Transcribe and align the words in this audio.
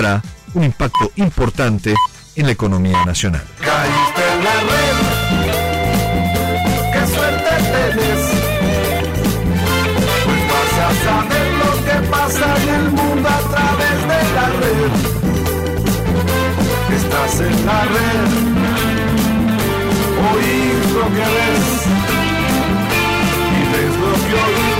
tendrá 0.00 0.22
un 0.54 0.64
impacto 0.64 1.12
importante 1.16 1.94
en 2.34 2.46
la 2.46 2.52
economía 2.52 3.04
nacional. 3.04 3.42
Caíste 3.58 4.22
en 4.32 4.44
la 4.44 4.60
red, 4.70 4.96
qué 6.92 7.02
suerte 7.14 7.50
tenés. 7.74 8.22
Pues 10.24 10.42
vas 10.50 10.74
a 10.86 10.90
saber 11.04 11.46
lo 11.62 11.70
que 11.84 11.96
pasa 12.08 12.46
en 12.62 12.68
el 12.68 12.86
mundo 12.90 13.28
a 13.28 13.40
través 13.52 13.96
de 14.10 14.20
la 14.36 14.46
red. 14.60 14.92
Estás 16.96 17.34
en 17.40 17.66
la 17.66 17.80
red, 17.94 18.28
oís 20.32 20.82
lo 20.94 21.06
que 21.16 21.26
ves. 21.36 21.66
Y 23.52 23.60
ves 23.72 23.94
lo 24.00 24.12
que 24.14 24.34
oís 24.34 24.79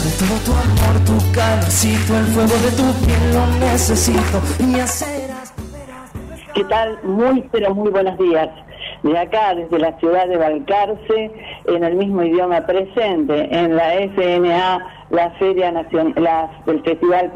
De 0.00 0.10
todo 0.12 0.38
tu 0.44 0.52
amor, 0.52 0.94
tu 1.04 1.32
calorcito, 1.32 2.16
el 2.16 2.26
fuego 2.26 2.54
de 2.54 2.70
tu 2.70 2.86
piel 3.04 3.32
lo 3.32 3.46
necesito 3.66 4.40
y 4.60 4.78
hacerás. 4.78 5.52
¿Qué 6.54 6.64
tal? 6.64 6.98
Muy, 7.02 7.42
pero 7.50 7.74
muy 7.74 7.90
buenos 7.90 8.16
días. 8.18 8.48
De 9.02 9.18
acá, 9.18 9.54
desde 9.54 9.78
la 9.78 9.98
ciudad 9.98 10.28
de 10.28 10.36
Balcarce, 10.36 11.30
en 11.66 11.84
el 11.84 11.96
mismo 11.96 12.22
idioma 12.22 12.60
presente, 12.66 13.48
en 13.50 13.76
la 13.76 13.94
FNA, 13.94 14.97
la 15.10 15.30
Feria 15.32 15.72
Nacional, 15.72 16.14
la, 16.16 16.50
el 16.66 16.82
Festival, 16.82 17.32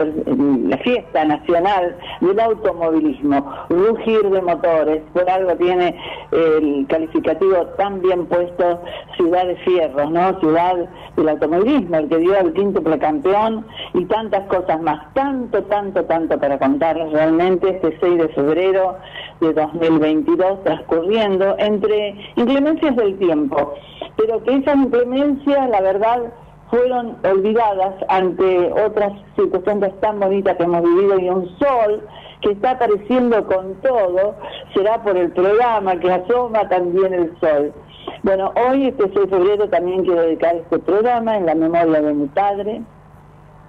la 0.68 0.78
Fiesta 0.78 1.24
Nacional 1.24 1.96
del 2.20 2.40
Automovilismo, 2.40 3.50
Rugir 3.68 4.22
de 4.28 4.42
Motores, 4.42 5.02
por 5.12 5.28
algo 5.28 5.56
tiene 5.56 5.96
el 6.32 6.86
calificativo 6.88 7.66
tan 7.78 8.00
bien 8.02 8.26
puesto 8.26 8.80
Ciudad 9.16 9.46
de 9.46 9.56
Fierros, 9.56 10.10
¿no? 10.10 10.38
Ciudad 10.40 10.76
del 11.16 11.28
automovilismo, 11.28 11.96
el 11.96 12.08
que 12.08 12.18
dio 12.18 12.36
el 12.38 12.52
quíntuple 12.52 12.98
campeón 12.98 13.66
y 13.94 14.04
tantas 14.06 14.46
cosas 14.48 14.80
más, 14.82 15.12
tanto, 15.14 15.62
tanto, 15.64 16.04
tanto 16.04 16.38
para 16.38 16.58
contarles 16.58 17.12
realmente 17.12 17.68
este 17.68 17.96
6 18.00 18.18
de 18.18 18.28
febrero 18.28 18.96
de 19.40 19.52
2022 19.52 20.62
transcurriendo 20.64 21.56
entre 21.58 22.16
inclemencias 22.36 22.96
del 22.96 23.18
tiempo, 23.18 23.74
pero 24.16 24.42
que 24.44 24.56
esas 24.56 24.76
inclemencias, 24.76 25.68
la 25.68 25.80
verdad, 25.80 26.32
fueron 26.72 27.18
olvidadas 27.22 27.94
ante 28.08 28.72
otras 28.72 29.12
circunstancias 29.36 29.92
tan 30.00 30.18
bonitas 30.18 30.56
que 30.56 30.62
hemos 30.62 30.82
vivido 30.82 31.18
y 31.18 31.28
un 31.28 31.46
sol 31.58 32.00
que 32.40 32.52
está 32.52 32.72
apareciendo 32.72 33.46
con 33.46 33.74
todo, 33.82 34.34
será 34.74 35.02
por 35.02 35.18
el 35.18 35.30
programa 35.32 36.00
que 36.00 36.10
asoma 36.10 36.66
también 36.70 37.12
el 37.12 37.38
sol. 37.40 37.74
Bueno, 38.22 38.52
hoy, 38.56 38.86
este 38.86 39.04
6 39.04 39.14
de 39.14 39.28
febrero, 39.28 39.68
también 39.68 40.02
quiero 40.02 40.22
dedicar 40.22 40.56
este 40.56 40.78
programa 40.78 41.36
en 41.36 41.44
la 41.44 41.54
memoria 41.54 42.00
de 42.00 42.14
mi 42.14 42.26
padre, 42.28 42.80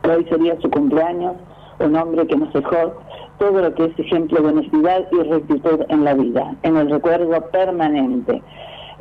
hoy 0.09 0.25
sería 0.29 0.59
su 0.61 0.71
cumpleaños, 0.71 1.33
un 1.79 1.95
hombre 1.97 2.25
que 2.25 2.37
nos 2.37 2.53
dejó 2.53 2.93
todo 3.37 3.61
lo 3.61 3.75
que 3.75 3.85
es 3.85 3.99
ejemplo 3.99 4.41
de 4.41 4.47
honestidad 4.47 5.07
y 5.11 5.23
rectitud 5.23 5.81
en 5.89 6.05
la 6.05 6.13
vida, 6.13 6.55
en 6.63 6.77
el 6.77 6.89
recuerdo 6.89 7.41
permanente. 7.51 8.41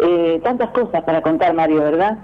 Eh, 0.00 0.40
tantas 0.42 0.70
cosas 0.70 1.04
para 1.04 1.22
contar, 1.22 1.54
Mario, 1.54 1.82
¿verdad? 1.82 2.18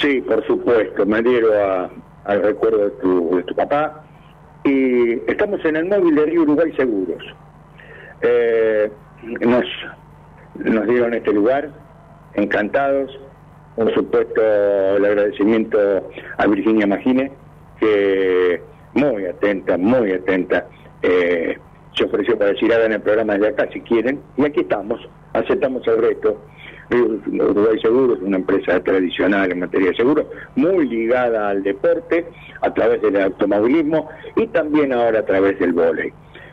Sí, 0.00 0.20
por 0.20 0.44
supuesto, 0.46 1.06
me 1.06 1.18
adhiero 1.18 1.52
a- 1.58 1.90
al 2.24 2.42
recuerdo 2.42 2.84
de 2.84 2.90
tu, 3.02 3.36
de 3.36 3.42
tu 3.44 3.54
papá. 3.54 4.02
Y 4.64 5.12
estamos 5.30 5.64
en 5.64 5.76
el 5.76 5.84
móvil 5.86 6.14
de 6.16 6.26
Río 6.26 6.42
Uruguay 6.42 6.72
Seguros. 6.76 7.22
Eh, 8.22 8.90
nos, 9.40 9.64
nos 10.56 10.86
dieron 10.86 11.14
este 11.14 11.32
lugar, 11.32 11.70
encantados. 12.34 13.16
Por 13.76 13.92
supuesto, 13.94 14.40
el 14.96 15.04
agradecimiento 15.04 15.78
a 16.38 16.46
Virginia 16.46 16.86
Magine, 16.86 17.30
que 17.78 18.60
muy 18.94 19.26
atenta, 19.26 19.76
muy 19.76 20.12
atenta, 20.12 20.66
eh, 21.02 21.56
se 21.94 22.04
ofreció 22.04 22.36
para 22.38 22.52
decir 22.52 22.72
hagan 22.72 22.92
el 22.92 23.00
programa 23.02 23.34
desde 23.34 23.48
acá 23.48 23.68
si 23.72 23.80
quieren. 23.82 24.20
Y 24.36 24.44
aquí 24.46 24.60
estamos, 24.60 24.98
aceptamos 25.34 25.86
el 25.86 25.98
reto. 25.98 26.42
Río 26.90 27.18
Uruguay 27.50 27.78
Seguros 27.80 28.18
es 28.18 28.24
una 28.24 28.36
empresa 28.36 28.80
tradicional 28.82 29.50
en 29.50 29.60
materia 29.60 29.90
de 29.90 29.96
seguros, 29.96 30.26
muy 30.54 30.88
ligada 30.88 31.50
al 31.50 31.62
deporte 31.62 32.26
a 32.60 32.72
través 32.72 33.02
del 33.02 33.20
automovilismo 33.20 34.08
y 34.36 34.46
también 34.48 34.92
ahora 34.92 35.20
a 35.20 35.26
través 35.26 35.58
del 35.58 35.72
vóley. 35.72 36.12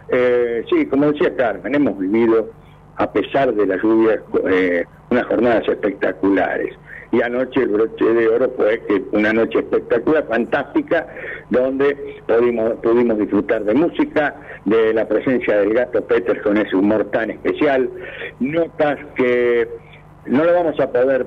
Eh, 0.09 0.63
sí, 0.69 0.85
como 0.88 1.11
decía 1.11 1.35
Carmen, 1.35 1.75
hemos 1.75 1.97
vivido, 1.97 2.51
a 2.97 3.11
pesar 3.11 3.53
de 3.53 3.66
las 3.66 3.81
lluvias, 3.81 4.19
eh, 4.49 4.85
unas 5.09 5.25
jornadas 5.25 5.67
espectaculares. 5.67 6.75
Y 7.11 7.21
anoche 7.21 7.61
el 7.61 7.69
broche 7.69 8.05
de 8.05 8.27
oro 8.27 8.51
fue 8.57 8.81
una 9.11 9.31
noche 9.33 9.59
espectacular, 9.59 10.25
fantástica, 10.27 11.07
donde 11.51 11.95
pudimos, 12.27 12.73
pudimos 12.81 13.19
disfrutar 13.19 13.63
de 13.63 13.75
música, 13.75 14.35
de 14.65 14.95
la 14.95 15.07
presencia 15.07 15.57
del 15.59 15.75
gato 15.75 16.03
Peters 16.05 16.41
con 16.41 16.57
ese 16.57 16.75
humor 16.75 17.05
tan 17.11 17.29
especial, 17.29 17.88
notas 18.39 18.97
que 19.15 19.67
no 20.25 20.44
lo 20.44 20.53
vamos 20.53 20.79
a 20.79 20.91
poder 20.91 21.25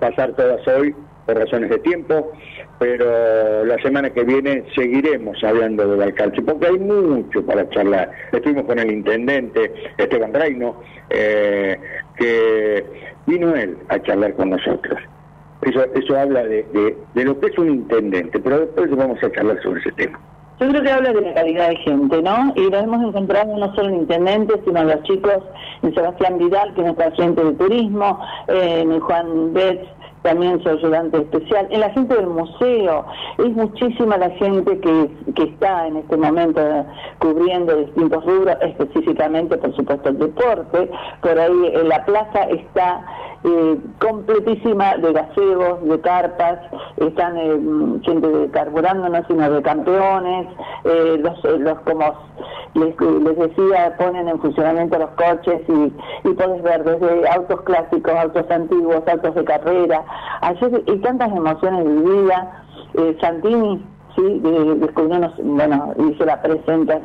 pasar 0.00 0.32
todas 0.34 0.66
hoy 0.68 0.94
por 1.26 1.36
razones 1.38 1.70
de 1.70 1.78
tiempo, 1.78 2.32
pero 2.78 3.64
la 3.64 3.78
semana 3.78 4.10
que 4.10 4.24
viene 4.24 4.64
seguiremos 4.74 5.42
hablando 5.42 5.86
del 5.88 6.02
alcalde, 6.02 6.42
porque 6.42 6.66
hay 6.66 6.78
mucho 6.78 7.44
para 7.46 7.68
charlar. 7.70 8.10
Estuvimos 8.32 8.64
con 8.64 8.78
el 8.78 8.90
intendente 8.92 9.72
Esteban 9.96 10.34
Reino, 10.34 10.80
eh, 11.08 11.78
que 12.16 12.84
vino 13.26 13.54
él 13.54 13.78
a 13.88 14.02
charlar 14.02 14.34
con 14.34 14.50
nosotros. 14.50 14.98
Eso, 15.62 15.82
eso 15.94 16.18
habla 16.18 16.42
de, 16.44 16.64
de- 16.74 16.96
de 17.14 17.24
lo 17.24 17.40
que 17.40 17.46
es 17.46 17.58
un 17.58 17.70
intendente, 17.70 18.38
pero 18.38 18.60
después 18.60 18.90
vamos 18.90 19.22
a 19.22 19.32
charlar 19.32 19.62
sobre 19.62 19.80
ese 19.80 19.92
tema. 19.92 20.20
Yo 20.60 20.68
creo 20.68 20.82
que 20.82 20.90
habla 20.90 21.12
de 21.12 21.20
la 21.20 21.34
calidad 21.34 21.68
de 21.68 21.76
gente, 21.76 22.22
¿no? 22.22 22.52
Y 22.54 22.70
lo 22.70 22.78
hemos 22.78 23.02
encontrado 23.02 23.56
no 23.58 23.74
solo 23.74 23.88
en 23.88 23.96
intendentes, 23.96 24.60
sino 24.64 24.80
en 24.80 24.86
los 24.86 25.02
chicos, 25.02 25.38
en 25.82 25.92
Sebastián 25.94 26.38
Vidal, 26.38 26.72
que 26.74 26.80
es 26.80 26.86
nuestra 26.86 27.06
agente 27.08 27.44
de 27.44 27.52
turismo, 27.54 28.20
eh, 28.46 28.80
en 28.82 29.00
Juan 29.00 29.52
Betts, 29.52 29.88
también 30.24 30.60
su 30.62 30.68
ayudante 30.70 31.18
especial, 31.18 31.68
en 31.70 31.80
la 31.80 31.90
gente 31.90 32.14
del 32.16 32.26
museo. 32.26 33.04
Es 33.36 33.50
muchísima 33.50 34.16
la 34.16 34.30
gente 34.30 34.80
que, 34.80 35.10
que 35.34 35.42
está 35.42 35.86
en 35.86 35.98
este 35.98 36.16
momento 36.16 36.60
cubriendo 37.18 37.76
distintos 37.76 38.24
rubros, 38.24 38.56
específicamente, 38.62 39.58
por 39.58 39.76
supuesto, 39.76 40.08
el 40.08 40.18
deporte. 40.18 40.90
Por 41.20 41.38
ahí 41.38 41.72
en 41.74 41.88
la 41.90 42.04
plaza 42.06 42.44
está 42.44 43.04
eh, 43.44 43.78
completísima 44.00 44.96
de 44.96 45.12
gazebos, 45.12 45.84
de 45.86 46.00
carpas, 46.00 46.58
están 46.96 47.36
eh, 47.36 48.00
gente 48.02 48.26
de 48.26 48.50
carburando, 48.50 49.06
no 49.10 49.26
sino 49.26 49.50
de 49.50 49.62
campeones, 49.62 50.46
eh, 50.84 51.18
los, 51.18 51.44
eh, 51.44 51.58
los 51.58 51.78
como 51.80 52.14
les, 52.72 52.98
les 52.98 53.38
decía, 53.38 53.94
ponen 53.98 54.28
en 54.28 54.40
funcionamiento 54.40 54.98
los 54.98 55.10
coches 55.10 55.60
y, 55.68 55.92
y 56.28 56.32
puedes 56.32 56.62
ver 56.62 56.84
desde 56.84 57.28
autos 57.28 57.60
clásicos, 57.62 58.14
autos 58.14 58.50
antiguos, 58.50 59.02
autos 59.06 59.34
de 59.34 59.44
carrera, 59.44 60.02
ayer 60.42 60.82
y 60.86 60.96
tantas 60.98 61.30
emociones 61.32 61.84
vividas, 61.84 62.46
eh, 62.94 63.16
Santini, 63.20 63.84
sí, 64.16 64.38
de- 64.40 64.74
descubrió, 64.76 65.16
unos- 65.18 65.34
bueno, 65.42 65.94
hizo 66.10 66.24
la 66.24 66.40
presentación 66.42 67.02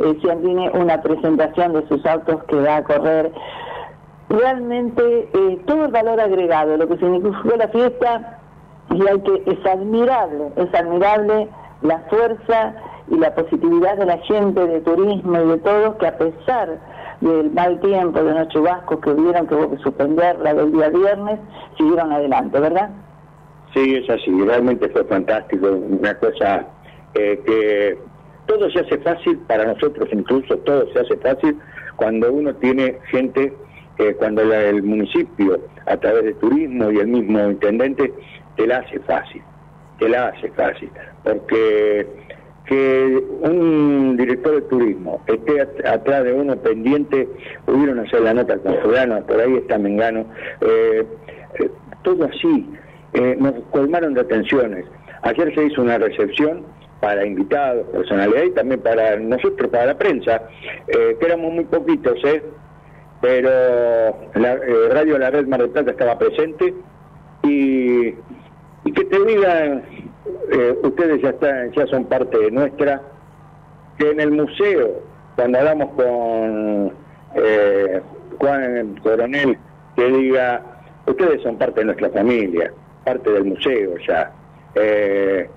eh, 0.00 0.70
una 0.74 1.02
presentación 1.02 1.72
de 1.72 1.88
sus 1.88 2.04
autos 2.06 2.44
que 2.44 2.56
va 2.56 2.76
a 2.76 2.84
correr. 2.84 3.32
Realmente 4.28 5.28
eh, 5.32 5.62
todo 5.66 5.86
el 5.86 5.92
valor 5.92 6.20
agregado, 6.20 6.76
lo 6.76 6.86
que 6.86 6.98
significó 6.98 7.56
la 7.56 7.68
fiesta, 7.68 8.38
y 8.90 9.06
hay 9.06 9.20
que, 9.20 9.42
es 9.46 9.66
admirable, 9.66 10.52
es 10.56 10.74
admirable 10.74 11.48
la 11.82 11.98
fuerza 12.10 12.74
y 13.10 13.16
la 13.16 13.34
positividad 13.34 13.96
de 13.96 14.06
la 14.06 14.18
gente, 14.18 14.66
de 14.66 14.80
turismo 14.82 15.40
y 15.40 15.46
de 15.46 15.56
todo, 15.58 15.96
que 15.98 16.06
a 16.06 16.18
pesar 16.18 16.78
del 17.20 17.50
mal 17.50 17.80
tiempo, 17.80 18.22
de 18.22 18.32
los 18.32 18.48
chubascos 18.48 19.00
que 19.00 19.10
hubieron 19.10 19.46
que 19.46 19.54
hubo 19.54 19.70
que 19.70 19.78
suspenderla 19.78 20.54
del 20.54 20.72
día 20.72 20.88
viernes, 20.90 21.40
siguieron 21.76 22.12
adelante, 22.12 22.60
¿verdad? 22.60 22.90
Sí, 23.74 23.96
es 23.96 24.08
así, 24.08 24.30
realmente 24.40 24.88
fue 24.90 25.04
fantástico, 25.04 25.68
una 25.68 26.14
cosa 26.18 26.66
eh, 27.14 27.40
que 27.44 27.98
todo 28.46 28.70
se 28.70 28.80
hace 28.80 28.98
fácil 28.98 29.38
para 29.46 29.64
nosotros, 29.64 30.08
incluso 30.12 30.56
todo 30.58 30.90
se 30.92 31.00
hace 31.00 31.16
fácil 31.18 31.58
cuando 31.96 32.32
uno 32.32 32.54
tiene 32.54 32.98
gente, 33.10 33.52
eh, 33.98 34.14
cuando 34.18 34.42
el 34.42 34.82
municipio, 34.82 35.60
a 35.86 35.96
través 35.96 36.24
de 36.24 36.34
turismo 36.34 36.90
y 36.90 36.98
el 36.98 37.08
mismo 37.08 37.50
intendente, 37.50 38.12
te 38.56 38.66
la 38.66 38.78
hace 38.78 39.00
fácil, 39.00 39.42
te 39.98 40.08
la 40.08 40.28
hace 40.28 40.48
fácil, 40.52 40.90
porque 41.24 42.06
que 42.68 43.24
un 43.40 44.16
director 44.18 44.56
de 44.56 44.62
turismo 44.62 45.22
esté 45.26 45.62
atrás 45.88 46.24
de 46.24 46.34
uno 46.34 46.54
pendiente, 46.56 47.26
pudieron 47.64 47.98
hacer 48.00 48.20
la 48.20 48.34
nota 48.34 48.58
con 48.58 48.76
fulano, 48.82 49.24
por 49.26 49.40
ahí 49.40 49.56
está 49.56 49.78
Mengano, 49.78 50.26
eh, 50.60 51.04
eh, 51.60 51.70
todo 52.02 52.24
así, 52.26 52.68
eh, 53.14 53.36
nos 53.40 53.54
colmaron 53.70 54.12
de 54.12 54.20
atenciones. 54.20 54.84
Ayer 55.22 55.54
se 55.54 55.64
hizo 55.64 55.80
una 55.80 55.96
recepción 55.96 56.62
para 57.00 57.24
invitados, 57.24 57.86
personalidad 57.88 58.42
y 58.42 58.50
también 58.50 58.80
para 58.82 59.16
nosotros, 59.16 59.70
para 59.70 59.86
la 59.86 59.98
prensa, 59.98 60.42
que 60.86 61.16
éramos 61.24 61.52
muy 61.52 61.64
poquitos, 61.64 62.22
¿eh? 62.24 62.42
pero 63.20 63.48
la 64.34 64.56
Radio 64.90 65.16
La 65.18 65.30
Red 65.30 65.46
Mar 65.46 65.60
del 65.60 65.70
Plata 65.70 65.92
estaba 65.92 66.18
presente 66.18 66.74
y, 67.44 68.08
y 68.84 68.92
que 68.92 69.04
te 69.04 69.24
digan 69.24 69.84
eh, 70.50 70.78
ustedes 70.82 71.22
ya 71.22 71.30
están, 71.30 71.72
ya 71.72 71.86
son 71.86 72.04
parte 72.04 72.50
nuestra, 72.50 73.02
que 73.98 74.10
en 74.10 74.20
el 74.20 74.30
museo, 74.32 75.02
cuando 75.36 75.58
hablamos 75.58 75.90
con 75.94 76.92
eh, 77.34 78.00
Juan 78.38 78.96
Coronel, 79.02 79.58
que 79.96 80.06
diga, 80.06 80.62
ustedes 81.06 81.42
son 81.42 81.56
parte 81.56 81.80
de 81.80 81.86
nuestra 81.86 82.10
familia, 82.10 82.72
parte 83.04 83.30
del 83.30 83.44
museo 83.44 83.94
ya. 84.06 84.32
Eh, 84.74 85.48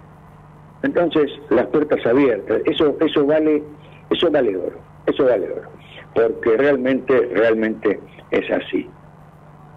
entonces, 0.83 1.31
las 1.49 1.67
puertas 1.67 2.03
abiertas, 2.05 2.61
eso, 2.65 2.97
eso 2.99 3.25
vale, 3.25 3.63
eso 4.09 4.31
vale 4.31 4.57
oro, 4.57 4.79
eso 5.05 5.25
vale 5.25 5.51
oro, 5.51 5.69
porque 6.15 6.57
realmente, 6.57 7.29
realmente 7.33 7.99
es 8.31 8.49
así 8.51 8.89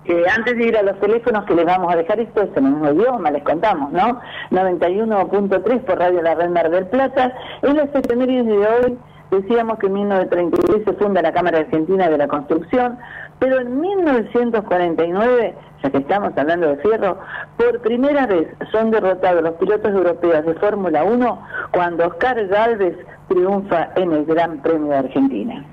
que 0.04 0.24
antes 0.28 0.56
de 0.56 0.66
ir 0.66 0.76
a 0.76 0.82
los 0.82 0.98
teléfonos 1.00 1.44
que 1.44 1.54
les 1.54 1.64
vamos 1.64 1.92
a 1.92 1.96
dejar 1.96 2.20
esto 2.20 2.42
es 2.42 2.56
en 2.56 2.66
el 2.66 2.72
mismo 2.72 2.92
idioma, 2.92 3.30
les 3.30 3.42
contamos, 3.42 3.90
¿no? 3.92 4.20
91.3 4.50 5.80
por 5.80 5.98
Radio 5.98 6.22
La 6.22 6.34
Red 6.34 6.50
Mar 6.50 6.70
del 6.70 6.86
Plata. 6.86 7.34
En 7.62 7.76
los 7.76 7.88
efemérides 7.94 8.46
de 8.46 8.58
hoy 8.58 8.98
decíamos 9.30 9.78
que 9.78 9.86
en 9.86 9.94
1936 9.94 10.82
se 10.84 10.92
funda 10.94 11.22
la 11.22 11.32
Cámara 11.32 11.58
Argentina 11.60 12.08
de 12.08 12.18
la 12.18 12.28
Construcción, 12.28 12.98
pero 13.38 13.60
en 13.60 13.80
1949, 13.80 15.54
ya 15.82 15.90
que 15.90 15.98
estamos 15.98 16.36
hablando 16.36 16.68
de 16.68 16.76
fierro, 16.76 17.18
por 17.56 17.80
primera 17.80 18.26
vez 18.26 18.48
son 18.72 18.90
derrotados 18.90 19.42
los 19.42 19.54
pilotos 19.54 19.90
europeos 19.92 20.44
de 20.44 20.54
Fórmula 20.54 21.02
1 21.04 21.42
cuando 21.72 22.06
Oscar 22.08 22.46
Galvez 22.46 22.96
triunfa 23.28 23.90
en 23.96 24.12
el 24.12 24.24
Gran 24.26 24.60
Premio 24.60 24.88
de 24.88 24.98
Argentina. 24.98 25.64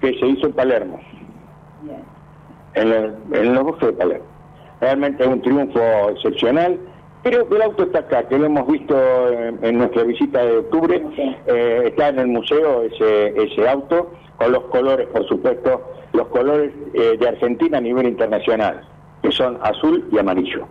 Que 0.00 0.18
se 0.18 0.26
hizo 0.26 0.48
en 0.48 0.52
Palermo. 0.52 1.00
Bien 2.74 3.16
en, 3.32 3.54
los 3.54 3.64
bosques 3.64 3.88
de 3.88 3.92
Palermo. 3.94 4.26
Realmente 4.80 5.22
es 5.22 5.28
un 5.28 5.40
triunfo 5.40 5.80
excepcional. 6.10 6.78
Creo 7.22 7.48
que 7.48 7.56
el 7.56 7.62
auto 7.62 7.84
está 7.84 8.00
acá, 8.00 8.28
que 8.28 8.38
lo 8.38 8.46
hemos 8.46 8.66
visto 8.66 8.96
en, 9.62 9.78
nuestra 9.78 10.02
visita 10.02 10.44
de 10.44 10.58
octubre. 10.58 11.02
Eh, 11.46 11.82
está 11.86 12.08
en 12.08 12.18
el 12.18 12.26
museo 12.26 12.82
ese, 12.82 13.28
ese 13.42 13.68
auto, 13.68 14.12
con 14.36 14.52
los 14.52 14.64
colores, 14.64 15.06
por 15.08 15.26
supuesto, 15.26 15.80
los 16.12 16.26
colores 16.28 16.72
eh, 16.92 17.16
de 17.18 17.28
Argentina 17.28 17.78
a 17.78 17.80
nivel 17.80 18.06
internacional, 18.08 18.82
que 19.22 19.30
son 19.30 19.58
azul 19.62 20.06
y 20.12 20.18
amarillo. 20.18 20.66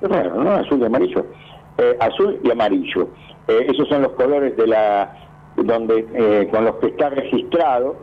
Es 0.00 0.08
raro, 0.08 0.36
¿no? 0.36 0.52
Azul 0.52 0.80
y 0.80 0.84
amarillo. 0.84 1.26
Eh, 1.78 1.96
azul 1.98 2.38
y 2.44 2.50
amarillo. 2.50 3.08
esos 3.48 3.88
son 3.88 4.02
los 4.02 4.12
colores 4.12 4.56
de 4.56 4.66
la 4.66 5.16
donde 5.56 6.48
con 6.52 6.64
los 6.64 6.76
que 6.76 6.88
está 6.88 7.10
registrado. 7.10 7.96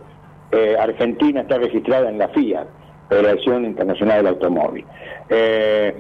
Argentina 0.80 1.42
está 1.42 1.58
registrada 1.58 2.10
en 2.10 2.18
la 2.18 2.28
FIA. 2.30 2.66
Federación 3.10 3.66
Internacional 3.66 4.18
del 4.18 4.28
Automóvil. 4.28 4.86
Eh, 5.30 5.96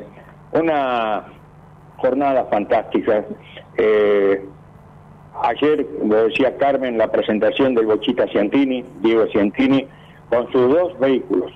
una 0.52 1.25
jornada 1.98 2.46
fantástica. 2.46 3.25
Eh, 3.78 4.46
ayer, 5.44 5.86
lo 6.06 6.28
decía 6.28 6.57
Carmen, 6.57 6.98
la 6.98 7.12
presentación 7.12 7.75
del 7.75 7.86
Bochita 7.86 8.28
Ciantini, 8.28 8.84
Diego 9.02 9.28
Ciantini, 9.28 9.88
con 10.30 10.52
sus 10.52 10.74
dos 10.74 11.00
vehículos, 11.00 11.52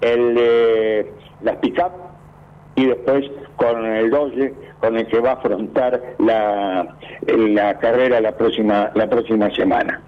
el 0.00 0.34
de 0.34 1.12
las 1.42 1.56
pick-up 1.56 1.92
y 2.76 2.86
después 2.86 3.30
con 3.56 3.84
el 3.84 4.10
Dodge 4.10 4.52
con 4.80 4.96
el 4.96 5.06
que 5.06 5.20
va 5.20 5.30
a 5.30 5.34
afrontar 5.34 6.00
la, 6.18 6.96
la 7.26 7.78
carrera 7.78 8.20
la 8.20 8.36
próxima, 8.36 8.90
la 8.94 9.08
próxima 9.08 9.50
semana. 9.54 10.02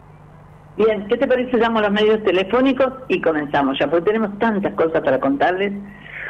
Bien, 0.76 1.06
¿qué 1.08 1.16
te 1.16 1.26
parece? 1.26 1.56
Llamo 1.56 1.80
los 1.80 1.90
medios 1.90 2.22
telefónicos 2.22 2.92
y 3.08 3.22
comenzamos 3.22 3.78
ya, 3.78 3.88
porque 3.88 4.04
tenemos 4.06 4.38
tantas 4.38 4.74
cosas 4.74 5.00
para 5.00 5.18
contarles. 5.18 5.72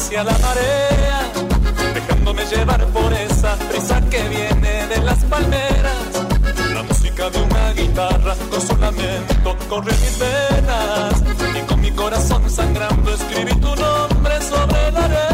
Hacia 0.00 0.24
la 0.24 0.36
marea, 0.38 1.30
dejándome 1.92 2.44
llevar 2.46 2.86
por 2.86 3.12
esa 3.12 3.54
brisa 3.68 4.00
que 4.08 4.22
viene 4.28 4.86
de 4.86 4.98
las 5.02 5.18
palmeras. 5.24 6.04
La 6.74 6.82
música 6.82 7.28
de 7.28 7.42
una 7.42 7.72
guitarra 7.72 8.34
con 8.50 8.60
su 8.62 8.76
lamento 8.76 9.56
corre 9.68 9.92
mis 9.92 10.18
venas 10.18 11.22
y 11.54 11.66
con 11.66 11.80
mi 11.80 11.90
corazón 11.90 12.48
sangrando 12.48 13.12
escribí 13.12 13.54
tu 13.56 13.76
nombre 13.76 14.40
sobre 14.42 14.90
la 14.92 15.04
arena 15.04 15.29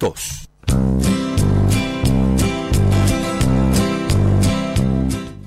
442. 0.01 0.49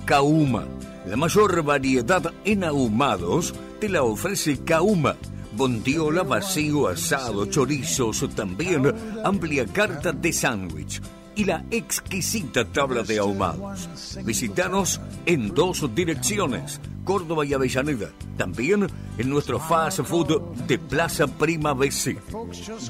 Kauma. 0.07 0.65
La 1.07 1.17
mayor 1.17 1.63
variedad 1.63 2.33
en 2.45 2.65
ahumados 2.65 3.53
te 3.81 3.89
la 3.89 4.05
ofrece 4.05 4.63
Kauma. 4.65 5.17
Bondiola, 5.57 6.23
vacío, 6.23 6.89
asado, 6.89 7.47
chorizos, 7.47 8.29
también 8.35 8.93
amplia 9.25 9.67
carta 9.67 10.13
de 10.13 10.33
sándwich 10.33 11.01
y 11.37 11.45
la 11.45 11.65
exquisita 11.71 12.65
tabla 12.65 13.03
de 13.03 13.19
ahumados. 13.19 14.19
Visítanos 14.25 15.01
en 15.27 15.55
dos 15.55 15.95
direcciones, 15.95 16.81
Córdoba 17.05 17.45
y 17.45 17.53
Avellaneda. 17.55 18.11
También 18.37 18.87
en 19.19 19.31
nuestro 19.31 19.61
fast 19.61 20.01
food 20.01 20.41
de 20.67 20.79
Plaza 20.79 21.27
Prima 21.27 21.73
BC. 21.73 22.19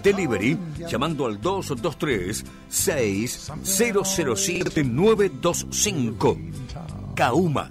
Delivery 0.02 0.58
llamando 0.88 1.26
al 1.26 1.40
223 1.40 2.44
6007 2.68 4.84
925. 4.84 6.38
Kauma. 7.14 7.70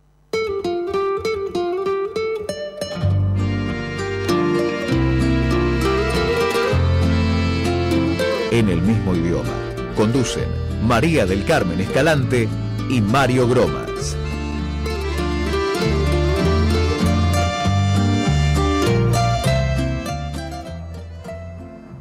En 8.51 8.69
el 8.69 8.81
mismo 8.81 9.15
idioma. 9.15 9.49
Conducen 9.95 10.45
María 10.83 11.25
del 11.25 11.45
Carmen 11.45 11.79
Escalante 11.79 12.47
y 12.89 13.01
Mario 13.01 13.47
Gromas. 13.47 14.17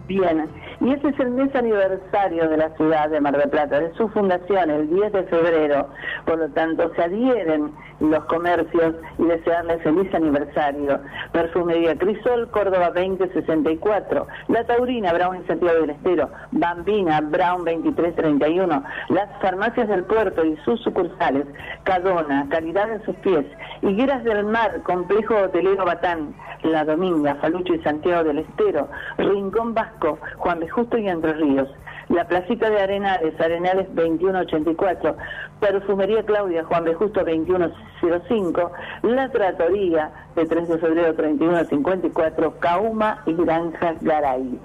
Bien, 0.09 0.49
y 0.81 0.93
ese 0.93 1.09
es 1.09 1.21
el 1.21 1.31
mes 1.31 1.55
aniversario 1.55 2.49
de 2.49 2.57
la 2.57 2.71
ciudad 2.77 3.11
de 3.11 3.21
Mar 3.21 3.37
del 3.37 3.51
Plata, 3.51 3.81
de 3.81 3.93
su 3.95 4.09
fundación, 4.09 4.71
el 4.71 4.89
10 4.89 5.13
de 5.13 5.23
febrero. 5.25 5.89
Por 6.25 6.39
lo 6.39 6.49
tanto, 6.51 6.91
se 6.95 7.03
adhieren 7.03 7.71
los 8.01 8.25
comercios 8.25 8.95
y 9.19 9.25
desearles 9.25 9.83
feliz 9.83 10.13
aniversario. 10.15 10.99
Perfumería 11.33 11.97
Crisol, 11.97 12.51
Córdoba 12.51 12.93
2064. 12.95 14.27
La 14.49 14.65
Taurina, 14.65 15.13
Brown 15.13 15.37
en 15.37 15.47
Santiago 15.47 15.81
del 15.81 15.91
Estero. 15.91 16.31
Bambina, 16.53 17.21
Brown 17.21 17.65
2331. 17.65 18.83
Las 19.11 19.29
farmacias 19.43 19.87
del 19.89 20.05
puerto 20.05 20.45
y 20.45 20.57
sus 20.65 20.81
sucursales. 20.81 21.47
Cadona, 21.85 22.47
calidad 22.49 22.91
en 22.91 23.05
sus 23.05 23.17
pies. 23.17 23.45
Higueras 23.83 24.25
del 24.25 24.45
Mar, 24.45 24.83
Complejo 24.85 25.37
Hotelero 25.37 25.85
Batán. 25.85 26.35
La 26.63 26.85
Dominga, 26.85 27.35
Falucho 27.37 27.75
y 27.75 27.83
Santiago 27.83 28.25
del 28.25 28.39
Estero. 28.39 28.89
Rincón 29.19 29.75
Vasco, 29.75 30.19
Juan 30.39 30.61
Justo 30.71 30.99
y 30.99 31.09
Entre 31.09 31.33
Ríos. 31.35 31.69
La 32.11 32.27
Placita 32.27 32.69
de 32.69 32.81
Arenales, 32.81 33.41
Arenales 33.41 33.87
2184, 33.95 35.17
Perfumería 35.61 36.25
Claudia, 36.25 36.65
Juan 36.65 36.83
B. 36.83 36.95
Justo 36.95 37.21
2105, 37.21 38.73
La 39.03 39.31
Tratoría 39.31 40.11
de 40.35 40.45
3 40.45 40.69
de 40.69 40.79
febrero 40.79 41.15
3154, 41.15 42.59
Cauma 42.59 43.23
y 43.27 43.35
Granja 43.35 43.95
Garay. 44.01 44.59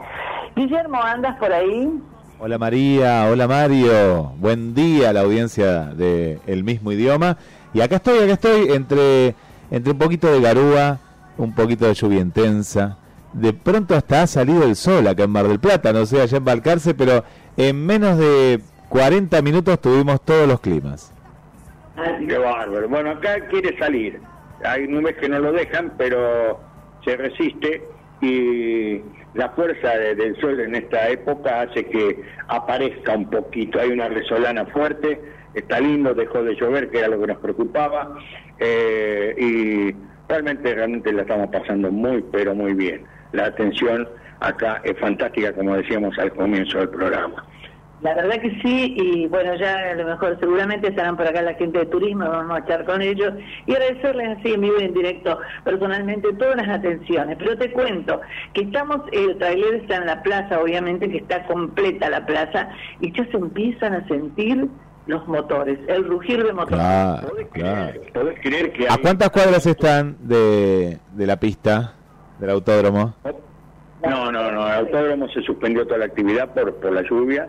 Guillermo, 0.56 1.00
¿andas 1.04 1.38
por 1.38 1.54
ahí? 1.54 2.02
Hola 2.40 2.58
María, 2.58 3.30
hola 3.32 3.48
Mario, 3.48 4.34
buen 4.40 4.74
día 4.74 5.12
a 5.12 5.14
la 5.14 5.22
audiencia 5.22 5.86
de 5.86 6.40
El 6.48 6.64
mismo 6.64 6.92
idioma. 6.92 7.38
Y 7.76 7.82
acá 7.82 7.98
estoy, 7.98 8.24
acá 8.24 8.34
estoy, 8.34 8.72
entre, 8.72 9.36
entre 9.70 9.92
un 9.92 10.00
poquito 10.00 10.32
de 10.32 10.42
garúa, 10.42 10.98
un 11.38 11.54
poquito 11.54 11.86
de 11.86 11.94
lluvia 11.94 12.22
intensa, 12.22 12.98
de 13.36 13.54
pronto 13.54 13.96
hasta 13.96 14.22
ha 14.24 14.28
salido 14.28 14.64
el 14.64 14.76
sol 14.76 15.08
acá 15.08 15.24
en 15.24 15.30
Mar 15.32 15.48
del 15.48 15.60
Plata, 15.60 15.92
no 15.94 16.06
sé, 16.06 16.22
allá 16.22 16.38
en 16.38 16.46
Balcarce, 16.46 16.94
pero 16.94 17.24
en 17.58 17.86
menos 17.86 18.18
de 18.18 18.60
40 18.90 19.42
minutos 19.42 19.80
tuvimos 19.82 20.22
todos 20.22 20.48
los 20.48 20.60
climas. 20.62 21.14
Qué 22.28 22.38
bárbaro. 22.38 22.88
Bueno, 22.90 23.12
acá 23.12 23.36
quiere 23.50 23.78
salir. 23.78 24.20
Hay 24.64 24.88
nubes 24.88 25.16
que 25.18 25.30
no 25.30 25.40
lo 25.40 25.52
dejan, 25.52 25.94
pero 25.98 26.60
se 27.04 27.16
resiste 27.18 27.84
y 28.22 29.02
la 29.34 29.50
fuerza 29.50 29.90
de- 29.98 30.16
del 30.16 30.40
sol 30.40 30.60
en 30.62 30.76
esta 30.76 31.10
época 31.10 31.62
hace 31.62 31.86
que 31.86 32.22
aparezca 32.48 33.16
un 33.16 33.30
poquito. 33.30 33.80
Hay 33.80 33.90
una 33.90 34.08
resolana 34.08 34.66
fuerte, 34.68 35.22
está 35.54 35.80
lindo, 35.80 36.14
dejó 36.14 36.42
de 36.44 36.56
llover, 36.56 36.90
que 36.90 37.00
era 37.00 37.08
lo 37.10 37.20
que 37.20 37.28
nos 37.28 37.38
preocupaba, 37.40 38.18
eh, 38.60 39.36
y 39.38 39.96
realmente, 40.30 40.74
realmente 40.74 41.12
la 41.12 41.24
estamos 41.24 41.50
pasando 41.50 41.92
muy, 41.92 42.24
pero 42.32 42.56
muy 42.56 42.74
bien. 42.74 43.04
La 43.36 43.46
atención 43.46 44.08
acá 44.40 44.82
es 44.84 44.98
fantástica, 45.00 45.54
como 45.54 45.76
decíamos 45.76 46.18
al 46.18 46.32
comienzo 46.34 46.80
del 46.80 46.90
programa. 46.90 47.46
La 48.02 48.14
verdad 48.14 48.40
que 48.42 48.52
sí, 48.62 48.94
y 48.98 49.28
bueno, 49.28 49.56
ya 49.56 49.92
a 49.92 49.96
lo 49.96 50.06
mejor 50.06 50.38
seguramente 50.40 50.90
estarán 50.90 51.16
por 51.16 51.28
acá 51.28 51.42
la 51.42 51.54
gente 51.54 51.80
de 51.80 51.86
turismo, 51.86 52.30
vamos 52.30 52.56
a 52.56 52.60
estar 52.60 52.86
con 52.86 53.02
ellos 53.02 53.34
y 53.66 53.74
agradecerles 53.74 54.38
así 54.38 54.54
en 54.54 54.62
vivo 54.62 54.76
y 54.80 54.84
en 54.84 54.94
directo 54.94 55.40
personalmente 55.64 56.34
todas 56.34 56.58
las 56.58 56.70
atenciones. 56.70 57.38
Pero 57.40 57.58
te 57.58 57.72
cuento 57.72 58.22
que 58.54 58.64
estamos, 58.64 59.02
el 59.12 59.38
trailer 59.38 59.76
está 59.76 59.96
en 59.96 60.08
la 60.08 60.22
plaza, 60.22 60.62
obviamente 60.62 61.10
que 61.10 61.18
está 61.18 61.46
completa 61.48 62.10
la 62.10 62.26
plaza, 62.26 62.70
y 63.00 63.12
ya 63.12 63.26
se 63.32 63.38
empiezan 63.38 63.94
a 63.94 64.08
sentir 64.08 64.68
los 65.08 65.28
motores, 65.28 65.80
el 65.88 66.04
rugir 66.06 66.44
de 66.44 66.52
motores. 66.52 66.78
Claro, 66.78 67.30
claro. 67.54 68.02
¿Podés 68.14 68.40
creer 68.42 68.74
que 68.74 68.88
¿A 68.90 68.98
cuántas 68.98 69.30
cuadras 69.30 69.66
están 69.66 70.18
de, 70.20 71.00
de 71.14 71.26
la 71.26 71.40
pista, 71.40 71.94
del 72.40 72.50
autódromo? 72.50 73.14
No, 74.04 74.32
no, 74.32 74.52
no, 74.52 74.68
el 74.68 74.74
autódromo 74.74 75.28
se 75.30 75.42
suspendió 75.42 75.86
toda 75.86 76.00
la 76.00 76.06
actividad 76.06 76.54
por, 76.54 76.76
por 76.76 76.94
la 76.94 77.02
lluvia. 77.02 77.48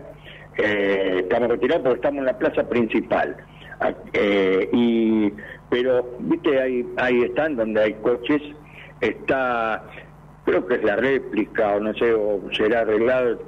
Eh, 0.57 1.19
estamos 1.23 1.49
retirados 1.49 1.83
porque 1.83 1.97
estamos 1.97 2.19
en 2.19 2.25
la 2.25 2.37
plaza 2.37 2.67
principal. 2.67 3.37
Ah, 3.79 3.93
eh, 4.13 4.69
y 4.73 5.31
Pero, 5.69 6.17
viste, 6.19 6.59
ahí, 6.59 6.87
ahí 6.97 7.21
están 7.23 7.55
donde 7.55 7.81
hay 7.83 7.93
coches. 7.95 8.41
Está, 9.01 9.83
creo 10.45 10.65
que 10.65 10.75
es 10.75 10.83
la 10.83 10.95
réplica, 10.95 11.75
o 11.75 11.79
no 11.79 11.93
sé, 11.93 12.13
o 12.13 12.41
será 12.53 12.79
arreglado, 12.81 13.39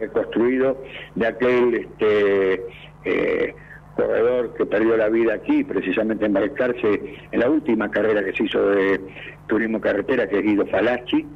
reconstruido, 0.00 0.80
de 1.14 1.26
aquel 1.26 1.74
este, 1.74 2.66
eh, 3.04 3.54
corredor 3.94 4.54
que 4.54 4.66
perdió 4.66 4.96
la 4.96 5.08
vida 5.08 5.34
aquí, 5.34 5.64
precisamente 5.64 6.26
en 6.26 6.32
Balcarce, 6.32 7.16
en 7.30 7.40
la 7.40 7.48
última 7.48 7.90
carrera 7.90 8.24
que 8.24 8.32
se 8.32 8.44
hizo 8.44 8.66
de 8.70 9.00
turismo 9.46 9.80
carretera, 9.80 10.28
que 10.28 10.38
es 10.38 10.42
Guido 10.42 10.66
Falacci. 10.66 11.26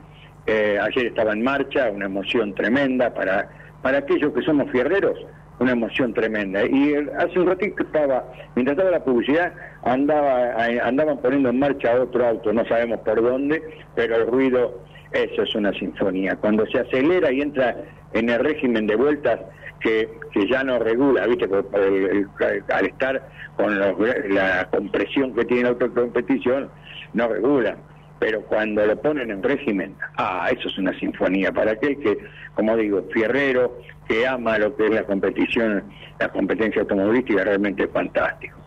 Eh, 0.47 0.79
ayer 0.81 1.07
estaba 1.07 1.33
en 1.33 1.42
marcha, 1.42 1.90
una 1.90 2.07
emoción 2.07 2.55
tremenda 2.55 3.12
para, 3.12 3.49
para 3.83 3.99
aquellos 3.99 4.33
que 4.33 4.42
somos 4.42 4.71
fierreros, 4.71 5.18
una 5.59 5.73
emoción 5.73 6.14
tremenda. 6.14 6.64
Y 6.64 6.94
hace 7.18 7.38
un 7.38 7.47
ratito 7.47 7.83
estaba, 7.83 8.25
mientras 8.55 8.77
estaba 8.77 8.90
la 8.90 9.05
publicidad, 9.05 9.53
andaba, 9.83 10.68
eh, 10.68 10.81
andaban 10.83 11.18
poniendo 11.18 11.51
en 11.51 11.59
marcha 11.59 12.01
otro 12.01 12.27
auto, 12.27 12.53
no 12.53 12.64
sabemos 12.66 13.01
por 13.01 13.23
dónde, 13.23 13.62
pero 13.94 14.16
el 14.16 14.27
ruido, 14.27 14.83
eso 15.12 15.42
es 15.42 15.55
una 15.55 15.73
sinfonía. 15.73 16.37
Cuando 16.37 16.66
se 16.66 16.79
acelera 16.79 17.31
y 17.31 17.42
entra 17.42 17.77
en 18.14 18.31
el 18.31 18.38
régimen 18.40 18.87
de 18.87 18.97
vueltas 18.97 19.40
que, 19.81 20.19
que 20.33 20.49
ya 20.49 20.64
no 20.64 20.79
regula, 20.79 21.27
¿viste? 21.27 21.49
Por- 21.49 21.67
el- 21.81 22.27
al 22.73 22.87
estar 22.87 23.29
con 23.57 23.79
los- 23.79 23.97
la 24.29 24.69
compresión 24.71 25.35
que 25.35 25.45
tiene 25.45 25.64
la 25.64 25.69
autocompetición, 25.71 26.71
no 27.14 27.29
regula 27.29 27.77
pero 28.21 28.43
cuando 28.43 28.85
lo 28.85 29.01
ponen 29.01 29.31
en 29.31 29.41
régimen, 29.45 29.95
ah, 30.17 30.51
eso 30.51 30.67
es 30.67 30.77
una 30.77 30.93
sinfonía 30.99 31.53
para 31.53 31.71
aquel 31.71 32.01
que, 32.01 32.19
como 32.55 32.77
digo, 32.77 33.05
fierrero, 33.12 33.79
que 34.09 34.27
ama 34.27 34.59
lo 34.59 34.75
que 34.75 34.87
es 34.87 34.91
la 34.91 35.05
competición, 35.05 35.85
la 36.19 36.29
competencia 36.29 36.81
automovilística, 36.83 37.45
realmente 37.45 37.85
es 37.85 37.91
fantástico. 37.93 38.59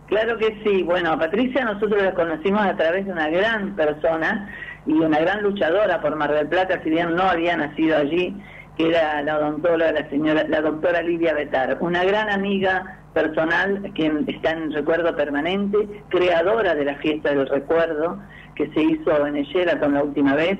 Claro 0.06 0.38
que 0.38 0.60
sí. 0.64 0.82
Bueno, 0.82 1.12
a 1.12 1.18
Patricia 1.18 1.64
nosotros 1.64 2.02
la 2.02 2.14
conocimos 2.14 2.62
a 2.62 2.76
través 2.76 3.06
de 3.06 3.12
una 3.12 3.28
gran 3.28 3.76
persona 3.76 4.48
y 4.86 4.92
una 4.92 5.20
gran 5.20 5.42
luchadora 5.42 6.00
por 6.00 6.16
Mar 6.16 6.32
del 6.32 6.48
Plata, 6.48 6.80
si 6.82 6.90
bien 6.90 7.14
no 7.14 7.24
había 7.24 7.56
nacido 7.56 7.98
allí, 7.98 8.34
que 8.76 8.88
era 8.88 9.20
la 9.22 9.38
odontóloga, 9.38 9.92
la 9.92 10.08
señora, 10.08 10.44
la 10.48 10.62
doctora 10.62 11.02
Lidia 11.02 11.34
Betar, 11.34 11.76
una 11.80 12.04
gran 12.04 12.30
amiga 12.30 12.97
personal 13.14 13.92
que 13.94 14.24
está 14.28 14.52
en 14.52 14.72
recuerdo 14.72 15.14
permanente, 15.16 15.78
creadora 16.08 16.74
de 16.74 16.84
la 16.84 16.96
fiesta 16.96 17.30
del 17.30 17.48
recuerdo 17.48 18.18
que 18.54 18.68
se 18.70 18.82
hizo 18.82 19.26
en 19.26 19.36
el 19.36 19.44
Sheraton 19.44 19.94
la 19.94 20.02
última 20.02 20.34
vez, 20.34 20.58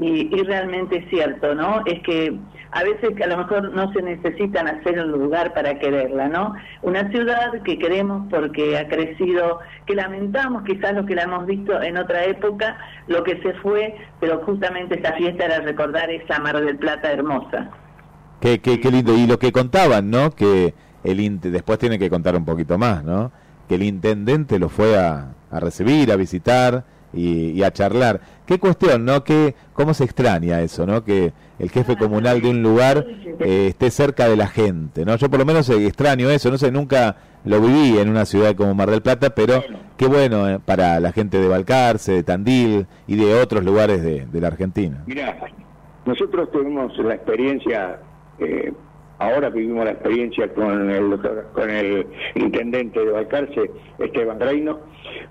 y, 0.00 0.28
y 0.34 0.42
realmente 0.42 0.98
es 0.98 1.08
cierto, 1.08 1.54
¿no? 1.54 1.82
Es 1.86 2.00
que 2.02 2.36
a 2.72 2.84
veces 2.84 3.10
a 3.22 3.26
lo 3.26 3.38
mejor 3.38 3.72
no 3.72 3.90
se 3.92 4.02
necesitan 4.02 4.68
hacer 4.68 5.00
un 5.00 5.12
lugar 5.12 5.54
para 5.54 5.78
quererla, 5.78 6.28
¿no? 6.28 6.54
Una 6.82 7.10
ciudad 7.10 7.62
que 7.62 7.78
queremos 7.78 8.26
porque 8.28 8.76
ha 8.76 8.86
crecido, 8.88 9.60
que 9.86 9.94
lamentamos 9.94 10.64
quizás 10.64 10.92
lo 10.94 11.06
que 11.06 11.14
la 11.14 11.22
hemos 11.22 11.46
visto 11.46 11.80
en 11.80 11.96
otra 11.96 12.24
época, 12.24 12.76
lo 13.06 13.24
que 13.24 13.40
se 13.40 13.54
fue, 13.54 13.96
pero 14.20 14.42
justamente 14.44 14.96
esta 14.96 15.14
fiesta 15.14 15.46
era 15.46 15.60
recordar 15.60 16.10
esa 16.10 16.38
Mar 16.38 16.60
del 16.60 16.76
Plata 16.76 17.10
hermosa. 17.10 17.70
Qué, 18.40 18.60
qué, 18.60 18.80
qué 18.80 18.90
lindo. 18.90 19.14
Y 19.14 19.26
lo 19.26 19.38
que 19.38 19.50
contaban, 19.50 20.10
¿no? 20.10 20.30
Que 20.30 20.74
el 21.04 21.40
después 21.40 21.78
tiene 21.78 21.98
que 21.98 22.10
contar 22.10 22.36
un 22.36 22.44
poquito 22.44 22.78
más, 22.78 23.04
¿no? 23.04 23.30
Que 23.68 23.76
el 23.76 23.82
intendente 23.82 24.58
lo 24.58 24.68
fue 24.68 24.98
a, 24.98 25.32
recibir, 25.52 26.10
a 26.12 26.16
visitar 26.16 26.84
y, 27.12 27.62
a 27.62 27.70
charlar. 27.70 28.20
Qué 28.46 28.58
cuestión, 28.58 29.04
¿no? 29.04 29.24
Que, 29.24 29.54
¿Cómo 29.72 29.94
se 29.94 30.04
extraña 30.04 30.60
eso, 30.60 30.86
¿no? 30.86 31.04
Que 31.04 31.32
el 31.58 31.70
jefe 31.70 31.96
comunal 31.96 32.40
de 32.40 32.50
un 32.50 32.62
lugar 32.62 33.06
eh, 33.40 33.68
esté 33.68 33.90
cerca 33.90 34.28
de 34.28 34.36
la 34.36 34.48
gente, 34.48 35.04
¿no? 35.04 35.16
Yo 35.16 35.28
por 35.28 35.38
lo 35.38 35.44
menos 35.44 35.68
extraño 35.70 36.30
eso, 36.30 36.50
no 36.50 36.58
sé, 36.58 36.70
nunca 36.70 37.16
lo 37.44 37.60
viví 37.60 37.98
en 37.98 38.08
una 38.08 38.24
ciudad 38.24 38.54
como 38.54 38.74
Mar 38.74 38.90
del 38.90 39.02
Plata, 39.02 39.30
pero 39.30 39.62
qué 39.96 40.06
bueno 40.06 40.48
eh, 40.48 40.58
para 40.64 41.00
la 41.00 41.12
gente 41.12 41.38
de 41.38 41.48
Balcarce, 41.48 42.12
de 42.12 42.22
Tandil 42.22 42.86
y 43.06 43.16
de 43.16 43.34
otros 43.34 43.64
lugares 43.64 44.02
de, 44.02 44.26
de 44.26 44.40
la 44.40 44.48
Argentina. 44.48 45.02
Mira, 45.06 45.36
nosotros 46.08 46.50
tuvimos 46.50 46.96
la 46.98 47.14
experiencia, 47.14 47.98
eh, 48.38 48.72
ahora 49.18 49.50
vivimos 49.50 49.84
la 49.84 49.92
experiencia 49.92 50.52
con 50.54 50.90
el 50.90 51.18
con 51.52 51.70
el 51.70 52.06
intendente 52.34 53.04
de 53.04 53.10
Balcarce, 53.10 53.70
Esteban 53.98 54.40
Reino, 54.40 54.80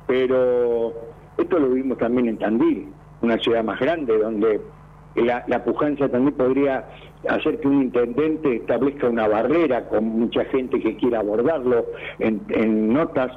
pero 0.08 0.94
esto 1.38 1.60
lo 1.60 1.70
vimos 1.70 1.98
también 1.98 2.28
en 2.28 2.38
Tandil, 2.38 2.88
una 3.22 3.38
ciudad 3.38 3.64
más 3.64 3.80
grande 3.80 4.18
donde 4.18 4.60
la, 5.16 5.44
la 5.48 5.64
pujanza 5.64 6.10
también 6.10 6.36
podría 6.36 6.88
hacer 7.28 7.60
que 7.60 7.68
un 7.68 7.82
intendente 7.84 8.58
establezca 8.58 9.08
una 9.08 9.28
barrera 9.28 9.88
con 9.90 10.06
mucha 10.06 10.46
gente 10.46 10.80
que 10.80 10.96
quiera 10.98 11.20
abordarlo 11.20 11.86
en, 12.20 12.42
en 12.50 12.94
notas. 12.94 13.32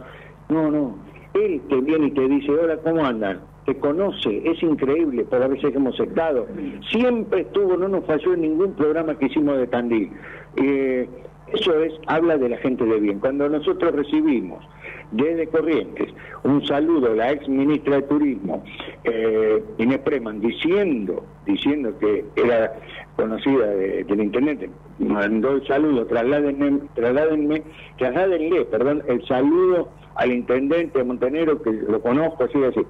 No, 0.48 0.70
no. 0.70 0.98
Él 1.34 1.62
te 1.68 1.76
viene 1.80 2.08
y 2.08 2.10
te 2.10 2.28
dice, 2.28 2.50
hola, 2.50 2.76
¿cómo 2.78 3.04
andan? 3.04 3.40
Te 3.66 3.76
conoce, 3.78 4.42
es 4.50 4.62
increíble 4.62 5.24
por 5.24 5.40
las 5.40 5.50
veces 5.50 5.70
que 5.70 5.76
hemos 5.76 5.98
estado. 5.98 6.46
Siempre 6.90 7.42
estuvo, 7.42 7.76
no 7.76 7.88
nos 7.88 8.04
falló 8.04 8.34
en 8.34 8.40
ningún 8.40 8.74
programa 8.74 9.16
que 9.16 9.26
hicimos 9.26 9.56
de 9.58 9.66
Tandil. 9.68 10.10
Eh, 10.56 11.08
eso 11.52 11.74
es, 11.82 11.92
habla 12.06 12.36
de 12.38 12.48
la 12.48 12.56
gente 12.58 12.84
de 12.84 13.00
bien. 13.00 13.18
Cuando 13.18 13.48
nosotros 13.48 13.92
recibimos 13.94 14.64
desde 15.10 15.48
Corrientes 15.48 16.08
un 16.44 16.64
saludo 16.66 17.10
a 17.10 17.14
la 17.16 17.32
ex 17.32 17.48
ministra 17.48 17.96
de 17.96 18.02
Turismo, 18.02 18.62
eh, 19.04 19.62
Inés 19.78 19.98
Preman, 19.98 20.40
diciendo, 20.40 21.24
diciendo 21.46 21.92
que 21.98 22.24
era 22.36 22.72
conocida 23.16 23.66
de- 23.66 24.04
del 24.04 24.20
intendente, 24.22 24.70
mandó 25.00 25.52
el 25.56 25.66
saludo, 25.66 26.06
trasládenme, 26.06 26.80
trasládenme, 26.94 27.62
trasládenle, 27.98 28.64
perdón, 28.66 29.02
el 29.08 29.26
saludo 29.26 29.88
al 30.14 30.30
intendente 30.32 30.98
de 30.98 31.04
Montenegro, 31.04 31.60
que 31.62 31.72
lo 31.72 32.00
conozco, 32.00 32.44
así 32.44 32.62
así. 32.62 32.80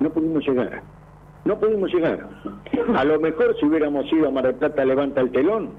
No 0.00 0.10
pudimos 0.10 0.46
llegar. 0.46 0.82
No 1.44 1.58
pudimos 1.58 1.92
llegar. 1.92 2.28
A 2.96 3.04
lo 3.04 3.20
mejor 3.20 3.54
si 3.58 3.66
hubiéramos 3.66 4.10
ido 4.12 4.28
a 4.28 4.30
Mar 4.30 4.44
del 4.46 4.54
Plata 4.54 4.84
levanta 4.84 5.20
el 5.20 5.30
telón, 5.32 5.70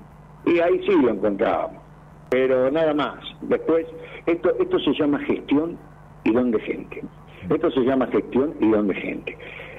y 0.46 0.60
ahí 0.60 0.82
sí 0.86 0.92
lo 1.02 1.10
encontrábamos. 1.10 1.82
Pero 2.30 2.70
nada 2.72 2.94
más. 2.94 3.20
Después, 3.42 3.86
esto, 4.26 4.54
esto 4.60 4.80
se 4.80 4.94
llama 4.94 5.20
gestión 5.20 5.78
y 6.24 6.32
don 6.32 6.52
de 6.52 6.60
gente. 6.60 7.04
Esto 7.50 7.72
se 7.72 7.82
llama 7.82 8.08
gestión 8.08 8.54
y 8.60 8.70
don 8.70 8.88
de 8.88 8.96
gente. 8.96 9.38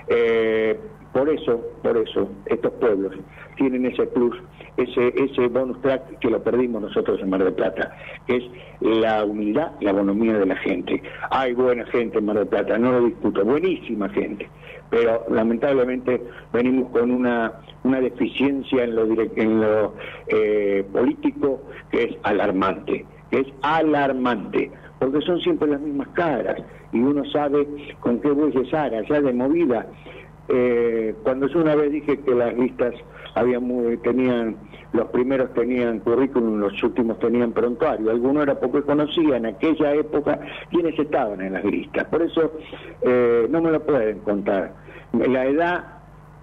Eh, 0.08 0.78
por 1.12 1.28
eso, 1.28 1.60
por 1.82 1.96
eso, 1.96 2.30
estos 2.46 2.72
pueblos 2.74 3.12
tienen 3.56 3.84
ese 3.86 4.06
plus, 4.06 4.36
ese, 4.76 5.12
ese 5.16 5.48
bonus 5.48 5.80
track 5.82 6.18
que 6.20 6.30
lo 6.30 6.40
perdimos 6.42 6.82
nosotros 6.82 7.20
en 7.20 7.30
Mar 7.30 7.42
del 7.42 7.52
Plata, 7.52 7.96
que 8.26 8.36
es 8.36 8.44
la 8.80 9.24
humildad, 9.24 9.72
la 9.80 9.92
bonomía 9.92 10.38
de 10.38 10.46
la 10.46 10.56
gente. 10.56 11.02
Hay 11.30 11.52
buena 11.54 11.84
gente 11.86 12.18
en 12.18 12.26
Mar 12.26 12.38
del 12.38 12.46
Plata, 12.46 12.78
no 12.78 12.92
lo 12.92 13.06
discuto, 13.06 13.44
buenísima 13.44 14.08
gente, 14.10 14.48
pero 14.88 15.24
lamentablemente 15.28 16.22
venimos 16.52 16.90
con 16.90 17.10
una, 17.10 17.54
una 17.82 18.00
deficiencia 18.00 18.84
en 18.84 18.94
lo, 18.94 19.04
en 19.04 19.60
lo 19.60 19.94
eh, 20.28 20.86
político 20.92 21.62
que 21.90 22.02
es 22.04 22.16
alarmante, 22.22 23.06
que 23.30 23.40
es 23.40 23.46
alarmante, 23.62 24.70
porque 24.98 25.20
son 25.22 25.40
siempre 25.40 25.68
las 25.68 25.80
mismas 25.80 26.08
caras 26.08 26.62
y 26.92 26.98
uno 27.00 27.24
sabe 27.26 27.66
con 28.00 28.20
qué 28.20 28.30
bueyes 28.30 28.72
ara, 28.74 29.02
ya 29.08 29.20
de 29.20 29.32
movida. 29.32 29.86
Eh, 30.48 31.14
cuando 31.22 31.46
yo 31.46 31.60
una 31.60 31.76
vez 31.76 31.92
dije 31.92 32.18
que 32.20 32.34
las 32.34 32.52
listas 32.56 32.92
había 33.36 33.60
muy- 33.60 33.96
tenían, 33.98 34.56
los 34.92 35.06
primeros 35.10 35.54
tenían 35.54 36.00
currículum, 36.00 36.58
los 36.58 36.82
últimos 36.82 37.18
tenían 37.20 37.52
prontuario, 37.52 38.10
algunos 38.10 38.42
era 38.42 38.58
porque 38.58 38.82
conocían 38.82 39.44
en 39.44 39.54
aquella 39.54 39.94
época 39.94 40.40
quiénes 40.70 40.98
estaban 40.98 41.40
en 41.40 41.52
las 41.52 41.64
listas, 41.64 42.04
por 42.06 42.22
eso 42.22 42.52
eh, 43.02 43.46
no 43.48 43.62
me 43.62 43.70
lo 43.70 43.80
pueden 43.86 44.18
contar. 44.20 44.74
La 45.12 45.46
edad 45.46 45.99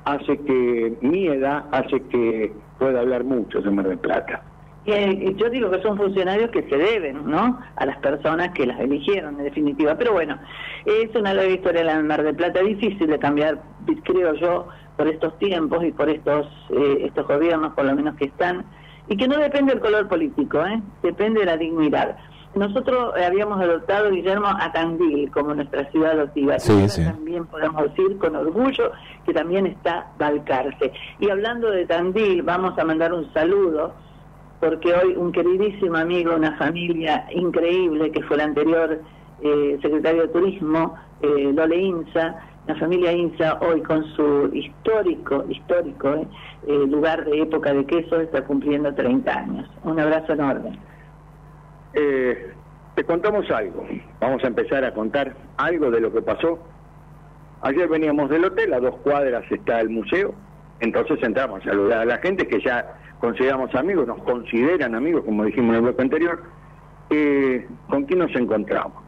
hace 0.08 0.38
que, 0.38 0.98
mi 1.02 1.28
edad 1.28 1.66
hace 1.72 2.02
que 2.04 2.54
pueda 2.80 3.02
hablar 3.02 3.26
mucho 3.26 3.62
de 3.62 3.70
Mar 3.70 3.88
del 3.88 3.98
Plata. 3.98 4.42
Y, 4.86 4.92
eh, 4.92 5.36
yo 5.36 5.50
digo 5.50 5.70
que 5.70 5.82
son 5.82 5.98
funcionarios 5.98 6.50
que 6.52 6.64
se 6.64 6.78
deben, 6.78 7.30
¿no? 7.30 7.60
A 7.76 7.86
las 7.86 7.98
personas 7.98 8.52
que 8.52 8.66
las 8.66 8.80
eligieron, 8.80 9.38
en 9.38 9.44
definitiva. 9.44 9.96
Pero 9.98 10.14
bueno, 10.14 10.38
es 10.86 11.14
una 11.14 11.34
larga 11.34 11.52
historia 11.52 11.84
la 11.84 11.98
del 11.98 12.06
Mar 12.06 12.24
del 12.24 12.36
Plata, 12.36 12.62
difícil 12.62 13.08
de 13.08 13.20
cambiar, 13.20 13.62
creo 14.06 14.34
yo, 14.36 14.68
por 14.96 15.10
estos 15.10 15.38
tiempos 15.40 15.84
y 15.84 15.92
por 15.92 16.10
estos 16.10 16.48
eh, 16.70 17.00
estos 17.02 17.28
gobiernos, 17.28 17.74
por 17.74 17.84
lo 17.84 17.94
menos 17.94 18.16
que 18.16 18.26
están, 18.26 18.66
y 19.10 19.18
que 19.18 19.28
no 19.28 19.38
depende 19.38 19.74
del 19.74 19.82
color 19.82 20.08
político, 20.08 20.66
¿eh? 20.66 20.82
Depende 21.04 21.42
de 21.42 21.48
la 21.48 21.58
dignidad. 21.58 22.18
Nosotros 22.58 23.14
eh, 23.18 23.26
habíamos 23.26 23.62
adoptado, 23.62 24.10
Guillermo, 24.12 24.48
a 24.48 24.72
Tandil 24.72 25.32
como 25.32 25.54
nuestra 25.54 25.90
ciudad 25.92 26.12
adoptiva. 26.12 26.60
Sí, 26.60 26.74
Y 26.74 26.90
sí. 26.90 27.04
También 27.04 27.46
podemos 27.46 27.84
decir 27.84 28.18
con 28.18 28.36
orgullo 28.36 28.92
que 29.26 29.34
también 29.34 29.68
está 29.68 30.08
Balcarce. 30.18 30.92
Y 31.20 31.30
hablando 31.30 31.70
de 31.70 31.86
Tandil, 31.86 32.42
vamos 32.44 32.78
a 32.78 32.84
mandar 32.84 33.14
un 33.14 33.32
saludo 33.34 33.94
porque 34.60 34.94
hoy 34.94 35.16
un 35.16 35.32
queridísimo 35.32 35.98
amigo, 35.98 36.36
una 36.36 36.58
familia 36.58 37.28
increíble, 37.32 38.12
que 38.12 38.24
fue 38.24 38.38
el 38.38 38.42
anterior 38.42 39.02
eh, 39.42 39.78
secretario 39.82 40.24
de 40.24 40.28
Turismo, 40.30 40.96
eh, 41.22 41.52
Lole 41.54 41.78
Inza, 41.78 42.36
la 42.68 42.76
familia 42.76 43.14
Inza, 43.14 43.58
hoy 43.62 43.82
con 43.82 44.04
su 44.16 44.50
histórico, 44.54 45.46
histórico 45.50 46.16
eh, 46.16 46.28
eh, 46.68 46.86
lugar 46.88 47.24
de 47.24 47.42
época 47.42 47.74
de 47.74 47.86
queso, 47.86 48.20
está 48.20 48.44
cumpliendo 48.44 48.94
30 48.94 49.32
años. 49.32 49.70
Un 49.84 50.00
abrazo 50.00 50.34
enorme. 50.34 50.78
Eh, 52.00 52.52
te 52.96 53.04
contamos 53.04 53.50
algo. 53.50 53.86
Vamos 54.20 54.44
a 54.44 54.48
empezar 54.48 54.86
a 54.86 54.94
contar 54.94 55.36
algo 55.58 55.90
de 55.90 56.00
lo 56.00 56.14
que 56.14 56.22
pasó. 56.22 56.60
Ayer 57.62 57.90
veníamos 57.90 58.30
del 58.30 58.46
hotel, 58.46 58.74
a 58.74 58.80
dos 58.80 58.98
cuadras 58.98 59.44
está 59.52 59.82
el 59.82 59.90
museo, 59.90 60.36
entonces 60.80 61.18
entramos 61.24 61.62
a 61.62 61.70
saludar 61.70 62.02
a 62.02 62.06
la 62.06 62.18
gente 62.20 62.48
que 62.48 62.62
ya 62.62 63.00
consideramos 63.20 63.74
amigos, 63.74 64.06
nos 64.08 64.22
consideran 64.22 64.94
amigos, 64.94 65.24
como 65.26 65.44
dijimos 65.44 65.70
en 65.70 65.76
el 65.76 65.82
bloque 65.82 66.02
anterior. 66.04 66.44
Eh, 67.10 67.68
¿Con 67.90 68.04
quién 68.06 68.20
nos 68.20 68.36
encontramos? 68.36 69.04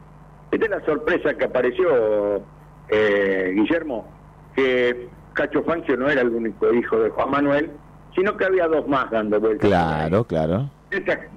Esta 0.49 0.65
es 0.65 0.71
la 0.71 0.85
sorpresa 0.85 1.35
que 1.35 1.45
apareció, 1.45 2.41
eh, 2.89 3.51
Guillermo, 3.53 4.07
que 4.55 5.09
Cacho 5.33 5.61
Fancio 5.61 5.95
no 5.95 6.09
era 6.09 6.21
el 6.21 6.29
único 6.29 6.73
hijo 6.73 6.97
de 6.97 7.11
Juan 7.11 7.29
Manuel, 7.29 7.71
sino 8.15 8.35
que 8.35 8.45
había 8.45 8.67
dos 8.67 8.87
más 8.87 9.11
dando 9.11 9.39
vueltas. 9.39 9.67
Claro, 9.67 10.23
claro. 10.23 10.71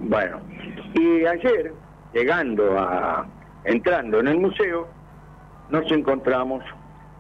Bueno, 0.01 0.41
y 0.95 1.27
ayer, 1.27 1.75
llegando 2.15 2.79
a, 2.79 3.27
entrando 3.65 4.21
en 4.21 4.29
el 4.29 4.39
museo, 4.39 4.89
nos 5.69 5.91
encontramos 5.93 6.65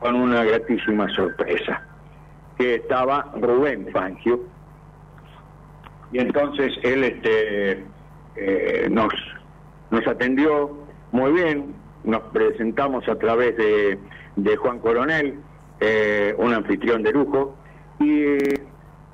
con 0.01 0.15
una 0.15 0.43
gratísima 0.43 1.09
sorpresa, 1.15 1.83
que 2.57 2.77
estaba 2.77 3.31
Rubén 3.39 3.89
Fangio, 3.93 4.41
y 6.11 6.21
entonces 6.21 6.73
él 6.83 7.05
este, 7.05 7.85
eh, 8.37 8.89
nos, 8.91 9.13
nos 9.91 10.07
atendió 10.07 10.87
muy 11.13 11.33
bien, 11.33 11.75
nos 12.05 12.23
presentamos 12.33 13.07
a 13.09 13.17
través 13.17 13.57
de, 13.59 13.99
de 14.37 14.57
Juan 14.57 14.79
Coronel, 14.79 15.39
eh, 15.81 16.35
un 16.39 16.55
anfitrión 16.55 17.03
de 17.03 17.13
lujo, 17.13 17.55
y 18.01 18.39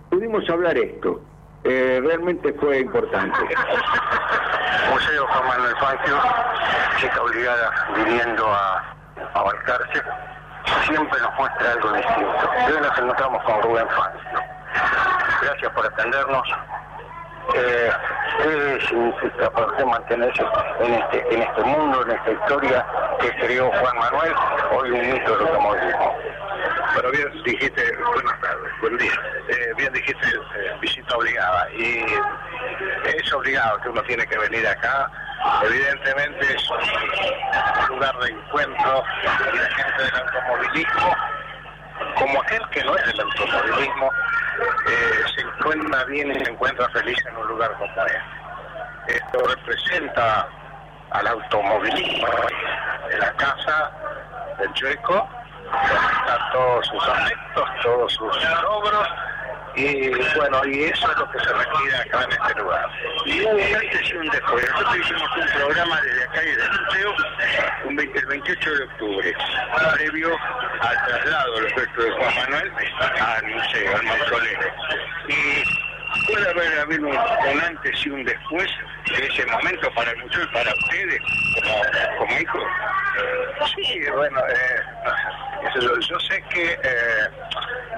pudimos 0.09 0.49
hablar 0.49 0.79
esto. 0.79 1.21
Eh, 1.65 2.01
realmente 2.03 2.53
fue 2.55 2.81
importante. 2.81 3.39
Museo 4.91 5.27
Juan 5.27 5.49
Manuel 5.49 5.77
Fangio, 5.77 6.17
chica 6.99 7.23
obligada 7.23 7.71
viniendo 7.97 8.47
a, 8.47 8.95
a 9.35 9.43
Balcarce, 9.43 10.03
siempre 10.87 11.21
nos 11.21 11.35
muestra 11.37 11.73
algo 11.73 11.93
distinto. 11.93 12.51
Hoy 12.67 12.81
nos 12.81 12.99
encontramos 12.99 13.43
con 13.45 13.63
Rubén 13.63 13.89
Fangio. 13.89 14.41
Gracias 15.43 15.73
por 15.73 15.87
atendernos. 15.87 16.49
Eh, 17.55 17.91
¿Qué 18.43 18.79
significa 18.89 19.51
para 19.51 19.67
usted 19.67 19.85
mantenerse 19.85 20.45
en 20.81 20.95
este, 20.95 21.35
en 21.35 21.43
este 21.43 21.63
mundo, 21.63 22.03
en 22.03 22.11
esta 22.11 22.31
historia 22.33 22.87
que 23.21 23.35
creó 23.37 23.71
Juan 23.71 23.99
Manuel, 23.99 24.35
hoy 24.73 24.91
un 24.91 25.13
mito 25.13 25.37
del 25.37 25.49
automovilismo? 25.49 26.17
Pero 27.01 27.13
bien 27.13 27.43
dijiste, 27.45 27.97
buenas 28.13 28.41
tardes, 28.41 28.73
buen 28.81 28.99
día. 28.99 29.13
Eh, 29.51 29.73
bien 29.77 29.93
dijiste 29.93 30.27
eh, 30.27 30.77
visita 30.81 31.17
obligada 31.17 31.71
y 31.71 32.05
es 33.05 33.33
obligado 33.33 33.81
que 33.81 33.89
uno 33.91 34.03
tiene 34.03 34.27
que 34.27 34.37
venir 34.37 34.67
acá. 34.67 35.09
Evidentemente 35.63 36.57
es 36.57 36.71
un 36.71 37.95
lugar 37.95 38.19
de 38.19 38.31
encuentro 38.31 39.05
y 39.23 39.57
la 39.59 39.71
gente 39.77 40.03
del 40.03 40.15
automovilismo, 40.17 41.17
como 42.17 42.43
aquel 42.43 42.69
que 42.71 42.83
no 42.83 42.97
es 42.97 43.07
del 43.07 43.21
automovilismo, 43.21 44.11
eh, 44.89 45.25
se 45.37 45.41
encuentra 45.43 46.05
bien 46.07 46.33
y 46.33 46.45
se 46.45 46.51
encuentra 46.51 46.89
feliz 46.89 47.25
en 47.27 47.37
un 47.37 47.47
lugar 47.47 47.75
como 47.75 48.07
este. 48.07 49.19
Esto 49.19 49.47
representa 49.47 50.49
al 51.11 51.29
automovilismo 51.29 52.27
en 53.09 53.21
la 53.21 53.33
casa 53.35 53.93
del 54.59 54.73
Chueco, 54.73 55.38
todos 56.53 56.87
sus 56.87 57.09
afectos, 57.09 57.69
todos 57.83 58.13
sus 58.13 58.45
logros, 58.63 59.09
y 59.79 60.11
bueno, 60.37 60.65
y 60.67 60.85
eso 60.85 61.11
es 61.11 61.19
lo 61.19 61.31
que 61.31 61.39
se 61.39 61.53
requiere 61.53 61.97
acá 61.99 62.25
en 62.25 62.33
este 62.33 62.61
lugar. 62.61 62.91
Y 63.27 63.41
un 63.41 63.61
antes 63.61 64.11
y 64.11 64.17
un 64.17 64.29
después. 64.29 64.69
Nosotros 64.73 64.99
hicimos 64.99 65.37
un 65.37 65.47
programa 65.55 66.01
desde 66.01 66.25
acá 66.25 66.43
y 66.43 66.57
del 66.57 66.71
museo 66.71 67.15
un 67.85 67.97
20 67.97 68.19
el 68.19 68.27
28 68.27 68.75
de 68.75 68.85
octubre, 68.85 69.35
previo 69.95 70.37
al 70.81 71.07
traslado 71.07 71.55
del 71.55 71.67
efecto 71.67 72.03
de 72.03 72.11
Juan 72.11 72.35
Manuel 72.35 72.73
al 73.21 73.47
museo, 73.47 73.97
al 73.97 74.03
mausoleo. 74.03 74.59
Puede 76.27 76.51
haber 76.51 76.81
habido 76.81 77.09
un, 77.09 77.61
antes 77.61 78.07
y 78.07 78.11
un 78.11 78.25
después 78.25 78.69
de 79.07 79.27
ese 79.27 79.47
momento 79.47 79.91
para 79.95 80.11
el 80.11 80.19
museo 80.19 80.43
y 80.43 80.47
para 80.49 80.73
ustedes 80.75 81.21
como, 81.55 82.19
como 82.19 82.41
hijos. 82.41 82.63
Sí, 83.77 84.01
bueno, 84.15 84.41
eh, 84.49 84.83
yo, 85.81 85.99
yo 86.01 86.21
sé 86.21 86.43
que 86.51 86.73
eh, 86.73 87.29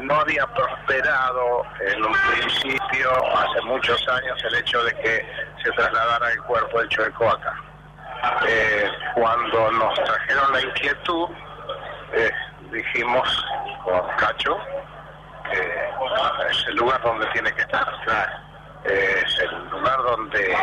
no 0.01 0.14
había 0.14 0.46
prosperado 0.46 1.64
en 1.81 2.05
un 2.05 2.12
principio, 2.33 3.37
hace 3.38 3.61
muchos 3.62 4.09
años, 4.09 4.42
el 4.44 4.55
hecho 4.57 4.83
de 4.85 4.92
que 4.94 5.27
se 5.62 5.70
trasladara 5.73 6.33
el 6.33 6.42
cuerpo 6.42 6.79
del 6.79 6.88
Chueco 6.88 7.29
acá. 7.29 7.55
Eh, 8.46 8.90
cuando 9.14 9.70
nos 9.73 9.94
trajeron 9.94 10.53
la 10.53 10.61
inquietud, 10.61 11.29
eh, 12.14 12.31
dijimos 12.70 13.46
con 13.85 14.01
Cacho 14.16 14.59
es 15.53 16.67
el 16.69 16.77
lugar 16.77 17.01
donde 17.03 17.27
tiene 17.29 17.53
que 17.53 17.63
estar. 17.63 17.87
Eh, 18.85 19.23
es 19.25 19.39
el 19.41 19.69
lugar 19.71 19.97
donde 20.03 20.57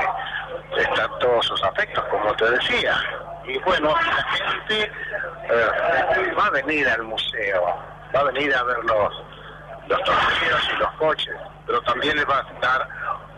están 0.78 1.20
todos 1.20 1.46
sus 1.46 1.64
afectos, 1.64 2.04
como 2.06 2.34
te 2.36 2.50
decía. 2.52 2.96
Y 3.46 3.58
bueno, 3.60 3.90
la 3.90 4.24
gente 4.24 4.92
eh, 5.50 6.34
va 6.38 6.48
a 6.48 6.50
venir 6.52 6.88
al 6.88 7.04
museo, 7.04 7.78
va 8.16 8.20
a 8.20 8.24
venir 8.24 8.54
a 8.54 8.64
ver 8.64 8.78
los, 8.84 9.24
los 9.88 10.00
y 10.00 10.76
los 10.78 10.92
coches, 10.94 11.36
pero 11.66 11.82
también 11.84 12.18
le 12.18 12.26
va 12.26 12.40
a 12.40 12.60
dar 12.60 12.88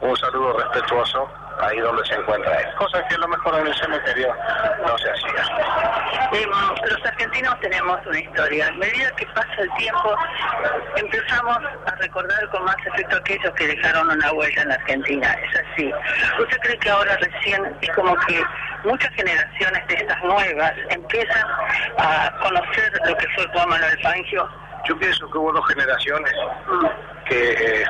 un 0.02 0.16
saludo 0.18 0.58
respetuoso 0.58 1.30
ahí 1.62 1.78
donde 1.80 2.06
se 2.06 2.16
encuentra 2.16 2.56
él. 2.60 2.76
Cosa 2.76 3.06
que 3.08 3.16
a 3.16 3.18
lo 3.18 3.28
mejor 3.28 3.60
en 3.60 3.68
el 3.68 3.76
cementerio 3.76 4.36
no 4.86 4.98
se 4.98 5.12
hacía. 5.12 6.30
Eh, 6.34 6.46
los 6.90 7.06
argentinos 7.06 7.60
tenemos 7.60 8.00
una 8.06 8.20
historia. 8.20 8.68
A 8.68 8.72
medida 8.74 9.12
que 9.16 9.26
pasa 9.28 9.56
el 9.58 9.70
tiempo, 9.78 10.16
empezamos 10.96 11.58
a 11.86 11.96
recordar 11.96 12.50
con 12.50 12.64
más 12.66 12.76
efecto 12.86 13.18
aquellos 13.18 13.54
que 13.56 13.68
dejaron 13.68 14.10
una 14.10 14.32
huella 14.32 14.62
en 14.62 14.70
la 14.70 14.76
Argentina. 14.76 15.34
Es 15.34 15.60
así. 15.60 15.92
¿Usted 16.40 16.58
cree 16.60 16.78
que 16.78 16.90
ahora 16.90 17.18
recién 17.18 17.66
es 17.82 17.90
como 17.92 18.16
que 18.28 18.44
muchas 18.84 19.12
generaciones 19.16 19.88
de 19.88 19.96
estas 19.96 20.24
nuevas 20.24 20.74
empiezan 20.90 21.46
a 21.98 22.32
conocer 22.42 22.94
lo 23.06 23.18
que 23.18 23.28
fue 23.36 23.48
Juan 23.54 23.70
Manuel 23.70 24.00
Fangio? 24.02 24.50
Yo 24.86 24.98
pienso 24.98 25.30
que 25.30 25.38
hubo 25.38 25.52
dos 25.52 25.68
generaciones 25.68 26.34
que, 27.30 27.52
eh, 27.52 27.86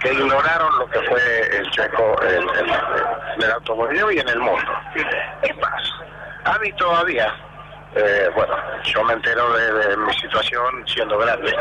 que 0.00 0.12
ignoraron 0.12 0.78
lo 0.78 0.86
que 0.90 1.00
fue 1.00 1.56
el 1.56 1.70
checo 1.70 2.16
en, 2.22 2.42
en 2.42 3.42
el 3.42 3.50
automovilismo 3.52 4.10
y 4.12 4.18
en 4.18 4.28
el 4.28 4.38
mundo. 4.38 4.72
¿Qué 5.42 5.54
pasa? 5.54 5.92
A 6.44 6.58
todavía, 6.76 7.34
eh, 7.94 8.30
bueno, 8.34 8.54
yo 8.84 9.04
me 9.04 9.12
entero 9.14 9.52
de, 9.52 9.96
mi 9.96 10.12
situación 10.14 10.84
siendo 10.86 11.18
grande, 11.18 11.54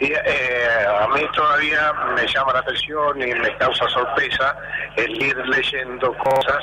y 0.00 0.12
eh, 0.12 0.86
a 1.00 1.08
mí 1.08 1.26
todavía 1.34 1.92
me 2.14 2.26
llama 2.26 2.52
la 2.52 2.58
atención 2.60 3.22
y 3.22 3.34
me 3.34 3.56
causa 3.56 3.88
sorpresa 3.88 4.56
el 4.96 5.22
ir 5.22 5.36
leyendo 5.46 6.12
cosas 6.18 6.62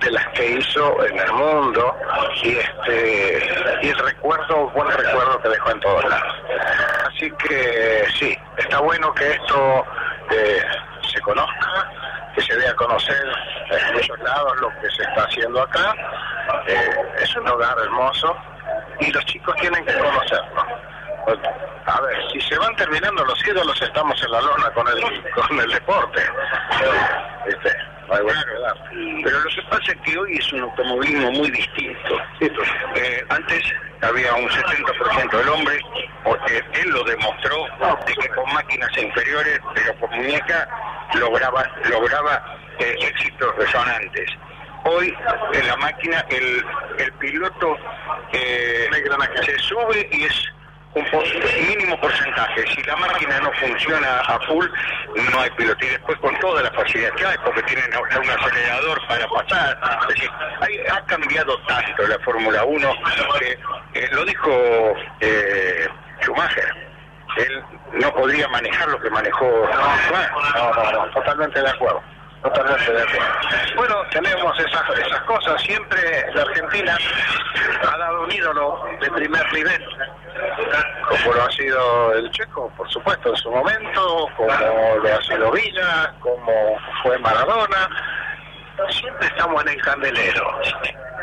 de 0.00 0.10
las 0.12 0.26
que 0.28 0.52
hizo 0.52 1.04
en 1.04 1.18
el 1.18 1.32
mundo 1.32 1.96
y 2.42 2.56
este 2.56 3.78
y 3.82 3.92
recuerdo, 3.92 4.70
buen 4.70 4.88
recuerdo 4.90 5.40
que 5.42 5.48
dejó 5.48 5.70
en 5.70 5.80
todos 5.80 6.04
lados. 6.04 6.34
Así 7.06 7.30
que 7.32 8.06
sí, 8.18 8.38
está 8.56 8.80
bueno 8.80 9.12
que 9.14 9.30
esto 9.30 9.84
eh, 10.30 10.62
se 11.12 11.20
conozca, 11.20 11.90
que 12.34 12.42
se 12.42 12.56
dé 12.56 12.68
a 12.68 12.74
conocer 12.74 13.26
en 13.70 13.94
muchos 13.94 14.18
lados 14.20 14.56
lo 14.60 14.68
que 14.80 14.88
se 14.90 15.02
está 15.02 15.24
haciendo 15.24 15.62
acá. 15.62 15.94
Eh, 16.66 16.90
es 17.22 17.36
un 17.36 17.44
lugar 17.44 17.76
hermoso 17.82 18.36
y 19.00 19.10
los 19.12 19.24
chicos 19.26 19.54
tienen 19.56 19.84
que 19.84 19.94
conocerlo. 19.94 20.64
A 21.86 22.00
ver, 22.00 22.16
si 22.32 22.40
se 22.40 22.58
van 22.58 22.74
terminando 22.76 23.24
los 23.24 23.46
ídolos, 23.46 23.80
estamos 23.80 24.22
en 24.22 24.30
la 24.30 24.40
lona 24.40 24.70
con 24.70 24.86
el, 24.88 25.32
con 25.32 25.60
el 25.60 25.70
deporte. 25.70 26.22
Dar. 28.08 28.74
Pero 29.22 29.40
lo 29.40 29.50
que 29.50 29.62
pasa 29.70 29.92
es 29.92 30.00
que 30.02 30.18
hoy 30.18 30.38
es 30.38 30.52
un 30.52 30.62
automovilismo 30.62 31.30
muy 31.32 31.50
distinto. 31.50 32.18
Eh, 32.40 33.24
antes 33.28 33.62
había 34.00 34.32
un 34.34 34.48
70% 34.48 35.36
del 35.36 35.48
hombre, 35.48 35.78
porque 36.24 36.62
él 36.72 36.88
lo 36.90 37.04
demostró, 37.04 37.66
de 38.06 38.14
que 38.14 38.28
con 38.30 38.52
máquinas 38.54 38.90
inferiores, 38.96 39.60
pero 39.74 39.94
con 39.98 40.10
muñeca, 40.10 40.68
lograba, 41.14 41.70
lograba 41.90 42.56
eh, 42.78 42.96
éxitos 43.00 43.54
resonantes. 43.56 44.30
Hoy 44.84 45.14
en 45.52 45.66
la 45.66 45.76
máquina 45.76 46.24
el, 46.30 46.64
el 46.98 47.12
piloto 47.14 47.76
eh, 48.32 48.88
se 49.44 49.58
sube 49.58 50.08
y 50.12 50.24
es 50.24 50.44
un 50.94 51.04
mínimo 51.68 52.00
porcentaje. 52.00 52.64
Si 52.74 52.82
la 52.84 52.96
máquina 52.96 53.38
no 53.40 53.52
funciona 53.52 54.20
a 54.20 54.38
full, 54.46 54.66
no 55.32 55.40
hay 55.40 55.50
piloto. 55.50 55.84
Y 55.84 55.88
después 55.88 56.18
con 56.18 56.36
toda 56.38 56.62
la 56.62 56.70
facilidad 56.72 57.12
que 57.14 57.26
hay, 57.26 57.36
porque 57.44 57.62
tienen 57.64 57.84
un 57.96 58.30
acelerador 58.30 59.00
para 59.06 59.28
pasar. 59.28 59.78
Es 60.02 60.08
decir, 60.08 60.30
hay- 60.60 60.78
ha 60.90 61.04
cambiado 61.06 61.58
tanto 61.66 62.06
la 62.06 62.18
Fórmula 62.20 62.64
1 62.64 62.94
que 63.38 63.58
eh, 63.94 64.08
lo 64.12 64.24
dijo 64.24 64.50
eh, 65.20 65.88
Schumacher. 66.22 66.88
Él 67.36 67.62
no 67.92 68.12
podría 68.14 68.48
manejar 68.48 68.88
lo 68.88 68.98
que 68.98 69.10
manejó. 69.10 69.44
No, 70.54 70.74
no, 70.74 70.92
no, 70.92 71.10
totalmente 71.10 71.60
de 71.60 71.68
acuerdo. 71.70 72.02
Totalmente 72.42 72.92
de 72.92 73.02
acuerdo. 73.02 73.26
Bueno, 73.76 73.94
tenemos 74.12 74.58
esas, 74.60 74.98
esas 74.98 75.20
cosas. 75.22 75.60
Siempre 75.62 76.00
la 76.34 76.42
Argentina 76.42 76.96
ha 77.82 77.98
dado 77.98 78.22
un 78.22 78.32
ídolo 78.32 78.84
de 79.00 79.10
primer 79.10 79.52
nivel, 79.52 79.84
como 81.08 81.34
lo 81.34 81.42
ha 81.42 81.50
sido 81.50 82.14
el 82.14 82.30
Checo, 82.30 82.70
por 82.76 82.88
supuesto, 82.90 83.30
en 83.30 83.36
su 83.36 83.50
momento, 83.50 84.28
como 84.36 84.52
lo 85.02 85.14
ha 85.14 85.22
sido 85.22 85.50
Villa, 85.50 86.14
como 86.20 86.78
fue 87.02 87.18
Maradona. 87.18 87.88
Siempre 88.90 89.26
estamos 89.26 89.62
en 89.62 89.68
el 89.68 89.82
candelero. 89.82 90.60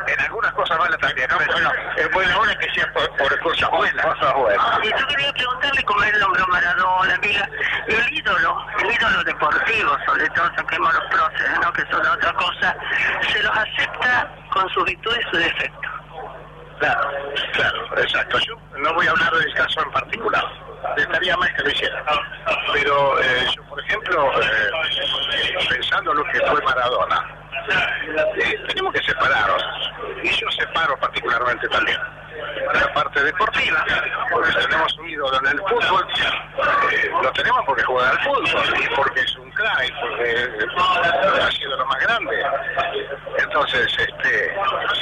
En 0.07 0.19
algunas 0.19 0.53
cosas 0.53 0.77
malas 0.77 0.99
también, 0.99 1.27
¿no? 1.29 1.37
Bueno, 1.37 1.71
es 1.97 2.11
buena 2.11 2.37
hora 2.37 2.55
que 2.57 2.69
sea 2.73 2.91
por, 2.93 3.09
por 3.17 3.39
cosas 3.39 3.69
buenas. 3.71 4.05
Cosas 4.05 4.33
buenas. 4.35 4.79
Y 4.83 4.89
yo 4.89 5.07
quería 5.07 5.33
preguntarle 5.33 5.83
cómo 5.83 6.03
él 6.03 6.19
nombró 6.19 6.47
Maradona, 6.47 7.15
amiga, 7.15 7.49
el 7.87 8.13
ídolo, 8.13 8.65
el 8.79 8.91
ídolo 8.91 9.23
deportivo, 9.23 9.97
sobre 10.05 10.29
todo 10.29 10.51
saquemos 10.55 10.93
los 10.93 11.03
próceres, 11.05 11.59
¿no? 11.61 11.73
que 11.73 11.81
son 11.89 12.05
otra 12.05 12.33
cosa, 12.33 12.77
se 13.31 13.41
los 13.41 13.57
acepta 13.57 14.29
con 14.51 14.69
sus 14.69 14.85
virtudes 14.85 15.19
y 15.19 15.29
sus 15.29 15.39
defectos. 15.39 15.91
Claro, 16.79 17.09
claro, 17.53 17.97
exacto. 17.97 18.37
Yo 18.39 18.55
no 18.77 18.93
voy 18.93 19.07
a 19.07 19.11
hablar 19.11 19.33
del 19.33 19.53
caso 19.55 19.81
en 19.81 19.91
particular. 19.91 20.43
Estaría 20.97 21.37
más 21.37 21.51
que 21.53 21.63
lo 21.63 21.69
hiciera. 21.69 22.03
Pero 22.73 23.19
eh, 23.21 23.45
yo, 23.55 23.63
por 23.63 23.79
ejemplo, 23.79 24.31
eh, 24.41 25.67
pensando 25.69 26.13
lo 26.13 26.23
que 26.25 26.39
fue 26.41 26.61
Maradona, 26.61 27.25
eh, 28.37 28.63
tenemos 28.67 28.93
que 28.93 29.03
separarnos. 29.03 29.63
Y 30.23 30.29
yo 30.29 30.49
separo 30.51 30.97
particularmente 30.99 31.67
también 31.69 31.99
la 32.73 32.93
parte 32.93 33.23
deportiva, 33.23 33.85
porque 34.31 34.51
tenemos 34.51 34.97
un 34.99 35.09
ídolo 35.09 35.39
en 35.39 35.47
el 35.47 35.59
fútbol, 35.59 36.07
eh, 36.91 37.11
lo 37.21 37.31
tenemos 37.31 37.63
porque 37.65 37.83
juega 37.83 38.09
al 38.09 38.19
fútbol 38.19 38.73
y 38.81 38.95
porque 38.95 39.19
es 39.21 39.35
un 39.37 39.51
crack, 39.51 39.93
porque 40.01 40.49
ha 41.41 41.51
sido 41.51 41.77
lo 41.77 41.85
más 41.85 41.99
grande. 42.01 42.43
Entonces, 43.37 43.87
este, 43.97 44.55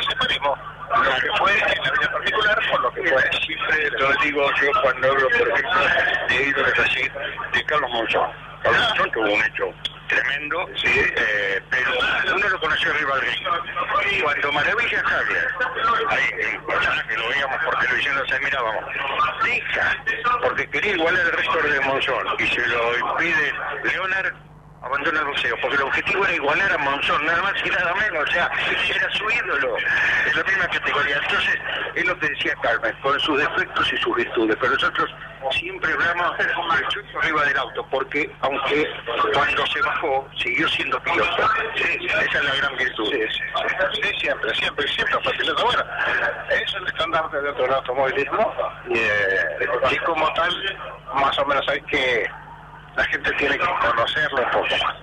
separemos 0.09 0.59
lo 0.95 1.15
que 1.15 1.37
fue 1.37 1.53
en 1.53 1.83
la 1.83 1.91
vida 1.91 2.11
particular 2.11 2.59
por 2.71 2.81
lo 2.81 2.91
que 2.91 3.03
fue. 3.09 3.21
Siempre 3.45 3.89
lo 3.99 4.13
digo 4.23 4.49
yo 4.61 4.81
cuando 4.81 5.11
hablo, 5.11 5.27
por 5.29 5.49
ejemplo, 5.49 5.81
de 6.29 6.43
ídolos 6.43 6.79
así, 6.79 7.09
de 7.53 7.65
Carlos 7.65 7.89
Monzón. 7.91 8.29
Carlos 8.61 8.81
Monzón 8.89 9.11
tuvo 9.11 9.33
un 9.33 9.43
hecho 9.43 9.73
tremendo, 10.13 10.69
eh, 10.83 11.61
pero 11.69 12.35
uno 12.35 12.49
lo 12.49 12.59
conoció 12.59 12.93
ring. 12.93 14.21
Cuando 14.21 14.51
Maravilla 14.51 14.99
Hagler, 14.99 15.47
ahí 16.09 16.53
en 16.53 16.65
personas 16.65 17.03
que 17.05 17.17
lo 17.17 17.27
veíamos 17.29 17.63
por 17.63 17.79
televisión, 17.79 18.15
no 18.15 18.25
se 18.25 18.39
mirábamos, 18.39 18.85
deja, 19.43 20.03
porque 20.41 20.69
quería 20.69 20.93
igualar 20.93 21.25
el 21.25 21.31
récord 21.31 21.71
de 21.71 21.79
Monzón 21.81 22.27
y 22.39 22.47
se 22.47 22.67
lo 22.67 22.97
impide 22.97 23.53
Leonard, 23.83 24.33
abandona 24.81 25.19
el 25.21 25.25
boxeo, 25.25 25.55
porque 25.61 25.75
el 25.77 25.83
objetivo 25.83 26.25
era 26.25 26.35
igualar 26.35 26.73
a 26.73 26.77
Monzón, 26.77 27.25
nada 27.25 27.41
más 27.41 27.53
y 27.63 27.69
nada 27.69 27.93
menos, 27.95 28.29
o 28.29 28.31
sea, 28.31 28.51
era 28.89 29.11
su 29.11 29.29
ídolo, 29.29 29.77
en 29.77 30.37
la 30.37 30.43
misma 30.43 30.67
categoría. 30.67 31.17
Entonces, 31.17 31.59
es 31.95 32.05
lo 32.05 32.19
que 32.19 32.29
decía 32.29 32.55
Carmen, 32.61 32.93
con 33.01 33.19
sus 33.19 33.37
defectos 33.37 33.93
y 33.93 33.97
sus 33.97 34.15
virtudes, 34.15 34.57
pero 34.59 34.73
nosotros 34.73 35.09
siempre 35.51 35.91
hablamos 35.93 36.37
del 36.37 36.87
chucho 36.89 37.19
arriba 37.19 37.43
del 37.45 37.57
auto, 37.57 37.85
porque 37.89 38.29
aunque 38.41 38.87
cuando 39.33 39.65
se 39.67 39.81
bajó, 39.81 40.27
siguió 40.37 40.67
siendo 40.69 40.99
piloto. 41.01 41.49
Esa 41.75 42.37
es 42.39 42.43
la 42.43 42.55
gran 42.55 42.77
virtud. 42.77 43.09
Sí, 43.11 43.21
sí, 43.29 43.39
sí. 43.39 44.01
Sí, 44.01 44.19
siempre, 44.19 44.53
siempre, 44.55 44.87
siempre 44.87 45.19
fue 45.23 45.33
piloto. 45.33 45.65
Bueno, 45.65 45.83
es 46.49 46.73
el 46.73 46.87
estandarte 46.87 47.41
dentro 47.41 47.63
del 47.63 47.73
automovilismo 47.73 48.53
y, 48.89 48.97
eh, 48.97 49.69
y 49.91 49.97
como 49.99 50.31
tal, 50.33 50.79
más 51.15 51.37
o 51.39 51.45
menos 51.45 51.67
hay 51.69 51.81
que, 51.81 52.29
la 52.95 53.03
gente 53.05 53.31
tiene 53.33 53.57
que 53.57 53.65
conocerlo 53.65 54.41
un 54.41 54.51
poco 54.51 54.77
más. 54.83 54.95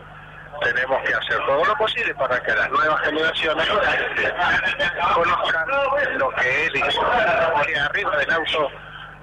Tenemos 0.62 1.02
que 1.02 1.14
hacer 1.14 1.38
todo 1.46 1.64
lo 1.64 1.74
posible 1.76 2.14
para 2.16 2.38
que 2.42 2.52
las 2.52 2.70
nuevas 2.70 3.00
generaciones 3.00 3.66
conozcan 5.14 5.68
lo 6.18 6.30
que 6.32 6.66
él 6.66 6.76
hizo. 6.76 7.00
Que 7.66 7.78
arriba 7.78 8.16
del 8.18 8.30
auto 8.32 8.70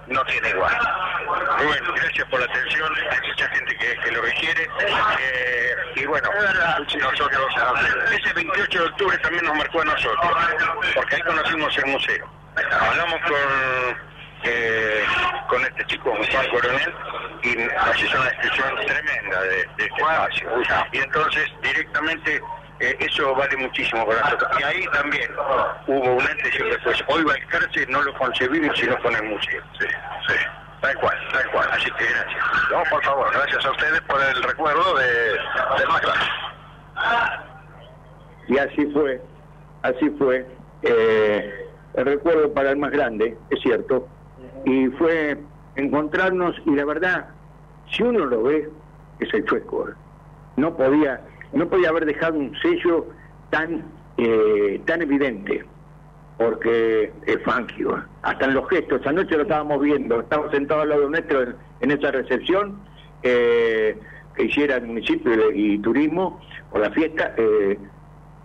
no 0.07 0.23
tiene 0.25 0.49
igual. 0.49 0.77
Bueno, 1.63 1.93
gracias 1.93 2.27
por 2.29 2.39
la 2.39 2.45
atención, 2.45 2.93
hay 3.11 3.27
mucha 3.27 3.49
gente 3.49 3.75
que, 3.77 3.97
que 3.99 4.11
lo 4.11 4.21
requiere. 4.21 4.63
eh, 5.19 5.75
y 5.95 6.05
bueno, 6.05 6.29
nosotros, 6.99 7.47
ese 8.11 8.33
28 8.33 8.79
de 8.79 8.85
octubre 8.85 9.17
también 9.19 9.45
nos 9.45 9.55
marcó 9.55 9.81
a 9.81 9.85
nosotros, 9.85 10.35
porque 10.95 11.15
ahí 11.15 11.21
conocimos 11.23 11.77
el 11.77 11.85
museo. 11.87 12.29
Hablamos 12.79 13.19
con, 13.21 13.97
eh, 14.43 15.03
con 15.49 15.61
este 15.63 15.85
chico, 15.87 16.15
Juan 16.31 16.49
Coronel, 16.49 16.93
y 17.43 17.55
nos 17.55 18.03
hizo 18.03 18.17
una 18.19 18.29
descripción 18.29 18.75
tremenda 18.85 19.41
de, 19.41 19.49
de 19.49 19.61
este 19.61 19.85
espacio. 19.85 20.49
Y 20.91 20.97
entonces, 20.99 21.49
directamente, 21.61 22.41
eh, 22.79 22.97
eso 22.99 23.33
vale 23.35 23.57
muchísimo 23.57 24.05
para 24.05 24.21
nosotros. 24.21 24.51
Y 24.59 24.63
ahí 24.63 24.85
también 24.93 25.29
hubo 25.87 26.13
un 26.13 26.21
antes 26.21 26.59
y 26.59 26.61
un 26.61 26.69
después. 26.69 27.03
Hoy 27.07 27.23
Valcarce 27.23 27.87
no 27.87 28.01
lo 28.01 28.13
concebimos 28.15 28.77
sino 28.77 28.97
con 29.01 29.15
el 29.15 29.23
museo. 29.23 29.61
Sí, 29.79 29.87
sí. 30.27 30.35
Tal 30.81 30.95
cual, 30.97 31.17
tal 31.33 31.51
cual. 31.51 31.69
Así 31.71 31.85
que 31.91 32.05
gracias. 32.05 32.45
No, 32.71 32.83
por 32.89 33.03
favor, 33.03 33.31
gracias 33.33 33.65
a 33.65 33.71
ustedes 33.71 34.01
por 34.01 34.21
el 34.21 34.43
recuerdo 34.43 34.97
de, 34.97 35.05
del 35.79 35.87
más 35.87 36.01
grande. 36.01 36.25
Y 38.47 38.57
así 38.57 38.85
fue, 38.93 39.21
así 39.81 40.09
fue. 40.17 40.45
Eh, 40.83 41.67
el 41.95 42.05
recuerdo 42.05 42.53
para 42.53 42.71
el 42.71 42.77
más 42.77 42.91
grande, 42.91 43.35
es 43.49 43.59
cierto, 43.61 44.07
y 44.65 44.87
fue 44.89 45.37
encontrarnos, 45.75 46.55
y 46.65 46.75
la 46.75 46.85
verdad, 46.85 47.25
si 47.91 48.03
uno 48.03 48.25
lo 48.25 48.43
ve, 48.43 48.69
es 49.19 49.33
el 49.33 49.45
chueco. 49.45 49.89
¿eh? 49.89 49.93
No 50.57 50.75
podía, 50.77 51.19
no 51.53 51.67
podía 51.67 51.89
haber 51.89 52.05
dejado 52.05 52.37
un 52.37 52.55
sello 52.61 53.07
tan, 53.49 53.83
eh, 54.17 54.81
tan 54.85 55.01
evidente, 55.01 55.65
porque 56.37 57.11
es 57.25 57.41
Fangio, 57.43 58.03
hasta 58.21 58.45
en 58.45 58.53
los 58.53 58.67
gestos, 58.69 59.05
anoche 59.05 59.35
lo 59.35 59.43
estábamos 59.43 59.81
viendo, 59.81 60.19
estábamos 60.19 60.51
sentados 60.51 60.83
al 60.83 60.89
lado 60.89 61.09
nuestro 61.09 61.43
en, 61.43 61.55
en 61.81 61.91
esa 61.91 62.11
recepción 62.11 62.79
eh, 63.23 63.97
que 64.35 64.43
hiciera 64.43 64.75
el 64.75 64.85
municipio 64.85 65.51
y, 65.51 65.79
turismo 65.79 66.39
por 66.71 66.81
la 66.81 66.91
fiesta, 66.91 67.33
eh, 67.37 67.77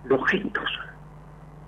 los 0.05 0.27
gestos, 0.29 0.71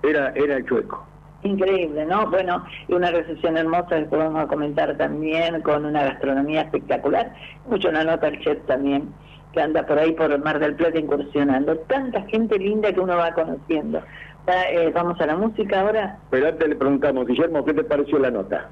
era, 0.03 0.31
era 0.35 0.57
el 0.57 0.65
chueco. 0.65 1.05
Increíble, 1.43 2.05
¿no? 2.05 2.27
Bueno, 2.27 2.65
y 2.87 2.93
una 2.93 3.11
recepción 3.11 3.55
hermosa 3.55 4.07
que 4.09 4.15
a 4.15 4.47
comentar 4.47 4.97
también, 4.97 5.61
con 5.61 5.85
una 5.85 6.03
gastronomía 6.03 6.61
espectacular. 6.61 7.35
Mucho 7.69 7.89
una 7.89 8.03
nota 8.03 8.27
al 8.27 8.39
chef 8.39 8.57
también, 8.65 9.13
que 9.55 9.61
anda 9.61 9.85
por 9.87 9.97
ahí 9.97 10.11
por 10.11 10.31
el 10.31 10.41
Mar 10.43 10.59
del 10.59 10.75
Plata 10.75 10.99
incursionando. 10.99 11.75
Tanta 11.87 12.21
gente 12.23 12.59
linda 12.59 12.93
que 12.93 12.99
uno 12.99 13.15
va 13.17 13.33
conociendo. 13.33 14.01
Ya, 14.45 14.69
eh, 14.69 14.91
vamos 14.93 15.19
a 15.19 15.25
la 15.25 15.35
música 15.35 15.81
ahora. 15.81 16.19
Pero 16.29 16.49
antes 16.49 16.67
le 16.69 16.75
preguntamos, 16.75 17.25
Guillermo, 17.25 17.65
¿qué 17.65 17.73
te 17.73 17.83
pareció 17.83 18.19
la 18.19 18.29
nota? 18.29 18.69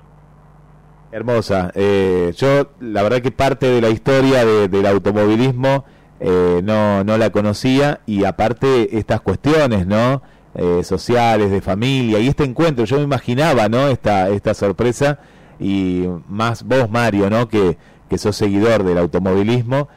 Hermosa. 1.11 1.71
Eh, 1.75 2.33
yo, 2.35 2.67
la 2.79 3.03
verdad 3.03 3.21
que 3.21 3.31
parte 3.31 3.67
de 3.67 3.81
la 3.81 3.89
historia 3.89 4.45
de- 4.45 4.67
del 4.67 4.85
automovilismo 4.85 5.85
eh, 6.19 6.61
no, 6.63 7.03
no 7.03 7.17
la 7.17 7.29
conocía 7.31 7.99
y 8.05 8.23
aparte 8.23 8.97
estas 8.97 9.21
cuestiones, 9.21 9.85
¿no? 9.87 10.21
Eh, 10.55 10.83
sociales, 10.83 11.49
de 11.51 11.61
familia 11.61 12.19
y 12.19 12.27
este 12.27 12.43
encuentro, 12.43 12.85
yo 12.85 12.97
me 12.97 13.03
imaginaba, 13.03 13.67
¿no? 13.69 13.87
Esta, 13.87 14.29
esta 14.29 14.53
sorpresa 14.53 15.19
y 15.59 16.05
más 16.29 16.63
vos, 16.63 16.89
Mario, 16.89 17.29
¿no? 17.29 17.47
Que, 17.47 17.77
que 18.09 18.17
sos 18.17 18.35
seguidor 18.35 18.83
del 18.83 18.99
automovilismo. 18.99 19.89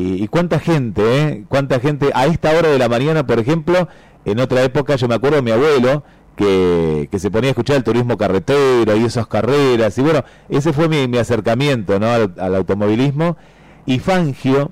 Y, 0.00 0.28
cuánta 0.28 0.60
gente, 0.60 1.02
¿eh? 1.02 1.44
Cuánta 1.48 1.80
gente 1.80 2.12
a 2.14 2.26
esta 2.26 2.52
hora 2.52 2.68
de 2.68 2.78
la 2.78 2.88
mañana, 2.88 3.26
por 3.26 3.40
ejemplo, 3.40 3.88
en 4.24 4.38
otra 4.38 4.62
época, 4.62 4.94
yo 4.94 5.08
me 5.08 5.16
acuerdo 5.16 5.38
de 5.38 5.42
mi 5.42 5.50
abuelo, 5.50 6.04
que, 6.36 7.08
que 7.10 7.18
se 7.18 7.32
ponía 7.32 7.48
a 7.48 7.50
escuchar 7.50 7.74
el 7.74 7.82
turismo 7.82 8.16
carretero 8.16 8.96
y 8.96 9.04
esas 9.04 9.26
carreras. 9.26 9.98
Y 9.98 10.02
bueno, 10.02 10.22
ese 10.48 10.72
fue 10.72 10.88
mi, 10.88 11.08
mi 11.08 11.18
acercamiento 11.18 11.98
¿no? 11.98 12.06
al, 12.06 12.54
automovilismo. 12.54 13.36
Y 13.86 13.98
Fangio 13.98 14.70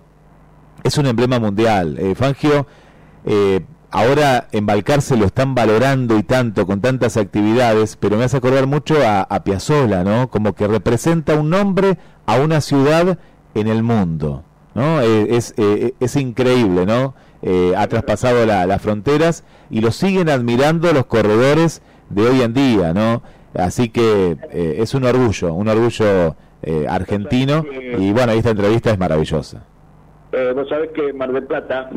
es 0.84 0.96
un 0.96 1.06
emblema 1.06 1.40
mundial. 1.40 1.98
Eh, 1.98 2.14
Fangio, 2.14 2.68
eh, 3.24 3.64
ahora 3.90 4.46
en 4.52 4.64
Balcarce 4.64 5.16
lo 5.16 5.26
están 5.26 5.56
valorando 5.56 6.16
y 6.16 6.22
tanto, 6.22 6.68
con 6.68 6.80
tantas 6.80 7.16
actividades, 7.16 7.96
pero 7.96 8.16
me 8.16 8.22
hace 8.22 8.36
acordar 8.36 8.68
mucho 8.68 9.04
a, 9.04 9.22
a 9.22 9.42
Piazzolla, 9.42 10.04
¿no? 10.04 10.30
Como 10.30 10.52
que 10.52 10.68
representa 10.68 11.34
un 11.34 11.50
nombre 11.50 11.98
a 12.26 12.36
una 12.36 12.60
ciudad 12.60 13.18
en 13.54 13.66
el 13.66 13.82
mundo. 13.82 14.44
¿No? 14.76 15.00
Eh, 15.00 15.26
es, 15.36 15.54
eh, 15.56 15.94
es 15.98 16.14
increíble, 16.16 16.86
¿no? 16.86 17.14
Eh, 17.42 17.74
ha 17.76 17.86
traspasado 17.88 18.46
la- 18.46 18.66
las 18.66 18.80
fronteras 18.80 19.42
y 19.70 19.80
lo 19.80 19.90
siguen 19.90 20.28
admirando 20.28 20.92
los 20.92 21.06
corredores 21.06 21.82
de 22.10 22.22
hoy 22.28 22.42
en 22.42 22.54
día, 22.54 22.94
¿no? 22.94 23.22
Así 23.54 23.88
que 23.88 24.36
eh, 24.52 24.76
es 24.78 24.94
un 24.94 25.04
orgullo, 25.04 25.52
un 25.54 25.66
orgullo 25.68 26.36
eh, 26.62 26.86
argentino 26.88 27.64
y 27.98 28.12
bueno, 28.12 28.32
esta 28.32 28.50
entrevista 28.50 28.90
es 28.90 28.98
maravillosa. 28.98 29.64
Eh, 30.32 30.52
vos 30.54 30.68
sabés 30.68 30.90
que 30.90 31.12
Mar 31.12 31.32
del 31.32 31.44
Plata, 31.44 31.88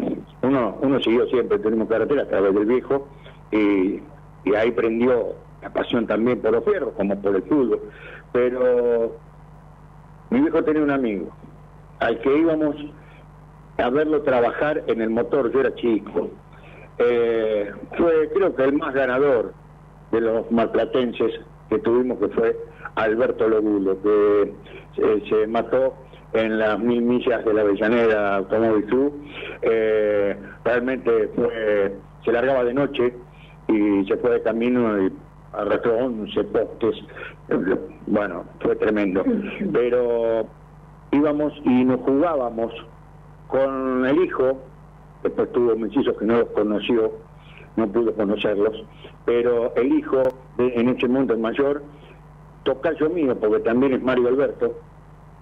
uno, 0.43 0.77
uno 0.81 0.99
siguió 1.01 1.27
siempre, 1.27 1.59
tenemos 1.59 1.87
carretera 1.89 2.23
a 2.23 2.27
través 2.27 2.53
del 2.53 2.65
viejo, 2.65 3.07
y, 3.51 3.99
y 4.45 4.55
ahí 4.55 4.71
prendió 4.71 5.33
la 5.61 5.69
pasión 5.71 6.05
también 6.07 6.39
por 6.39 6.51
los 6.53 6.63
fierros, 6.63 6.93
como 6.95 7.19
por 7.21 7.35
el 7.35 7.41
fútbol. 7.43 7.79
Pero 8.31 9.15
mi 10.29 10.39
viejo 10.41 10.63
tenía 10.63 10.83
un 10.83 10.91
amigo, 10.91 11.29
al 11.99 12.19
que 12.19 12.37
íbamos 12.37 12.75
a 13.77 13.89
verlo 13.89 14.21
trabajar 14.23 14.83
en 14.87 15.01
el 15.01 15.09
motor, 15.09 15.51
yo 15.51 15.61
era 15.61 15.73
chico. 15.75 16.29
Eh, 16.97 17.71
fue 17.97 18.29
creo 18.33 18.55
que 18.55 18.63
el 18.63 18.73
más 18.73 18.93
ganador 18.93 19.53
de 20.11 20.21
los 20.21 20.51
marplatenses 20.51 21.31
que 21.69 21.79
tuvimos, 21.79 22.19
que 22.19 22.27
fue 22.29 22.57
Alberto 22.95 23.47
Logulo, 23.47 24.01
que 24.01 24.53
se, 24.95 25.29
se 25.29 25.47
mató 25.47 25.93
en 26.33 26.59
las 26.59 26.79
mil 26.79 27.01
millas 27.01 27.43
de 27.43 27.53
la 27.53 27.61
Avellaneda 27.61 28.35
Automóvil 28.37 28.85
Club. 28.85 29.13
Eh, 29.61 30.35
realmente 30.63 31.29
fue, 31.35 31.95
se 32.23 32.31
largaba 32.31 32.63
de 32.63 32.73
noche 32.73 33.13
y 33.67 34.05
se 34.05 34.17
fue 34.17 34.31
de 34.31 34.41
camino 34.41 35.01
y 35.01 35.11
arrastró 35.53 35.97
11 35.97 36.43
postes. 36.45 36.95
Bueno, 38.07 38.45
fue 38.59 38.75
tremendo. 38.75 39.23
Pero 39.73 40.47
íbamos 41.11 41.53
y 41.63 41.83
nos 41.85 41.99
jugábamos 42.01 42.73
con 43.47 44.05
el 44.05 44.23
hijo, 44.23 44.59
después 45.23 45.51
tuvo 45.51 45.75
mellizos 45.75 46.15
que 46.17 46.25
no 46.25 46.39
los 46.39 46.49
conoció, 46.49 47.11
no 47.75 47.87
pudo 47.87 48.13
conocerlos, 48.13 48.83
pero 49.25 49.73
el 49.75 49.93
hijo, 49.93 50.21
de- 50.57 50.73
en 50.75 50.89
ese 50.89 51.07
mundo 51.07 51.33
el 51.33 51.39
mayor, 51.39 51.81
tocayo 52.63 53.09
mío, 53.09 53.35
porque 53.39 53.59
también 53.59 53.93
es 53.93 54.01
Mario 54.03 54.27
Alberto, 54.27 54.73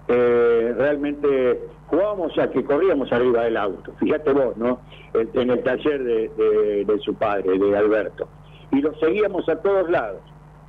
eh, 0.08 0.74
realmente 0.76 1.60
jugábamos 1.88 2.38
a 2.38 2.50
que 2.50 2.64
corríamos 2.64 3.12
arriba 3.12 3.42
del 3.44 3.56
auto, 3.56 3.92
fíjate 3.98 4.32
vos, 4.32 4.56
¿no? 4.56 4.80
En, 5.14 5.28
en 5.34 5.50
el 5.50 5.62
taller 5.62 6.02
de 6.02 6.98
su 7.04 7.14
padre, 7.14 7.58
de 7.58 7.76
Alberto. 7.76 8.28
Y 8.70 8.80
lo 8.80 8.94
seguíamos 8.98 9.48
a 9.48 9.56
todos 9.60 9.88
lados, 9.90 10.20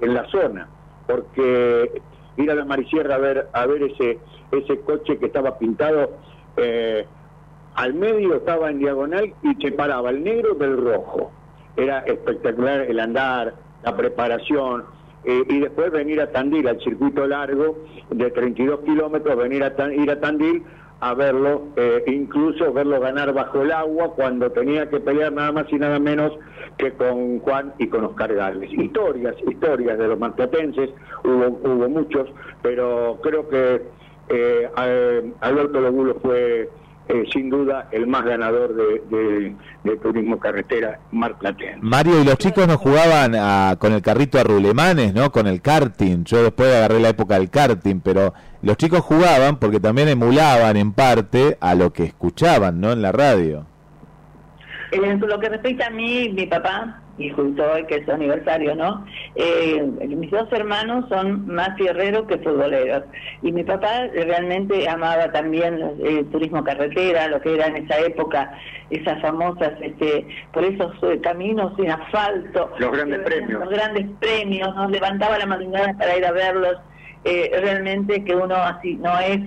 en 0.02 0.14
la 0.14 0.26
zona, 0.30 0.68
porque 1.08 2.02
ir 2.38 2.52
a 2.52 2.56
la 2.56 2.66
Marisierra 2.66 3.16
a 3.16 3.18
ver, 3.18 3.48
a 3.54 3.66
ver 3.66 3.84
ese, 3.84 4.18
ese 4.52 4.80
coche 4.82 5.18
que 5.18 5.28
estaba 5.28 5.58
pintado, 5.58 6.12
eh, 6.58 7.06
al 7.76 7.94
medio 7.94 8.36
estaba 8.36 8.70
en 8.70 8.80
diagonal 8.80 9.34
y 9.44 9.56
separaba 9.62 10.10
el 10.10 10.24
negro 10.24 10.54
del 10.56 10.78
rojo. 10.78 11.32
Era 11.78 12.00
espectacular 12.00 12.82
el 12.82 13.00
andar, 13.00 13.54
la 13.84 13.96
preparación, 13.96 14.84
eh, 15.24 15.44
y 15.50 15.60
después 15.60 15.92
venir 15.92 16.20
a 16.22 16.32
Tandil, 16.32 16.68
al 16.68 16.80
circuito 16.82 17.26
largo 17.28 17.78
de 18.10 18.32
32 18.32 18.82
kilómetros, 18.82 19.38
venir 19.38 19.64
a 19.64 19.76
Tan- 19.76 19.94
ir 19.94 20.10
a 20.12 20.20
Tandil 20.20 20.64
a 21.02 21.14
verlo, 21.14 21.68
eh, 21.78 22.04
incluso 22.08 22.74
verlo 22.74 23.00
ganar 23.00 23.32
bajo 23.34 23.62
el 23.62 23.72
agua 23.72 24.14
cuando 24.16 24.52
tenía 24.52 24.90
que 24.90 25.00
pelear 25.00 25.32
nada 25.32 25.54
más 25.54 25.72
y 25.72 25.78
nada 25.78 25.98
menos 26.00 26.34
que 26.78 26.92
con 26.92 27.40
Juan 27.40 27.74
y 27.78 27.88
con 27.88 28.04
Oscar 28.04 28.34
Gálvez. 28.34 28.70
Historias, 28.74 29.36
historias 29.48 29.98
de 29.98 30.08
los 30.10 30.20
marplatenses, 30.20 30.90
hubo, 31.24 31.48
hubo 31.64 31.88
muchos, 31.90 32.28
pero 32.62 33.18
creo 33.22 33.48
que 33.48 33.82
eh, 34.30 34.70
eh, 34.78 35.32
Alberto 35.42 35.82
Lobulo 35.82 36.16
fue 36.22 36.70
eh, 37.08 37.24
sin 37.34 37.50
duda 37.50 37.88
el 37.92 38.06
más 38.06 38.24
ganador 38.24 38.76
de, 38.76 39.02
de- 39.10 39.56
de 39.84 39.98
turismo 39.98 40.38
carretera 40.40 41.00
marplatense. 41.12 41.80
Mario, 41.82 42.22
y 42.22 42.26
los 42.26 42.38
chicos 42.38 42.68
no 42.68 42.78
jugaban 42.78 43.34
a- 43.36 43.78
con 43.80 43.94
el 43.94 44.02
carrito 44.04 44.38
a 44.40 44.44
rulemanes, 44.44 45.14
¿no? 45.14 45.32
Con 45.32 45.48
el 45.48 45.62
karting. 45.62 46.24
Yo 46.26 46.44
después 46.44 46.74
agarré 46.76 47.00
la 47.00 47.10
época 47.10 47.40
del 47.40 47.50
karting, 47.50 48.02
pero 48.02 48.34
los 48.62 48.78
chicos 48.78 49.00
jugaban 49.00 49.58
porque 49.58 49.80
también 49.80 50.08
emulaban 50.10 50.78
en 50.78 50.92
parte 50.94 51.58
a 51.60 51.74
lo 51.74 51.92
que 51.92 52.04
escuchaban, 52.04 52.80
¿no? 52.80 52.92
En 52.92 53.02
la 53.02 53.12
radio. 53.12 53.66
En 54.92 55.20
lo 55.20 55.40
que 55.40 55.50
respecta 55.50 55.88
a 55.88 55.90
mí, 55.92 56.30
mi 56.30 56.46
papá, 56.48 57.02
y 57.20 57.30
justo 57.32 57.64
hoy 57.72 57.86
que 57.86 57.98
es 57.98 58.06
su 58.06 58.12
aniversario, 58.12 58.76
¿no? 58.76 59.06
Eh, 59.36 59.84
mis 60.08 60.32
dos 60.32 60.48
hermanos 60.52 61.06
son 61.10 61.46
más 61.48 61.76
fierreros 61.78 62.26
que 62.28 62.38
futboleros. 62.38 63.04
Y 63.42 63.52
mi 63.52 63.64
papá 63.64 64.08
realmente 64.14 64.88
amaba 64.88 65.32
también 65.32 65.98
el 66.04 66.26
turismo 66.32 66.64
carretera, 66.64 67.28
lo 67.28 67.42
que 67.42 67.56
era 67.56 67.68
en 67.68 67.76
esa 67.86 68.00
época, 68.00 68.58
esas 68.90 69.22
famosas, 69.22 69.74
este, 69.82 70.26
por 70.54 70.64
esos 70.64 70.92
eh, 71.04 71.20
caminos 71.22 71.74
sin 71.76 71.92
asfalto. 71.92 72.72
Los 72.80 72.92
grandes 72.92 73.20
Eh, 73.20 73.24
premios. 73.24 73.60
Los 73.60 73.70
grandes 73.70 74.06
premios, 74.20 74.74
nos 74.76 74.90
levantaba 74.90 75.38
la 75.38 75.46
madrugada 75.46 75.94
para 75.98 76.18
ir 76.18 76.26
a 76.26 76.32
verlos. 76.32 76.78
Eh, 77.26 77.52
realmente 77.62 78.24
que 78.24 78.34
uno 78.34 78.56
así 78.56 78.96
no 78.96 79.20
es 79.20 79.40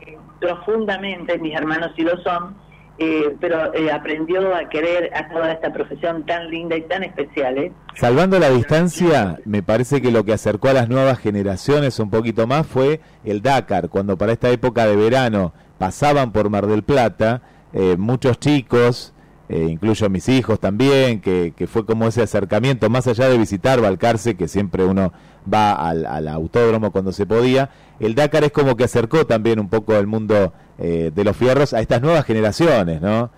eh, 0.00 0.18
profundamente, 0.40 1.38
mis 1.38 1.54
hermanos 1.54 1.92
sí 1.94 2.02
lo 2.02 2.16
son, 2.18 2.56
eh, 2.98 3.36
pero 3.40 3.74
eh, 3.74 3.90
aprendió 3.90 4.54
a 4.54 4.68
querer 4.68 5.10
a 5.14 5.28
toda 5.28 5.52
esta 5.52 5.72
profesión 5.72 6.24
tan 6.24 6.50
linda 6.50 6.76
y 6.76 6.82
tan 6.82 7.02
especial. 7.02 7.58
¿eh? 7.58 7.72
Salvando 7.94 8.38
la 8.38 8.50
distancia, 8.50 9.38
me 9.44 9.62
parece 9.62 10.00
que 10.00 10.10
lo 10.10 10.24
que 10.24 10.32
acercó 10.32 10.68
a 10.68 10.72
las 10.74 10.88
nuevas 10.88 11.18
generaciones 11.18 11.98
un 11.98 12.10
poquito 12.10 12.46
más 12.46 12.66
fue 12.66 13.00
el 13.24 13.42
Dakar, 13.42 13.88
cuando 13.88 14.16
para 14.16 14.32
esta 14.32 14.50
época 14.50 14.86
de 14.86 14.96
verano 14.96 15.52
pasaban 15.78 16.32
por 16.32 16.50
Mar 16.50 16.66
del 16.66 16.82
Plata, 16.82 17.42
eh, 17.72 17.96
muchos 17.98 18.38
chicos, 18.38 19.14
eh, 19.48 19.66
incluyo 19.68 20.08
mis 20.08 20.28
hijos 20.28 20.60
también, 20.60 21.20
que, 21.20 21.52
que 21.56 21.66
fue 21.66 21.84
como 21.84 22.06
ese 22.06 22.22
acercamiento, 22.22 22.88
más 22.90 23.06
allá 23.06 23.28
de 23.28 23.38
visitar 23.38 23.80
Balcarce, 23.80 24.36
que 24.36 24.48
siempre 24.48 24.84
uno 24.84 25.12
va 25.52 25.72
al, 25.72 26.06
al 26.06 26.28
autódromo 26.28 26.92
cuando 26.92 27.12
se 27.12 27.26
podía, 27.26 27.70
el 28.00 28.14
Dakar 28.14 28.44
es 28.44 28.52
como 28.52 28.76
que 28.76 28.84
acercó 28.84 29.26
también 29.26 29.60
un 29.60 29.68
poco 29.68 29.96
el 29.96 30.06
mundo 30.06 30.52
eh, 30.78 31.12
de 31.14 31.24
los 31.24 31.36
fierros 31.36 31.74
a 31.74 31.80
estas 31.80 32.02
nuevas 32.02 32.24
generaciones, 32.24 33.00
¿no? 33.00 33.30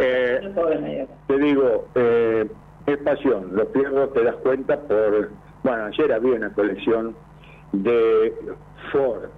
Eh, 0.00 1.06
te 1.26 1.38
digo, 1.38 1.86
eh, 1.94 2.46
es 2.86 2.98
pasión. 2.98 3.54
Los 3.54 3.68
fierros 3.72 4.12
te 4.12 4.24
das 4.24 4.36
cuenta 4.36 4.78
por. 4.80 5.30
Bueno, 5.62 5.84
ayer 5.84 6.12
había 6.12 6.34
una 6.34 6.52
colección 6.52 7.14
de 7.72 8.34
Ford, 8.90 9.28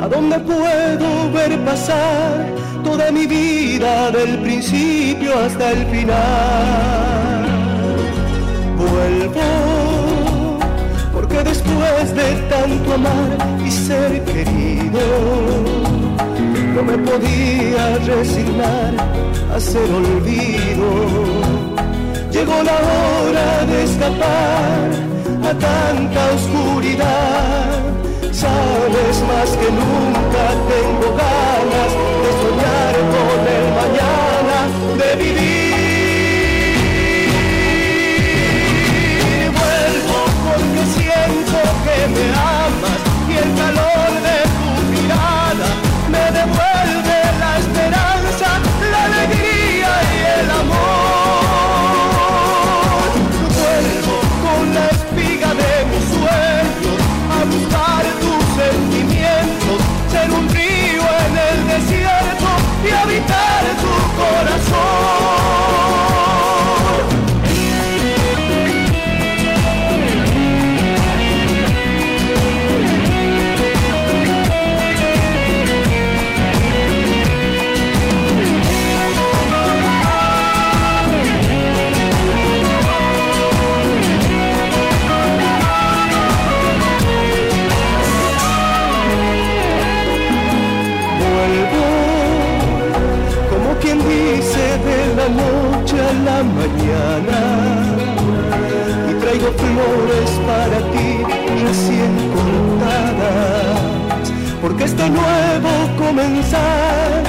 ¿A 0.00 0.08
dónde 0.08 0.38
puedo 0.38 1.32
ver 1.32 1.58
pasar 1.64 2.46
toda 2.82 3.10
mi 3.12 3.26
vida 3.26 4.10
del 4.12 4.38
principio 4.38 5.38
hasta 5.44 5.72
el 5.72 5.86
final? 5.86 7.46
Vuelvo 8.78 10.58
porque 11.12 11.42
después 11.42 12.14
de 12.14 12.34
tanto 12.48 12.94
amar 12.94 13.36
y 13.66 13.70
ser 13.70 14.24
querido, 14.24 15.00
no 16.78 16.84
me 16.84 16.98
podía 16.98 17.98
resignar 18.06 18.94
a 19.52 19.58
ser 19.58 19.90
olvido. 19.90 20.88
Llegó 22.30 22.62
la 22.62 22.78
hora 22.92 23.66
de 23.66 23.82
escapar 23.82 24.86
a 25.50 25.52
tanta 25.66 26.20
oscuridad. 26.36 27.80
Sabes 28.30 29.16
más 29.30 29.50
que 29.60 29.68
nunca 29.80 30.44
tengo 30.72 31.08
ganas 31.26 31.90
de 32.22 32.30
soñar 32.42 32.94
con 33.14 33.40
el 33.56 33.66
mañana, 33.80 34.58
de 35.00 35.24
vivir. 35.24 35.47
Y 99.08 99.14
traigo 99.20 99.48
flores 99.52 100.30
para 100.46 100.78
ti 100.92 101.10
recién 101.64 102.12
cortadas. 102.34 103.78
Porque 104.60 104.84
este 104.84 105.08
nuevo 105.08 105.70
comenzar 105.96 107.22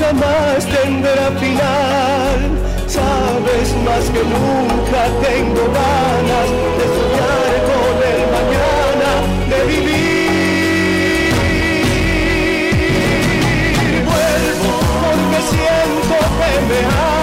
jamás 0.00 0.66
tendrá 0.66 1.30
final. 1.38 2.38
Sabes 2.86 3.68
más 3.84 4.04
que 4.10 4.22
nunca 4.34 5.02
tengo 5.26 5.62
ganas 5.80 6.48
de 6.78 6.84
soñar 6.96 7.52
con 7.68 7.96
el 8.12 8.22
mañana 8.36 9.10
de 9.50 9.58
vivir. 9.70 11.32
Vuelvo 14.08 14.72
porque 15.02 15.38
siento 15.50 16.16
camino 16.40 17.19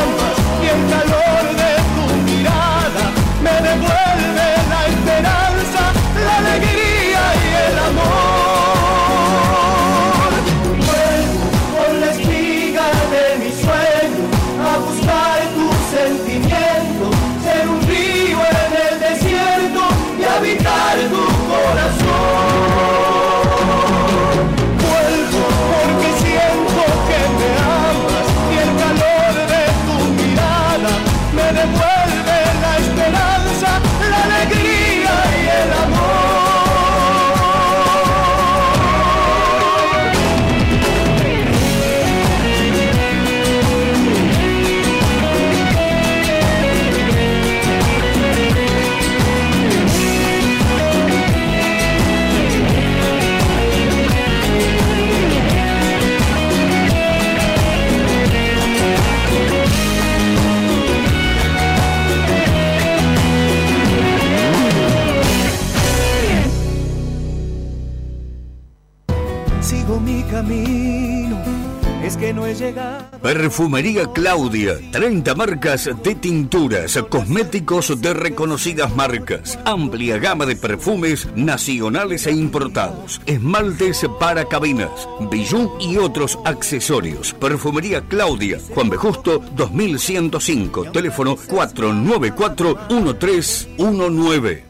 Perfumería 73.21 74.07
Claudia, 74.11 74.79
30 74.91 75.35
marcas 75.35 75.89
de 76.03 76.15
tinturas, 76.15 76.97
cosméticos 77.07 78.01
de 78.01 78.15
reconocidas 78.15 78.95
marcas, 78.95 79.59
amplia 79.63 80.17
gama 80.17 80.47
de 80.47 80.55
perfumes 80.55 81.27
nacionales 81.35 82.25
e 82.25 82.31
importados, 82.31 83.21
esmaltes 83.27 84.03
para 84.19 84.45
cabinas, 84.45 85.07
bijú 85.29 85.71
y 85.79 85.97
otros 85.97 86.39
accesorios. 86.45 87.33
Perfumería 87.33 88.01
Claudia, 88.01 88.57
Juan 88.73 88.89
B. 88.89 88.97
Justo, 88.97 89.39
2105, 89.55 90.91
teléfono 90.91 91.35
494 91.35 92.77
1319. 92.89 94.65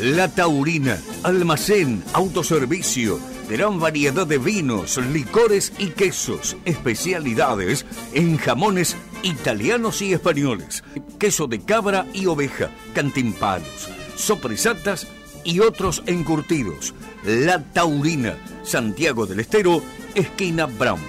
La 0.00 0.28
Taurina, 0.28 0.98
almacén, 1.24 2.02
autoservicio, 2.12 3.18
gran 3.48 3.78
variedad 3.78 4.26
de 4.26 4.38
vinos, 4.38 4.98
licores 5.12 5.72
y 5.78 5.88
quesos, 5.88 6.56
especialidades 6.64 7.86
en 8.12 8.36
jamones 8.36 8.96
italianos 9.22 10.02
y 10.02 10.12
españoles, 10.12 10.84
queso 11.18 11.46
de 11.46 11.60
cabra 11.60 12.06
y 12.12 12.26
oveja, 12.26 12.70
cantimpalos, 12.94 13.88
sopresatas 14.16 15.06
y 15.44 15.60
otros 15.60 16.02
encurtidos. 16.06 16.94
La 17.24 17.62
Taurina, 17.62 18.36
Santiago 18.62 19.26
del 19.26 19.40
Estero, 19.40 19.82
esquina 20.14 20.66
Brown. 20.66 21.00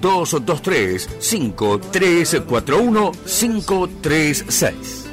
223 0.00 1.08
5341 1.18 3.12
536. 3.24 5.06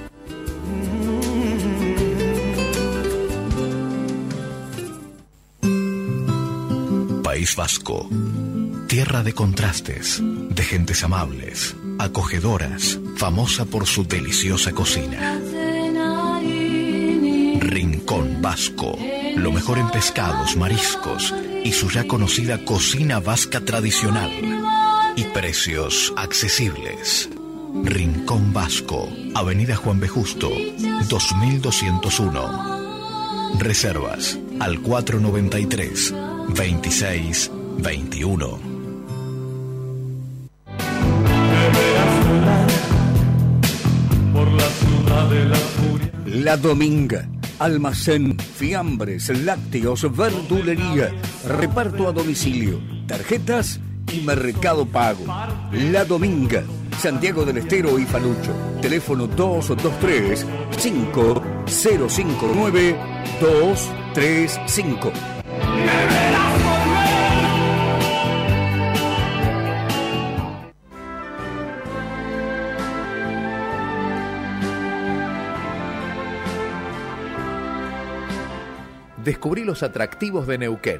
País 7.23 7.55
Vasco. 7.55 8.07
Tierra 8.87 9.23
de 9.23 9.33
contrastes, 9.33 10.21
de 10.21 10.63
gentes 10.63 11.03
amables, 11.03 11.75
acogedoras, 11.97 12.99
famosa 13.17 13.65
por 13.65 13.87
su 13.87 14.05
deliciosa 14.05 14.71
cocina. 14.71 15.41
Rincón 17.59 18.41
Vasco. 18.41 18.97
Lo 19.35 19.51
mejor 19.51 19.79
en 19.79 19.89
pescados, 19.89 20.55
mariscos 20.55 21.33
y 21.63 21.71
su 21.71 21.89
ya 21.89 22.07
conocida 22.07 22.63
cocina 22.65 23.19
vasca 23.19 23.61
tradicional. 23.61 24.62
Y 25.15 25.25
precios 25.25 26.11
accesibles. 26.17 27.29
Rincón 27.83 28.51
Vasco. 28.51 29.07
Avenida 29.35 29.75
Juan 29.75 29.99
B. 29.99 30.07
Justo, 30.07 30.49
2201. 31.07 33.59
Reservas 33.59 34.39
al 34.59 34.81
493 34.81 36.15
26 36.49 37.51
21. 37.77 38.59
Por 44.33 44.51
la 44.51 44.69
ciudad 44.69 45.29
de 45.29 45.45
la 45.45 45.55
furia. 45.55 46.11
La 46.25 46.57
Dominga. 46.57 47.29
Almacén, 47.59 48.39
fiambres, 48.39 49.29
lácteos, 49.29 50.11
verdulería, 50.17 51.11
reparto 51.47 52.07
a 52.07 52.11
domicilio, 52.11 52.81
tarjetas 53.07 53.79
y 54.13 54.21
mercado 54.21 54.85
pago. 54.85 55.25
La 55.71 56.05
Dominga, 56.05 56.63
Santiago 56.99 57.43
del 57.45 57.57
Estero 57.57 57.97
y 57.99 58.05
Falucho. 58.05 58.53
Teléfono 58.81 59.27
223 59.27 60.45
5059 60.77 62.95
235. 63.41 65.11
Descubrí 79.23 79.63
los 79.63 79.83
atractivos 79.83 80.47
de 80.47 80.57
Neuquén, 80.57 80.99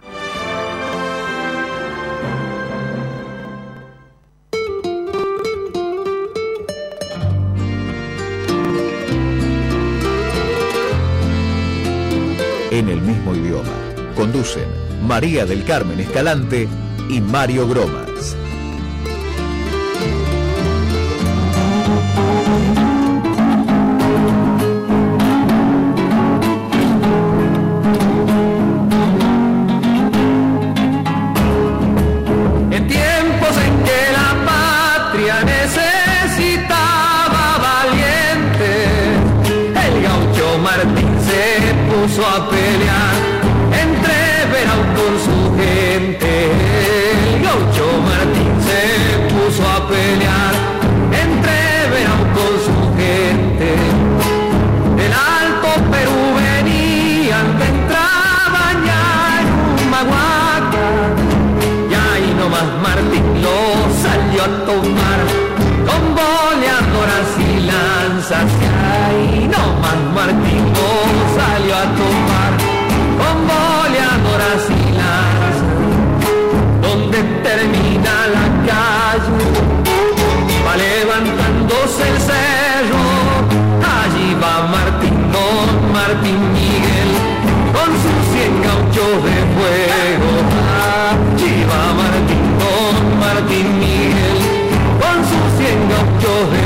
en 12.81 12.89
el 12.89 13.01
mismo 13.01 13.35
idioma. 13.35 13.69
Conducen 14.15 14.65
María 15.03 15.45
del 15.45 15.63
Carmen 15.63 15.99
Escalante 15.99 16.67
y 17.09 17.21
Mario 17.21 17.67
Gromas. 17.67 18.35
Cien 96.21 96.33
gauchos 96.33 96.60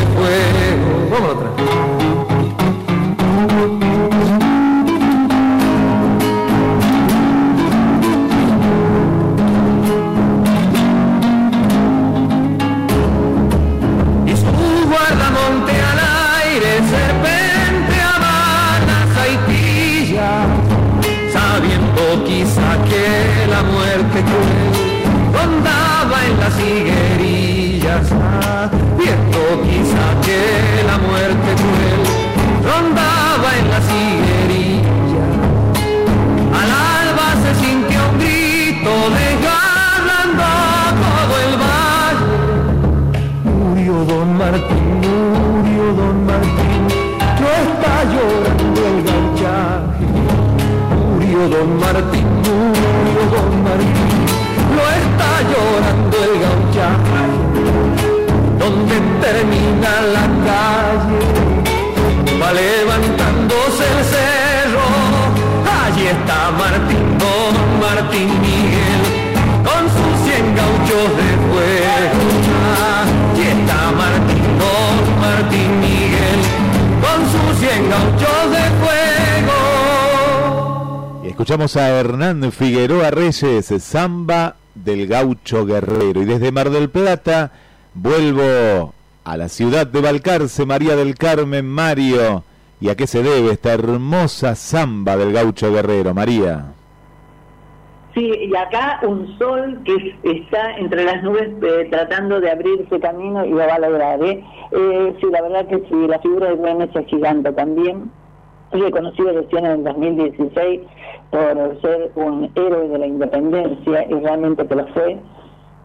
don 51.58 51.80
Martín, 51.80 52.28
don 52.44 53.52
Martín, 53.64 54.20
no 54.76 54.84
está 55.02 55.30
llorando 55.52 56.16
el 56.28 56.34
gauchaje. 56.44 57.24
Donde 58.60 58.96
termina 59.26 59.92
la 60.16 60.26
calle, 60.48 61.22
va 62.42 62.50
levantándose 62.52 63.84
el 63.94 64.02
cerro. 64.14 64.88
Allí 65.82 66.06
está 66.08 66.40
Martín, 66.62 67.06
don 67.24 67.54
Martín 67.86 68.30
Miguel, 68.46 69.04
con 69.68 69.84
sus 69.96 70.14
cien 70.26 70.46
gauchos 70.60 71.08
de 71.20 71.30
fuego. 71.48 72.22
Allí 72.88 73.48
está 73.58 73.80
Martín, 74.02 74.46
don 74.64 74.96
Martín 75.26 75.70
Miguel, 75.86 76.40
con 77.04 77.20
sus 77.32 77.50
cien 77.60 77.82
gauchos 77.90 78.44
de 78.56 78.64
fuego. 78.80 79.25
Escuchamos 81.36 81.76
a 81.76 81.90
Hernán 81.90 82.50
Figueroa 82.54 83.12
Reyes, 83.12 83.66
Samba 83.84 84.56
del 84.74 85.06
Gaucho 85.06 85.66
Guerrero. 85.66 86.22
Y 86.22 86.26
desde 86.26 86.54
Mar 86.54 86.70
del 86.70 86.90
Plata 86.90 87.52
vuelvo 87.94 88.94
a 89.26 89.36
la 89.36 89.50
ciudad 89.50 89.86
de 89.86 90.00
Balcarce, 90.00 90.66
María 90.66 90.96
del 90.96 91.16
Carmen, 91.16 91.68
Mario. 91.68 92.46
¿Y 92.80 92.88
a 92.88 92.96
qué 92.96 93.06
se 93.06 93.22
debe 93.22 93.52
esta 93.52 93.74
hermosa 93.74 94.56
samba 94.56 95.18
del 95.18 95.34
Gaucho 95.34 95.74
Guerrero, 95.74 96.14
María? 96.14 96.68
Sí, 98.14 98.26
y 98.26 98.56
acá 98.56 99.02
un 99.04 99.38
sol 99.38 99.82
que 99.84 100.16
está 100.24 100.78
entre 100.78 101.04
las 101.04 101.22
nubes 101.22 101.50
eh, 101.62 101.90
tratando 101.92 102.40
de 102.40 102.50
abrirse 102.50 102.98
camino 103.02 103.44
y 103.44 103.50
lo 103.50 103.58
va 103.58 103.76
a 103.76 103.80
lograr. 103.80 104.24
¿eh? 104.24 104.42
Eh, 104.72 105.14
sí, 105.20 105.28
la 105.30 105.42
verdad 105.42 105.68
que 105.68 105.80
sí, 105.90 106.08
la 106.08 106.20
figura 106.20 106.48
de 106.48 106.56
Güemes 106.56 106.96
es 106.96 107.06
gigante 107.08 107.52
también. 107.52 108.10
Reconocido 108.72 109.32
recién 109.34 109.66
en 109.66 109.72
el 109.72 109.84
2016 109.84 110.82
por 111.32 111.82
ser 111.82 112.12
un 112.16 112.52
héroe 112.56 112.88
de 112.90 112.98
la 112.98 113.08
independencia 113.08 114.06
y 114.10 114.14
realmente 114.16 114.66
que 114.68 114.76
lo 114.76 114.88
fue. 114.88 115.18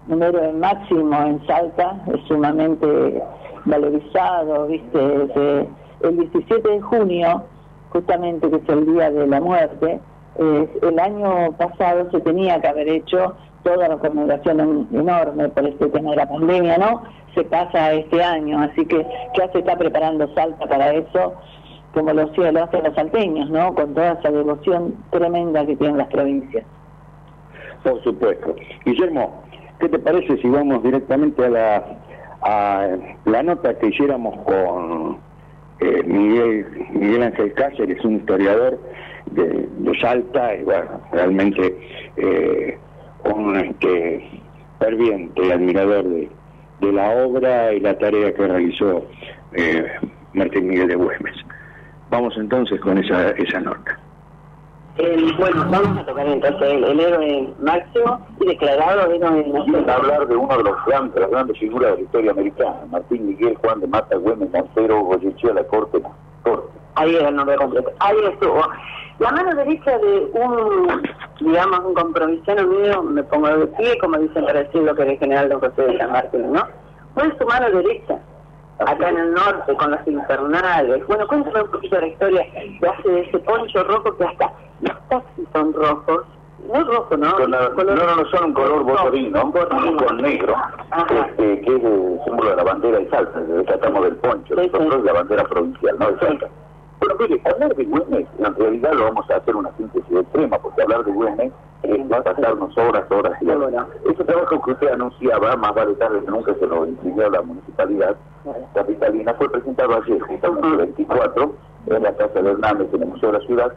Un 0.08 0.22
héroe 0.22 0.52
máximo 0.54 1.14
en 1.22 1.46
Salta, 1.46 2.00
sumamente 2.26 3.22
valorizado, 3.64 4.66
¿viste? 4.66 5.68
El 6.02 6.16
17 6.16 6.68
de 6.68 6.80
junio, 6.80 7.44
justamente 7.90 8.48
que 8.50 8.56
es 8.56 8.68
el 8.68 8.86
día 8.92 9.10
de 9.10 9.26
la 9.26 9.40
muerte, 9.40 10.00
el 10.82 10.98
año 10.98 11.52
pasado 11.58 12.10
se 12.10 12.20
tenía 12.20 12.60
que 12.60 12.68
haber 12.68 12.88
hecho 12.88 13.34
toda 13.62 13.88
la 13.88 13.98
conmemoración 13.98 14.60
en- 14.60 14.88
enorme 14.98 15.48
por 15.50 15.66
este 15.66 15.88
tema 15.88 16.10
de 16.12 16.16
la 16.16 16.28
pandemia, 16.28 16.78
¿no? 16.78 17.02
Se 17.34 17.44
pasa 17.44 17.92
este 17.92 18.22
año, 18.24 18.58
así 18.60 18.86
que 18.86 19.06
ya 19.36 19.52
se 19.52 19.58
está 19.58 19.76
preparando 19.76 20.26
Salta 20.34 20.66
para 20.66 20.92
eso, 20.94 21.34
como 21.92 22.12
lo, 22.12 22.24
lo 22.24 22.64
hacen 22.64 22.84
los 22.84 22.94
salteños, 22.94 23.50
¿no? 23.50 23.74
Con 23.74 23.94
toda 23.94 24.12
esa 24.12 24.30
devoción 24.30 24.94
tremenda 25.10 25.66
que 25.66 25.76
tienen 25.76 25.98
las 25.98 26.08
provincias. 26.08 26.64
Por 27.82 28.02
supuesto. 28.02 28.54
Guillermo, 28.84 29.42
¿qué 29.78 29.88
te 29.88 29.98
parece 29.98 30.36
si 30.38 30.48
vamos 30.48 30.82
directamente 30.82 31.44
a 31.44 31.50
la, 31.50 31.84
a 32.42 32.88
la 33.24 33.42
nota 33.42 33.78
que 33.78 33.88
hiciéramos 33.88 34.36
con 34.44 35.18
eh, 35.80 36.02
Miguel, 36.04 36.66
Miguel 36.92 37.22
Ángel 37.22 37.52
Cáceres, 37.54 38.04
un 38.04 38.16
historiador 38.16 38.78
de, 39.30 39.68
de 39.78 40.00
Salta, 40.00 40.54
y 40.54 40.62
bueno, 40.62 41.00
realmente 41.12 41.76
eh, 42.16 42.78
un 43.24 43.56
este, 43.56 44.42
ferviente 44.78 45.52
admirador 45.52 46.04
de, 46.04 46.28
de 46.80 46.92
la 46.92 47.10
obra 47.10 47.72
y 47.72 47.80
la 47.80 47.96
tarea 47.98 48.32
que 48.34 48.46
realizó 48.46 49.06
eh, 49.52 49.86
Martín 50.34 50.68
Miguel 50.68 50.88
de 50.88 50.96
Güemes. 50.96 51.36
Vamos 52.10 52.34
entonces 52.36 52.80
con 52.80 52.98
esa, 52.98 53.30
esa 53.30 53.60
nota. 53.60 53.98
El- 54.96 55.32
bueno, 55.34 55.64
vamos 55.70 55.98
a 55.98 56.04
tocar 56.04 56.26
entonces 56.26 56.62
el, 56.62 56.84
el 56.84 57.00
héroe 57.00 57.48
máximo 57.60 58.26
y 58.40 58.46
declarado 58.46 59.10
héroe 59.12 59.18
nacional. 59.46 59.88
hablar 59.90 60.26
de 60.26 60.36
uno 60.36 60.56
de 60.56 60.64
los 60.64 60.84
grandes, 60.84 61.14
de 61.14 61.20
las 61.20 61.30
grandes 61.30 61.58
figuras 61.58 61.92
de 61.92 61.96
la 61.98 62.02
historia 62.02 62.30
americana, 62.32 62.76
Martín 62.90 63.26
Miguel, 63.28 63.56
Juan 63.62 63.80
de 63.80 63.86
Mata, 63.86 64.16
Güemes, 64.16 64.50
Montero, 64.52 65.00
Goyechea, 65.04 65.54
La 65.54 65.64
Corte, 65.64 66.02
Corte. 66.42 66.68
Ahí 66.96 67.14
era 67.14 67.28
el 67.28 67.36
nombre 67.36 67.56
completo. 67.56 67.92
Ahí 68.00 68.16
estuvo. 68.32 68.60
La 69.20 69.30
mano 69.30 69.54
derecha 69.54 69.96
de 69.98 70.30
un, 70.34 71.02
digamos, 71.40 71.80
un 71.84 71.94
compromisano 71.94 72.66
mío, 72.66 73.02
me 73.02 73.22
pongo 73.22 73.48
de 73.48 73.66
pie, 73.68 73.96
como 74.00 74.18
dicen 74.18 74.44
para 74.44 74.64
decir 74.64 74.82
lo 74.82 74.94
que 74.94 75.02
el 75.02 75.18
general 75.18 75.48
don 75.50 75.60
José 75.60 75.82
de 75.82 75.98
San 75.98 76.10
Martín, 76.12 76.52
¿no? 76.52 76.62
Fue 77.14 77.24
su 77.38 77.46
mano 77.46 77.70
derecha, 77.70 78.18
acá 78.86 79.08
en 79.10 79.18
el 79.18 79.32
norte, 79.34 79.74
con 79.76 79.90
las 79.90 80.06
infernales. 80.06 81.06
Bueno, 81.06 81.26
cuéntame 81.26 81.62
un 81.62 81.70
poquito 81.70 82.00
la 82.00 82.06
historia 82.06 82.46
que 82.52 82.88
hace 82.88 83.08
de 83.08 83.20
ese 83.22 83.38
poncho 83.40 83.84
rojo 83.84 84.16
que 84.16 84.24
hasta 84.24 84.52
los 84.80 85.08
taxis 85.08 85.46
son 85.52 85.72
rojos. 85.72 86.22
No 86.72 86.84
rojo, 86.84 87.16
¿no? 87.16 87.34
Con 87.36 87.50
la- 87.50 87.70
Color- 87.70 87.96
no, 87.96 88.04
no, 88.06 88.16
no, 88.16 88.24
son 88.30 88.44
un 88.44 88.52
color 88.52 88.82
botorino, 88.84 89.50
con 89.50 90.16
negro, 90.18 90.54
este, 91.10 91.60
que 91.62 91.76
es 91.76 91.82
el 91.84 92.20
símbolo 92.24 92.50
de 92.50 92.56
la 92.56 92.62
bandera 92.64 92.98
de 92.98 93.08
Salta, 93.08 93.40
tratamos 93.66 94.04
del 94.04 94.16
poncho, 94.16 94.54
nosotros 94.54 94.96
es 94.96 95.04
la 95.04 95.12
bandera 95.14 95.44
provincial, 95.44 95.96
¿no? 95.98 96.10
De 96.12 96.18
Salta. 96.20 96.48
Bueno, 97.00 97.14
mire, 97.18 97.40
hablar 97.50 97.74
de 97.74 97.84
Güemes, 97.84 98.26
en 98.38 98.54
realidad 98.54 98.92
lo 98.92 99.04
vamos 99.04 99.30
a 99.30 99.36
hacer 99.36 99.56
una 99.56 99.74
síntesis 99.76 100.16
extrema, 100.16 100.58
porque 100.58 100.82
hablar 100.82 101.02
de 101.04 101.12
Güemes 101.12 101.52
es 101.82 102.12
va 102.12 102.18
a 102.18 102.22
pasarnos 102.22 102.76
horas, 102.76 103.10
horas 103.10 103.40
y 103.40 103.48
horas. 103.48 103.86
Ese 104.04 104.22
trabajo 104.24 104.60
que 104.62 104.72
usted 104.72 104.88
anunciaba, 104.88 105.56
más 105.56 105.74
vale 105.74 105.94
tarde 105.94 106.20
que 106.20 106.30
nunca 106.30 106.54
se 106.54 106.66
lo 106.66 106.86
imprimió 106.86 107.30
la 107.30 107.40
municipalidad 107.40 108.16
capitalina, 108.74 109.32
fue 109.34 109.50
presentado 109.50 109.96
ayer, 109.96 110.20
justamente 110.20 110.68
el 110.68 110.76
24, 110.76 111.54
en 111.86 112.02
la 112.02 112.12
Casa 112.14 112.42
de 112.42 112.50
Hernández, 112.50 112.88
en 112.92 113.02
el 113.02 113.08
Museo 113.08 113.32
de 113.32 113.38
la 113.38 113.46
Ciudad, 113.46 113.72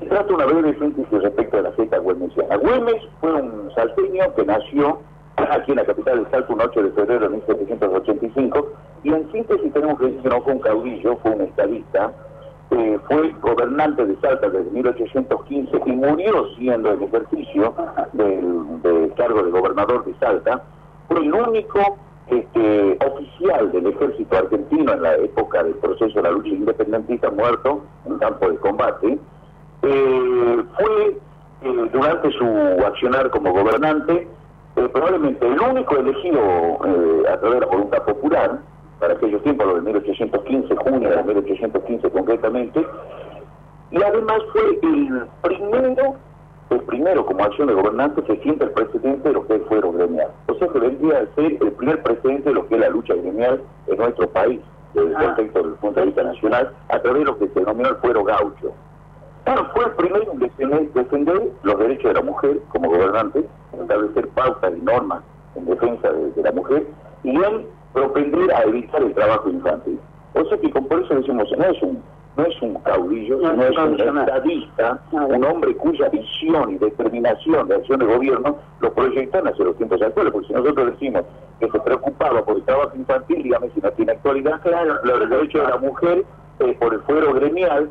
se 0.00 0.06
trata 0.06 0.34
una 0.34 0.46
breve 0.46 0.76
síntesis 0.78 1.22
respecto 1.22 1.56
de 1.56 1.62
la 1.62 1.72
fiesta 1.72 1.98
güemesiana. 1.98 2.56
Güemes 2.56 3.02
fue 3.20 3.32
un 3.32 3.70
salteño 3.74 4.34
que 4.34 4.44
nació 4.44 4.98
aquí 5.36 5.70
en 5.70 5.76
la 5.76 5.84
capital 5.84 6.16
del 6.16 6.30
Salto 6.30 6.52
un 6.52 6.60
8 6.62 6.82
de 6.82 6.90
febrero 6.90 7.28
de 7.28 7.36
1785 7.36 8.72
y 9.04 9.12
en 9.12 9.32
síntesis 9.32 9.72
tenemos 9.72 9.98
que 9.98 10.06
decir 10.06 10.22
que 10.22 10.28
no 10.28 10.40
fue 10.42 10.52
un 10.54 10.58
caudillo, 10.60 11.16
fue 11.18 11.30
un 11.30 11.42
estadista, 11.42 12.12
eh, 12.70 12.98
fue 13.08 13.32
gobernante 13.40 14.04
de 14.04 14.16
Salta 14.20 14.48
desde 14.48 14.70
1815 14.70 15.82
y 15.86 15.92
murió 15.92 16.54
siendo 16.56 16.92
el 16.92 17.02
ejercicio 17.02 17.74
del, 18.12 19.12
cargo 19.16 19.42
de 19.42 19.50
gobernador 19.50 20.04
de 20.04 20.14
Salta. 20.18 20.62
Fue 21.08 21.20
el 21.20 21.32
único 21.32 21.98
este, 22.26 22.98
oficial 23.06 23.70
del 23.70 23.86
ejército 23.86 24.36
argentino 24.36 24.92
en 24.92 25.02
la 25.02 25.14
época 25.14 25.62
del 25.62 25.74
proceso 25.74 26.14
de 26.14 26.22
la 26.22 26.30
lucha 26.32 26.48
independentista 26.48 27.30
muerto 27.30 27.82
en 28.04 28.18
campo 28.18 28.50
de 28.50 28.56
combate. 28.56 29.18
Eh, 29.82 30.64
fue 30.76 31.18
eh, 31.62 31.90
durante 31.92 32.32
su 32.32 32.44
accionar 32.84 33.30
como 33.30 33.52
gobernante 33.52 34.26
eh, 34.76 34.88
probablemente 34.92 35.46
el 35.46 35.60
único 35.60 35.96
elegido 35.96 36.40
a 37.30 37.38
través 37.38 37.54
de 37.54 37.60
la 37.60 37.66
voluntad 37.66 38.02
popular, 38.02 38.58
para 38.98 39.14
aquellos 39.14 39.42
tiempos, 39.42 39.66
lo 39.66 39.74
de 39.76 39.82
1815, 39.82 40.76
junio 40.76 41.10
de 41.10 41.22
1815 41.22 42.10
concretamente, 42.10 42.86
y 43.90 44.02
además 44.02 44.38
fue 44.52 44.62
el 44.70 44.78
primero, 45.42 46.16
el 46.70 46.80
primero 46.80 47.26
como 47.26 47.44
acción 47.44 47.68
de 47.68 47.74
gobernante 47.74 48.22
que 48.22 48.36
siente 48.38 48.64
el 48.64 48.70
precedente 48.70 49.28
de 49.28 49.34
lo 49.34 49.46
que 49.46 49.54
es 49.54 49.60
el 49.60 49.66
fuero 49.68 49.92
gremial. 49.92 50.28
O 50.48 50.54
sea 50.54 50.68
que 50.68 50.78
vendría 50.78 51.18
a 51.18 51.34
ser 51.34 51.56
el 51.60 51.72
primer 51.72 52.02
precedente 52.02 52.48
de 52.48 52.54
lo 52.54 52.66
que 52.66 52.74
es 52.74 52.80
la 52.80 52.88
lucha 52.88 53.14
gremial 53.14 53.62
en 53.86 53.96
nuestro 53.96 54.28
país, 54.30 54.60
desde 54.94 55.08
el 55.08 55.14
contexto 55.14 55.58
desde 55.58 55.72
el 55.72 55.78
punto 55.78 56.00
de 56.00 56.06
vista 56.06 56.22
nacional, 56.24 56.72
a 56.88 56.98
través 56.98 57.20
de 57.20 57.26
lo 57.26 57.38
que 57.38 57.48
se 57.48 57.60
denominó 57.60 57.90
el 57.90 57.96
fuero 57.96 58.24
gaucho. 58.24 58.72
Claro, 59.44 59.70
fue 59.74 59.84
el 59.84 59.92
primero 59.92 60.32
en 60.32 60.92
defender, 60.92 61.42
los 61.62 61.78
derechos 61.78 62.12
de 62.12 62.14
la 62.14 62.22
mujer 62.22 62.60
como 62.70 62.90
gobernante, 62.90 63.44
en 63.72 63.80
establecer 63.80 64.28
pautas 64.30 64.72
y 64.76 64.80
normas 64.80 65.22
en 65.54 65.66
defensa 65.66 66.10
de, 66.10 66.32
de 66.32 66.42
la 66.42 66.50
mujer 66.50 66.86
y 67.22 67.30
en 67.30 67.66
propender 67.96 68.52
a 68.52 68.62
evitar 68.64 69.02
el 69.02 69.14
trabajo 69.14 69.48
infantil. 69.48 69.98
O 70.34 70.44
sea 70.44 70.58
que 70.58 70.68
por 70.68 71.02
eso 71.02 71.14
decimos, 71.14 71.48
no 71.56 71.64
es 71.64 71.82
un 71.82 72.02
no 72.36 72.44
es 72.44 72.60
un 72.60 72.74
caudillo, 72.82 73.38
No, 73.40 73.54
no, 73.54 73.62
es 73.62 73.78
un 73.78 73.96
no. 73.96 74.20
estadista, 74.20 75.00
un 75.10 75.42
hombre 75.42 75.74
cuya 75.76 76.10
visión 76.10 76.72
y 76.72 76.76
determinación 76.76 77.66
de 77.66 77.76
acción 77.76 77.98
de 78.00 78.04
gobierno 78.04 78.58
lo 78.80 78.92
proyectan 78.92 79.48
hacia 79.48 79.64
los 79.64 79.74
tiempos 79.78 80.02
actuales, 80.02 80.34
porque 80.34 80.48
si 80.48 80.52
nosotros 80.52 80.90
decimos 80.92 81.22
que 81.58 81.70
se 81.70 81.80
preocupaba 81.80 82.44
por 82.44 82.58
el 82.58 82.62
trabajo 82.64 82.92
infantil, 82.94 83.42
dígame 83.42 83.70
si 83.74 83.80
no 83.80 83.90
tiene 83.92 84.12
actualidad, 84.12 84.60
claro, 84.60 84.96
los 85.02 85.30
derechos 85.30 85.62
de 85.64 85.68
la 85.70 85.78
mujer 85.78 86.24
eh, 86.58 86.76
por 86.78 86.92
el 86.92 87.00
fuero 87.00 87.32
gremial, 87.32 87.88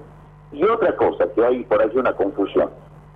y 0.52 0.64
otra 0.64 0.96
cosa, 0.96 1.26
que 1.34 1.44
hay 1.44 1.64
por 1.64 1.82
allí 1.82 1.98
una 1.98 2.14
confusión. 2.14 2.70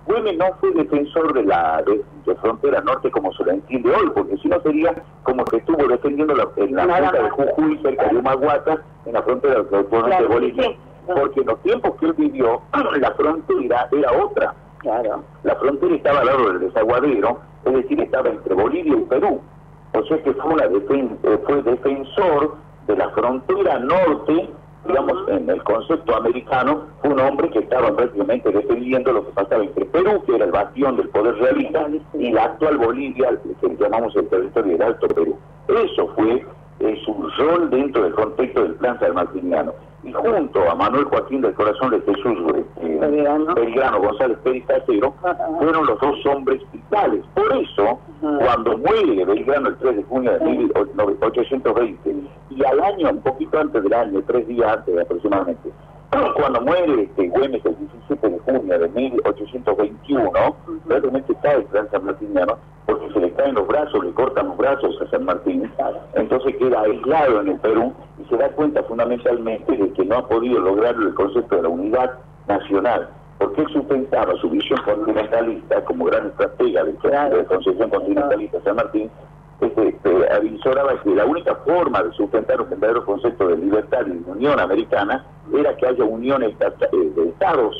Güemes 0.06 0.36
no 0.38 0.46
fue 0.60 0.70
defensor 0.72 1.32
de 1.34 1.44
la 1.44 1.82
de, 1.86 2.02
de 2.26 2.34
frontera 2.36 2.80
norte 2.80 3.10
como 3.10 3.32
se 3.34 3.44
lo 3.44 3.52
entiende 3.52 3.90
hoy, 3.94 4.10
porque 4.14 4.36
si 4.38 4.48
no 4.48 4.60
sería 4.62 4.94
como 5.22 5.44
que 5.44 5.58
estuvo 5.58 5.86
defendiendo 5.86 6.34
la, 6.34 6.48
en 6.56 6.74
la 6.74 6.82
punta 6.86 7.22
de. 7.22 7.30
Jujuy, 7.30 7.78
cerca 7.82 8.08
de 8.08 8.16
Humahuaca, 8.16 8.82
en 9.06 9.12
la 9.12 9.22
frontera 9.22 9.62
de 9.62 9.84
Claro, 9.86 10.28
Bolivia. 10.28 10.62
sí. 10.64 10.76
Porque 11.06 11.40
en 11.40 11.46
los 11.46 11.60
tiempos 11.62 11.96
que 11.98 12.06
él 12.06 12.12
vivió, 12.14 12.60
la 13.00 13.10
frontera 13.12 13.88
era 13.92 14.12
otra. 14.24 14.54
Claro. 14.78 15.22
La 15.42 15.54
frontera 15.56 15.94
estaba 15.94 16.20
al 16.20 16.26
lado 16.26 16.48
del 16.52 16.60
desaguadero, 16.60 17.40
es 17.64 17.72
decir, 17.74 18.00
estaba 18.00 18.28
entre 18.30 18.54
Bolivia 18.54 18.94
y 18.96 19.00
Perú. 19.02 19.40
O 19.92 20.02
sea 20.04 20.22
que 20.22 20.32
fue, 20.34 20.54
una 20.54 20.66
defen- 20.68 21.16
eh, 21.24 21.38
fue 21.46 21.62
defensor 21.62 22.54
de 22.86 22.96
la 22.96 23.10
frontera 23.10 23.78
norte, 23.80 24.48
digamos, 24.86 25.28
en 25.28 25.48
el 25.48 25.62
concepto 25.62 26.16
americano, 26.16 26.84
fue 27.00 27.10
un 27.10 27.20
hombre 27.20 27.50
que 27.50 27.60
estaba 27.60 27.94
prácticamente 27.94 28.50
defendiendo 28.50 29.12
lo 29.12 29.26
que 29.26 29.32
pasaba 29.32 29.62
entre 29.62 29.84
Perú, 29.86 30.22
que 30.26 30.36
era 30.36 30.44
el 30.46 30.52
bastión 30.52 30.96
del 30.96 31.08
poder 31.10 31.34
realista, 31.36 31.86
y 32.14 32.30
la 32.32 32.44
actual 32.44 32.78
Bolivia, 32.78 33.38
que 33.60 33.76
llamamos 33.76 34.14
el 34.16 34.28
territorio 34.28 34.72
del 34.72 34.82
Alto 34.82 35.08
Perú. 35.08 35.38
Eso 35.68 36.08
fue 36.16 36.44
eh, 36.80 36.98
su 37.04 37.14
rol 37.38 37.68
dentro 37.70 38.02
del 38.02 38.14
contexto 38.14 38.62
del 38.62 38.74
plan 38.76 38.98
sanmartiniano. 38.98 39.72
Y 40.02 40.12
junto 40.12 40.70
a 40.70 40.74
Manuel 40.74 41.04
Joaquín 41.04 41.42
del 41.42 41.52
Corazón 41.52 41.90
de 41.90 42.00
Jesús 42.00 42.38
eh, 42.80 42.98
Belgrano, 43.54 44.00
González 44.00 44.38
Pérez 44.42 44.64
Casero, 44.66 45.14
fueron 45.58 45.86
los 45.86 46.00
dos 46.00 46.24
hombres 46.24 46.62
vitales. 46.72 47.22
Por 47.34 47.54
eso, 47.54 48.00
cuando 48.20 48.78
muere 48.78 49.26
Belgrano 49.26 49.68
el 49.68 49.76
3 49.76 49.96
de 49.96 50.02
junio 50.04 50.32
de 50.32 50.40
1820, 50.40 52.14
y 52.50 52.64
al 52.64 52.80
año, 52.80 53.10
un 53.10 53.20
poquito 53.20 53.58
antes 53.58 53.82
del 53.82 53.92
año, 53.92 54.22
tres 54.26 54.46
días 54.46 54.78
antes 54.78 54.98
aproximadamente, 54.98 55.70
cuando 56.34 56.60
muere 56.62 57.04
este 57.04 57.28
Güemes 57.28 57.64
el 57.64 57.76
17 57.76 58.28
de 58.28 58.38
junio 58.40 58.78
de 58.78 58.88
1821, 58.88 60.56
realmente 60.86 61.34
cae 61.42 61.56
el 61.56 61.64
plan 61.64 61.88
sanmartiniano, 61.90 62.58
porque 62.86 63.12
se 63.12 63.20
le 63.20 63.32
caen 63.32 63.54
los 63.54 63.68
brazos, 63.68 64.04
le 64.04 64.12
cortan 64.12 64.48
los 64.48 64.56
brazos 64.56 65.00
a 65.00 65.10
San 65.10 65.24
Martín, 65.24 65.70
entonces 66.14 66.56
queda 66.56 66.82
aislado 66.82 67.40
en 67.40 67.48
el 67.48 67.60
Perú 67.60 67.92
y 68.20 68.28
se 68.28 68.36
da 68.36 68.48
cuenta 68.50 68.82
fundamentalmente 68.82 69.76
de 69.76 69.92
que 69.92 70.04
no 70.04 70.16
ha 70.16 70.28
podido 70.28 70.58
lograr 70.60 70.96
el 70.96 71.14
concepto 71.14 71.56
de 71.56 71.62
la 71.62 71.68
unidad 71.68 72.10
nacional, 72.48 73.08
porque 73.38 73.62
él 73.62 73.68
sustentaba 73.72 74.34
su 74.40 74.50
visión 74.50 74.80
continentalista 74.84 75.84
como 75.84 76.06
gran 76.06 76.26
estratega 76.26 76.84
de 76.84 77.36
la 77.36 77.44
concepción 77.44 77.88
continentalista 77.90 78.58
de 78.58 78.64
San 78.64 78.76
Martín, 78.76 79.10
este, 79.60 79.88
este, 79.88 80.32
avisoraba 80.32 81.00
que 81.02 81.10
la 81.14 81.24
única 81.26 81.54
forma 81.56 82.02
de 82.02 82.12
sustentar 82.12 82.60
un 82.60 82.70
verdadero 82.70 83.04
concepto 83.04 83.48
de 83.48 83.56
libertad 83.56 84.06
y 84.06 84.10
de 84.10 84.30
unión 84.30 84.58
americana 84.58 85.24
era 85.52 85.76
que 85.76 85.86
haya 85.86 86.04
unión 86.04 86.42
estata- 86.42 86.88
eh, 86.92 87.12
de 87.14 87.28
estados, 87.28 87.76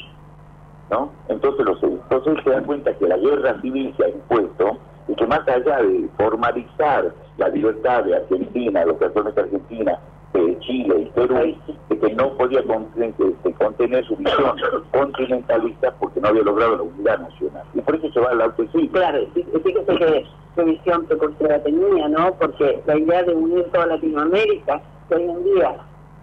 ¿no? 0.91 1.11
Entonces, 1.29 1.65
los, 1.65 1.83
entonces 1.83 2.45
se 2.45 2.51
dan 2.51 2.65
cuenta 2.65 2.93
que 2.95 3.07
la 3.07 3.17
guerra 3.17 3.61
civil 3.61 3.95
se 3.97 4.05
ha 4.05 4.09
impuesto 4.09 4.79
y 5.09 5.15
que 5.15 5.27
más 5.27 5.47
allá 5.49 5.79
de 5.83 6.09
formalizar 6.17 7.13
la 7.39 7.49
libertad 7.49 8.05
de 8.05 8.17
Argentina, 8.17 8.85
lo 8.85 8.99
que 8.99 9.07
actualmente 9.07 9.41
es 9.41 9.47
Argentina, 9.47 9.99
de 10.33 10.59
Chile 10.61 11.01
y 11.01 11.05
Perú, 11.11 11.57
de 11.89 11.99
que 11.99 12.15
no 12.15 12.31
podía 12.37 12.63
conten- 12.65 13.15
contener 13.59 14.05
su 14.07 14.17
visión 14.17 14.57
continentalista 14.93 15.93
porque 15.99 16.21
no 16.21 16.29
había 16.29 16.43
logrado 16.43 16.77
la 16.77 16.83
unidad 16.83 17.19
nacional. 17.21 17.65
Y 17.75 17.81
por 17.81 17.97
eso 17.97 18.11
se 18.13 18.21
va 18.21 18.31
al 18.31 18.41
auto 18.43 18.65
sí. 18.73 18.89
Claro, 18.93 19.19
fíjese 19.35 19.85
que 19.87 20.27
qué 20.57 20.65
visión 20.65 21.05
precursora 21.07 21.63
tenía, 21.63 22.09
¿no? 22.09 22.33
Porque 22.35 22.81
la 22.87 22.97
idea 22.99 23.23
de 23.25 23.35
unir 23.35 23.65
toda 23.73 23.87
Latinoamérica, 23.87 24.81
que 25.09 25.15
hoy 25.17 25.23
en 25.25 25.45
día 25.45 25.77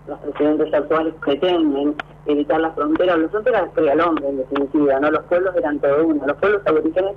los 0.08 0.20
presidentes 0.20 0.74
actuales 0.74 1.14
pretenden 1.26 1.95
evitar 2.28 2.62
las 2.62 2.76
fronteras, 2.76 3.20
las 3.20 3.32
fronteras 3.32 3.70
crea 3.74 3.93
el 3.93 4.01
hombre 4.01 4.30
en 4.30 4.38
definitiva, 4.38 4.99
¿no? 4.99 5.12
Los 5.12 5.24
pueblos 5.24 5.55
eran 5.55 5.80
todo 5.80 6.05
uno, 6.08 6.26
los 6.26 6.38
pueblos 6.38 6.62
aborígenes 6.66 7.14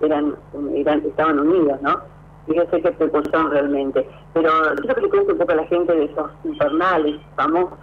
eran, 0.00 0.34
eran, 0.74 1.00
estaban 1.04 1.38
unidos, 1.40 1.80
¿no? 1.82 2.00
Fíjese 2.48 2.80
qué 2.82 2.92
precursor 2.92 3.50
realmente. 3.50 4.08
Pero 4.32 4.50
quiero 4.80 4.94
que 4.94 5.00
le 5.02 5.08
cuente 5.10 5.32
un 5.32 5.38
poco 5.38 5.52
a 5.52 5.56
la 5.56 5.66
gente 5.66 5.94
de 5.94 6.04
esos 6.04 6.30
infernales 6.44 7.20
famosos, 7.36 7.78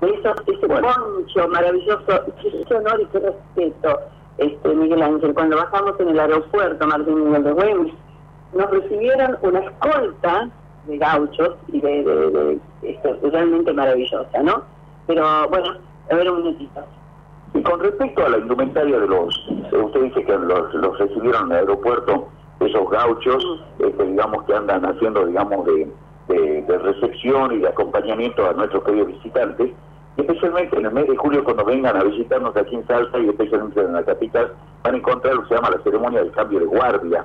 de 0.00 0.10
esos, 0.10 0.36
ese 0.46 0.66
poncho 0.68 1.48
maravilloso, 1.48 2.06
qué, 2.68 2.74
honor 2.74 3.00
y 3.00 3.06
qué 3.06 3.18
respeto, 3.20 4.00
este 4.38 4.68
Miguel 4.74 5.02
Ángel, 5.02 5.32
cuando 5.34 5.56
bajamos 5.56 5.98
en 6.00 6.08
el 6.10 6.20
aeropuerto 6.20 6.86
Martín 6.86 7.24
Miguel 7.24 7.44
de 7.44 7.52
Güemes, 7.52 7.92
nos 8.52 8.70
recibieron 8.70 9.38
una 9.42 9.60
escolta 9.60 10.48
de 10.86 10.98
gauchos 10.98 11.56
y 11.68 11.80
de, 11.80 12.04
de- 12.04 12.30
de- 12.30 12.58
este, 12.82 13.14
realmente 13.30 13.72
maravillosa, 13.72 14.42
¿no? 14.42 14.62
Pero 15.06 15.48
bueno, 15.48 15.74
a 16.10 16.14
ver 16.14 16.30
un 16.30 16.38
minutito. 16.42 16.80
Y 17.54 17.62
con 17.62 17.80
respecto 17.80 18.26
a 18.26 18.28
la 18.28 18.38
indumentaria 18.38 18.98
de 19.00 19.06
los, 19.06 19.48
usted 19.72 20.00
dice 20.02 20.24
que 20.24 20.36
los, 20.38 20.74
los 20.74 20.98
recibieron 20.98 21.46
en 21.46 21.52
el 21.52 21.58
aeropuerto, 21.60 22.28
esos 22.60 22.90
gauchos, 22.90 23.62
este, 23.78 24.04
digamos 24.04 24.44
que 24.44 24.54
andan 24.54 24.84
haciendo, 24.84 25.26
digamos, 25.26 25.64
de, 25.66 25.88
de- 26.28 26.62
de 26.62 26.78
recepción 26.78 27.52
y 27.52 27.58
de 27.58 27.68
acompañamiento 27.68 28.48
a 28.48 28.52
nuestros 28.54 28.82
queridos 28.84 29.08
visitantes, 29.08 29.70
especialmente 30.16 30.78
en 30.78 30.86
el 30.86 30.92
mes 30.92 31.06
de 31.08 31.16
julio 31.16 31.44
cuando 31.44 31.64
vengan 31.64 31.96
a 31.96 32.02
visitarnos 32.04 32.56
aquí 32.56 32.74
en 32.74 32.86
Salta 32.86 33.18
y 33.18 33.28
especialmente 33.28 33.80
en 33.80 33.92
la 33.92 34.02
capital, 34.02 34.52
van 34.82 34.94
a 34.94 34.96
encontrar 34.98 35.34
lo 35.34 35.42
que 35.42 35.48
se 35.48 35.54
llama 35.56 35.70
la 35.70 35.82
ceremonia 35.82 36.20
del 36.22 36.32
cambio 36.32 36.60
de 36.60 36.66
guardia, 36.66 37.24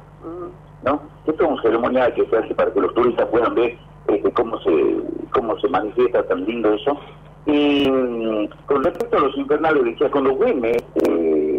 ¿no? 0.83 1.01
Esto 1.25 1.43
es 1.45 1.49
un 1.49 1.61
ceremonial 1.61 2.13
que 2.13 2.25
se 2.25 2.37
hace 2.37 2.53
para 2.55 2.71
que 2.73 2.81
los 2.81 2.93
turistas 2.93 3.27
puedan 3.29 3.55
ver 3.55 3.77
este, 4.07 4.31
cómo 4.33 4.59
se 4.61 4.97
cómo 5.31 5.57
se 5.59 5.69
manifiesta 5.69 6.23
tan 6.23 6.43
lindo 6.45 6.73
eso. 6.73 6.97
Y 7.45 7.89
mm, 7.89 8.49
con 8.67 8.83
respecto 8.83 9.17
a 9.17 9.21
los 9.21 9.37
infernales, 9.37 9.83
decía, 9.85 10.11
cuando 10.11 10.31
Güemes 10.35 10.77
eh, 11.07 11.50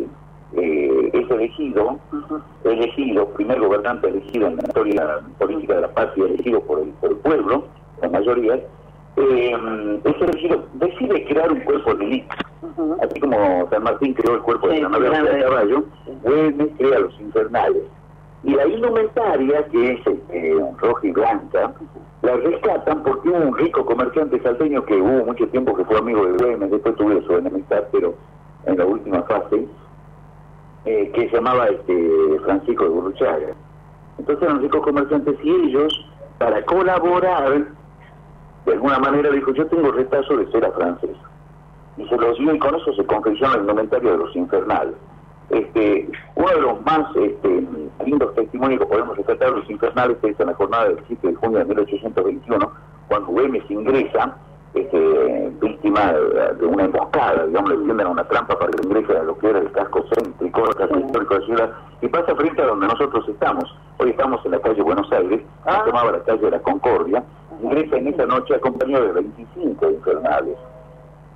eh, 0.56 1.10
es 1.12 1.30
elegido, 1.30 1.98
elegido, 2.64 3.28
primer 3.28 3.60
gobernante 3.60 4.08
elegido 4.08 4.48
en 4.48 4.56
la 4.56 4.62
historia 4.62 5.20
política 5.38 5.74
de 5.74 5.80
la 5.82 5.94
patria, 5.94 6.26
elegido 6.26 6.60
por 6.60 6.80
el, 6.80 6.88
por 7.00 7.10
el 7.10 7.16
pueblo, 7.18 7.64
la 8.00 8.08
mayoría, 8.08 8.60
eh, 9.16 10.00
es 10.04 10.22
elegido, 10.22 10.64
decide 10.74 11.24
crear 11.26 11.52
un 11.52 11.60
cuerpo 11.60 11.94
de 11.94 12.04
élite. 12.04 12.36
Así 13.02 13.20
como 13.20 13.68
San 13.70 13.82
Martín 13.82 14.14
creó 14.14 14.36
el 14.36 14.42
cuerpo 14.42 14.68
de 14.68 14.80
San 14.80 14.90
Martín 14.90 15.24
de 15.24 15.42
Caballo, 15.42 15.84
Güemes 16.22 16.68
crea 16.78 16.98
los 17.00 17.20
infernales. 17.20 17.82
Y 18.44 18.54
la 18.54 18.66
indumentaria, 18.66 19.64
que 19.68 19.92
es 19.92 20.06
este, 20.06 20.56
roja 20.78 21.06
y 21.06 21.12
blanca, 21.12 21.74
la 22.22 22.36
rescatan 22.36 23.02
porque 23.02 23.28
hubo 23.28 23.38
un 23.38 23.56
rico 23.56 23.84
comerciante 23.84 24.40
salteño 24.42 24.84
que 24.84 24.94
hubo 24.94 25.26
mucho 25.26 25.46
tiempo 25.48 25.76
que 25.76 25.84
fue 25.84 25.98
amigo 25.98 26.24
de 26.26 26.32
Güemes, 26.32 26.70
después 26.70 26.96
tuvo 26.96 27.22
su 27.22 27.36
enemistad, 27.36 27.84
pero 27.92 28.14
en 28.66 28.78
la 28.78 28.86
última 28.86 29.22
fase, 29.24 29.66
eh, 30.84 31.10
que 31.14 31.28
se 31.28 31.36
llamaba 31.36 31.66
este, 31.66 32.40
Francisco 32.44 32.84
de 32.84 32.90
Burruchaga. 32.90 33.54
Entonces 34.18 34.42
eran 34.42 34.62
ricos 34.62 34.82
comerciantes 34.82 35.36
y 35.42 35.50
ellos, 35.50 36.06
para 36.38 36.64
colaborar, 36.64 37.66
de 38.66 38.72
alguna 38.72 38.98
manera 38.98 39.30
dijo, 39.30 39.52
yo 39.52 39.66
tengo 39.66 39.92
retazo 39.92 40.36
de 40.36 40.50
cera 40.50 40.70
francesa. 40.72 41.20
Y 41.96 42.08
se 42.08 42.16
los 42.16 42.38
dio 42.38 42.54
y 42.54 42.58
con 42.58 42.74
eso 42.74 42.92
se 42.94 43.04
confeccionó 43.04 43.54
el 43.54 43.68
inventario 43.68 44.12
de 44.12 44.18
los 44.18 44.34
infernales. 44.34 44.94
Este, 45.50 46.08
uno 46.34 46.48
de 46.48 46.60
los 46.60 46.82
más 46.82 47.14
este, 47.14 47.66
lindos 48.04 48.34
testimonios 48.34 48.80
que 48.80 48.86
podemos 48.86 49.16
rescatar 49.16 49.50
de 49.50 49.60
los 49.60 49.70
infernales 49.70 50.16
es 50.22 50.40
en 50.40 50.46
la 50.46 50.54
jornada 50.54 50.88
del 50.88 50.98
7 51.06 51.28
de 51.28 51.34
junio 51.34 51.58
de 51.58 51.64
1821, 51.66 52.72
cuando 53.08 53.28
Güemes 53.28 53.70
ingresa, 53.70 54.36
este, 54.74 55.52
víctima 55.60 56.12
de, 56.12 56.54
de 56.54 56.66
una 56.66 56.84
emboscada, 56.84 57.46
digamos, 57.46 57.70
le 57.70 57.76
tienden 57.84 58.06
a 58.06 58.10
una 58.10 58.24
trampa 58.24 58.58
para 58.58 58.70
que 58.70 58.86
ingrese 58.86 59.16
a 59.16 59.22
lo 59.22 59.36
que 59.38 59.50
era 59.50 59.58
el 59.58 59.70
casco 59.72 60.04
céntrico, 60.14 60.64
el 60.68 60.74
casco 60.74 60.98
histórico 60.98 61.34
de 61.34 61.40
la 61.40 61.46
ciudad, 61.46 61.72
y 62.00 62.08
pasa 62.08 62.34
frente 62.34 62.62
a 62.62 62.66
donde 62.66 62.86
nosotros 62.86 63.28
estamos. 63.28 63.64
Hoy 63.98 64.10
estamos 64.10 64.44
en 64.44 64.52
la 64.52 64.60
calle 64.60 64.82
Buenos 64.82 65.10
Aires, 65.12 65.42
se 65.64 65.86
llamaba 65.86 66.12
la 66.12 66.24
calle 66.24 66.42
de 66.42 66.50
la 66.50 66.60
Concordia, 66.60 67.22
ingresa 67.62 67.96
en 67.96 68.08
esa 68.08 68.26
noche 68.26 68.54
acompañado 68.54 69.06
de 69.06 69.12
25 69.12 69.90
infernales, 69.90 70.56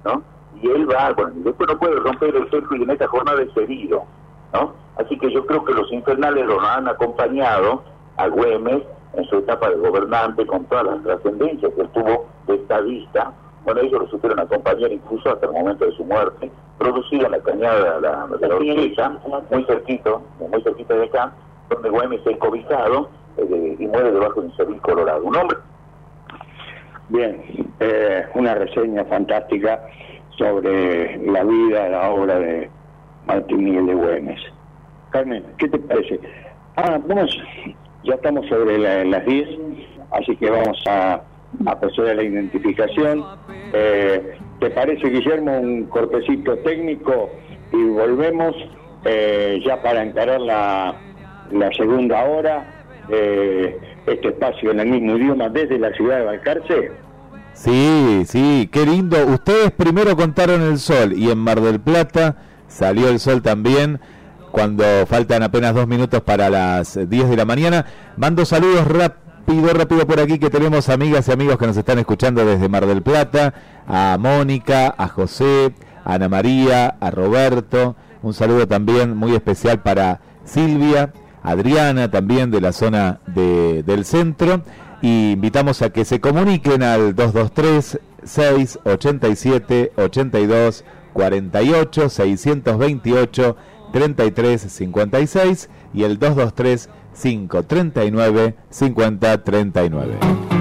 ¿no? 0.05 0.23
y 0.63 0.69
él 0.71 0.91
va, 0.91 1.13
bueno, 1.13 1.33
y 1.37 1.43
después 1.43 1.69
no 1.69 1.79
puede 1.79 1.97
romper 1.97 2.35
el 2.35 2.49
cerco 2.51 2.77
y 2.77 2.83
en 2.83 2.91
esta 2.91 3.07
jornada 3.07 3.43
es 3.43 3.57
herido, 3.57 4.05
¿no? 4.53 4.73
Así 4.97 5.19
que 5.19 5.31
yo 5.31 5.45
creo 5.47 5.65
que 5.65 5.75
los 5.75 5.91
infernales 5.93 6.47
lo 6.47 6.61
han 6.61 6.89
acompañado 6.89 7.83
a 8.17 8.29
Güemes 8.29 8.83
en 9.15 9.25
su 9.25 9.37
etapa 9.37 9.71
de 9.71 9.77
gobernante 9.77 10.47
con 10.47 10.65
todas 10.67 10.87
las 10.87 11.03
trascendencias 11.03 11.73
que 11.75 11.81
él 11.81 11.89
tuvo 11.91 12.27
de 12.47 12.55
estadista. 12.55 13.33
Bueno, 13.65 13.81
ellos 13.81 14.03
lo 14.03 14.09
supieron 14.09 14.39
acompañar 14.39 14.93
incluso 14.93 15.33
hasta 15.33 15.47
el 15.47 15.53
momento 15.53 15.85
de 15.85 15.93
su 15.93 16.05
muerte, 16.05 16.51
introducida 16.73 17.27
en 17.27 17.33
la 17.33 17.41
cañada 17.41 17.95
de 17.97 18.01
la, 18.01 18.27
de 18.27 18.49
la 18.49 18.55
Orquesta, 18.55 19.19
muy 19.51 19.65
cerquito, 19.65 20.23
muy 20.39 20.63
cerquita 20.63 20.95
de 20.95 21.05
acá, 21.05 21.33
donde 21.69 21.91
Güemes 21.91 22.21
es 22.25 22.37
cobijado 22.39 23.09
eh, 23.39 23.77
y 23.79 23.87
muere 23.87 24.13
debajo 24.13 24.41
de 24.41 24.47
un 24.47 24.57
cerril 24.57 24.81
colorado. 24.83 25.25
Un 25.25 25.37
hombre 25.37 25.59
Bien, 27.09 27.41
eh, 27.79 28.27
una 28.35 28.55
reseña 28.55 29.05
fantástica 29.05 29.81
sobre 30.37 31.17
la 31.19 31.45
vida, 31.45 31.89
la 31.89 32.11
obra 32.11 32.39
de 32.41 32.69
Martín 33.27 33.63
Miguel 33.63 33.87
de 33.87 33.95
Güemes. 33.95 34.41
Carmen, 35.11 35.45
¿qué 35.57 35.69
te 35.69 35.79
parece? 35.79 36.19
Ah, 36.75 36.99
vamos, 37.07 37.39
ya 38.07 38.15
estamos 38.15 38.47
sobre 38.49 38.79
la- 38.79 39.05
las 39.05 39.25
10, 39.27 39.49
así 40.13 40.37
que 40.37 40.51
vamos 40.51 40.79
a, 40.89 41.21
a 41.67 41.81
proceder 41.81 42.13
a 42.13 42.15
la 42.15 42.23
identificación. 42.23 43.25
Eh, 43.73 44.37
¿Te 44.61 44.71
parece, 44.71 45.09
Guillermo, 45.09 45.59
un 45.59 45.85
cortecito 45.87 46.57
técnico 46.59 47.31
y 47.73 47.83
volvemos 47.91 48.55
eh, 49.05 49.61
ya 49.65 49.83
para 49.83 50.03
encarar 50.03 50.41
la, 50.41 50.97
la 51.53 51.71
segunda 51.73 52.25
hora? 52.25 52.73
eh, 53.09 53.79
este 54.05 54.29
espacio 54.31 54.73
en 54.73 54.81
el 54.81 54.89
mismo 54.89 55.17
idioma 55.17 55.49
desde 55.49 55.79
la 55.79 55.93
ciudad 55.93 56.19
de 56.19 56.25
Balcarce. 56.25 56.91
Sí, 57.53 58.23
sí, 58.27 58.69
qué 58.73 58.85
lindo. 58.85 59.17
Ustedes 59.27 59.71
primero 59.71 60.17
contaron 60.17 60.61
el 60.63 60.79
sol 60.79 61.13
y 61.17 61.31
en 61.31 61.39
Mar 61.39 61.61
del 61.61 61.79
Plata 61.81 62.37
salió 62.67 63.09
el 63.09 63.21
sol 63.21 63.43
también 63.43 64.01
cuando 64.57 64.85
faltan 65.07 65.43
apenas 65.43 65.75
dos 65.75 65.87
minutos 65.87 66.23
para 66.23 66.49
las 66.49 66.99
10 67.11 67.29
de 67.29 67.37
la 67.37 67.45
mañana. 67.45 67.85
Mando 68.17 68.47
saludos 68.47 68.89
rápido, 68.89 69.75
rápido 69.75 70.07
por 70.07 70.19
aquí 70.19 70.39
que 70.39 70.49
tenemos 70.49 70.89
amigas 70.89 71.29
y 71.29 71.33
amigos 71.33 71.59
que 71.59 71.67
nos 71.67 71.77
están 71.77 71.99
escuchando 71.99 72.43
desde 72.43 72.67
Mar 72.67 72.87
del 72.87 73.03
Plata, 73.03 73.53
a 73.87 74.17
Mónica, 74.19 74.95
a 74.97 75.09
José, 75.09 75.75
a 76.07 76.15
Ana 76.15 76.31
María, 76.31 76.97
a 77.01 77.11
Roberto. 77.11 77.97
Un 78.23 78.33
saludo 78.33 78.67
también 78.67 79.15
muy 79.15 79.35
especial 79.35 79.83
para 79.83 80.21
Silvia, 80.47 81.13
Adriana 81.43 82.11
también 82.11 82.51
de 82.51 82.63
la 82.63 82.73
zona 82.73 83.21
de- 83.27 83.83
del 83.83 84.07
centro. 84.07 84.63
Y 85.03 85.33
invitamos 85.33 85.83
a 85.83 85.91
que 85.91 86.07
se 86.07 86.19
comuniquen 86.19 86.83
al 86.83 87.15
223 87.15 88.01
687 88.25 89.93
82 89.99 90.83
48 91.13 92.09
628 92.09 93.57
33 93.97 94.61
56 94.61 95.71
y 95.95 96.03
el 96.03 96.19
223 96.19 96.91
539 97.19 98.55
50 98.69 100.56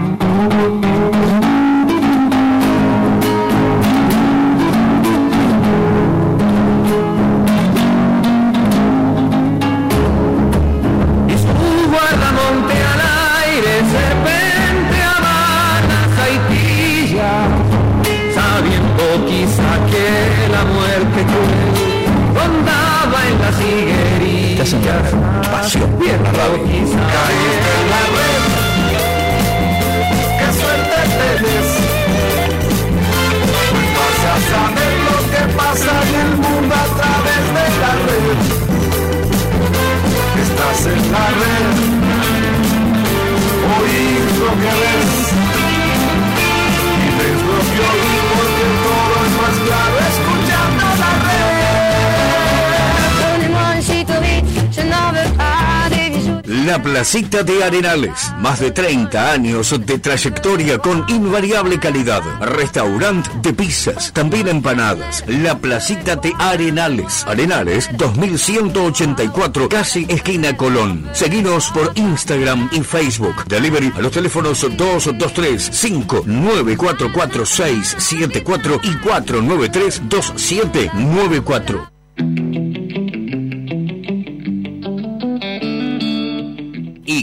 La 56.66 56.82
Placita 56.82 57.44
de 57.44 57.64
Arenales, 57.64 58.34
más 58.40 58.60
de 58.60 58.72
30 58.72 59.32
años 59.32 59.80
de 59.86 60.00
trayectoria 60.00 60.80
con 60.80 61.06
invariable 61.10 61.80
calidad. 61.80 62.24
Restaurante 62.42 63.30
de 63.44 63.54
pizzas, 63.54 64.12
también 64.12 64.48
empanadas. 64.48 65.24
La 65.28 65.60
Placita 65.60 66.16
de 66.16 66.34
Arenales, 66.40 67.24
Arenales 67.28 67.88
2184, 67.96 69.70
casi 69.70 70.08
esquina 70.10 70.58
Colón. 70.58 71.08
Seguinos 71.14 71.70
por 71.70 71.92
Instagram 71.94 72.68
y 72.72 72.82
Facebook. 72.82 73.46
Delivery 73.46 73.94
a 73.96 74.02
los 74.02 74.12
teléfonos 74.12 74.62
223 74.62 75.72
5944674 75.72 78.00
74 78.00 78.80
y 78.82 78.96
493 78.96 80.02
2794. 80.10 82.75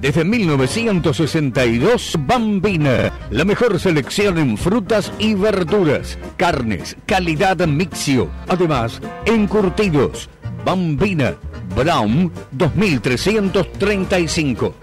Desde 0.00 0.24
1962, 0.24 2.16
Bambina, 2.20 3.12
la 3.30 3.44
mejor 3.46 3.80
selección 3.80 4.36
en 4.36 4.58
frutas 4.58 5.10
y 5.18 5.32
verduras, 5.34 6.18
carnes, 6.36 6.96
calidad 7.06 7.66
mixio, 7.66 8.28
además, 8.46 9.00
encurtidos. 9.24 10.28
Bambina, 10.66 11.34
Brown 11.74 12.30
2335. 12.52 14.74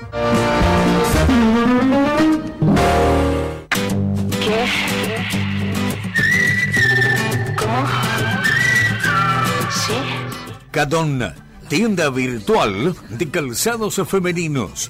¿Qué? 4.41 4.66
¿Cómo? 7.55 7.88
¿Sí? 9.70 9.93
Cadonna, 10.72 11.36
tienda 11.68 12.09
virtual 12.09 12.95
de 13.09 13.30
calzados 13.30 14.01
femeninos. 14.07 14.89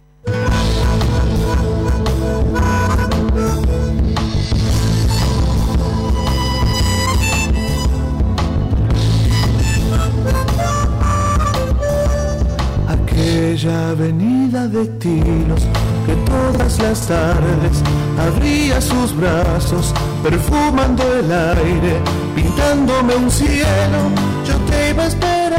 Aquella 13.41 13.89
avenida 13.89 14.67
de 14.67 14.85
tiros 14.99 15.63
que 16.05 16.13
todas 16.29 16.77
las 16.77 17.07
tardes 17.07 17.81
abría 18.19 18.79
sus 18.79 19.17
brazos, 19.17 19.95
perfumando 20.21 21.01
el 21.17 21.31
aire, 21.31 21.99
pintándome 22.35 23.15
un 23.15 23.31
cielo, 23.31 24.11
yo 24.45 24.53
te 24.69 24.91
iba 24.91 25.03
a 25.05 25.07
esperar. 25.07 25.57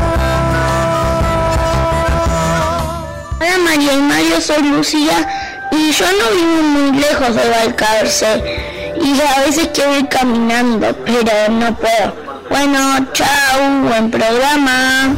Hola 3.41 3.59
María 3.65 3.95
y 3.95 4.01
Mario, 4.01 4.41
soy 4.41 4.63
Lucía 4.63 5.27
y 5.73 5.91
yo 5.91 6.07
no 6.07 6.37
vivo 6.37 6.63
muy 6.63 7.01
lejos 7.01 7.35
de 7.35 7.49
Balcarce 7.49 8.95
y 9.03 9.21
a 9.21 9.41
veces 9.45 9.71
quiero 9.75 9.99
ir 9.99 10.09
caminando, 10.09 10.87
pero 11.05 11.49
no 11.51 11.75
puedo. 11.75 12.15
Bueno, 12.49 13.09
chao, 13.13 13.89
buen 13.89 14.09
programa. 14.09 15.17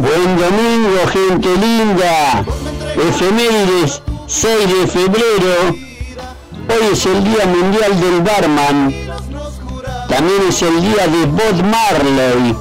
Buen 0.00 0.38
domingo, 0.38 1.06
gente 1.12 1.48
linda. 1.58 2.42
Efemérides, 2.96 4.00
6 4.28 4.68
de 4.72 4.86
febrero. 4.86 5.76
Hoy 6.70 6.88
es 6.90 7.04
el 7.04 7.22
Día 7.22 7.44
Mundial 7.44 8.00
del 8.00 8.22
Barman. 8.22 8.94
También 10.08 10.40
es 10.48 10.62
el 10.62 10.80
Día 10.80 11.06
de 11.06 11.26
Bob 11.26 11.62
Marley. 11.64 12.56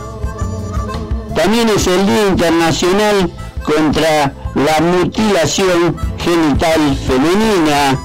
También 1.34 1.70
es 1.70 1.88
el 1.88 2.06
Día 2.06 2.28
Internacional 2.28 3.32
contra 3.64 4.34
la 4.56 4.82
mutilación 4.82 5.96
genital 6.18 6.98
femenina. 7.08 7.98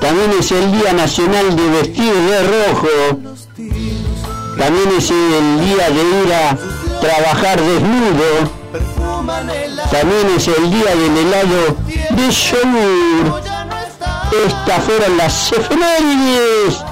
También 0.00 0.30
es 0.38 0.52
el 0.52 0.70
Día 0.70 0.92
Nacional 0.92 1.56
de 1.56 1.70
Vestir 1.70 2.14
de 2.14 2.42
Rojo. 2.44 3.18
También 4.56 4.88
es 4.96 5.10
el 5.10 5.60
día 5.60 5.90
de 5.90 6.24
ir 6.24 6.32
a 6.32 6.75
trabajar 7.06 7.60
desnudo. 7.60 8.50
También 9.90 10.26
es 10.36 10.48
el 10.48 10.70
día 10.70 10.94
del 10.96 11.16
helado 11.18 11.76
de 12.10 12.30
yogur. 12.30 13.42
Estas 14.46 14.84
fueron 14.84 15.16
las 15.16 15.52
efemérides 15.52 16.84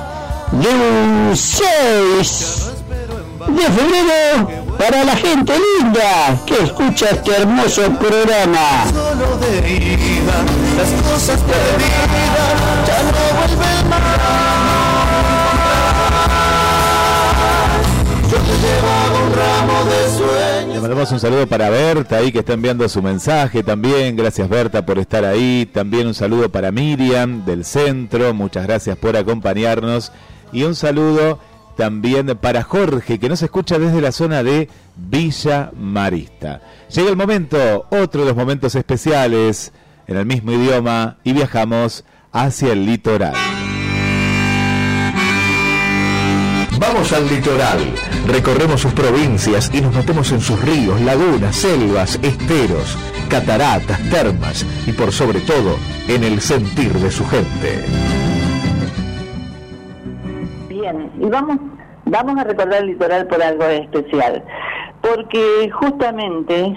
de 0.52 0.68
un 0.68 1.32
6 1.34 2.70
de 3.48 3.62
febrero 3.62 4.48
para 4.78 5.04
la 5.04 5.16
gente 5.16 5.52
linda 5.78 6.38
que 6.46 6.62
escucha 6.62 7.06
este 7.10 7.36
hermoso 7.36 7.82
programa. 7.98 8.84
Un 21.12 21.20
saludo 21.20 21.46
para 21.46 21.70
Berta 21.70 22.16
ahí 22.16 22.32
que 22.32 22.38
está 22.38 22.54
enviando 22.54 22.88
su 22.88 23.02
mensaje 23.02 23.62
también. 23.62 24.16
Gracias 24.16 24.48
Berta 24.48 24.86
por 24.86 24.98
estar 24.98 25.24
ahí. 25.24 25.68
También 25.72 26.06
un 26.06 26.14
saludo 26.14 26.50
para 26.50 26.70
Miriam 26.70 27.44
del 27.44 27.64
centro. 27.64 28.32
Muchas 28.32 28.66
gracias 28.66 28.96
por 28.96 29.16
acompañarnos. 29.16 30.12
Y 30.52 30.62
un 30.62 30.74
saludo 30.74 31.40
también 31.76 32.38
para 32.40 32.62
Jorge 32.62 33.18
que 33.18 33.28
nos 33.28 33.42
escucha 33.42 33.78
desde 33.78 34.00
la 34.00 34.12
zona 34.12 34.42
de 34.42 34.68
Villa 34.96 35.72
Marista. 35.76 36.62
Llega 36.94 37.10
el 37.10 37.16
momento, 37.16 37.86
otro 37.90 38.22
de 38.22 38.28
los 38.28 38.36
momentos 38.36 38.74
especiales 38.74 39.72
en 40.06 40.16
el 40.16 40.26
mismo 40.26 40.52
idioma 40.52 41.18
y 41.24 41.32
viajamos 41.32 42.04
hacia 42.32 42.72
el 42.72 42.86
litoral. 42.86 43.63
Vamos 46.86 47.14
al 47.14 47.26
litoral, 47.28 47.78
recorremos 48.26 48.82
sus 48.82 48.92
provincias 48.92 49.70
y 49.72 49.80
nos 49.80 49.94
metemos 49.94 50.30
en 50.32 50.40
sus 50.42 50.60
ríos, 50.60 51.00
lagunas, 51.00 51.56
selvas, 51.56 52.20
esteros, 52.22 52.98
cataratas, 53.30 53.98
termas 54.10 54.66
y 54.86 54.92
por 54.92 55.10
sobre 55.10 55.40
todo 55.40 55.78
en 56.08 56.24
el 56.24 56.42
sentir 56.42 56.92
de 56.92 57.10
su 57.10 57.26
gente. 57.26 57.82
Bien, 60.68 61.10
y 61.18 61.24
vamos, 61.24 61.56
vamos 62.04 62.38
a 62.38 62.44
recordar 62.44 62.82
el 62.82 62.88
litoral 62.88 63.26
por 63.28 63.42
algo 63.42 63.64
especial, 63.64 64.44
porque 65.00 65.70
justamente 65.72 66.74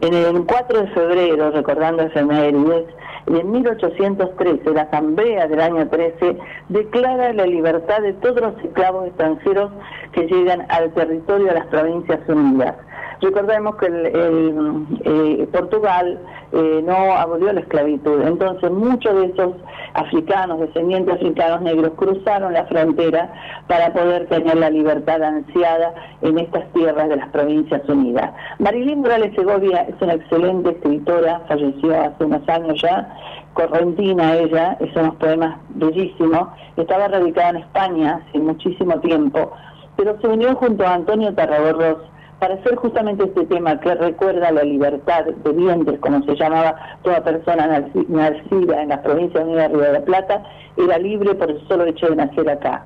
en 0.00 0.14
el 0.14 0.44
4 0.44 0.80
de 0.80 0.86
febrero, 0.92 1.50
recordando 1.50 2.04
efemérides, 2.04 2.84
en 3.26 3.50
1813 3.50 4.70
la 4.70 4.82
Asamblea 4.82 5.46
del 5.46 5.60
año 5.60 5.88
13 5.88 6.38
declara 6.68 7.32
la 7.32 7.46
libertad 7.46 8.00
de 8.02 8.12
todos 8.14 8.40
los 8.40 8.64
esclavos 8.64 9.06
extranjeros 9.06 9.70
que 10.12 10.26
llegan 10.26 10.66
al 10.68 10.92
territorio 10.92 11.46
de 11.46 11.54
las 11.54 11.66
Provincias 11.66 12.20
Unidas. 12.28 12.76
Recordemos 13.20 13.76
que 13.76 13.86
el, 13.86 14.06
el, 14.06 14.86
eh, 15.04 15.48
Portugal 15.52 16.18
eh, 16.52 16.82
no 16.82 17.12
abolió 17.12 17.52
la 17.52 17.60
esclavitud, 17.60 18.22
entonces 18.22 18.70
muchos 18.70 19.14
de 19.14 19.26
esos 19.26 19.54
africanos, 19.92 20.60
descendientes 20.60 21.16
africanos 21.16 21.60
negros, 21.60 21.92
cruzaron 21.96 22.54
la 22.54 22.64
frontera 22.64 23.30
para 23.66 23.92
poder 23.92 24.26
tener 24.28 24.56
la 24.56 24.70
libertad 24.70 25.22
ansiada 25.22 25.94
en 26.22 26.38
estas 26.38 26.72
tierras 26.72 27.10
de 27.10 27.16
las 27.16 27.28
Provincias 27.28 27.86
Unidas. 27.88 28.32
Marilyn 28.58 29.00
Morales 29.00 29.34
Segovia 29.36 29.82
es 29.82 30.00
una 30.00 30.14
excelente 30.14 30.70
escritora, 30.70 31.42
falleció 31.46 32.00
hace 32.00 32.24
unos 32.24 32.48
años 32.48 32.80
ya, 32.80 33.14
correntina 33.52 34.34
ella, 34.36 34.78
es 34.80 34.96
unos 34.96 35.16
poemas 35.16 35.58
bellísimos, 35.70 36.48
estaba 36.76 37.08
radicada 37.08 37.50
en 37.50 37.56
España 37.56 38.22
hace 38.26 38.38
muchísimo 38.38 38.98
tiempo, 39.00 39.52
pero 39.96 40.18
se 40.20 40.26
unió 40.26 40.54
junto 40.54 40.86
a 40.86 40.94
Antonio 40.94 41.34
Tarragorros 41.34 41.98
para 42.40 42.54
hacer 42.54 42.74
justamente 42.76 43.24
este 43.24 43.44
tema 43.46 43.78
que 43.80 43.94
recuerda 43.94 44.50
la 44.50 44.62
libertad 44.64 45.24
de 45.26 45.52
vientres, 45.52 46.00
como 46.00 46.22
se 46.24 46.34
llamaba 46.34 46.74
toda 47.02 47.22
persona 47.22 47.68
naci- 47.68 48.08
nacida 48.08 48.82
en 48.82 48.88
las 48.88 49.00
provincias 49.00 49.44
unidas 49.44 49.70
de 49.70 49.76
Río 49.76 49.86
de 49.86 49.92
la 49.92 50.04
Plata, 50.04 50.42
era 50.76 50.98
libre 50.98 51.34
por 51.34 51.50
el 51.50 51.68
solo 51.68 51.84
hecho 51.84 52.06
de 52.08 52.16
nacer 52.16 52.48
acá. 52.48 52.84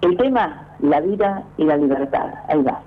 El 0.00 0.16
tema, 0.16 0.68
la 0.80 1.00
vida 1.00 1.42
y 1.58 1.64
la 1.64 1.76
libertad. 1.76 2.26
Ahí 2.48 2.62
va. 2.62 2.82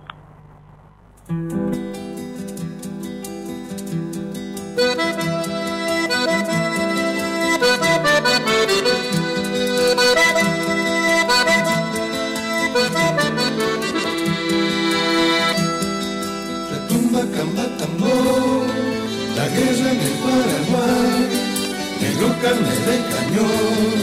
La 19.35 19.47
guerra 19.47 19.87
en 19.91 19.99
el 19.99 20.15
Paraguay, 20.25 21.21
negro 22.01 22.27
carne 22.41 22.75
de 22.87 22.95
cañón, 23.13 23.93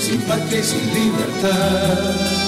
sin 0.00 0.20
patria 0.22 0.58
y 0.60 0.62
sin 0.62 0.84
libertad. 0.98 2.44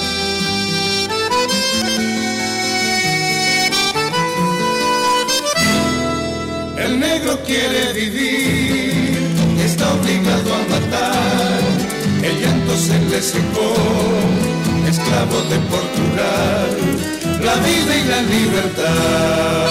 El 6.79 6.93
negro 7.01 7.33
quiere 7.47 7.93
vivir, 7.93 9.19
está 9.65 9.93
obligado 9.95 10.55
a 10.55 10.59
matar, 10.75 11.61
el 12.23 12.35
llanto 12.41 12.77
se 12.77 12.99
le 13.11 13.21
secó, 13.23 13.75
esclavo 14.89 15.39
de 15.53 15.59
Portugal, 15.73 16.71
la 17.45 17.55
vida 17.67 17.93
y 17.97 18.05
la 18.05 18.21
libertad. 18.23 19.67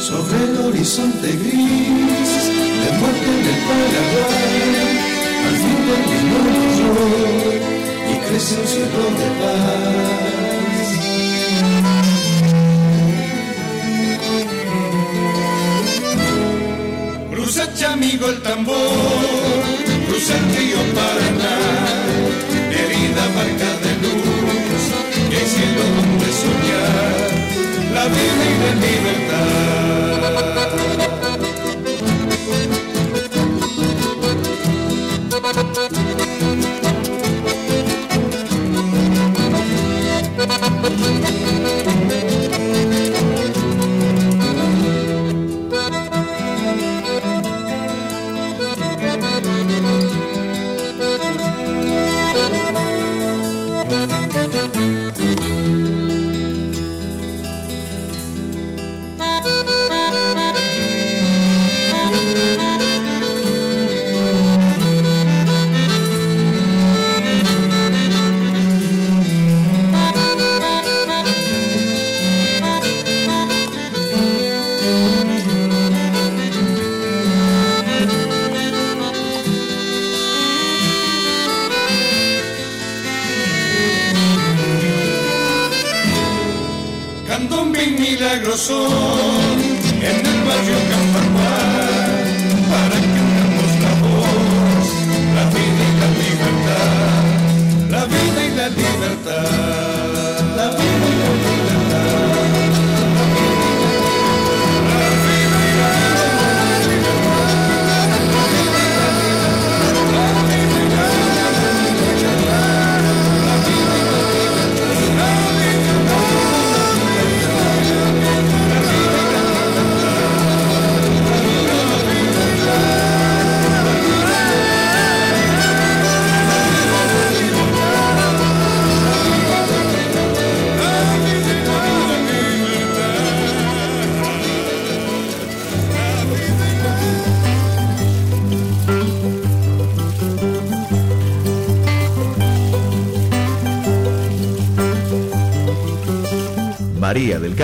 Sobre 0.00 0.44
el 0.44 0.56
horizonte 0.64 1.28
gris 1.32 2.44
de 2.82 2.90
muerte 3.00 3.30
en 3.30 3.44
el 3.46 3.58
Paraguay, 3.66 4.74
al 5.48 5.56
fin 5.56 5.80
del 5.88 6.02
mundo 6.30 6.94
y 8.10 8.16
crece 8.28 8.54
un 8.60 8.66
cielo 8.66 9.02
de 9.18 9.28
paz. 9.40 10.03
Amigo 17.94 18.28
el 18.28 18.42
tambor, 18.42 18.76
cruza 20.08 20.36
el 20.36 20.44
río 20.56 20.78
Paraná, 20.96 21.56
herida 22.78 23.24
marca 23.36 23.70
de 23.84 23.92
luz, 24.02 24.82
que 25.30 25.40
cielo 25.52 25.84
donde 25.96 26.28
soñar, 26.42 27.16
la 27.94 28.04
vida 28.06 28.42
y 28.50 28.52
la 28.64 28.72
libertad. 28.86 30.93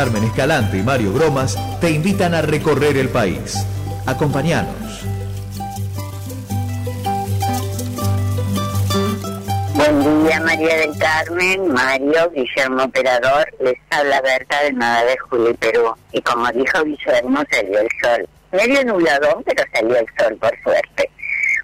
Carmen 0.00 0.24
Escalante 0.24 0.78
y 0.78 0.82
Mario 0.82 1.12
Bromas 1.12 1.58
te 1.78 1.90
invitan 1.90 2.32
a 2.32 2.40
recorrer 2.40 2.96
el 2.96 3.10
país. 3.10 3.54
Acompáñanos. 4.06 5.04
Buen 9.74 10.24
día, 10.24 10.40
María 10.40 10.76
del 10.78 10.96
Carmen, 10.96 11.70
Mario, 11.70 12.30
Guillermo 12.34 12.84
Operador. 12.84 13.46
Les 13.60 13.76
habla 13.90 14.22
Berta 14.22 14.62
del 14.62 14.78
Nada 14.78 15.04
de 15.04 15.18
Juli, 15.18 15.52
Perú. 15.52 15.94
Y 16.12 16.22
como 16.22 16.50
dijo 16.50 16.82
Guillermo, 16.82 17.42
salió 17.50 17.80
el 17.80 17.88
sol. 18.02 18.26
Medio 18.52 18.82
nubladón, 18.86 19.44
pero 19.44 19.64
salió 19.70 19.98
el 19.98 20.06
sol, 20.18 20.34
por 20.40 20.58
suerte. 20.62 21.10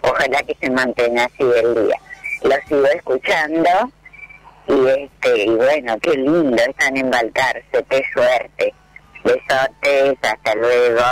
Ojalá 0.03 0.43
que 0.43 0.55
se 0.61 0.69
mantenga 0.69 1.25
así 1.25 1.43
el 1.43 1.87
día. 1.87 1.97
Lo 2.43 2.55
sigo 2.69 2.87
escuchando 2.95 3.71
y 4.69 4.87
este 4.89 5.45
y 5.45 5.51
bueno, 5.51 5.97
qué 6.01 6.15
lindo 6.15 6.57
están 6.57 6.97
en 6.97 7.07
embalcarse, 7.07 7.85
qué 7.89 8.03
suerte. 8.13 8.75
Besotes, 9.25 10.19
hasta 10.23 10.55
luego. 10.55 11.03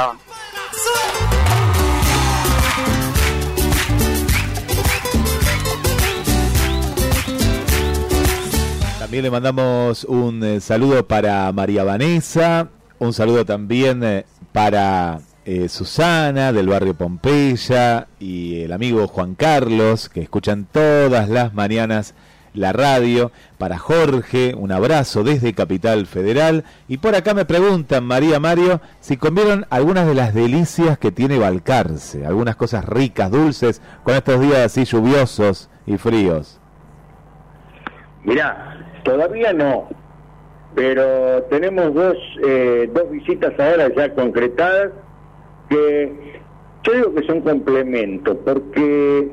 También 8.99 9.25
le 9.25 9.31
mandamos 9.31 10.05
un 10.05 10.43
eh, 10.43 10.61
saludo 10.61 11.07
para 11.07 11.53
María 11.53 11.85
Vanessa, 11.85 12.69
un 12.99 13.13
saludo 13.13 13.45
también 13.45 14.03
eh, 14.03 14.25
para 14.53 15.21
eh, 15.45 15.69
Susana 15.69 16.53
del 16.53 16.69
barrio 16.69 16.95
Pompeya 16.95 18.09
y 18.19 18.63
el 18.63 18.73
amigo 18.73 19.07
Juan 19.07 19.35
Carlos, 19.35 20.09
que 20.09 20.23
escuchan 20.23 20.67
todas 20.71 21.29
las 21.29 21.53
mañanas 21.53 22.15
la 22.55 22.73
radio. 22.73 23.31
Para 23.59 23.79
Jorge, 23.79 24.55
un 24.57 24.73
abrazo 24.73 25.23
desde 25.23 25.53
Capital 25.53 26.07
Federal. 26.07 26.65
Y 26.89 26.99
por 26.99 27.15
acá 27.15 27.35
me 27.35 27.45
preguntan, 27.45 28.05
María 28.05 28.41
Mario, 28.41 28.81
si 29.01 29.17
comieron 29.17 29.67
algunas 29.71 30.07
de 30.07 30.15
las 30.15 30.33
delicias 30.35 30.99
que 30.99 31.13
tiene 31.13 31.39
Balcarce, 31.39 32.25
algunas 32.25 32.57
cosas 32.57 32.85
ricas, 32.87 33.31
dulces, 33.31 33.83
con 34.03 34.15
estos 34.15 34.41
días 34.41 34.59
así 34.59 34.85
lluviosos 34.85 35.69
y 35.87 35.99
fríos. 35.99 36.61
Mirá, 38.25 39.01
todavía 39.05 39.53
no, 39.53 39.89
pero 40.75 41.43
tenemos 41.45 41.93
dos, 41.93 42.17
eh, 42.47 42.91
dos 42.93 43.11
visitas 43.11 43.53
ahora 43.59 43.93
ya 43.95 44.15
concretadas 44.15 44.93
que 45.69 46.41
yo 46.85 46.93
digo 46.93 47.15
que 47.15 47.27
son 47.27 47.41
complementos, 47.41 48.37
porque 48.45 49.31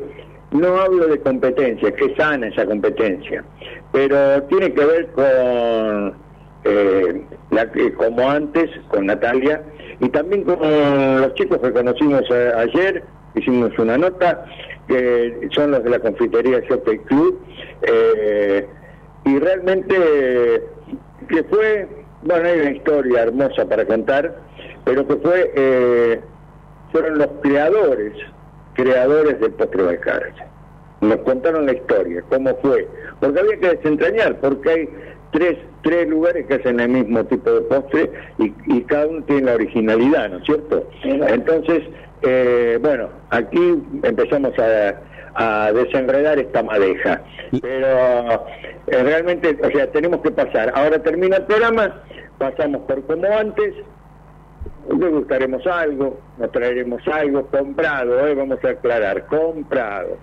no 0.51 0.77
hablo 0.77 1.07
de 1.07 1.19
competencia, 1.19 1.91
que 1.93 2.05
es 2.05 2.17
sana 2.17 2.47
esa 2.47 2.65
competencia, 2.65 3.43
pero 3.91 4.43
tiene 4.43 4.73
que 4.73 4.85
ver 4.85 5.07
con, 5.11 6.13
eh, 6.65 7.21
la, 7.51 7.61
eh, 7.63 7.93
como 7.97 8.29
antes, 8.29 8.69
con 8.89 9.05
Natalia, 9.05 9.61
y 9.99 10.09
también 10.09 10.43
con 10.43 10.59
los 11.21 11.33
chicos 11.35 11.59
que 11.59 11.71
conocimos 11.71 12.23
ayer, 12.29 13.03
hicimos 13.35 13.77
una 13.79 13.97
nota, 13.97 14.45
que 14.87 15.47
son 15.51 15.71
los 15.71 15.83
de 15.83 15.89
la 15.89 15.99
confitería 15.99 16.59
Shopping 16.69 16.99
Club, 16.99 17.39
eh, 17.83 18.67
y 19.25 19.39
realmente 19.39 19.95
que 21.29 21.43
fue, 21.45 21.87
bueno, 22.23 22.47
hay 22.47 22.59
una 22.59 22.71
historia 22.71 23.23
hermosa 23.23 23.65
para 23.65 23.85
contar, 23.85 24.35
pero 24.83 25.07
que 25.07 25.15
fue, 25.17 25.51
eh, 25.55 26.19
fueron 26.91 27.19
los 27.19 27.27
creadores, 27.41 28.13
creadores 28.73 29.39
del 29.39 29.51
postre 29.51 29.83
Balcarce. 29.83 30.43
Nos 31.01 31.17
contaron 31.17 31.65
la 31.65 31.73
historia, 31.73 32.23
cómo 32.29 32.55
fue, 32.61 32.87
porque 33.19 33.39
había 33.39 33.59
que 33.59 33.69
desentrañar, 33.69 34.35
porque 34.39 34.69
hay 34.69 34.89
tres, 35.31 35.57
tres 35.81 36.07
lugares 36.07 36.45
que 36.45 36.55
hacen 36.55 36.79
el 36.79 36.89
mismo 36.89 37.25
tipo 37.25 37.49
de 37.51 37.61
postre 37.61 38.11
y, 38.37 38.53
y 38.67 38.81
cada 38.83 39.07
uno 39.07 39.23
tiene 39.23 39.43
la 39.43 39.55
originalidad, 39.55 40.29
¿no 40.29 40.37
es 40.37 40.45
cierto? 40.45 40.87
Entonces, 41.03 41.83
eh, 42.21 42.77
bueno, 42.81 43.09
aquí 43.31 43.81
empezamos 44.03 44.53
a, 44.59 44.95
a 45.33 45.71
desenredar 45.73 46.37
esta 46.37 46.61
madeja, 46.61 47.21
pero 47.61 48.45
eh, 48.87 49.03
realmente, 49.03 49.57
o 49.63 49.71
sea, 49.71 49.89
tenemos 49.91 50.21
que 50.21 50.31
pasar. 50.31 50.71
Ahora 50.75 51.01
termina 51.01 51.37
el 51.37 51.45
programa, 51.45 52.03
pasamos 52.37 52.81
por 52.81 53.01
como 53.05 53.25
antes, 53.25 53.73
degustaremos 54.89 55.65
algo, 55.67 56.19
nos 56.37 56.51
traeremos 56.51 57.05
algo 57.07 57.45
comprado, 57.47 58.27
¿eh? 58.27 58.35
vamos 58.35 58.63
a 58.63 58.69
aclarar, 58.69 59.25
comprado. 59.27 60.17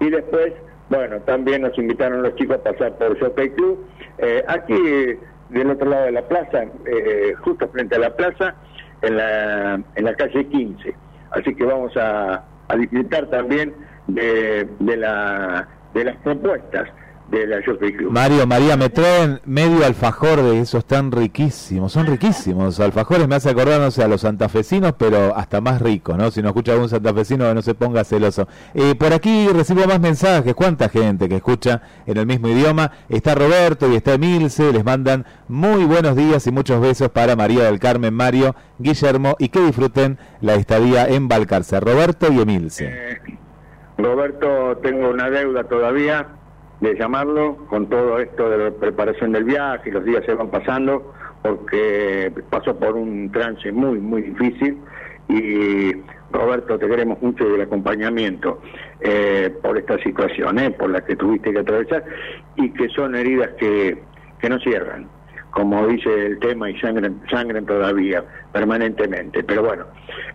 Y 0.00 0.10
después, 0.10 0.52
bueno, 0.88 1.20
también 1.20 1.62
nos 1.62 1.76
invitaron 1.78 2.22
los 2.22 2.34
chicos 2.36 2.56
a 2.56 2.62
pasar 2.62 2.96
por 2.98 3.18
Jockey 3.18 3.50
Club, 3.50 3.86
eh, 4.18 4.44
aquí 4.46 5.18
del 5.48 5.70
otro 5.70 5.90
lado 5.90 6.04
de 6.06 6.12
la 6.12 6.22
plaza, 6.28 6.64
eh, 6.86 7.34
justo 7.40 7.68
frente 7.68 7.96
a 7.96 7.98
la 7.98 8.16
plaza, 8.16 8.54
en 9.02 9.16
la, 9.16 9.80
en 9.94 10.04
la 10.04 10.14
calle 10.14 10.46
15. 10.46 10.94
Así 11.30 11.54
que 11.54 11.64
vamos 11.64 11.96
a, 11.96 12.44
a 12.68 12.76
disfrutar 12.76 13.26
también 13.28 13.74
de, 14.06 14.68
de, 14.78 14.96
la, 14.96 15.68
de 15.94 16.04
las 16.04 16.16
propuestas 16.18 16.88
de 17.32 17.46
la 17.46 17.62
Jockey 17.64 17.94
Club. 17.94 18.12
Mario, 18.12 18.46
María, 18.46 18.76
me 18.76 18.90
traen 18.90 19.40
medio 19.46 19.86
alfajor 19.86 20.42
de 20.42 20.60
esos 20.60 20.84
tan 20.84 21.10
riquísimos, 21.10 21.92
son 21.92 22.06
riquísimos. 22.06 22.78
Alfajores 22.78 23.26
me 23.26 23.36
hace 23.36 23.50
acordar, 23.50 23.80
no 23.80 23.90
sé, 23.90 24.04
a 24.04 24.08
los 24.08 24.20
santafesinos, 24.20 24.92
pero 24.98 25.34
hasta 25.34 25.62
más 25.62 25.80
ricos, 25.80 26.16
¿no? 26.18 26.30
Si 26.30 26.42
no 26.42 26.48
escucha 26.48 26.72
algún 26.72 26.90
santafesino, 26.90 27.52
no 27.54 27.62
se 27.62 27.74
ponga 27.74 28.04
celoso. 28.04 28.46
Eh, 28.74 28.94
por 28.94 29.14
aquí 29.14 29.48
recibo 29.48 29.86
más 29.86 29.98
mensajes, 29.98 30.54
cuánta 30.54 30.90
gente 30.90 31.28
que 31.28 31.36
escucha 31.36 31.80
en 32.06 32.18
el 32.18 32.26
mismo 32.26 32.48
idioma. 32.48 32.92
Está 33.08 33.34
Roberto 33.34 33.90
y 33.90 33.96
está 33.96 34.12
Emilce, 34.12 34.70
les 34.70 34.84
mandan 34.84 35.24
muy 35.48 35.84
buenos 35.84 36.14
días 36.14 36.46
y 36.46 36.52
muchos 36.52 36.82
besos 36.82 37.08
para 37.08 37.34
María 37.34 37.64
del 37.64 37.80
Carmen, 37.80 38.12
Mario, 38.12 38.54
Guillermo 38.78 39.36
y 39.38 39.48
que 39.48 39.60
disfruten 39.60 40.18
la 40.42 40.54
estadía 40.54 41.06
en 41.08 41.28
Balcarce. 41.28 41.80
Roberto 41.80 42.30
y 42.30 42.40
Emilce. 42.40 42.90
Eh, 42.92 43.38
Roberto, 43.96 44.76
tengo 44.82 45.08
una 45.10 45.30
deuda 45.30 45.64
todavía 45.64 46.26
de 46.82 46.96
llamarlo 46.96 47.56
con 47.68 47.88
todo 47.88 48.18
esto 48.18 48.50
de 48.50 48.58
la 48.58 48.70
preparación 48.72 49.30
del 49.30 49.44
viaje, 49.44 49.92
los 49.92 50.04
días 50.04 50.24
se 50.26 50.34
van 50.34 50.50
pasando 50.50 51.14
porque 51.40 52.32
pasó 52.50 52.76
por 52.76 52.96
un 52.96 53.30
trance 53.30 53.70
muy, 53.70 54.00
muy 54.00 54.22
difícil 54.22 54.78
y 55.28 55.92
Roberto, 56.32 56.78
te 56.78 56.88
queremos 56.88 57.22
mucho 57.22 57.48
y 57.48 57.54
el 57.54 57.60
acompañamiento 57.60 58.60
eh, 59.00 59.54
por 59.62 59.78
esta 59.78 59.96
situación, 59.98 60.58
eh, 60.58 60.70
por 60.72 60.90
la 60.90 61.04
que 61.04 61.14
tuviste 61.14 61.52
que 61.52 61.60
atravesar 61.60 62.04
y 62.56 62.70
que 62.70 62.88
son 62.88 63.14
heridas 63.14 63.50
que, 63.60 64.02
que 64.40 64.48
no 64.48 64.58
cierran, 64.58 65.06
como 65.52 65.86
dice 65.86 66.10
el 66.26 66.40
tema, 66.40 66.68
y 66.68 66.80
sangran, 66.80 67.22
sangran 67.30 67.64
todavía 67.64 68.24
permanentemente. 68.50 69.44
Pero 69.44 69.62
bueno, 69.62 69.84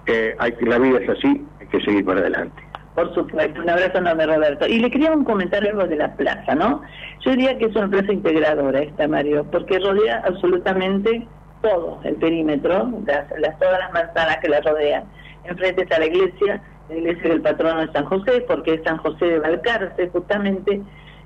eh, 0.06 0.34
hay 0.40 0.54
la 0.62 0.80
vida 0.80 1.00
es 1.00 1.10
así, 1.10 1.46
hay 1.60 1.68
que 1.68 1.82
seguir 1.82 2.06
para 2.06 2.22
adelante. 2.22 2.64
Por 2.98 3.14
supuesto, 3.14 3.62
un 3.62 3.70
abrazo 3.70 4.00
enorme 4.00 4.26
Roberto. 4.26 4.66
Y 4.66 4.80
le 4.80 4.90
quería 4.90 5.12
comentar 5.24 5.64
algo 5.64 5.86
de 5.86 5.98
la 5.98 6.16
plaza, 6.16 6.56
¿no? 6.56 6.82
Yo 7.24 7.30
diría 7.30 7.56
que 7.60 7.66
es 7.66 7.76
una 7.76 7.88
plaza 7.88 8.12
integradora 8.12 8.80
esta, 8.80 9.08
Mario, 9.08 9.46
porque 9.52 9.78
rodea 9.78 10.24
absolutamente 10.26 11.28
todo 11.62 12.00
el 12.06 12.16
perímetro, 12.16 12.90
las, 13.06 13.26
las- 13.40 13.60
todas 13.60 13.78
las 13.82 13.94
manzanas 13.94 14.38
que 14.42 14.50
la 14.50 14.62
rodean. 14.62 15.04
Enfrente 15.44 15.84
está 15.84 16.00
la 16.00 16.08
iglesia, 16.08 16.60
la 16.90 16.96
iglesia 16.96 17.30
del 17.30 17.42
patrono 17.42 17.86
de 17.86 17.92
San 17.94 18.06
José, 18.06 18.44
porque 18.48 18.74
es 18.74 18.82
San 18.84 18.98
José 18.98 19.26
de 19.26 19.40
Valcarce, 19.42 20.10
justamente, 20.10 20.82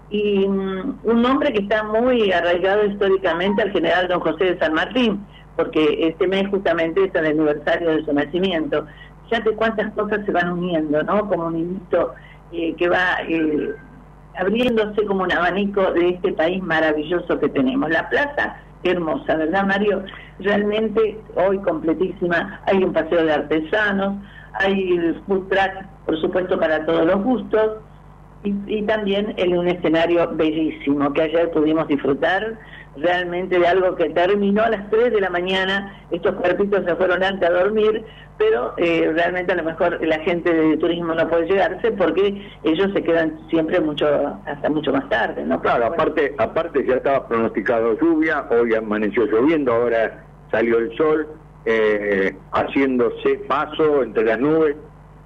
y 0.10 0.46
mm, 0.46 1.00
un 1.06 1.22
nombre 1.22 1.54
que 1.54 1.62
está 1.62 1.84
muy 1.84 2.34
arraigado 2.34 2.84
históricamente 2.86 3.62
al 3.62 3.72
general 3.72 4.10
don 4.10 4.20
José 4.20 4.44
de 4.44 4.60
San 4.60 4.74
Martín, 4.74 5.26
porque 5.56 6.00
este 6.06 6.28
mes 6.28 6.50
justamente 6.50 7.06
es 7.06 7.16
el 7.16 7.28
aniversario 7.28 7.92
de 7.92 8.04
su 8.04 8.12
nacimiento. 8.12 8.86
Fíjate 9.32 9.52
cuántas 9.52 9.94
cosas 9.94 10.26
se 10.26 10.32
van 10.34 10.52
uniendo, 10.52 11.02
¿no? 11.04 11.26
Como 11.30 11.48
un 11.48 11.58
hito 11.58 12.14
eh, 12.52 12.76
que 12.76 12.90
va 12.90 13.22
eh, 13.26 13.74
abriéndose 14.38 15.06
como 15.06 15.24
un 15.24 15.32
abanico 15.32 15.94
de 15.94 16.10
este 16.10 16.34
país 16.34 16.62
maravilloso 16.62 17.40
que 17.40 17.48
tenemos. 17.48 17.90
La 17.92 18.10
plaza, 18.10 18.58
hermosa, 18.84 19.38
¿verdad, 19.38 19.66
Mario? 19.66 20.04
Realmente 20.40 21.18
hoy 21.36 21.60
completísima. 21.60 22.60
Hay 22.66 22.84
un 22.84 22.92
paseo 22.92 23.24
de 23.24 23.32
artesanos, 23.32 24.16
hay 24.56 24.98
el 24.98 25.22
food 25.26 25.48
track, 25.48 25.88
por 26.06 26.20
supuesto, 26.20 26.60
para 26.60 26.86
todos 26.86 27.06
los 27.06 27.24
gustos. 27.24 27.78
Y, 28.44 28.54
y 28.68 28.82
también 28.82 29.34
en 29.38 29.58
un 29.58 29.70
escenario 29.70 30.30
bellísimo 30.34 31.14
que 31.14 31.22
ayer 31.22 31.52
pudimos 31.52 31.88
disfrutar 31.88 32.58
realmente 32.96 33.58
de 33.58 33.68
algo 33.68 33.96
que 33.96 34.10
terminó 34.10 34.64
a 34.64 34.70
las 34.70 34.90
3 34.90 35.12
de 35.12 35.22
la 35.22 35.30
mañana, 35.30 36.06
estos 36.12 36.36
cuerpitos 36.36 36.84
se 36.86 36.96
fueron 36.96 37.24
antes 37.24 37.48
a 37.48 37.54
dormir, 37.54 38.04
pero 38.38 38.74
eh, 38.78 39.12
realmente 39.14 39.54
a 39.54 39.56
lo 39.56 39.64
mejor 39.64 40.06
la 40.06 40.20
gente 40.20 40.54
de 40.54 40.78
turismo 40.78 41.14
no 41.14 41.28
puede 41.30 41.48
llegarse 41.48 41.92
porque 41.92 42.50
ellos 42.64 42.92
se 42.94 43.04
quedan 43.04 43.40
siempre 43.50 43.80
mucho 43.80 44.08
hasta 44.46 44.70
mucho 44.70 44.92
más 44.92 45.08
tarde, 45.10 45.44
¿no? 45.46 45.62
Claro, 45.62 45.86
aparte, 45.86 46.34
aparte 46.38 46.86
ya 46.86 46.96
estaba 46.96 47.28
pronosticado 47.28 47.98
lluvia, 48.00 48.46
hoy 48.50 48.74
amaneció 48.76 49.26
lloviendo, 49.26 49.74
ahora 49.74 50.26
salió 50.52 50.80
el 50.80 50.96
sol, 50.98 51.28
eh, 51.66 52.36
haciéndose 52.52 53.36
paso 53.48 54.04
entre 54.04 54.26
las 54.26 54.40
nubes, 54.40 54.76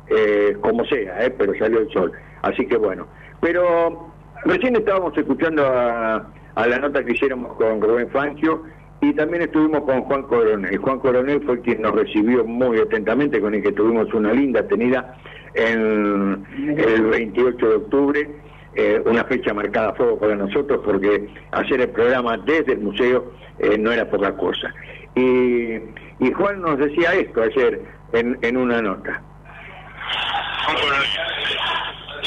eh, 0.08 0.58
como 0.62 0.86
sea, 0.86 1.26
eh, 1.26 1.34
pero 1.38 1.54
salió 1.58 1.80
el 1.80 1.92
sol. 1.92 2.12
Así 2.42 2.68
que 2.68 2.78
bueno. 2.78 3.08
Pero 3.42 4.12
recién 4.44 4.76
estábamos 4.76 5.18
escuchando 5.18 5.66
a, 5.66 6.28
a 6.56 6.68
la 6.68 6.80
nota 6.80 7.04
que 7.04 7.14
hiciéramos 7.14 7.54
con 7.58 7.82
Rubén 7.82 8.10
Fangio 8.10 8.64
y 9.02 9.14
también 9.14 9.44
estuvimos 9.44 9.82
con 9.82 10.02
Juan 10.04 10.24
Coronel. 10.24 10.78
Juan 10.78 11.00
Coronel 11.00 11.44
fue 11.46 11.62
quien 11.62 11.82
nos 11.82 11.94
recibió 11.94 12.44
muy 12.46 12.80
atentamente, 12.80 13.40
con 13.42 13.54
el 13.54 13.62
que 13.62 13.72
tuvimos 13.74 14.12
una 14.14 14.34
linda 14.34 14.66
tenida 14.68 15.18
en 15.54 16.46
el 16.78 17.04
28 17.04 17.70
de 17.70 17.76
octubre. 17.76 18.30
eh, 18.76 19.02
una 19.06 19.24
fecha 19.24 19.54
marcada 19.54 19.90
a 19.90 19.94
fuego 19.96 20.20
para 20.20 20.36
nosotros 20.36 20.82
porque 20.84 21.30
hacer 21.52 21.80
el 21.82 21.90
programa 21.90 22.38
desde 22.38 22.74
el 22.74 22.80
museo 22.80 23.32
eh, 23.60 23.78
no 23.78 23.92
era 23.92 24.10
poca 24.10 24.36
cosa. 24.36 24.74
Y, 25.16 25.76
y 26.20 26.32
Juan 26.36 26.62
nos 26.62 26.78
decía 26.78 27.14
esto 27.14 27.42
ayer 27.42 27.82
en, 28.14 28.38
en 28.42 28.58
una 28.58 28.82
nota. 28.82 29.22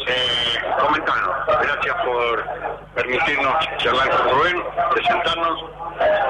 Eh. 0.08 0.48
Gracias 1.62 1.94
por 2.04 2.44
permitirnos 2.94 3.54
charlar 3.78 4.08
con 4.10 4.30
Rubén, 4.30 4.62
presentarnos. 4.92 5.62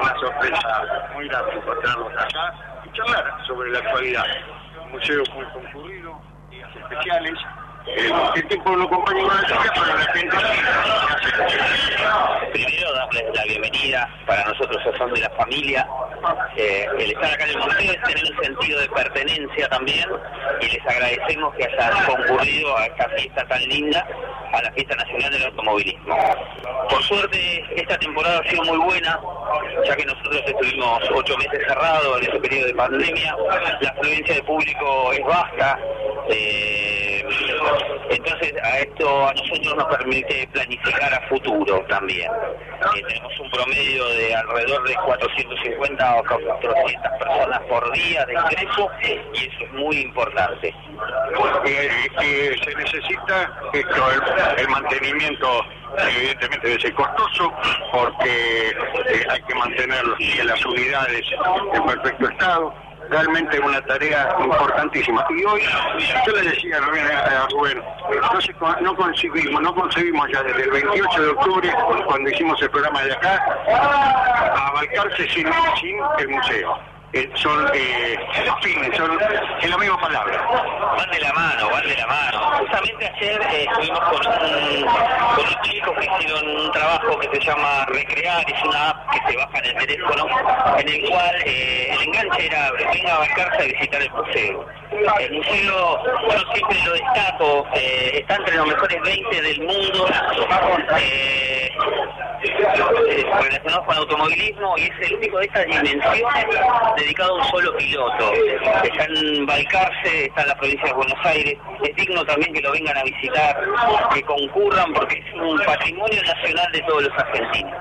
Una 0.01 0.19
sorpresa 0.19 1.09
muy 1.13 1.27
grande 1.27 1.55
encontrarnos 1.55 2.11
acá 2.13 2.53
y 2.85 2.91
charlar 2.97 3.47
sobre 3.47 3.71
la 3.71 3.79
actualidad. 3.79 4.25
Un 4.83 4.91
museo 4.91 5.23
muy 5.33 5.45
concurrido, 5.45 6.19
días 6.49 6.69
especiales. 6.75 7.33
El 7.95 8.47
tiempo 8.47 8.75
no 8.75 8.83
acompaña 8.85 9.23
pero 9.47 9.63
sí 10.13 10.27
Primero 12.51 12.93
darles 12.93 13.25
la 13.33 13.43
bienvenida, 13.43 14.09
para 14.25 14.43
nosotros 14.45 14.81
son 14.97 15.13
de 15.13 15.21
la 15.21 15.29
familia. 15.31 15.87
Eh, 16.55 16.87
el 16.97 17.11
estar 17.11 17.31
acá 17.31 17.45
en 17.45 17.51
el 17.51 17.57
museo 17.59 17.91
es 17.91 18.01
tener 18.03 18.23
un 18.25 18.43
sentido 18.43 18.79
de 18.79 18.89
pertenencia 18.89 19.69
también 19.69 20.05
y 20.61 20.65
les 20.65 20.87
agradecemos 20.87 21.53
que 21.55 21.65
hayan 21.65 22.05
concurrido 22.05 22.77
a 22.77 22.85
esta 22.87 23.09
fiesta 23.09 23.47
tan 23.47 23.61
linda, 23.63 24.05
a 24.51 24.61
la 24.61 24.71
Fiesta 24.71 24.95
Nacional 24.95 25.31
del 25.31 25.45
Automovilismo. 25.45 26.17
Por 26.89 27.03
suerte 27.03 27.63
esta 27.75 27.97
temporada 27.97 28.39
ha 28.39 28.49
sido 28.49 28.63
muy 28.63 28.77
buena, 28.77 29.19
ya 29.85 29.95
que 29.95 30.05
nosotros 30.05 30.41
estuvimos 30.45 31.01
ocho 31.13 31.37
meses 31.37 31.59
cerrados 31.67 32.21
en 32.21 32.29
ese 32.29 32.39
periodo 32.39 32.67
de 32.67 32.73
pandemia, 32.73 33.35
la 33.81 33.89
afluencia 33.89 34.35
de 34.35 34.43
público 34.43 35.13
es 35.13 35.23
baja. 35.25 35.79
eh, 36.29 37.25
entonces 38.09 38.53
a 38.63 38.79
esto 38.79 39.27
a 39.27 39.33
nosotros 39.33 39.75
nos 39.75 39.97
permite 39.97 40.47
planificar 40.51 41.13
a 41.13 41.21
futuro 41.27 41.85
también. 41.87 42.29
Eh, 42.95 43.03
tenemos 43.07 43.39
un 43.39 43.51
promedio 43.51 44.07
de 44.09 44.35
alrededor 44.35 44.87
de 44.87 44.95
450 44.95 46.15
o 46.15 46.23
400 46.23 47.11
personas 47.19 47.59
por 47.69 47.91
día 47.91 48.25
de 48.25 48.33
ingreso 48.33 48.89
y 49.33 49.37
eso 49.47 49.63
es 49.63 49.73
muy 49.73 49.97
importante. 49.97 50.73
Eh, 51.65 52.07
eh, 52.21 52.55
se 52.63 52.75
necesita 52.75 53.51
esto, 53.73 54.03
el, 54.57 54.67
mantenimiento 54.69 55.65
evidentemente 55.97 56.67
debe 56.67 56.81
ser 56.81 56.93
costoso 56.93 57.53
porque 57.91 58.75
hay 59.29 59.41
que 59.41 59.55
mantener 59.55 60.03
las 60.43 60.65
unidades 60.65 61.25
en 61.73 61.85
perfecto 61.85 62.29
estado 62.29 62.88
realmente 63.09 63.59
una 63.59 63.81
tarea 63.81 64.35
importantísima. 64.39 65.25
Y 65.29 65.43
hoy 65.43 65.61
yo 66.25 66.33
le 66.33 66.49
decía 66.49 66.77
a 66.77 67.47
Rubén, 67.49 67.81
no, 68.61 68.81
no 68.81 68.95
conseguimos 68.95 69.61
no 69.61 69.73
conseguimos 69.73 70.27
ya 70.31 70.43
desde 70.43 70.63
el 70.63 70.71
28 70.71 71.21
de 71.21 71.29
octubre 71.29 71.73
cuando 72.05 72.29
hicimos 72.29 72.61
el 72.61 72.69
programa 72.69 73.01
de 73.03 73.13
acá 73.13 73.43
abarcarse 74.67 75.29
sin 75.29 75.47
el 76.19 76.29
museo 76.29 76.98
Eh, 77.11 77.27
son 77.33 77.67
eh, 77.73 78.19
fines, 78.61 78.95
son 78.95 79.17
es 79.61 79.69
la 79.69 79.77
misma 79.79 79.99
palabra 79.99 80.45
Van 80.95 81.09
de 81.09 81.19
la 81.19 81.33
mano, 81.33 81.69
van 81.71 81.87
de 81.87 81.95
la 81.95 82.05
mano. 82.05 82.39
Justamente 82.59 83.07
ayer 83.07 83.41
eh, 83.41 83.65
estuvimos 83.67 83.99
con, 83.99 84.27
un, 84.27 84.85
con 84.85 85.45
unos 85.45 85.61
chicos 85.63 85.97
que 85.97 86.05
hicieron 86.05 86.47
un 86.47 86.71
trabajo 86.71 87.17
que 87.19 87.29
se 87.33 87.45
llama 87.45 87.85
Recrear, 87.87 88.45
es 88.47 88.63
una 88.63 88.89
app 88.89 89.09
que 89.11 89.31
se 89.31 89.37
baja 89.37 89.57
en 89.57 89.65
el 89.65 89.87
teléfono, 89.87 90.27
en 90.77 90.87
el 90.87 91.09
cual 91.09 91.35
eh, 91.45 91.93
el 91.93 92.01
enganche 92.03 92.45
era 92.45 92.71
venga 92.73 93.15
a 93.15 93.19
Balcarce 93.19 93.63
a 93.63 93.65
visitar 93.65 94.01
el 94.01 94.11
museo. 94.11 94.65
El 95.19 95.33
museo, 95.33 96.03
yo 96.29 96.53
siempre 96.53 96.77
lo 96.85 96.93
destaco, 96.93 97.67
eh, 97.73 98.19
está 98.19 98.35
entre 98.35 98.55
los 98.55 98.67
mejores 98.67 99.01
20 99.01 99.41
del 99.41 99.61
mundo, 99.61 100.07
eh, 100.99 101.71
relacionados 103.41 103.85
con 103.85 103.97
automovilismo 103.97 104.77
y 104.77 104.83
es 104.83 105.09
el 105.09 105.15
único 105.15 105.39
de 105.39 105.45
estas 105.45 105.65
dimensiones 105.65 106.23
dedicado 106.99 107.35
a 107.35 107.37
un 107.37 107.43
solo 107.45 107.75
piloto. 107.77 108.33
Está 108.83 109.05
en 109.05 109.45
Balcarce, 109.45 110.25
está 110.25 110.41
en 110.41 110.47
la 110.49 110.55
provincia 110.55 110.85
de 110.87 110.93
Buenos 110.93 111.25
Aires. 111.25 111.57
Es 111.83 111.95
digno 111.95 112.25
también 112.25 112.53
que 112.53 112.61
lo 112.61 112.71
vengan 112.71 112.97
a 112.97 113.03
visitar, 113.03 113.57
que 114.13 114.21
concurran 114.23 114.93
porque 114.93 115.17
es 115.17 115.33
un 115.41 115.57
patrimonio 115.65 116.21
nacional 116.23 116.71
de 116.71 116.81
todos 116.81 117.03
los 117.03 117.13
argentinos. 117.17 117.75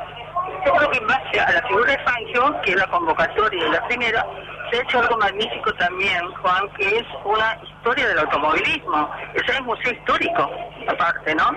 Yo 0.64 0.72
creo 0.72 0.90
que 0.90 0.98
en 0.98 1.06
base 1.06 1.40
a 1.40 1.52
la 1.52 1.62
figura 1.62 1.92
de 1.92 1.98
Fangio, 1.98 2.60
que 2.62 2.70
es 2.72 2.76
la 2.76 2.86
convocatoria 2.86 3.64
de 3.64 3.70
la 3.70 3.86
primera, 3.86 4.26
se 4.70 4.78
ha 4.78 4.82
hecho 4.82 5.00
algo 5.00 5.16
magnífico 5.18 5.72
también, 5.74 6.30
Juan, 6.42 6.68
que 6.76 6.98
es 6.98 7.06
una 7.24 7.58
historia 7.62 8.08
del 8.08 8.18
automovilismo. 8.18 9.10
Ese 9.34 9.52
es 9.52 9.62
museo 9.62 9.92
histórico, 9.92 10.50
aparte, 10.88 11.34
¿no? 11.34 11.50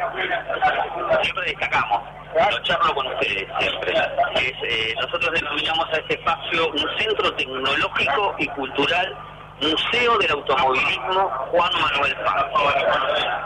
Siempre 1.21 1.45
destacamos, 1.45 2.01
lo 2.33 2.59
charlo 2.63 2.95
con 2.95 3.07
ustedes 3.07 3.47
siempre, 3.59 3.93
eh, 4.63 4.93
nosotros 4.95 5.31
denominamos 5.33 5.87
a 5.91 5.97
este 5.97 6.13
espacio 6.13 6.69
un 6.69 6.97
centro 6.97 7.33
tecnológico 7.33 8.35
y 8.37 8.47
cultural 8.47 9.17
Museo 9.61 10.17
del 10.17 10.31
Automovilismo 10.31 11.29
Juan 11.51 11.71
Manuel 11.79 12.15
Paz. 12.25 12.45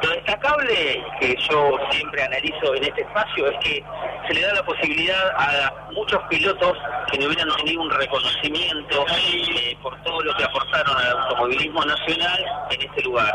Lo 0.02 0.10
destacable 0.10 1.04
que 1.20 1.36
yo 1.50 1.78
siempre 1.92 2.24
analizo 2.24 2.74
en 2.76 2.86
este 2.86 3.02
espacio 3.02 3.48
es 3.48 3.58
que 3.60 3.84
se 4.28 4.34
le 4.34 4.42
da 4.42 4.54
la 4.54 4.64
posibilidad 4.64 5.30
a 5.38 5.92
muchos 5.92 6.22
pilotos 6.30 6.78
que 7.12 7.20
no 7.20 7.28
hubieran 7.28 7.50
tenido 7.58 7.82
un 7.82 7.90
reconocimiento 7.90 9.06
eh, 9.10 9.78
por 9.82 10.02
todo 10.04 10.22
lo 10.22 10.34
que 10.36 10.44
aportaron 10.46 10.98
al 10.98 11.18
automovilismo 11.18 11.84
nacional 11.84 12.46
en 12.72 12.82
este 12.82 13.02
lugar. 13.04 13.34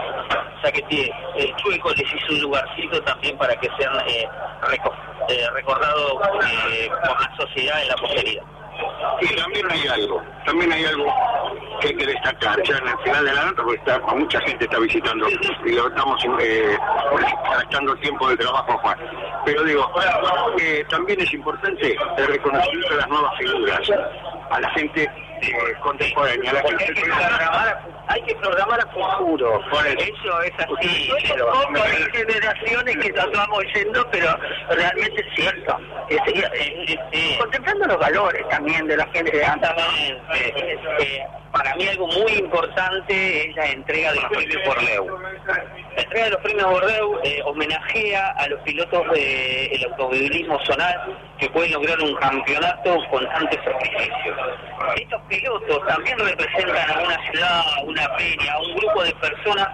O 0.56 0.60
sea 0.62 0.72
que 0.72 1.12
el 1.36 1.56
Chueco 1.56 1.90
les 1.90 2.14
hizo 2.14 2.32
un 2.32 2.40
lugarcito 2.40 3.02
también 3.02 3.36
para 3.36 3.54
que 3.56 3.68
sean 3.78 3.94
eh, 4.08 4.26
eh, 5.28 5.50
recordados 5.52 6.12
por 6.14 7.20
la 7.20 7.36
sociedad 7.36 7.82
en 7.82 7.88
la 7.88 7.96
posteridad. 7.96 8.59
Y 9.20 9.36
también 9.36 9.70
hay 9.70 9.86
algo, 9.88 10.22
también 10.44 10.72
hay 10.72 10.84
algo 10.84 11.12
que 11.80 11.88
hay 11.88 11.96
que 11.96 12.06
destacar, 12.06 12.62
ya 12.62 12.76
en 12.78 12.88
el 12.88 12.98
final 12.98 13.24
de 13.24 13.34
la 13.34 13.44
nota, 13.46 13.62
porque 13.62 14.14
mucha 14.16 14.40
gente 14.40 14.64
está 14.64 14.78
visitando 14.78 15.28
y 15.64 15.72
lo 15.72 15.88
estamos 15.88 16.24
eh, 16.40 16.78
gastando 17.50 17.96
tiempo 17.96 18.28
de 18.28 18.36
trabajo 18.36 18.78
Juan. 18.78 18.98
Pero 19.44 19.64
digo, 19.64 19.90
eh, 20.60 20.84
también 20.88 21.20
es 21.20 21.32
importante 21.32 21.96
el 22.16 22.26
reconocimiento 22.26 22.90
de 22.90 22.96
las 22.96 23.08
nuevas 23.08 23.38
figuras, 23.38 23.80
a 24.50 24.60
la 24.60 24.70
gente 24.70 25.10
eh, 25.42 25.52
contemporánea, 25.82 26.50
a 26.50 26.54
la 26.54 26.62
gente 26.62 26.94
hay 28.10 28.22
que 28.22 28.34
programar, 28.36 28.80
a 28.80 28.86
futuro, 28.88 29.60
por 29.70 29.86
eso 29.86 30.42
es 30.42 30.52
así, 30.58 31.12
pero 31.28 31.52
hay 31.54 32.04
generaciones 32.12 32.96
que 32.96 33.12
nos 33.12 33.30
vamos 33.32 33.64
yendo, 33.74 34.04
pero 34.10 34.36
realmente 34.70 35.20
es 35.20 35.34
cierto. 35.36 35.78
contemplando 37.38 37.86
los 37.86 37.98
valores 37.98 38.48
también 38.48 38.86
de 38.88 38.96
la 38.96 39.06
gente 39.08 39.30
de 39.30 39.44
antes. 39.44 39.70
Eh, 40.34 41.24
para 41.52 41.74
mí 41.74 41.86
algo 41.88 42.06
muy 42.06 42.32
importante 42.32 43.48
es 43.48 43.56
la 43.56 43.66
entrega 43.66 44.12
de 44.12 44.20
los 44.20 44.30
premios 44.30 44.64
Bordeaux. 44.64 45.20
La 45.96 46.02
entrega 46.02 46.24
de 46.24 46.30
los 46.30 46.40
premios 46.40 46.70
Bordeaux 46.70 47.20
eh, 47.24 47.42
homenajea 47.44 48.28
a 48.38 48.48
los 48.48 48.60
pilotos 48.60 49.02
del 49.10 49.84
automovilismo 49.90 50.58
zonal 50.64 51.18
que 51.38 51.50
pueden 51.50 51.72
lograr 51.72 52.00
un 52.00 52.14
campeonato 52.16 52.98
con 53.10 53.28
tantos 53.30 53.58
sacrificios. 53.64 54.38
Estos 54.96 55.22
pilotos 55.28 55.86
también 55.88 56.18
representan 56.18 56.90
a 56.90 57.02
una 57.02 57.30
ciudad, 57.30 57.62
una 57.84 57.99
peña, 58.16 58.52
a 58.52 58.60
un 58.60 58.74
grupo 58.74 59.02
de 59.02 59.14
personas 59.14 59.68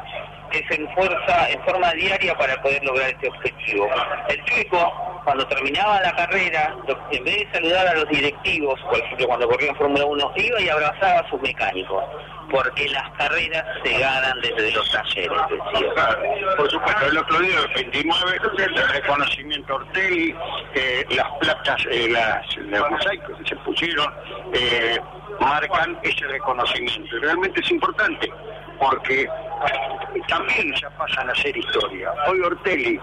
que 0.51 0.65
se 0.69 0.83
esfuerza 0.83 1.51
en 1.51 1.63
forma 1.65 1.93
diaria 1.93 2.35
para 2.37 2.61
poder 2.63 2.83
lograr 2.85 3.11
este 3.11 3.29
objetivo. 3.29 3.89
El 4.29 4.45
chico, 4.45 5.21
cuando 5.25 5.47
terminaba 5.49 6.01
la 6.01 6.15
carrera, 6.15 6.75
en 7.11 7.25
vez 7.25 7.37
de 7.37 7.53
saludar 7.53 7.89
a 7.89 7.95
los 7.95 8.09
directivos, 8.09 8.81
por 8.83 8.99
ejemplo 8.99 9.27
cuando 9.27 9.49
corría 9.49 9.71
en 9.71 9.77
Fórmula 9.77 10.05
1, 10.05 10.33
iba 10.37 10.61
y 10.61 10.69
abrazaba 10.69 11.21
a 11.21 11.31
sus 11.31 11.41
mecánicos, 11.41 12.05
porque 12.51 12.89
las 12.89 13.11
carreras 13.13 13.65
se 13.85 13.99
ganan 13.99 14.41
desde 14.41 14.73
los 14.73 14.91
talleres, 14.91 15.39
por 16.57 16.71
supuesto, 16.71 17.07
el 17.07 17.19
otro 17.19 17.41
día, 17.41 17.59
el 17.61 17.75
29, 17.93 18.41
el 18.59 18.89
reconocimiento 18.89 19.75
Ortelli, 19.75 20.35
eh, 20.75 21.07
las 21.11 21.31
placas, 21.41 21.81
eh, 21.91 22.15
los 22.59 22.91
mosaicos 22.91 23.39
que 23.39 23.49
se 23.49 23.57
pusieron, 23.57 24.13
eh, 24.53 24.99
marcan 25.41 25.99
ese 26.03 26.27
reconocimiento. 26.27 27.17
Y 27.17 27.21
realmente 27.21 27.61
es 27.61 27.71
importante, 27.71 28.31
porque 28.79 29.29
también 30.29 30.75
ya 30.81 30.91
pasan 30.91 31.31
a 31.31 31.35
ser 31.35 31.57
historia. 31.57 32.13
Hoy 32.29 32.41
Ortelli, 32.41 33.01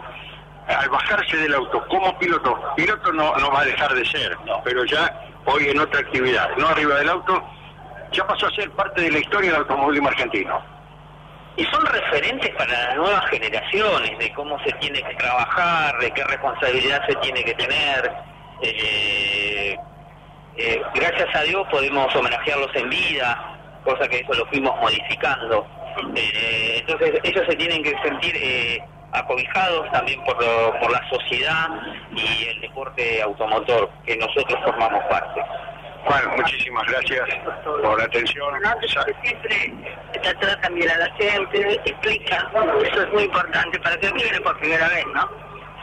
al 0.68 0.90
bajarse 0.90 1.38
del 1.38 1.54
auto 1.56 1.86
como 1.88 2.18
piloto, 2.20 2.60
piloto 2.76 3.12
no 3.12 3.52
va 3.52 3.62
a 3.62 3.66
dejar 3.66 3.94
de 3.94 4.06
ser, 4.06 4.38
pero 4.64 4.86
ya 4.86 5.14
hoy 5.46 5.70
en 5.70 5.80
otra 5.80 6.00
actividad, 6.00 6.50
no 6.58 6.68
arriba 6.68 6.96
del 6.96 7.10
auto, 7.10 7.44
ya 8.14 8.26
pasó 8.26 8.48
a 8.48 8.52
ser 8.52 8.70
parte 8.72 9.02
de 9.02 9.12
la 9.12 9.20
historia 9.20 9.52
del 9.52 9.62
automovilismo 9.62 10.08
argentino. 10.08 10.62
Y 11.56 11.66
son 11.66 11.86
referentes 11.86 12.50
para 12.56 12.72
las 12.72 12.96
nuevas 12.96 13.26
generaciones 13.30 14.18
de 14.18 14.34
cómo 14.34 14.58
se 14.64 14.72
tiene 14.74 15.04
que 15.04 15.16
trabajar, 15.16 16.00
de 16.00 16.12
qué 16.12 16.24
responsabilidad 16.24 17.06
se 17.08 17.16
tiene 17.16 17.44
que 17.44 17.54
tener. 17.54 18.12
Eh, 18.62 19.78
eh, 20.56 20.82
gracias 20.96 21.36
a 21.36 21.42
Dios 21.42 21.68
podemos 21.70 22.16
homenajearlos 22.16 22.76
en 22.76 22.90
vida, 22.90 23.58
cosa 23.84 24.08
que 24.08 24.20
eso 24.20 24.34
lo 24.34 24.46
fuimos 24.48 24.80
modificando. 24.80 25.68
Eh, 26.16 26.78
entonces 26.80 27.20
ellos 27.24 27.44
se 27.48 27.56
tienen 27.56 27.84
que 27.84 27.96
sentir 28.02 28.82
acobijados 29.12 29.92
también 29.92 30.24
por, 30.24 30.38
por 30.38 30.92
la 30.92 31.08
sociedad 31.08 31.68
y 32.16 32.46
el 32.46 32.62
deporte 32.62 33.22
automotor, 33.22 33.92
que 34.06 34.18
nosotros 34.18 34.60
formamos 34.64 35.04
parte. 35.04 35.44
Bueno, 36.06 36.32
muchísimas 36.36 36.86
gracias 36.88 37.30
por 37.64 37.98
la 37.98 38.06
atención. 38.06 38.54
Siempre 39.24 39.74
tratar 40.22 40.62
también 40.62 40.90
a 40.90 40.98
la 40.98 41.14
gente, 41.16 41.82
explica, 41.86 42.52
eso 42.86 43.04
es 43.04 43.14
muy 43.14 43.24
importante 43.24 43.80
para 43.80 43.98
que 43.98 44.12
viene 44.12 44.40
por 44.42 44.58
primera 44.60 44.88
vez, 44.90 45.06
¿no? 45.14 45.30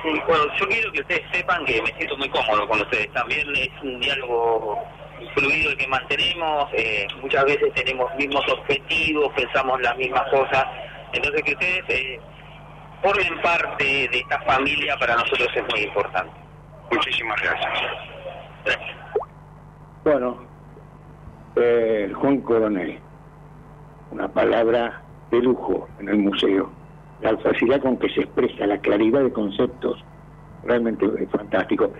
Sí, 0.03 0.21
bueno, 0.27 0.45
yo 0.59 0.67
quiero 0.69 0.93
que 0.93 1.01
ustedes 1.01 1.23
sepan 1.33 1.65
que 1.65 1.83
me 1.83 1.93
siento 1.95 2.17
muy 2.17 2.29
cómodo 2.31 2.67
con 2.69 2.81
ustedes. 2.81 3.13
También 3.13 3.47
es 3.55 3.69
un 3.83 4.01
diálogo 4.01 4.83
fluido 5.35 5.71
el 5.71 5.77
que 5.77 5.87
mantenemos, 5.87 6.71
eh, 6.73 7.07
muchas 7.21 7.45
veces 7.45 7.73
tenemos 7.75 8.15
mismos 8.17 8.47
objetivos, 8.49 9.33
pensamos 9.35 9.81
las 9.83 9.97
mismas 9.97 10.29
cosas, 10.31 10.65
entonces 11.13 11.43
que 11.43 11.53
ustedes 11.53 11.85
eh, 11.89 12.21
formen 13.03 13.41
parte 13.43 13.85
de 13.85 14.19
esta 14.19 14.41
familia 14.43 14.97
para 14.97 15.17
nosotros 15.17 15.49
es 15.55 15.65
muy 15.69 15.81
importante. 15.81 16.33
Muchísimas 16.91 17.41
gracias. 17.41 17.73
Gracias. 18.65 18.97
Bueno, 20.03 20.37
eh, 21.57 22.11
Juan 22.15 22.41
Coronel, 22.41 22.99
una 24.11 24.29
palabra 24.29 25.03
de 25.31 25.43
lujo 25.43 25.89
en 25.99 26.09
el 26.09 26.19
museo. 26.19 26.71
La 27.21 27.37
facilidad 27.37 27.83
con 27.83 27.99
que 27.99 28.09
se 28.09 28.23
expresa, 28.23 28.67
la 28.67 28.79
claridad 28.79 29.23
de 29.23 29.33
conceptos, 29.33 30.03
realmente 30.65 31.05
es 31.19 31.29
fantástico. 31.31 31.91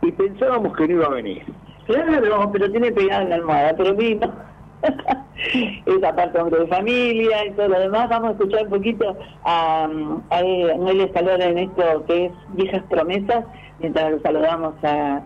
Y 0.00 0.10
pensábamos 0.12 0.74
que 0.74 0.88
no 0.88 0.94
iba 0.94 1.06
a 1.06 1.10
venir. 1.10 1.42
Claro, 1.86 2.50
pero 2.50 2.70
tiene 2.70 2.92
pegada 2.92 3.24
en 3.24 3.28
la 3.28 3.34
almohada, 3.36 3.74
pero 3.76 3.94
vino. 3.94 4.32
Esa 5.84 6.16
parte 6.16 6.40
hombre 6.40 6.60
de 6.60 6.66
familia 6.68 7.44
y 7.44 7.50
todo 7.50 7.68
lo 7.68 7.80
demás. 7.80 8.08
Vamos 8.08 8.30
a 8.30 8.32
escuchar 8.32 8.64
un 8.64 8.70
poquito 8.70 9.18
a, 9.44 9.84
a 9.84 10.42
Noelia 10.42 11.12
Salora 11.12 11.44
en 11.44 11.58
esto 11.58 12.04
que 12.06 12.26
es 12.26 12.32
Viejas 12.54 12.82
Promesas, 12.88 13.44
mientras 13.80 14.12
lo 14.12 14.20
saludamos 14.20 14.74
a, 14.82 15.20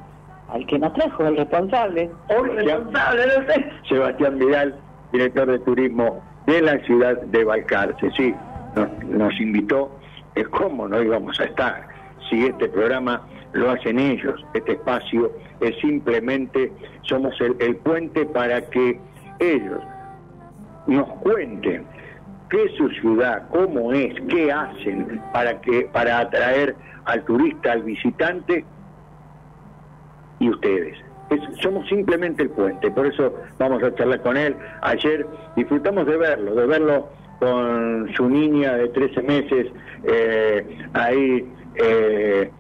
al 0.49 0.67
que 0.67 0.79
nos 0.79 0.93
trajo, 0.95 1.27
el 1.27 1.37
responsable. 1.37 2.11
O 2.29 2.45
el 2.45 2.57
responsable, 2.57 3.23
no 3.27 3.53
sé. 3.53 3.71
Sebastián 3.89 4.39
Vidal, 4.39 4.75
director 5.13 5.51
de 5.51 5.59
turismo 5.61 6.23
de 6.47 6.63
la 6.63 6.79
ciudad 6.81 7.21
de 7.23 7.45
Balcarce. 7.45 8.11
Sí, 8.17 8.35
nos, 8.77 8.89
nos 9.05 9.41
invitó. 9.41 9.91
Es 10.35 10.49
cómo 10.49 10.89
no 10.89 11.03
íbamos 11.03 11.39
a 11.41 11.45
estar 11.45 11.87
si 12.29 12.47
este 12.47 12.69
programa 12.69 13.23
lo 13.53 13.71
hacen 13.71 13.99
ellos. 13.99 14.45
Este 14.55 14.73
espacio 14.73 15.33
es 15.61 15.77
simplemente, 15.81 16.73
somos 17.03 17.41
el, 17.41 17.57
el 17.61 17.77
puente 17.77 18.27
para 18.27 18.61
que 18.63 18.99
ellos 19.39 19.81
nos 20.87 21.09
cuenten 21.21 21.87
qué 22.51 22.65
es 22.65 22.73
su 22.77 22.89
ciudad, 22.91 23.49
cómo 23.51 23.93
es, 23.93 24.15
qué 24.29 24.53
hacen 24.53 25.21
para 25.33 25.61
que 25.61 25.89
para 25.93 26.19
atraer 26.21 26.77
al 27.05 27.25
turista, 27.25 27.73
al 27.73 27.83
visitante 27.83 28.65
y 30.45 30.51
ustedes. 30.51 30.97
Es- 31.31 31.61
somos 31.63 31.89
simplemente 31.89 32.43
el 32.43 32.51
puente, 32.51 32.91
por 32.91 33.07
eso 33.07 33.35
vamos 33.59 33.83
a 33.83 33.95
charlar 33.95 34.21
con 34.21 34.37
él. 34.37 34.55
Ayer 34.83 35.27
disfrutamos 35.57 36.07
de 36.07 36.17
verlo, 36.17 36.55
de 36.55 36.67
verlo 36.67 37.09
con 37.41 38.11
su 38.15 38.29
niña 38.29 38.75
de 38.75 38.89
13 38.89 39.23
meses 39.23 39.67
eh, 40.05 40.79
ahí 40.93 41.51
eh, 41.77 42.51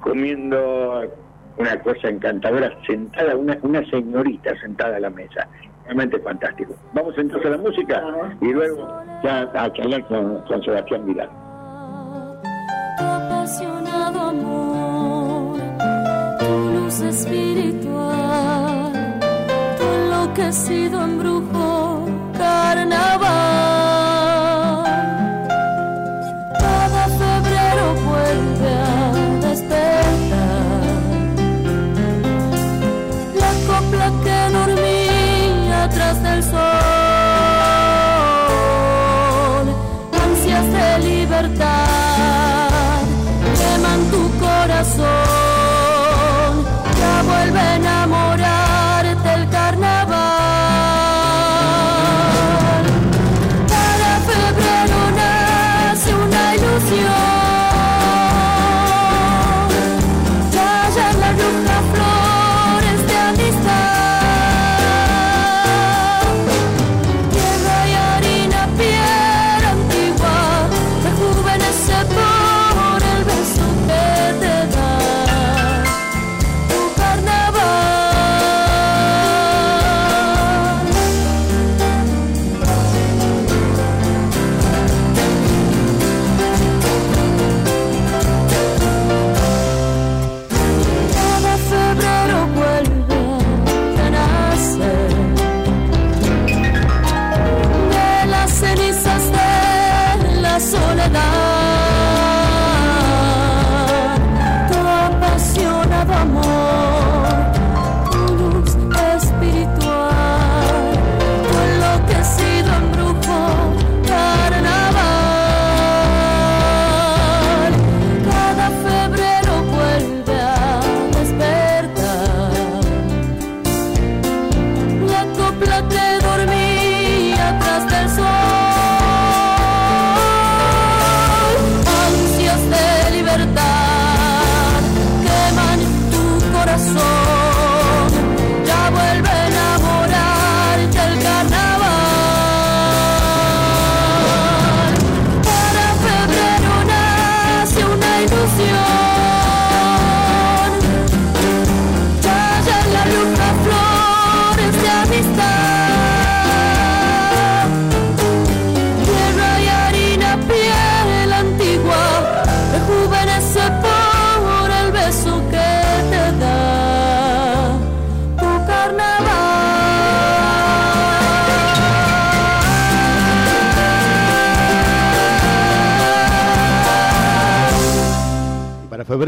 comiendo 0.00 1.02
una 1.58 1.78
cosa 1.82 2.08
encantadora, 2.08 2.70
sentada, 2.86 3.36
una, 3.36 3.56
una 3.62 3.84
señorita 3.90 4.54
sentada 4.60 4.96
a 4.96 5.00
la 5.00 5.10
mesa. 5.10 5.48
Realmente 5.84 6.18
fantástico. 6.20 6.74
Vamos 6.92 7.14
entonces 7.18 7.46
a 7.46 7.50
la 7.56 7.58
música 7.58 8.02
y 8.40 8.52
luego 8.52 9.02
ya 9.24 9.50
a 9.54 9.72
charlar 9.72 10.06
con, 10.06 10.38
con 10.42 10.62
Sebastián 10.62 11.04
Vidal. 11.06 11.28
apasionado 12.98 14.20
amor, 14.30 14.71
espiritual, 17.12 18.92
tu 19.76 19.84
enloquecido 19.84 21.04
embrujo 21.04 22.06
carnaval. 22.38 23.61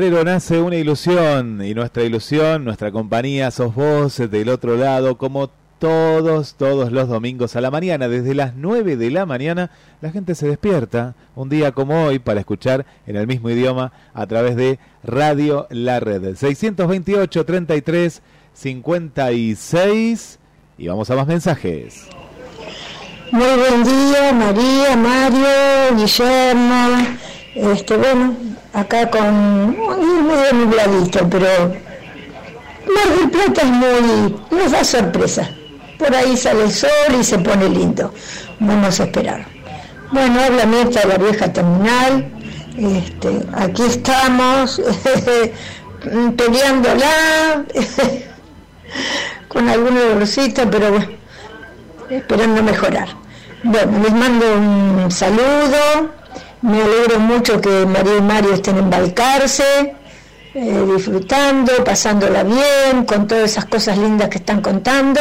Febrero 0.04 0.22
nace 0.22 0.60
una 0.60 0.76
ilusión 0.76 1.64
y 1.64 1.72
nuestra 1.72 2.02
ilusión, 2.02 2.62
nuestra 2.62 2.92
compañía, 2.92 3.50
sos 3.50 3.74
vos 3.74 4.18
del 4.18 4.50
otro 4.50 4.76
lado, 4.76 5.16
como 5.16 5.48
todos, 5.78 6.56
todos 6.56 6.92
los 6.92 7.08
domingos 7.08 7.56
a 7.56 7.62
la 7.62 7.70
mañana, 7.70 8.06
desde 8.06 8.34
las 8.34 8.54
9 8.54 8.98
de 8.98 9.10
la 9.10 9.24
mañana, 9.24 9.70
la 10.02 10.10
gente 10.10 10.34
se 10.34 10.46
despierta 10.46 11.14
un 11.34 11.48
día 11.48 11.72
como 11.72 12.04
hoy 12.04 12.18
para 12.18 12.40
escuchar 12.40 12.84
en 13.06 13.16
el 13.16 13.26
mismo 13.26 13.48
idioma 13.48 13.92
a 14.12 14.26
través 14.26 14.56
de 14.56 14.78
Radio 15.02 15.66
La 15.70 16.00
Red. 16.00 16.34
628 16.36 17.46
33 17.46 18.20
56 18.52 20.38
y 20.76 20.86
vamos 20.86 21.08
a 21.08 21.16
más 21.16 21.26
mensajes. 21.26 22.08
Muy 23.30 23.56
buen 23.56 23.84
día, 23.84 24.32
María, 24.34 24.96
Mario, 24.96 25.96
Guillermo. 25.96 27.33
Este, 27.54 27.96
bueno, 27.96 28.34
acá 28.72 29.08
con 29.10 29.70
medio 30.26 30.52
nubladito, 30.54 31.28
pero 31.30 31.46
Mar 32.86 33.18
del 33.18 33.30
Plata 33.30 33.62
es 33.62 33.68
muy, 33.68 34.36
nos 34.50 34.72
da 34.72 34.82
sorpresa. 34.82 35.48
Por 35.98 36.14
ahí 36.14 36.36
sale 36.36 36.64
el 36.64 36.72
sol 36.72 36.90
y 37.18 37.22
se 37.22 37.38
pone 37.38 37.68
lindo. 37.68 38.12
Vamos 38.58 38.98
a 38.98 39.04
esperar. 39.04 39.46
Bueno, 40.10 40.40
habla 40.40 40.66
Mirta 40.66 41.00
de 41.00 41.08
la 41.08 41.18
vieja 41.18 41.52
terminal. 41.52 42.28
Este, 42.76 43.46
aquí 43.54 43.82
estamos 43.82 44.82
peleándola 46.36 47.64
con 49.48 49.68
algún 49.68 49.94
dolorcito, 49.94 50.68
pero 50.68 50.90
bueno, 50.90 51.08
esperando 52.10 52.62
mejorar. 52.64 53.08
Bueno, 53.62 54.00
les 54.02 54.12
mando 54.12 54.44
un 54.56 55.10
saludo. 55.10 56.23
Me 56.64 56.80
alegro 56.80 57.20
mucho 57.20 57.60
que 57.60 57.84
María 57.84 58.16
y 58.16 58.22
Mario 58.22 58.54
estén 58.54 58.78
en 58.78 58.88
Balcarce, 58.88 59.94
eh, 60.54 60.84
disfrutando, 60.96 61.84
pasándola 61.84 62.42
bien, 62.42 63.04
con 63.04 63.28
todas 63.28 63.50
esas 63.50 63.66
cosas 63.66 63.98
lindas 63.98 64.30
que 64.30 64.38
están 64.38 64.62
contando. 64.62 65.20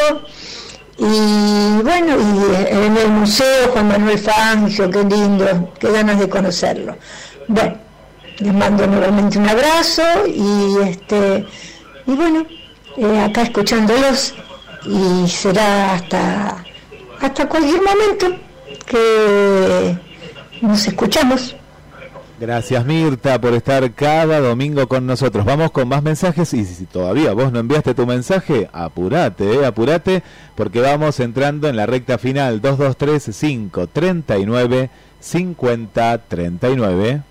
Y 0.98 1.82
bueno, 1.84 2.16
y 2.18 2.74
en 2.74 2.96
el 2.96 3.10
museo 3.10 3.68
Juan 3.74 3.90
Manuel 3.90 4.20
Fangio, 4.20 4.90
qué 4.90 5.04
lindo, 5.04 5.74
qué 5.78 5.92
ganas 5.92 6.18
de 6.18 6.30
conocerlo. 6.30 6.96
Bueno, 7.50 7.76
les 8.38 8.54
mando 8.54 8.88
nuevamente 8.88 9.38
un 9.38 9.50
abrazo 9.50 10.02
y 10.26 10.78
este 10.88 11.46
y 12.08 12.12
bueno, 12.12 12.46
eh, 12.96 13.20
acá 13.20 13.42
escuchándolos 13.42 14.34
y 14.86 15.28
será 15.28 15.96
hasta 15.96 16.64
hasta 17.20 17.50
cualquier 17.50 17.82
momento 17.82 18.28
que 18.86 20.13
nos 20.68 20.88
escuchamos. 20.88 21.56
Gracias 22.40 22.86
Mirta 22.86 23.40
por 23.40 23.54
estar 23.54 23.94
cada 23.94 24.40
domingo 24.40 24.88
con 24.88 25.06
nosotros. 25.06 25.46
Vamos 25.46 25.72
con 25.72 25.88
más 25.88 26.04
mensajes 26.04 26.54
y 26.54 26.66
si 26.66 26.86
todavía 26.86 27.34
vos 27.34 27.52
no 27.52 27.60
enviaste 27.60 27.94
tu 27.94 28.06
mensaje, 28.06 28.70
apurate, 28.74 29.54
eh, 29.54 29.66
apurate, 29.66 30.24
porque 30.56 30.82
vamos 30.82 31.20
entrando 31.20 31.70
en 31.70 31.76
la 31.76 31.86
recta 31.86 32.18
final 32.18 32.60
223 32.60 33.38
539 33.38 34.90
50 35.20 36.18
39. 36.18 37.22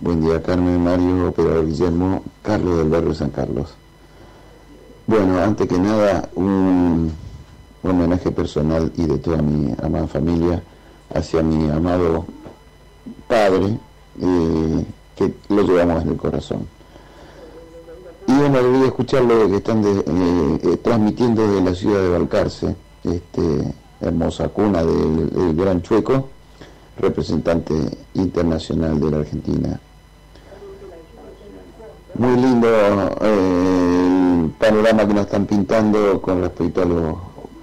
Buen 0.00 0.20
día, 0.20 0.42
Carmen, 0.42 0.82
Mario, 0.82 1.28
operador 1.28 1.66
Guillermo, 1.66 2.22
Carlos 2.42 2.78
del 2.78 2.88
barrio 2.88 3.14
San 3.14 3.30
Carlos. 3.30 3.74
Bueno, 5.06 5.38
antes 5.38 5.68
que 5.68 5.78
nada, 5.78 6.28
un 6.34 7.12
homenaje 7.82 8.30
personal 8.30 8.92
y 8.96 9.06
de 9.06 9.18
toda 9.18 9.40
mi 9.40 9.72
amada 9.80 10.06
familia 10.06 10.62
hacia 11.14 11.42
mi 11.42 11.70
amado 11.70 12.26
padre, 13.26 13.78
eh, 14.20 14.84
que 15.16 15.34
lo 15.48 15.62
llevamos 15.62 16.02
en 16.02 16.08
el 16.10 16.16
corazón. 16.16 16.66
Y 18.26 18.32
una 18.32 18.58
alegría 18.58 18.86
escucharlo 18.86 19.48
que 19.48 19.56
están 19.56 19.84
eh, 19.84 20.60
eh, 20.62 20.76
transmitiendo 20.82 21.46
desde 21.46 21.64
la 21.64 21.74
ciudad 21.74 22.02
de 22.02 22.08
Balcarce, 22.08 22.76
este, 23.04 23.74
hermosa 24.00 24.48
cuna 24.48 24.82
del, 24.82 25.54
Gran 25.54 25.82
Chueco, 25.82 26.28
representante 26.98 27.74
internacional 28.14 28.98
de 28.98 29.10
la 29.10 29.18
Argentina. 29.18 29.80
Muy 32.16 32.36
lindo 32.36 32.68
el 33.20 34.50
panorama 34.58 35.06
que 35.06 35.14
nos 35.14 35.26
están 35.26 35.46
pintando 35.46 36.22
con 36.22 36.40
respecto 36.40 36.82
a 36.82 36.84
los 36.84 37.16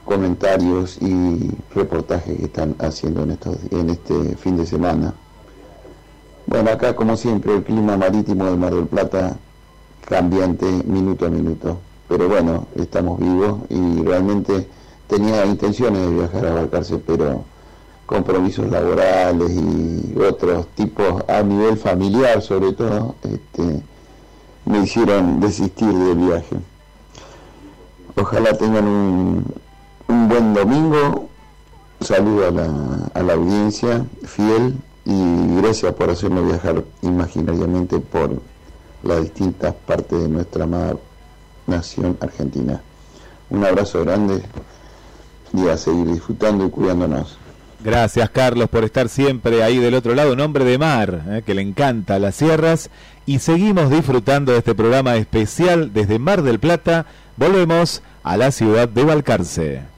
comentarios 0.06 0.98
y 1.02 1.52
reportajes 1.74 2.38
que 2.38 2.46
están 2.46 2.76
haciendo 2.80 3.24
en, 3.24 3.32
estos, 3.32 3.58
en 3.72 3.90
este 3.90 4.36
fin 4.38 4.58
de 4.58 4.66
semana. 4.66 5.14
Bueno, 6.48 6.72
acá 6.72 6.96
como 6.96 7.16
siempre 7.16 7.56
el 7.56 7.64
clima 7.64 7.98
marítimo 7.98 8.46
del 8.46 8.58
Mar 8.58 8.74
del 8.74 8.88
Plata 8.88 9.38
cambiante 10.08 10.66
minuto 10.86 11.26
a 11.26 11.30
minuto. 11.30 11.78
pero 12.10 12.28
bueno, 12.28 12.68
estamos 12.76 13.20
vivos 13.20 13.60
y 13.70 14.04
realmente 14.04 14.68
tenía 15.08 15.46
intenciones 15.46 16.02
de 16.02 16.10
viajar 16.10 16.46
a 16.46 16.54
Balcarce, 16.54 16.98
pero 16.98 17.46
compromisos 18.06 18.70
laborales 18.70 19.52
y 19.52 20.20
otros 20.20 20.68
tipos 20.76 21.24
a 21.30 21.42
nivel 21.42 21.78
familiar 21.78 22.42
sobre 22.42 22.74
todo, 22.74 23.16
este, 23.24 23.82
me 24.66 24.80
hicieron 24.80 25.40
desistir 25.40 25.94
del 25.94 26.18
viaje. 26.18 26.58
Ojalá 28.18 28.52
tengan 28.58 28.86
un, 28.86 29.46
un 30.12 30.28
buen 30.28 30.54
domingo. 30.54 31.30
Saludo 32.02 32.48
a 32.48 33.22
la, 33.22 33.34
audiencia 33.34 34.06
fiel 34.26 34.76
y 35.06 35.62
gracias 35.62 35.94
por 35.94 36.10
hacerme 36.10 36.42
viajar 36.42 36.84
imaginariamente 37.02 38.00
por 38.00 38.42
las 39.04 39.22
distintas 39.22 39.74
partes 39.74 40.22
de 40.22 40.28
nuestra 40.28 40.66
amada 40.66 40.96
nación 41.68 42.18
argentina. 42.20 42.82
Un 43.50 43.66
abrazo 43.66 44.04
grande 44.04 44.42
y 45.54 45.68
a 45.68 45.78
seguir 45.78 46.08
disfrutando 46.08 46.66
y 46.66 46.70
cuidándonos. 46.70 47.38
Gracias 47.84 48.30
Carlos 48.30 48.70
por 48.70 48.84
estar 48.84 49.10
siempre 49.10 49.64
ahí 49.64 49.78
del 49.78 49.96
otro 49.96 50.14
lado, 50.14 50.34
un 50.34 50.40
hombre 50.40 50.66
de 50.66 50.78
mar, 50.78 51.24
eh, 51.30 51.42
que 51.46 51.56
le 51.56 51.62
encanta 51.62 52.20
las 52.20 52.36
sierras 52.36 52.90
y 53.26 53.40
seguimos 53.40 53.90
disfrutando 53.90 54.52
de 54.52 54.60
este 54.60 54.76
programa 54.76 55.16
especial 55.16 55.94
desde 55.94 56.20
Mar 56.20 56.44
del 56.44 56.60
Plata. 56.60 57.06
Volvemos 57.38 58.04
a 58.24 58.38
la 58.38 58.52
ciudad 58.52 58.88
de 58.88 59.04
Balcarce. 59.04 59.91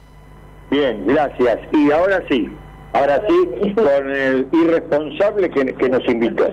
Bien, 0.74 1.06
gracias. 1.06 1.60
Y 1.72 1.92
ahora 1.92 2.24
sí, 2.28 2.50
ahora 2.94 3.22
sí, 3.30 3.74
con 3.76 4.10
el 4.10 4.48
irresponsable 4.52 5.48
que, 5.52 5.66
que 5.76 5.88
nos 5.88 6.04
invitó. 6.08 6.48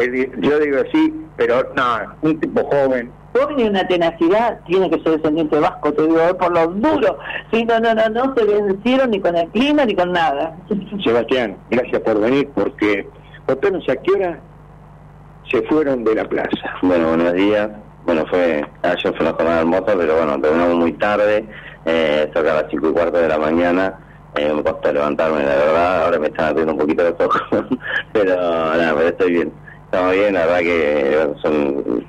El- 0.00 0.40
yo 0.40 0.60
digo 0.60 0.78
sí, 0.92 1.26
pero 1.34 1.64
no, 1.76 2.16
un 2.20 2.38
tipo 2.38 2.62
joven, 2.64 3.12
Joven 3.34 3.58
y 3.58 3.62
una 3.64 3.86
tenacidad, 3.88 4.60
tiene 4.66 4.88
que 4.88 5.00
ser 5.02 5.16
descendiente 5.16 5.58
vasco, 5.58 5.92
te 5.92 6.02
digo, 6.02 6.20
eh, 6.20 6.34
por 6.34 6.52
lo 6.52 6.66
duro. 6.68 7.18
Sí, 7.52 7.64
no, 7.64 7.80
no, 7.80 7.92
no, 7.94 8.08
no 8.08 8.34
se 8.36 8.44
vencieron 8.44 9.10
ni 9.10 9.20
con 9.20 9.36
el 9.36 9.48
clima 9.50 9.84
ni 9.84 9.96
con 9.96 10.12
nada. 10.12 10.56
Sebastián, 11.04 11.56
gracias 11.70 12.02
por 12.02 12.20
venir, 12.20 12.52
porque 12.54 13.08
contanos 13.46 13.84
a 13.88 13.96
qué 13.96 14.12
hora 14.12 14.40
se 15.50 15.60
fueron 15.62 16.04
de 16.04 16.14
la 16.14 16.24
plaza. 16.24 16.72
Bueno, 16.82 17.08
buenos 17.08 17.32
días. 17.34 17.68
Bueno, 18.02 18.24
fue 18.30 18.64
ayer 18.82 19.14
fue 19.16 19.26
una 19.26 19.32
jornada 19.34 19.60
hermosa, 19.60 19.94
pero 19.96 20.16
bueno, 20.16 20.40
terminamos 20.40 20.74
muy 20.76 20.92
tarde, 20.94 21.48
eh, 21.84 22.30
cerca 22.32 22.54
de 22.56 22.62
las 22.62 22.70
cinco 22.70 22.88
y 22.90 22.92
cuarto 22.92 23.18
de 23.18 23.28
la 23.28 23.38
mañana. 23.38 23.98
Eh, 24.34 24.52
me 24.52 24.62
costó 24.62 24.92
levantarme, 24.92 25.42
la 25.44 25.56
verdad. 25.56 26.04
Ahora 26.04 26.18
me 26.18 26.26
están 26.28 26.46
abriendo 26.46 26.72
un 26.74 26.78
poquito 26.78 27.02
los 27.02 27.20
ojos, 27.20 27.42
pero 28.12 28.34
nada, 28.36 28.94
pero 28.96 29.08
estoy 29.08 29.32
bien. 29.32 29.52
Estamos 29.84 30.12
bien, 30.14 30.34
la 30.34 30.46
verdad 30.46 30.58
que 30.60 31.34
son 31.42 32.06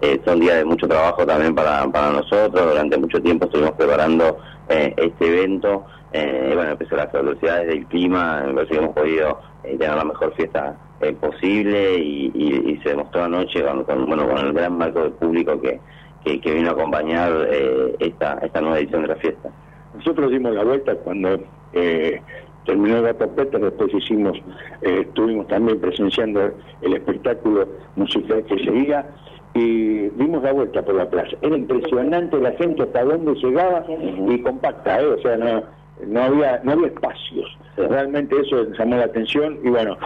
eh, 0.00 0.20
son 0.24 0.38
días 0.40 0.56
de 0.58 0.64
mucho 0.64 0.86
trabajo 0.86 1.26
también 1.26 1.54
para, 1.54 1.86
para 1.90 2.12
nosotros. 2.12 2.52
Durante 2.70 2.96
mucho 2.98 3.20
tiempo 3.20 3.46
estuvimos 3.46 3.72
preparando 3.72 4.38
eh, 4.68 4.94
este 4.96 5.26
evento. 5.26 5.86
Eh, 6.12 6.52
bueno, 6.54 6.70
empezó 6.72 6.96
las 6.96 7.12
adversidades 7.14 7.66
del 7.68 7.86
clima, 7.88 8.42
me 8.46 8.54
parece 8.54 8.76
hemos 8.76 8.94
podido 8.94 9.40
eh, 9.64 9.76
tener 9.76 9.96
la 9.96 10.04
mejor 10.04 10.32
fiesta 10.34 10.78
eh, 11.00 11.12
posible 11.14 11.96
y, 11.98 12.30
y- 12.34 12.70
y 12.72 12.80
se 12.82 12.90
demostró 12.90 13.24
anoche 13.24 13.62
con, 13.62 13.84
con, 13.84 14.06
bueno, 14.06 14.26
con 14.28 14.38
el 14.38 14.52
gran 14.52 14.78
marco 14.78 15.02
de 15.02 15.10
público 15.10 15.60
que, 15.60 15.80
que, 16.24 16.52
vino 16.52 16.70
a 16.70 16.72
acompañar 16.72 17.32
eh, 17.50 17.96
esta, 18.00 18.38
esta 18.42 18.60
nueva 18.60 18.78
edición 18.78 19.02
de 19.02 19.08
la 19.08 19.16
fiesta. 19.16 19.50
Nosotros 19.94 20.30
dimos 20.30 20.54
la 20.54 20.64
vuelta 20.64 20.94
cuando 20.96 21.40
eh, 21.72 22.20
terminó 22.68 22.98
el 22.98 23.02
Gato 23.02 23.26
después 23.26 23.94
hicimos, 23.94 24.36
eh, 24.82 25.04
estuvimos 25.06 25.48
también 25.48 25.80
presenciando 25.80 26.52
el 26.82 26.94
espectáculo 26.94 27.66
musical 27.96 28.44
que 28.44 28.62
seguía 28.62 29.06
y 29.54 30.08
dimos 30.10 30.42
la 30.42 30.52
vuelta 30.52 30.82
por 30.82 30.94
la 30.94 31.08
plaza. 31.08 31.36
Era 31.40 31.56
impresionante 31.56 32.38
la 32.38 32.52
gente 32.52 32.82
hasta 32.82 33.04
dónde 33.04 33.34
llegaba 33.34 33.84
y 33.88 34.38
compacta, 34.42 35.00
¿eh? 35.00 35.06
o 35.06 35.18
sea, 35.22 35.36
no, 35.38 35.62
no 36.06 36.22
había 36.22 36.60
no 36.62 36.72
había 36.72 36.88
espacios. 36.88 37.58
Realmente 37.76 38.36
eso 38.38 38.66
llamó 38.78 38.96
la 38.96 39.04
atención 39.04 39.58
y 39.64 39.70
bueno, 39.70 39.96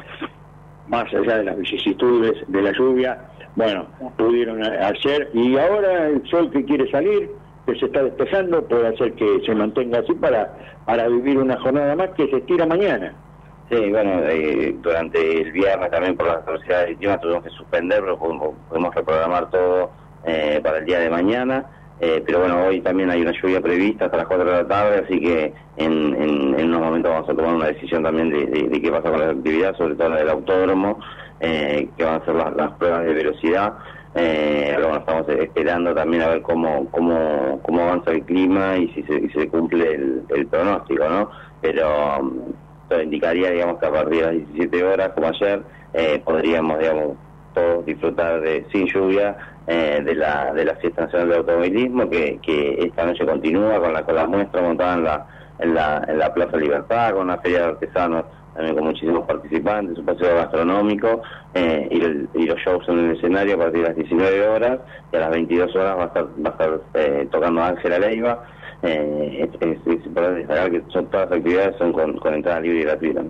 más 0.86 1.12
allá 1.12 1.38
de 1.38 1.44
las 1.44 1.58
vicisitudes 1.58 2.44
de 2.46 2.62
la 2.62 2.72
lluvia, 2.72 3.18
bueno, 3.56 3.86
pudieron 4.16 4.62
hacer 4.62 5.30
y 5.34 5.56
ahora 5.58 6.08
el 6.08 6.26
sol 6.28 6.50
que 6.50 6.64
quiere 6.64 6.90
salir, 6.90 7.30
que 7.66 7.78
se 7.78 7.86
está 7.86 8.02
despejando, 8.02 8.66
puede 8.66 8.88
hacer 8.88 9.12
que 9.14 9.40
se 9.44 9.54
mantenga 9.54 10.00
así 10.00 10.14
para, 10.14 10.56
para 10.86 11.08
vivir 11.08 11.38
una 11.38 11.58
jornada 11.60 11.94
más 11.94 12.10
que 12.10 12.28
se 12.28 12.38
estira 12.38 12.66
mañana. 12.66 13.14
Sí, 13.70 13.90
bueno, 13.90 14.20
eh, 14.24 14.74
durante 14.82 15.42
el 15.42 15.52
viernes 15.52 15.90
también 15.90 16.16
por 16.16 16.26
las 16.26 16.38
adversidades 16.38 16.88
del 16.88 16.96
clima 16.98 17.18
tuvimos 17.18 17.44
que 17.44 17.50
suspender, 17.50 18.00
pero 18.00 18.18
pudimos, 18.18 18.54
pudimos 18.68 18.94
reprogramar 18.94 19.50
todo 19.50 19.90
eh, 20.24 20.60
para 20.62 20.78
el 20.78 20.84
día 20.84 20.98
de 20.98 21.10
mañana. 21.10 21.64
Eh, 22.04 22.20
pero 22.26 22.40
bueno, 22.40 22.64
hoy 22.66 22.80
también 22.80 23.10
hay 23.10 23.22
una 23.22 23.30
lluvia 23.30 23.60
prevista 23.60 24.06
hasta 24.06 24.16
las 24.16 24.26
4 24.26 24.44
de 24.44 24.50
la 24.50 24.66
tarde, 24.66 25.04
así 25.04 25.20
que 25.20 25.54
en, 25.76 26.52
unos 26.52 26.80
momentos 26.80 27.12
vamos 27.12 27.28
a 27.30 27.32
tomar 27.32 27.54
una 27.54 27.66
decisión 27.66 28.02
también 28.02 28.28
de, 28.28 28.80
qué 28.82 28.90
pasa 28.90 29.08
con 29.08 29.20
la 29.20 29.30
actividad, 29.30 29.76
sobre 29.76 29.94
todo 29.94 30.08
la 30.08 30.16
del 30.16 30.30
autódromo, 30.30 30.98
eh, 31.38 31.88
que 31.96 32.04
van 32.04 32.20
a 32.20 32.24
ser 32.24 32.34
las, 32.34 32.72
pruebas 32.72 33.04
de 33.04 33.14
velocidad. 33.14 33.74
Eh, 34.16 34.76
bueno, 34.80 34.96
estamos 34.96 35.28
esperando 35.28 35.94
también 35.94 36.24
a 36.24 36.28
ver 36.30 36.42
cómo, 36.42 36.90
cómo, 36.90 37.60
cómo 37.62 37.82
avanza 37.82 38.10
el 38.10 38.24
clima 38.24 38.78
y 38.78 38.88
si 38.94 39.04
se, 39.04 39.48
cumple 39.48 39.94
el, 39.94 40.24
el 40.30 40.46
pronóstico, 40.48 41.08
¿no? 41.08 41.30
Pero 41.60 42.32
todo 42.88 43.00
indicaría, 43.00 43.52
digamos, 43.52 43.78
que 43.78 43.86
a 43.86 43.92
partir 43.92 44.18
de 44.18 44.26
las 44.26 44.48
17 44.48 44.84
horas, 44.84 45.12
como 45.14 45.28
ayer, 45.28 45.62
eh, 45.94 46.20
podríamos, 46.24 46.80
digamos, 46.80 47.16
todos 47.54 47.86
disfrutar 47.86 48.40
de, 48.40 48.66
sin 48.72 48.86
lluvia 48.86 49.36
eh, 49.66 50.00
de 50.04 50.14
la 50.14 50.52
de 50.52 50.64
la 50.64 50.74
fiesta 50.76 51.02
nacional 51.02 51.28
de 51.28 51.36
automovilismo 51.36 52.08
que, 52.08 52.38
que 52.42 52.84
esta 52.84 53.04
noche 53.04 53.24
continúa 53.26 53.80
con 53.80 53.92
la 53.92 54.04
con 54.04 54.14
la 54.14 54.26
muestra 54.26 54.62
montada 54.62 54.94
en 54.94 55.04
la 55.04 55.26
en 55.58 55.74
la, 55.74 56.04
en 56.08 56.18
la 56.18 56.34
Plaza 56.34 56.56
Libertad 56.56 57.12
con 57.12 57.22
una 57.22 57.38
feria 57.38 57.60
de 57.60 57.64
artesanos 57.66 58.24
también 58.54 58.74
con 58.74 58.84
muchísimos 58.84 59.26
participantes 59.26 59.98
un 59.98 60.04
paseo 60.04 60.34
gastronómico 60.36 61.22
eh, 61.54 61.88
y, 61.90 62.46
los 62.46 62.58
shows 62.58 62.88
en 62.88 62.98
el 62.98 63.16
escenario 63.16 63.54
a 63.54 63.58
partir 63.58 63.82
de 63.82 63.88
las 63.88 63.96
19 63.96 64.48
horas 64.48 64.80
y 65.12 65.16
a 65.16 65.20
las 65.20 65.30
22 65.30 65.76
horas 65.76 65.96
va 65.96 66.02
a 66.02 66.06
estar 66.06 66.24
va 66.24 66.48
a 66.48 66.52
estar 66.52 66.80
eh, 66.94 67.28
tocando 67.30 67.62
Ángela 67.62 67.98
Leiva 67.98 68.44
eh, 68.82 69.48
es, 69.60 69.86
importante 69.86 70.40
destacar 70.40 70.70
que 70.70 70.82
son, 70.88 71.06
todas 71.06 71.30
las 71.30 71.38
actividades 71.38 71.76
son 71.76 71.92
con, 71.92 72.34
entrada 72.34 72.60
libre 72.60 72.80
y 72.80 72.84
gratuita. 72.84 73.22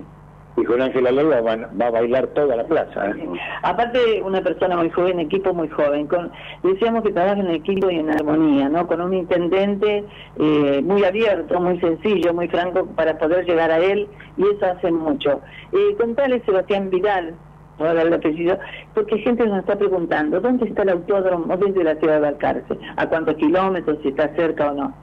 Y 0.54 0.64
con 0.64 0.82
Ángela 0.82 1.10
van- 1.40 1.68
va 1.80 1.86
a 1.86 1.90
bailar 1.90 2.26
toda 2.28 2.54
la 2.56 2.64
plaza. 2.64 3.08
¿eh? 3.08 3.26
Aparte, 3.62 4.20
una 4.22 4.42
persona 4.42 4.76
muy 4.76 4.90
joven, 4.90 5.18
equipo 5.20 5.54
muy 5.54 5.68
joven. 5.68 6.06
Con, 6.06 6.30
decíamos 6.62 7.02
que 7.04 7.12
trabaja 7.12 7.40
en 7.40 7.50
equipo 7.50 7.90
y 7.90 7.96
en 7.96 8.10
armonía, 8.10 8.68
¿no? 8.68 8.86
Con 8.86 9.00
un 9.00 9.14
intendente 9.14 10.04
eh, 10.38 10.82
muy 10.84 11.04
abierto, 11.04 11.58
muy 11.58 11.80
sencillo, 11.80 12.34
muy 12.34 12.48
franco 12.48 12.84
para 12.94 13.16
poder 13.16 13.46
llegar 13.46 13.70
a 13.70 13.78
él, 13.78 14.06
y 14.36 14.42
eso 14.42 14.66
hace 14.66 14.92
mucho. 14.92 15.40
Eh, 15.72 15.96
contale, 15.98 16.42
Sebastián 16.44 16.90
Vidal, 16.90 17.34
voy 17.78 17.88
a 17.88 17.94
darle 17.94 18.16
apellido, 18.16 18.58
porque 18.92 19.18
gente 19.20 19.46
nos 19.46 19.60
está 19.60 19.76
preguntando, 19.76 20.38
¿dónde 20.40 20.66
está 20.66 20.82
el 20.82 20.90
autódromo 20.90 21.56
desde 21.56 21.82
la 21.82 21.94
ciudad 21.96 22.20
de 22.20 22.28
Alcárcel? 22.28 22.78
¿A 22.96 23.06
cuántos 23.08 23.36
kilómetros? 23.36 23.98
¿Si 24.02 24.08
está 24.08 24.28
cerca 24.36 24.70
o 24.70 24.74
no? 24.74 24.94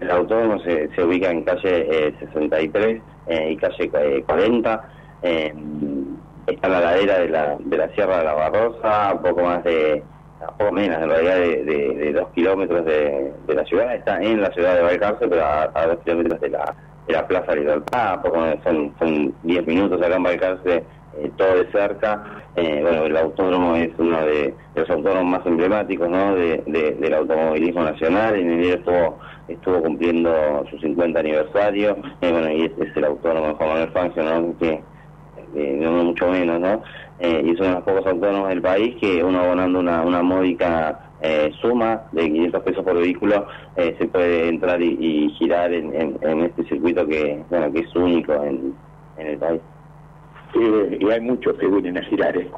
El 0.00 0.10
autódromo 0.10 0.58
se, 0.60 0.88
ubica 1.02 1.30
en 1.30 1.42
calle 1.42 1.86
eh, 2.08 2.14
63 2.20 3.02
eh, 3.26 3.50
y 3.52 3.56
calle 3.56 3.90
eh, 3.94 4.22
40. 4.26 4.88
eh, 5.22 5.54
está 6.46 6.66
en 6.68 6.72
la 6.72 6.80
ladera 6.80 7.18
de 7.18 7.28
la, 7.28 7.56
de 7.58 7.76
la 7.76 7.88
Sierra 7.90 8.18
de 8.18 8.24
la 8.24 8.34
Barrosa, 8.34 9.12
un 9.14 9.22
poco 9.22 9.42
más 9.42 9.64
de, 9.64 10.02
poco 10.58 10.70
menos 10.72 11.02
en 11.02 11.08
realidad 11.10 11.36
de, 11.38 12.12
dos 12.12 12.28
kilómetros 12.34 12.84
de, 12.84 13.32
de 13.46 13.54
la 13.54 13.64
ciudad. 13.64 13.94
Está 13.94 14.22
en 14.22 14.40
la 14.40 14.50
ciudad 14.52 14.76
de 14.76 14.82
Valcarce, 14.82 15.26
pero 15.26 15.44
a, 15.44 15.86
dos 15.86 15.98
kilómetros 16.04 16.40
de 16.40 16.50
la, 16.50 16.74
de 17.08 17.12
la 17.14 17.26
Plaza 17.26 17.54
Libertad, 17.54 18.22
poco 18.22 18.36
más, 18.38 18.56
son, 18.62 18.94
son 19.00 19.34
10 19.42 19.66
minutos 19.66 20.00
acá 20.00 20.14
en 20.16 20.22
Valcarce, 20.22 20.84
eh, 21.18 21.30
todo 21.36 21.56
de 21.56 21.70
cerca. 21.72 22.22
Eh, 22.54 22.78
bueno, 22.82 23.04
el 23.06 23.16
autódromo 23.16 23.74
es 23.74 23.90
uno 23.98 24.20
de, 24.24 24.54
los 24.76 24.88
autódromos 24.88 25.38
más 25.38 25.46
emblemáticos 25.46 26.08
¿no? 26.08 26.34
de, 26.36 26.62
de- 26.66 26.92
del 27.00 27.14
automovilismo 27.14 27.82
nacional. 27.82 28.36
En 28.36 28.50
enero 28.52 28.76
estuvo, 28.78 29.18
estuvo 29.48 29.80
cumpliendo 29.82 30.64
su 30.70 30.78
50 30.78 31.20
aniversario. 31.20 31.96
Eh, 32.20 32.30
bueno, 32.32 32.50
y 32.52 32.62
es, 32.64 32.72
es 32.78 32.96
el 32.96 33.04
autódromo 33.04 33.48
de 33.48 33.54
Juan 33.54 33.68
Manuel 33.68 33.90
Fangio, 33.92 34.22
¿no? 34.22 34.56
que 34.58 34.80
eh, 35.54 35.76
no 35.80 36.04
mucho 36.04 36.28
menos, 36.28 36.60
¿no? 36.60 36.82
Eh, 37.18 37.42
y 37.44 37.50
es 37.52 37.60
uno 37.60 37.68
de 37.68 37.74
los 37.76 37.82
pocos 37.84 38.06
autónomos 38.06 38.48
del 38.50 38.60
país 38.60 38.96
que 39.00 39.22
uno 39.24 39.40
abonando 39.40 39.78
una, 39.80 40.02
una 40.02 40.22
módica 40.22 41.00
eh, 41.22 41.50
suma 41.62 42.02
de 42.12 42.30
500 42.30 42.62
pesos 42.62 42.84
por 42.84 42.94
vehículo 42.98 43.46
eh, 43.76 43.96
se 43.98 44.06
puede 44.08 44.48
entrar 44.48 44.82
y, 44.82 44.98
y 45.00 45.30
girar 45.38 45.72
en, 45.72 45.94
en- 45.94 46.40
este 46.42 46.64
circuito 46.64 47.06
que, 47.06 47.42
bueno, 47.48 47.72
que 47.72 47.80
es 47.80 47.96
único 47.96 48.34
en, 48.44 48.74
el 49.16 49.38
país. 49.38 49.60
Eh, 50.54 50.98
y 51.00 51.10
hay 51.10 51.20
muchos 51.20 51.54
que 51.58 51.66
vienen 51.66 51.96
a 51.98 52.02
girar. 52.02 52.36
¿eh? 52.36 52.50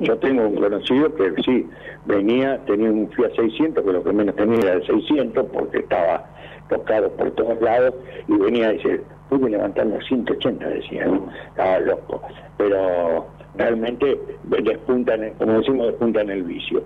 Yo 0.00 0.16
tengo 0.18 0.46
un 0.46 0.56
conocido 0.56 1.14
que 1.14 1.32
sí, 1.44 1.68
venía, 2.06 2.58
tenía 2.64 2.90
un 2.90 3.10
Fiat 3.10 3.32
600, 3.36 3.84
que 3.84 3.92
lo 3.92 4.02
que 4.02 4.12
menos 4.12 4.34
tenía 4.36 4.60
era 4.60 4.72
el 4.74 4.86
600, 4.86 5.46
porque 5.52 5.78
estaba 5.78 6.24
tocado 6.68 7.10
por 7.12 7.30
todos 7.32 7.60
lados, 7.60 7.94
y 8.28 8.36
venía 8.36 8.72
y 8.72 8.76
dice, 8.76 9.00
pude 9.28 9.50
levantar 9.50 9.86
los 9.86 10.04
180, 10.06 10.68
decía, 10.68 11.06
¿no? 11.06 11.28
estaba 11.48 11.78
loco. 11.80 12.22
Pero 12.58 13.26
realmente 13.56 14.20
despuntan, 14.44 15.30
como 15.38 15.58
decimos, 15.58 15.86
despuntan 15.88 16.30
el 16.30 16.42
vicio. 16.42 16.82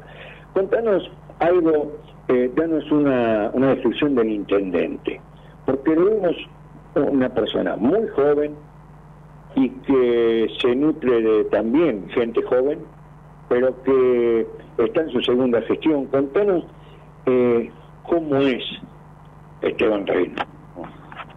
Contanos 0.53 1.11
algo 1.39 1.93
eh, 2.29 2.51
danos 2.55 2.89
una, 2.93 3.51
una 3.55 3.75
descripción 3.75 4.15
del 4.15 4.31
intendente, 4.31 5.21
porque 5.67 5.95
vemos 5.95 6.37
una 6.95 7.29
persona 7.29 7.77
muy 7.77 8.07
joven 8.09 8.55
y 9.57 9.69
que 9.69 10.49
se 10.61 10.77
nutre 10.77 11.23
de 11.23 11.45
también 11.45 12.09
gente 12.11 12.43
joven, 12.43 12.79
pero 13.49 13.75
que 13.83 14.47
está 14.79 15.03
en 15.03 15.11
su 15.11 15.21
segunda 15.23 15.61
gestión. 15.63 16.07
Contanos 16.07 16.65
eh, 17.27 17.71
cómo 18.05 18.37
es 18.37 18.63
Esteban 19.63 20.07
Reina. 20.07 20.47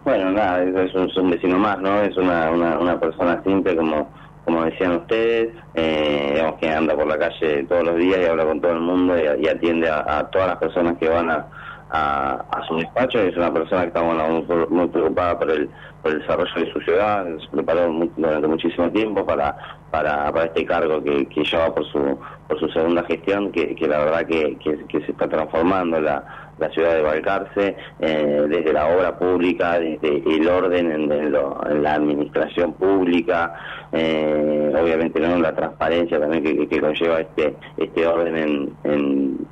Bueno, 0.04 0.30
nada, 0.32 0.62
es 0.62 0.94
un, 0.94 1.30
vecino 1.30 1.58
más, 1.58 1.78
¿no? 1.80 2.02
Es 2.02 2.16
una, 2.16 2.50
una, 2.50 2.78
una 2.78 3.00
persona 3.00 3.42
simple, 3.42 3.74
como 3.76 4.10
como 4.44 4.64
decían 4.64 4.92
ustedes, 4.96 5.54
eh, 5.74 6.32
digamos 6.34 6.60
que 6.60 6.68
anda 6.68 6.94
por 6.94 7.06
la 7.06 7.18
calle 7.18 7.64
todos 7.64 7.82
los 7.84 7.96
días 7.96 8.20
y 8.20 8.26
habla 8.26 8.44
con 8.44 8.60
todo 8.60 8.72
el 8.72 8.80
mundo 8.80 9.14
y, 9.16 9.48
atiende 9.48 9.88
a, 9.88 10.28
todas 10.30 10.48
las 10.48 10.58
personas 10.58 10.98
que 10.98 11.08
van 11.08 11.30
a, 11.30 11.46
a, 11.90 12.62
su 12.68 12.76
despacho. 12.76 13.20
Es 13.20 13.36
una 13.36 13.52
persona 13.52 13.82
que 13.82 13.88
está 13.88 14.02
bueno, 14.02 14.28
muy, 14.28 14.66
muy 14.68 14.86
preocupada 14.88 15.38
por 15.38 15.50
el, 15.50 15.70
por 16.02 16.12
el 16.12 16.18
desarrollo 16.20 16.54
de 16.56 16.72
su 16.72 16.80
ciudad, 16.80 17.24
se 17.40 17.48
preparó 17.48 17.90
mu- 17.90 18.10
durante 18.16 18.46
muchísimo 18.46 18.90
tiempo 18.90 19.24
para, 19.24 19.56
para, 19.90 20.30
para 20.30 20.44
este 20.44 20.66
cargo 20.66 21.02
que, 21.02 21.26
que 21.26 21.42
lleva 21.42 21.74
por 21.74 21.86
su, 21.86 22.18
por 22.46 22.60
su 22.60 22.68
segunda 22.68 23.02
gestión, 23.04 23.50
que, 23.50 23.74
que 23.74 23.88
la 23.88 23.98
verdad 24.00 24.26
que, 24.26 24.58
que, 24.58 24.84
que 24.88 25.00
se 25.06 25.12
está 25.12 25.26
transformando 25.26 25.98
la, 26.02 26.43
la 26.58 26.70
ciudad 26.70 26.94
de 26.94 27.02
Balcarce, 27.02 27.76
eh, 28.00 28.46
desde 28.48 28.72
la 28.72 28.86
obra 28.94 29.18
pública, 29.18 29.78
desde 29.78 30.22
el 30.26 30.48
orden 30.48 30.90
en, 30.90 31.32
lo- 31.32 31.58
en 31.68 31.82
la 31.82 31.94
administración 31.94 32.72
pública, 32.74 33.54
eh, 33.92 34.72
obviamente 34.80 35.20
no 35.20 35.38
la 35.38 35.54
transparencia 35.54 36.18
también 36.20 36.42
que, 36.68 36.80
conlleva 36.80 37.20
este 37.20 37.56
este 37.76 38.06
orden 38.06 38.36
en, 38.36 38.76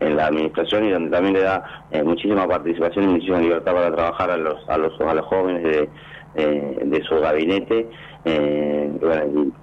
en, 0.00 0.16
la 0.16 0.26
administración 0.26 0.84
y 0.84 0.90
donde 0.90 1.10
también 1.10 1.34
le 1.34 1.42
da 1.42 1.62
eh, 1.90 2.02
muchísima 2.02 2.46
participación 2.46 3.04
y 3.04 3.08
muchísima 3.08 3.40
libertad 3.40 3.72
para 3.72 3.94
trabajar 3.94 4.30
a 4.30 4.36
los 4.36 4.68
a 4.68 4.76
los 4.78 5.00
a 5.00 5.14
los 5.14 5.26
jóvenes 5.26 5.62
de, 5.62 5.88
eh, 6.34 6.78
de 6.84 7.02
su 7.04 7.18
gabinete 7.20 7.88
eh, 8.24 8.90
bueno, 9.00 9.24
y, 9.44 9.61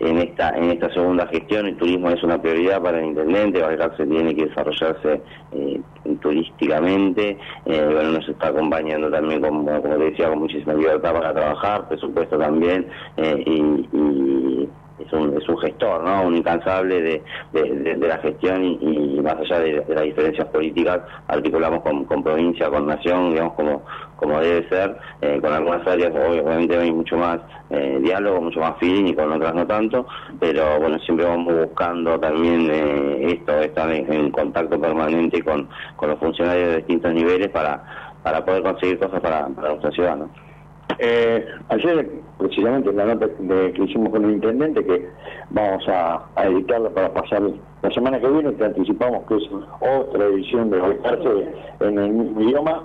en 0.00 0.18
esta 0.18 0.50
en 0.50 0.70
esta 0.70 0.92
segunda 0.92 1.26
gestión 1.28 1.66
el 1.66 1.76
turismo 1.76 2.10
es 2.10 2.22
una 2.22 2.40
prioridad 2.40 2.82
para 2.82 2.98
el 2.98 3.06
intendente 3.06 3.62
Balcarce 3.62 4.06
tiene 4.06 4.34
que 4.34 4.46
desarrollarse 4.46 5.22
eh, 5.52 5.80
turísticamente 6.20 7.38
eh, 7.66 7.88
bueno 7.92 8.12
nos 8.12 8.28
está 8.28 8.48
acompañando 8.48 9.10
también 9.10 9.40
como 9.40 9.64
como 9.64 9.96
te 9.96 10.04
decía 10.04 10.28
con 10.28 10.40
muchísima 10.40 10.74
libertad 10.74 11.12
para 11.12 11.32
trabajar 11.32 11.88
presupuesto 11.88 12.38
también 12.38 12.86
eh, 13.16 13.42
y 13.46 14.68
es 15.06 15.12
un, 15.12 15.36
es 15.36 15.48
un 15.48 15.58
gestor, 15.58 16.02
¿no? 16.02 16.22
Un 16.22 16.36
incansable 16.36 17.00
de, 17.00 17.22
de, 17.52 17.96
la 17.96 18.18
gestión 18.18 18.64
y, 18.64 19.20
más 19.22 19.36
allá 19.36 19.60
de, 19.60 19.80
de 19.80 19.94
las 19.94 20.04
diferencias 20.04 20.46
políticas, 20.48 21.00
articulamos 21.28 21.82
con, 21.82 22.04
con 22.04 22.22
provincia, 22.22 22.68
con 22.68 22.86
nación, 22.86 23.30
digamos, 23.30 23.54
como, 23.54 23.82
como 24.16 24.40
debe 24.40 24.68
ser, 24.68 24.96
eh, 25.20 25.40
con 25.40 25.52
algunas 25.52 25.86
áreas 25.86 26.12
obviamente 26.14 26.78
hay 26.78 26.92
mucho 26.92 27.16
más 27.16 27.40
eh, 27.70 27.98
diálogo, 28.02 28.40
mucho 28.40 28.60
más 28.60 28.78
feeling 28.78 29.06
y 29.06 29.14
con 29.14 29.32
otras 29.32 29.54
no 29.54 29.66
tanto, 29.66 30.06
pero 30.38 30.78
bueno, 30.78 30.98
siempre 31.00 31.26
vamos 31.26 31.54
buscando 31.54 32.18
también 32.20 32.70
eh, 32.70 33.32
esto, 33.32 33.58
estar 33.60 33.90
en, 33.90 34.12
en 34.12 34.30
contacto 34.30 34.80
permanente 34.80 35.42
con, 35.42 35.68
con 35.96 36.10
los 36.10 36.18
funcionarios 36.18 36.70
de 36.70 36.76
distintos 36.78 37.12
niveles 37.14 37.48
para, 37.48 37.82
para 38.22 38.44
poder 38.44 38.62
conseguir 38.62 38.98
cosas 38.98 39.20
para, 39.20 39.46
para 39.48 39.70
nuestra 39.70 39.90
ciudad, 39.90 40.16
¿no? 40.16 40.51
Eh, 40.98 41.46
ayer, 41.68 42.10
precisamente 42.38 42.90
en 42.90 42.96
la 42.96 43.06
nota 43.06 43.26
de- 43.38 43.72
que 43.72 43.82
hicimos 43.84 44.10
con 44.10 44.24
el 44.24 44.32
intendente, 44.32 44.84
que 44.84 45.08
vamos 45.50 45.86
a, 45.88 46.24
a 46.36 46.46
editarla 46.46 46.90
para 46.90 47.12
pasar 47.12 47.42
la 47.82 47.90
semana 47.90 48.20
que 48.20 48.28
viene, 48.28 48.54
que 48.54 48.64
anticipamos 48.64 49.24
que 49.26 49.36
es 49.36 49.42
otra 49.80 50.24
edición 50.26 50.70
de 50.70 50.78
Balcarce 50.78 51.48
en 51.80 51.98
el 51.98 52.10
mismo 52.12 52.40
idioma, 52.42 52.82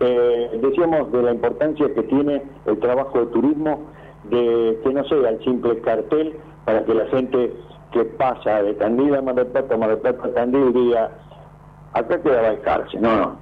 eh, 0.00 0.58
decíamos 0.60 1.12
de 1.12 1.22
la 1.22 1.32
importancia 1.32 1.92
que 1.94 2.02
tiene 2.04 2.42
el 2.66 2.78
trabajo 2.80 3.20
de 3.20 3.26
turismo, 3.26 3.86
de 4.24 4.78
que 4.82 4.92
no 4.92 5.04
sea 5.04 5.28
el 5.30 5.42
simple 5.44 5.78
cartel 5.80 6.36
para 6.64 6.84
que 6.84 6.94
la 6.94 7.06
gente 7.06 7.52
que 7.92 8.04
pasa 8.04 8.62
de 8.62 8.74
Tandil 8.74 9.14
a 9.14 9.22
Mar 9.22 9.34
del 9.34 9.46
Plata, 9.48 9.76
Mar 9.76 9.90
del 9.90 9.98
Plata 9.98 10.26
a 10.28 10.34
Tandil 10.34 10.72
diga, 10.72 11.10
acá 11.92 12.20
queda 12.22 12.42
Balcarce, 12.42 12.98
no, 12.98 13.16
no, 13.16 13.36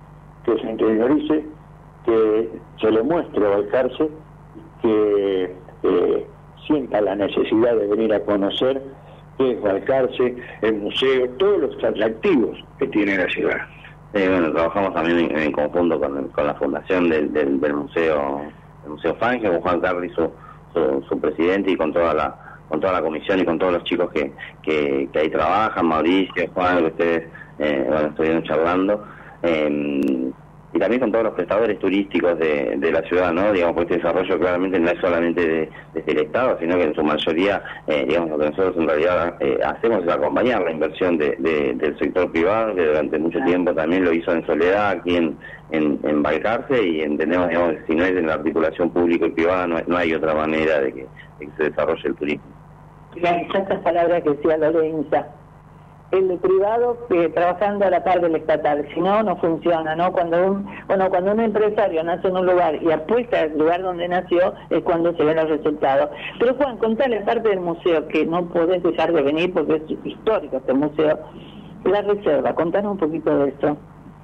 que 0.44 0.58
se 0.58 0.70
interiorice, 0.70 1.44
que 2.10 2.50
se 2.80 2.90
le 2.90 3.02
muestre 3.02 3.46
a 3.46 3.50
Balcarce, 3.50 4.08
que 4.82 5.56
eh, 5.82 6.26
sienta 6.66 7.00
la 7.00 7.14
necesidad 7.14 7.76
de 7.76 7.86
venir 7.86 8.12
a 8.12 8.20
conocer 8.20 8.82
qué 9.38 9.52
es 9.52 9.62
Balcarce, 9.62 10.36
el 10.62 10.74
museo, 10.74 11.28
todos 11.38 11.60
los 11.60 11.84
atractivos 11.84 12.58
que 12.78 12.88
tiene 12.88 13.16
la 13.16 13.28
ciudad. 13.30 13.58
Eh, 14.12 14.28
bueno, 14.28 14.52
trabajamos 14.52 14.92
también 14.92 15.38
en, 15.38 15.52
conjunto 15.52 16.00
con, 16.00 16.32
la 16.36 16.54
fundación 16.54 17.08
del, 17.08 17.32
del, 17.32 17.74
museo 17.74 18.42
del 18.82 18.92
museo 18.92 19.14
Fangio, 19.16 19.52
con 19.52 19.60
Juan 19.60 19.80
Carri, 19.80 20.10
su, 20.10 20.28
su, 20.74 21.04
su 21.08 21.20
presidente, 21.20 21.70
y 21.70 21.76
con 21.76 21.92
toda 21.92 22.14
la 22.14 22.46
con 22.68 22.80
toda 22.80 22.92
la 22.92 23.02
comisión 23.02 23.40
y 23.40 23.44
con 23.44 23.58
todos 23.58 23.72
los 23.72 23.84
chicos 23.84 24.10
que, 24.12 24.32
que, 24.62 25.08
ahí 25.18 25.28
trabajan, 25.28 25.86
Mauricio, 25.86 26.48
Juan, 26.54 26.78
que 26.78 26.86
ustedes 26.86 27.28
eh, 27.58 27.84
bueno, 27.88 28.08
estuvieron 28.08 28.44
charlando. 28.44 29.04
Eh, 29.42 30.30
y 30.72 30.78
también 30.78 31.00
con 31.00 31.10
todos 31.10 31.24
los 31.24 31.34
prestadores 31.34 31.78
turísticos 31.78 32.38
de, 32.38 32.76
de 32.76 32.92
la 32.92 33.02
ciudad, 33.02 33.32
¿no? 33.32 33.52
Digamos, 33.52 33.74
porque 33.74 33.94
este 33.94 34.06
desarrollo 34.06 34.38
claramente 34.38 34.78
no 34.78 34.88
es 34.90 35.00
solamente 35.00 35.46
de- 35.46 35.70
desde 35.92 36.12
el 36.12 36.18
Estado, 36.26 36.56
sino 36.60 36.76
que 36.76 36.84
en 36.84 36.94
su 36.94 37.02
mayoría, 37.02 37.62
eh, 37.88 38.04
digamos, 38.06 38.30
lo 38.30 38.38
que 38.38 38.50
nosotros 38.50 38.76
en 38.76 38.88
realidad 38.88 39.36
eh, 39.40 39.58
hacemos 39.64 40.04
es 40.04 40.10
acompañar 40.12 40.62
la 40.62 40.70
inversión 40.70 41.18
de- 41.18 41.34
de- 41.40 41.74
del 41.74 41.98
sector 41.98 42.30
privado, 42.30 42.74
que 42.76 42.86
durante 42.86 43.18
mucho 43.18 43.40
tiempo 43.44 43.74
también 43.74 44.04
lo 44.04 44.12
hizo 44.12 44.32
en 44.32 44.46
soledad 44.46 44.90
aquí 44.90 45.16
en, 45.16 45.38
en, 45.70 45.98
en 46.04 46.22
Balcarce, 46.22 46.80
y 46.86 47.00
entendemos, 47.00 47.48
digamos, 47.48 47.72
que 47.74 47.86
si 47.88 47.94
no 47.96 48.04
es 48.04 48.12
en 48.12 48.26
la 48.28 48.34
articulación 48.34 48.90
público 48.92 49.26
y 49.26 49.30
privada, 49.30 49.66
no, 49.66 49.78
no 49.86 49.96
hay 49.96 50.14
otra 50.14 50.34
manera 50.34 50.80
de 50.80 50.92
que, 50.92 51.08
de 51.40 51.46
que 51.46 51.52
se 51.56 51.64
desarrolle 51.70 52.02
el 52.04 52.14
turismo. 52.14 52.52
Las 53.16 53.42
exactas 53.42 53.80
palabras 53.80 54.22
que 54.22 54.30
decía 54.30 54.56
Lorenza. 54.56 55.26
El 56.12 56.38
privado 56.38 57.06
eh, 57.10 57.28
trabajando 57.28 57.84
a 57.84 57.90
la 57.90 58.02
par 58.02 58.20
del 58.20 58.34
estatal, 58.34 58.84
si 58.92 59.00
no, 59.00 59.22
no 59.22 59.36
funciona, 59.36 59.94
¿no? 59.94 60.12
Cuando 60.12 60.44
un, 60.44 60.66
bueno, 60.88 61.08
cuando 61.08 61.32
un 61.32 61.40
empresario 61.40 62.02
nace 62.02 62.26
en 62.26 62.36
un 62.36 62.46
lugar 62.46 62.82
y 62.82 62.90
apuesta 62.90 63.42
al 63.42 63.56
lugar 63.56 63.82
donde 63.82 64.08
nació, 64.08 64.52
es 64.70 64.82
cuando 64.82 65.14
se 65.14 65.22
ven 65.22 65.36
los 65.36 65.48
resultados. 65.48 66.10
Pero 66.40 66.54
Juan, 66.54 66.78
contale 66.78 67.20
parte 67.20 67.50
del 67.50 67.60
museo, 67.60 68.08
que 68.08 68.26
no 68.26 68.48
podés 68.48 68.82
dejar 68.82 69.12
de 69.12 69.22
venir 69.22 69.52
porque 69.52 69.76
es 69.76 69.82
histórico 70.04 70.56
este 70.56 70.74
museo. 70.74 71.18
La 71.84 72.02
reserva, 72.02 72.54
contanos 72.56 72.92
un 72.92 72.98
poquito 72.98 73.38
de 73.38 73.50
esto. 73.50 73.76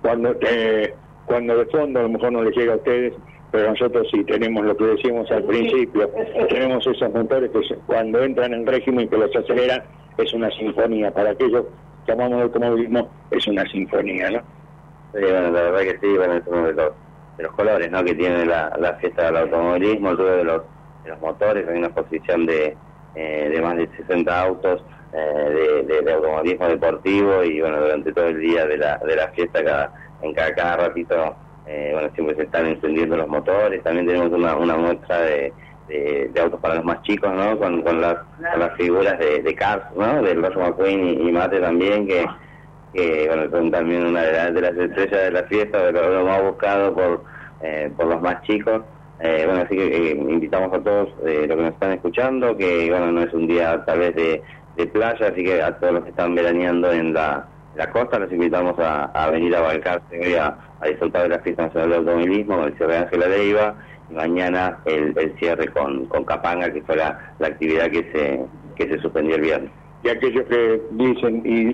Cuando, 0.02 0.34
eh, 0.40 0.92
cuando 1.26 1.56
de 1.56 1.66
fondo 1.66 2.00
a 2.00 2.02
lo 2.02 2.08
mejor 2.08 2.32
no 2.32 2.42
les 2.42 2.56
llega 2.56 2.72
a 2.72 2.76
ustedes, 2.76 3.14
pero 3.50 3.70
nosotros 3.70 4.06
sí 4.12 4.24
tenemos 4.24 4.64
lo 4.64 4.76
que 4.76 4.84
decíamos 4.84 5.30
al 5.30 5.44
principio, 5.44 6.10
tenemos 6.48 6.86
esos 6.86 7.12
motores 7.12 7.50
que 7.50 7.76
cuando 7.86 8.22
entran 8.22 8.52
en 8.54 8.66
régimen 8.66 9.06
y 9.06 9.08
que 9.08 9.16
los 9.18 9.34
aceleran, 9.34 9.82
es 10.18 10.32
una 10.34 10.50
sinfonía. 10.50 11.10
Para 11.12 11.30
aquellos 11.30 11.64
que 12.04 12.12
amamos 12.12 12.36
el 12.38 12.42
automovilismo, 12.44 13.10
es 13.30 13.46
una 13.46 13.64
sinfonía, 13.66 14.30
¿no? 14.30 14.38
Sí, 15.12 15.20
bueno, 15.22 15.50
la 15.50 15.62
verdad 15.62 15.80
que 15.80 15.98
sí, 16.00 16.16
bueno, 16.16 16.34
es 16.34 16.42
uno 16.46 16.66
de 16.66 16.72
los, 16.74 16.92
de 17.38 17.42
los 17.44 17.52
colores 17.52 17.90
¿no? 17.90 18.04
que 18.04 18.14
tiene 18.14 18.44
la, 18.46 18.72
la 18.78 18.94
fiesta 18.94 19.26
del 19.26 19.36
automovilismo, 19.36 20.10
el 20.10 20.16
ruido 20.18 20.36
de 20.36 20.44
los, 20.44 20.62
de 21.04 21.10
los 21.10 21.20
motores, 21.20 21.66
hay 21.68 21.78
una 21.78 21.86
exposición 21.86 22.46
de, 22.46 22.76
eh, 23.14 23.48
de 23.50 23.60
más 23.62 23.76
de 23.76 23.88
60 23.96 24.40
autos 24.42 24.84
eh, 25.12 25.82
de, 25.86 25.94
de- 25.94 26.02
de 26.02 26.12
automovilismo 26.12 26.68
deportivo 26.68 27.42
y 27.44 27.60
bueno, 27.60 27.80
durante 27.80 28.12
todo 28.12 28.26
el 28.26 28.40
día 28.40 28.66
de 28.66 28.76
la, 28.76 28.98
de 29.06 29.16
la 29.16 29.28
fiesta, 29.28 29.64
cada, 29.64 29.92
en 30.22 30.34
cada, 30.34 30.54
cada 30.54 30.76
ratito, 30.88 31.36
eh, 31.66 31.90
bueno, 31.92 32.08
siempre 32.14 32.36
se 32.36 32.42
están 32.44 32.66
encendiendo 32.66 33.16
los 33.16 33.28
motores, 33.28 33.82
también 33.82 34.06
tenemos 34.06 34.30
una, 34.32 34.56
una 34.56 34.76
muestra 34.76 35.20
de, 35.20 35.52
de, 35.88 36.40
autos 36.40 36.60
para 36.60 36.76
los 36.76 36.84
más 36.84 37.02
chicos, 37.02 37.32
¿no? 37.32 37.58
Con, 37.58 37.82
con, 37.82 38.00
las, 38.00 38.16
con 38.50 38.60
las 38.60 38.76
figuras 38.76 39.18
de, 39.18 39.42
de 39.42 39.54
Cars, 39.54 39.84
¿no? 39.96 40.22
Del 40.22 40.42
Rayo 40.42 40.60
McQueen 40.60 41.26
y, 41.26 41.32
Mate 41.32 41.60
también, 41.60 42.06
que 42.06 42.24
que 42.94 43.26
bueno, 43.28 43.50
son 43.50 43.70
también 43.70 44.06
una 44.06 44.22
de, 44.22 44.32
las- 44.32 44.54
de 44.54 44.60
las 44.62 44.74
estrellas 44.76 45.24
de 45.24 45.30
la 45.30 45.42
fiesta, 45.44 45.84
de 45.84 45.92
lo, 45.92 46.24
más 46.24 46.42
buscado 46.42 46.94
por, 46.94 47.24
eh, 47.60 47.90
por 47.96 48.06
los 48.06 48.22
más 48.22 48.40
chicos. 48.42 48.82
Eh, 49.20 49.42
bueno, 49.46 49.62
así 49.62 49.76
que 49.76 49.86
eh, 49.86 50.10
invitamos 50.12 50.72
a 50.72 50.80
todos 50.82 51.08
eh, 51.26 51.44
los 51.46 51.56
que 51.56 51.62
nos 51.62 51.72
están 51.72 51.92
escuchando, 51.92 52.56
que 52.56 52.88
bueno, 52.90 53.12
no 53.12 53.22
es 53.22 53.32
un 53.34 53.46
día 53.46 53.84
tal 53.84 53.98
vez 53.98 54.14
de, 54.14 54.42
playa, 54.92 55.28
así 55.28 55.42
que 55.44 55.62
a 55.62 55.76
todos 55.78 55.94
los 55.94 56.04
que 56.04 56.10
están 56.10 56.34
veraneando 56.34 56.90
en 56.92 57.12
la, 57.14 57.46
la 57.76 57.90
costa 57.90 58.18
los 58.18 58.30
invitamos 58.32 58.74
a, 58.78 59.30
venir 59.30 59.54
a 59.56 59.60
Balcarce 59.62 60.18
hoy 60.18 60.34
a, 60.34 60.56
a 60.80 60.86
disfrutar 60.88 61.22
de 61.22 61.28
la 61.30 61.38
fiesta 61.40 61.64
nacional 61.64 61.90
del 61.90 61.98
automovilismo 62.00 62.56
con 62.56 62.64
el 62.66 62.76
cierre 62.76 62.92
de 62.92 62.98
Ángela 62.98 63.28
Leiva 63.28 63.74
y 64.10 64.14
mañana 64.14 64.78
el, 64.84 65.16
el 65.16 65.38
cierre 65.38 65.68
con, 65.68 66.06
con 66.06 66.24
Capanga, 66.24 66.72
que 66.72 66.82
fue 66.82 66.96
la, 66.96 67.34
la 67.38 67.48
actividad 67.48 67.90
que 67.90 68.02
se, 68.12 68.40
que 68.76 68.88
se 68.88 68.98
suspendió 69.00 69.36
el 69.36 69.42
viernes. 69.42 69.70
Y 70.04 70.08
aquellos 70.08 70.44
que 70.44 70.80
dicen, 70.92 71.42
¿y 71.44 71.72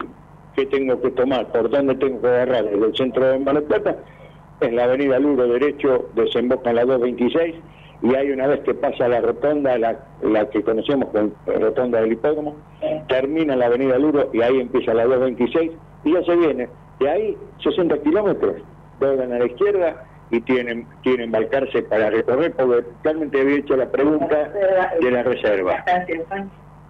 qué 0.54 0.66
tengo 0.66 1.00
que 1.00 1.10
tomar? 1.10 1.50
¿Por 1.52 1.68
dónde 1.68 1.94
tengo 1.96 2.20
que 2.20 2.28
agarrar? 2.28 2.64
Desde 2.64 2.86
el 2.86 2.96
centro 2.96 3.26
de 3.26 3.38
Mar 3.38 3.62
Plata, 3.62 3.96
en 4.60 4.76
la 4.76 4.84
avenida 4.84 5.18
Luro 5.18 5.46
derecho, 5.48 6.08
desemboca 6.14 6.70
en 6.70 6.76
la 6.76 6.84
226, 6.84 7.54
y 8.02 8.14
hay 8.14 8.30
una 8.30 8.46
vez 8.46 8.60
que 8.60 8.74
pasa 8.74 9.08
la 9.08 9.20
rotonda, 9.20 9.76
la, 9.78 9.96
la 10.22 10.48
que 10.50 10.62
conocemos 10.62 11.08
como 11.10 11.32
rotonda 11.46 12.00
del 12.00 12.12
hipódromo, 12.12 12.56
termina 13.08 13.52
en 13.52 13.58
la 13.58 13.66
avenida 13.66 13.98
Luro 13.98 14.30
y 14.32 14.40
ahí 14.40 14.60
empieza 14.60 14.94
la 14.94 15.04
226, 15.04 15.72
y 16.04 16.12
ya 16.14 16.22
se 16.24 16.36
viene 16.36 16.68
De 16.98 17.10
ahí, 17.10 17.36
60 17.62 17.98
kilómetros, 17.98 18.56
a 19.10 19.38
la 19.38 19.46
izquierda 19.46 20.04
y 20.30 20.40
tienen 20.40 20.86
tienen 21.02 21.26
embarcarse 21.26 21.82
para 21.82 22.10
recorrer, 22.10 22.52
porque 22.52 22.84
realmente 23.04 23.40
había 23.40 23.56
hecho 23.56 23.76
la 23.76 23.90
pregunta 23.90 24.50
de 25.00 25.10
la 25.10 25.22
reserva. 25.22 25.84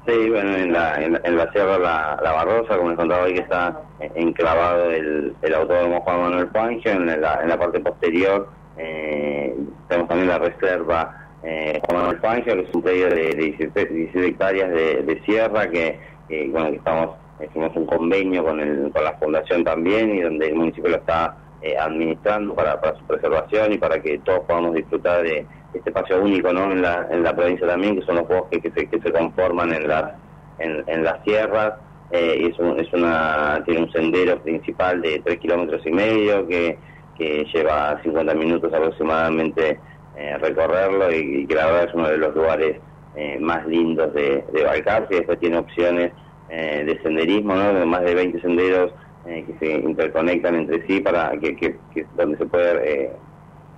Sí, 0.06 0.30
bueno, 0.30 0.56
en 0.56 0.72
la, 0.72 1.00
en, 1.00 1.20
en 1.22 1.36
la 1.36 1.50
Sierra 1.52 1.78
La, 1.78 2.32
Barrosa, 2.32 2.76
como 2.76 2.88
les 2.88 2.98
contaba 2.98 3.22
hoy, 3.22 3.34
que 3.34 3.40
está 3.40 3.80
enclavado 4.16 4.90
el, 4.90 5.32
el 5.42 5.54
autódromo 5.54 6.00
Juan 6.00 6.20
Manuel 6.22 6.48
Fangio, 6.48 6.90
en 6.90 7.06
la, 7.20 7.38
en 7.40 7.48
la 7.48 7.56
parte 7.56 7.78
posterior 7.78 8.48
eh, 8.76 9.54
tenemos 9.88 10.08
también 10.08 10.28
la 10.28 10.38
reserva 10.38 11.28
eh, 11.42 11.80
Juan 11.84 12.00
Manuel 12.00 12.20
Fangio, 12.20 12.54
que 12.54 12.62
es 12.62 12.74
un 12.74 12.82
predio 12.82 13.08
de, 13.08 13.34
de 13.34 13.34
17, 13.34 13.86
17 13.86 14.26
hectáreas 14.26 14.70
de, 14.70 15.22
sierra, 15.24 15.68
que, 15.68 15.98
que, 16.28 16.48
bueno, 16.48 16.70
que 16.70 16.76
estamos, 16.76 17.16
hicimos 17.44 17.76
un 17.76 17.86
convenio 17.86 18.44
con, 18.44 18.60
el, 18.60 18.90
con 18.92 19.04
la 19.04 19.12
fundación 19.14 19.64
también, 19.64 20.14
y 20.16 20.20
donde 20.22 20.48
el 20.48 20.54
municipio 20.54 20.90
lo 20.90 20.96
está 20.96 21.36
eh, 21.62 21.76
administrando 21.78 22.54
para, 22.54 22.80
para 22.80 22.98
su 22.98 23.04
preservación 23.06 23.72
y 23.72 23.78
para 23.78 24.00
que 24.02 24.18
todos 24.18 24.40
podamos 24.40 24.74
disfrutar 24.74 25.22
de 25.22 25.46
este 25.72 25.90
espacio 25.90 26.20
único 26.20 26.52
¿no? 26.52 26.70
en, 26.72 26.82
la, 26.82 27.06
en 27.10 27.22
la 27.22 27.34
provincia 27.34 27.66
también, 27.66 27.98
que 27.98 28.04
son 28.06 28.16
los 28.16 28.28
bosques 28.28 28.60
que 28.62 28.70
se, 28.72 28.88
que 28.88 29.00
se 29.00 29.12
conforman 29.12 29.72
en 29.72 29.88
las, 29.88 30.12
en, 30.58 30.84
en 30.86 31.04
las 31.04 31.22
sierras. 31.24 31.74
Eh, 32.10 32.36
y 32.42 32.46
es, 32.50 32.58
un- 32.58 32.78
es 32.78 32.92
una, 32.92 33.62
tiene 33.64 33.80
un 33.84 33.90
sendero 33.92 34.38
principal 34.42 35.00
de 35.00 35.20
3 35.20 35.38
kilómetros 35.38 35.80
y 35.86 35.90
medio 35.92 36.46
que, 36.46 36.78
que 37.16 37.46
lleva 37.54 37.98
50 38.02 38.34
minutos 38.34 38.70
aproximadamente 38.74 39.80
eh, 40.14 40.36
recorrerlo 40.38 41.10
y, 41.10 41.42
y 41.42 41.46
que 41.46 41.54
la 41.54 41.66
verdad 41.66 41.84
es 41.88 41.94
uno 41.94 42.08
de 42.10 42.18
los 42.18 42.34
lugares 42.34 42.76
eh, 43.14 43.38
más 43.40 43.66
lindos 43.66 44.12
de, 44.12 44.44
de 44.52 44.62
Balcarce 44.64 45.14
después 45.14 45.38
tiene 45.40 45.56
opciones 45.56 46.12
eh, 46.50 46.84
de 46.84 47.00
senderismo, 47.02 47.54
¿no? 47.54 47.86
más 47.86 48.02
de 48.02 48.14
20 48.14 48.40
senderos 48.42 48.92
eh, 49.24 49.46
que 49.46 49.58
se 49.58 49.72
interconectan 49.72 50.54
entre 50.56 50.86
sí 50.86 51.00
para 51.00 51.32
que, 51.38 51.56
que- 51.56 51.80
donde 52.12 52.38
se 52.38 52.46
puede 52.46 53.04
eh, 53.04 53.22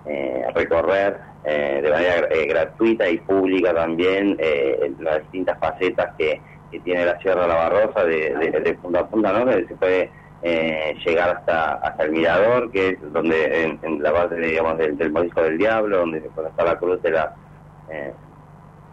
eh, 0.05 0.45
recorrer 0.55 1.21
eh, 1.43 1.81
de 1.83 1.91
manera 1.91 2.29
eh, 2.31 2.47
gratuita 2.47 3.09
y 3.09 3.19
pública 3.19 3.75
también 3.75 4.37
las 4.99 5.21
distintas 5.23 5.59
facetas 5.59 6.11
que, 6.19 6.43
tiene 6.83 7.05
la 7.07 7.16
Sierra 7.21 7.43
de 7.43 7.49
la 7.49 7.55
Barrosa 7.55 8.05
de, 8.05 8.35
de- 8.35 8.61
de 8.61 8.75
punta 8.75 9.01
a 9.01 9.09
punta, 9.09 9.33
¿no? 9.33 9.47
Que 9.47 9.65
se 9.66 9.77
puede 9.77 10.12
eh, 10.41 10.95
llegar 11.07 11.31
hasta 11.37 11.75
hasta 11.75 12.03
el 12.05 12.11
mirador, 12.11 12.71
que 12.73 12.89
es 12.89 13.12
donde 13.12 13.62
en, 13.65 13.79
en 13.83 14.03
la 14.03 14.11
base 14.11 14.35
digamos 14.37 14.79
del, 14.79 14.97
del 14.97 15.12
Morisco 15.12 15.41
del 15.43 15.57
Diablo, 15.57 15.99
donde 15.99 16.21
se 16.21 16.31
puede 16.31 16.49
estar 16.49 16.66
la 16.66 16.77
cruz 16.77 17.01
de 17.03 17.11
la 17.12 17.33
eh, 17.87 18.16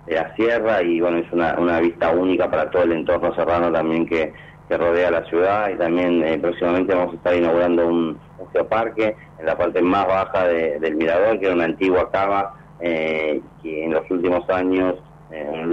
de 0.05 0.15
la 0.15 0.33
sierra 0.35 0.81
y 0.83 0.99
bueno 0.99 1.19
es 1.19 1.31
una, 1.31 1.57
una 1.59 1.79
vista 1.79 2.11
única 2.11 2.49
para 2.49 2.69
todo 2.69 2.83
el 2.83 2.91
entorno 2.93 3.33
serrano 3.35 3.71
también 3.71 4.05
que, 4.05 4.33
que 4.71 4.77
rodea 4.77 5.11
la 5.11 5.25
ciudad 5.25 5.69
y 5.69 5.75
también 5.75 6.23
eh, 6.23 6.39
próximamente 6.39 6.95
vamos 6.95 7.13
a 7.13 7.17
estar 7.17 7.35
inaugurando 7.35 7.87
un, 7.87 8.17
geoparque 8.53 9.15
en 9.39 9.45
la 9.45 9.57
parte 9.57 9.81
más 9.81 10.07
baja 10.07 10.47
de- 10.47 10.79
del 10.79 10.95
mirador 10.95 11.39
que 11.39 11.45
era 11.45 11.55
una 11.55 11.65
antigua 11.65 12.09
cava 12.09 12.53
eh, 12.79 13.41
que 13.61 13.83
en 13.85 13.93
los 13.93 14.09
últimos 14.09 14.49
años 14.49 14.95
eh, 15.29 15.65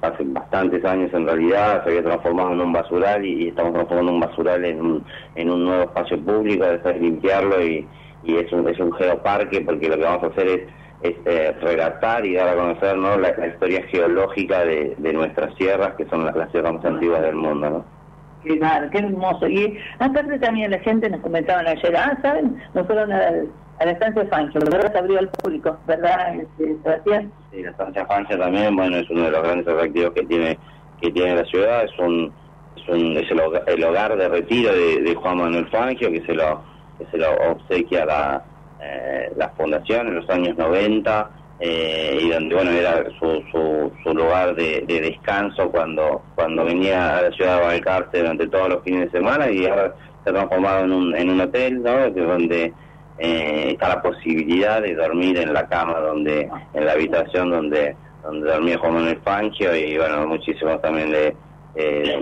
hace 0.00 0.24
bastantes 0.24 0.84
años 0.86 1.12
en 1.12 1.26
realidad 1.26 1.84
se 1.84 1.90
había 1.90 2.02
transformado 2.02 2.52
en 2.52 2.60
un 2.62 2.72
basural 2.72 3.24
y, 3.26 3.48
estamos 3.48 3.74
transformando 3.74 4.12
un 4.12 4.20
basural 4.20 4.64
en 4.64 4.80
un, 4.80 5.04
en 5.34 5.50
un 5.50 5.64
nuevo 5.64 5.82
espacio 5.84 6.18
público, 6.18 6.64
después 6.64 6.98
limpiarlo 7.00 7.62
y, 7.62 7.86
y 8.24 8.36
es, 8.36 8.50
un, 8.52 8.66
es 8.68 8.78
un 8.80 8.92
geoparque 8.92 9.60
porque 9.60 9.88
lo 9.88 9.96
que 9.96 10.02
vamos 10.04 10.24
a 10.24 10.26
hacer 10.28 10.48
es, 10.48 11.14
eh, 11.26 11.54
relatar 11.60 12.24
y 12.26 12.34
dar 12.34 12.48
a 12.48 12.56
conocer 12.56 12.96
¿no? 12.96 13.16
la, 13.18 13.46
historia 13.46 13.82
geológica 13.84 14.64
de, 14.64 14.94
de 14.98 15.12
nuestras 15.12 15.54
sierras, 15.56 15.94
que 15.96 16.06
son 16.06 16.24
las, 16.24 16.34
las 16.34 16.50
sierras 16.50 16.72
más 16.72 16.84
antiguas 16.84 17.22
del 17.22 17.36
mundo. 17.36 17.70
¿no? 17.70 17.97
Claro, 18.42 18.88
qué 18.90 18.98
hermoso. 18.98 19.48
Y 19.48 19.78
aparte 19.98 20.38
también 20.38 20.70
la 20.70 20.78
gente 20.80 21.10
nos 21.10 21.20
comentaban 21.20 21.66
ayer, 21.66 21.96
ah, 21.96 22.16
¿saben? 22.22 22.56
Nos 22.74 22.86
fueron 22.86 23.12
a 23.12 23.84
la 23.84 23.90
estancia 23.90 24.26
Fangio, 24.26 24.60
¿verdad? 24.60 24.92
Se 24.92 24.98
abrió 24.98 25.18
al 25.18 25.28
público, 25.28 25.76
¿verdad, 25.86 26.36
este, 26.36 26.76
Sebastián? 26.82 27.32
Sí, 27.52 27.62
la 27.62 27.70
estancia 27.70 28.06
Francia 28.06 28.38
también, 28.38 28.74
bueno, 28.76 28.96
es 28.96 29.08
uno 29.10 29.24
de 29.24 29.30
los 29.30 29.42
grandes 29.42 29.68
atractivos 29.68 30.12
que 30.12 30.24
tiene 30.24 30.58
que 31.00 31.12
tiene 31.12 31.36
la 31.36 31.44
ciudad, 31.44 31.84
es 31.84 31.96
un 31.98 32.32
es, 32.76 32.88
un, 32.88 33.16
es 33.16 33.30
el, 33.30 33.84
hogar, 33.84 34.16
de 34.16 34.28
retiro 34.28 34.72
de, 34.74 35.00
de 35.02 35.14
Juan 35.14 35.38
Manuel 35.38 35.68
Fangio 35.68 36.10
que 36.10 36.22
se 36.22 36.34
lo 36.34 36.60
que 36.98 37.06
se 37.06 37.18
lo 37.18 37.32
obsequia 37.52 38.04
la, 38.04 38.44
eh, 38.82 39.32
la 39.36 39.50
fundación 39.50 40.08
en 40.08 40.16
los 40.16 40.28
años 40.28 40.56
90 40.56 41.30
eh, 41.60 42.18
y 42.22 42.28
donde 42.30 42.54
bueno 42.54 42.70
era 42.70 43.04
su, 43.18 43.42
su, 43.50 43.92
su 44.02 44.14
lugar 44.14 44.54
de, 44.54 44.84
de 44.86 45.00
descanso 45.00 45.70
cuando 45.70 46.22
cuando 46.34 46.64
venía 46.64 47.18
a 47.18 47.22
la 47.22 47.30
ciudad 47.32 47.58
de 47.60 47.66
Valcarce 47.66 48.18
durante 48.18 48.46
todos 48.48 48.68
los 48.68 48.82
fines 48.84 49.10
de 49.10 49.18
semana 49.18 49.50
y 49.50 49.66
ahora 49.66 49.94
se 50.24 50.30
ha 50.30 50.32
transformado 50.34 50.84
en 50.84 50.92
un, 50.92 51.16
en 51.16 51.30
un 51.30 51.40
hotel, 51.40 51.82
¿no? 51.82 52.10
Donde 52.10 52.72
eh, 53.18 53.70
está 53.72 53.88
la 53.88 54.02
posibilidad 54.02 54.80
de 54.82 54.94
dormir 54.94 55.38
en 55.38 55.52
la 55.52 55.66
cama 55.68 55.98
donde 55.98 56.48
en 56.74 56.86
la 56.86 56.92
habitación 56.92 57.50
donde 57.50 57.96
donde 58.22 58.50
dormía 58.50 58.78
Juan 58.78 58.94
Manuel 58.94 59.20
Fangio 59.24 59.74
y 59.74 59.96
bueno 59.98 60.26
muchísimos 60.26 60.80
también 60.82 61.10
de, 61.10 61.36
eh, 61.74 62.20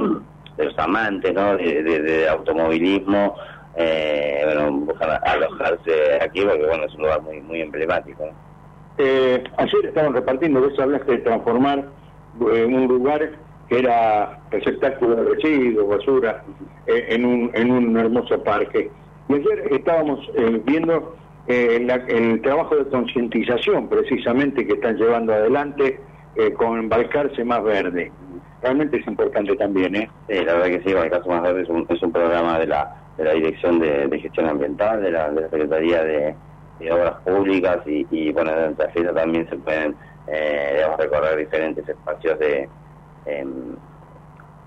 de 0.56 0.64
los 0.64 0.78
amantes 0.78 1.34
¿no? 1.34 1.56
de, 1.56 1.82
de- 1.82 2.28
automovilismo 2.28 3.34
eh, 3.76 4.40
bueno 4.46 4.70
buscan 4.72 5.18
alojarse 5.24 6.18
aquí 6.22 6.40
porque 6.42 6.64
bueno 6.66 6.84
es 6.84 6.94
un 6.94 7.02
lugar 7.02 7.20
muy 7.22 7.40
muy 7.42 7.60
emblemático. 7.60 8.24
Eh, 8.98 9.42
ayer 9.58 9.86
estaban 9.86 10.14
repartiendo, 10.14 10.60
vos 10.60 10.78
hablaste 10.78 11.12
de 11.12 11.18
transformar 11.18 11.84
eh, 12.52 12.64
un 12.64 12.86
lugar 12.86 13.30
que 13.68 13.78
era 13.78 14.38
receptáculo 14.50 15.16
de 15.16 15.34
residuos, 15.34 15.88
basura, 15.88 16.42
eh, 16.86 17.06
en, 17.10 17.24
un, 17.24 17.50
en 17.54 17.70
un 17.70 17.96
hermoso 17.96 18.42
parque. 18.42 18.90
Y 19.28 19.34
ayer 19.34 19.68
estábamos 19.72 20.20
eh, 20.36 20.60
viendo 20.64 21.16
la- 21.48 21.94
el 22.08 22.40
trabajo 22.42 22.74
de 22.76 22.86
concientización 22.90 23.88
precisamente 23.88 24.66
que 24.66 24.74
están 24.74 24.96
llevando 24.96 25.32
adelante 25.32 26.00
con 26.58 26.78
embarcarse 26.78 27.44
más 27.44 27.62
verde. 27.64 28.12
Realmente 28.60 28.98
es 28.98 29.06
importante 29.06 29.54
también, 29.56 29.94
¿eh? 29.94 30.10
La 30.28 30.54
verdad 30.54 30.66
que 30.66 30.82
sí, 30.84 30.92
caso 31.08 31.28
más 31.30 31.42
verde 31.42 31.62
es 31.62 31.68
un, 31.70 31.86
es 31.88 32.02
un 32.02 32.12
programa 32.12 32.58
de 32.58 32.66
la, 32.66 32.94
de 33.16 33.24
la 33.24 33.32
Dirección 33.32 33.78
de, 33.78 34.06
de 34.08 34.18
Gestión 34.20 34.46
Ambiental, 34.48 35.00
de 35.02 35.12
la, 35.12 35.30
de 35.30 35.40
la 35.42 35.48
Secretaría 35.48 36.02
de, 36.04 36.34
de 36.78 36.92
Obras 36.92 37.16
Públicas 37.24 37.78
y, 37.86 38.06
y 38.10 38.32
bueno, 38.32 38.52
en 38.52 38.76
la 38.78 38.88
fiesta 38.90 39.14
también 39.14 39.48
se 39.48 39.56
pueden 39.56 39.96
eh, 40.26 40.84
recorrer 40.98 41.36
diferentes 41.38 41.88
espacios 41.88 42.38
de, 42.38 42.70
em, 43.24 43.76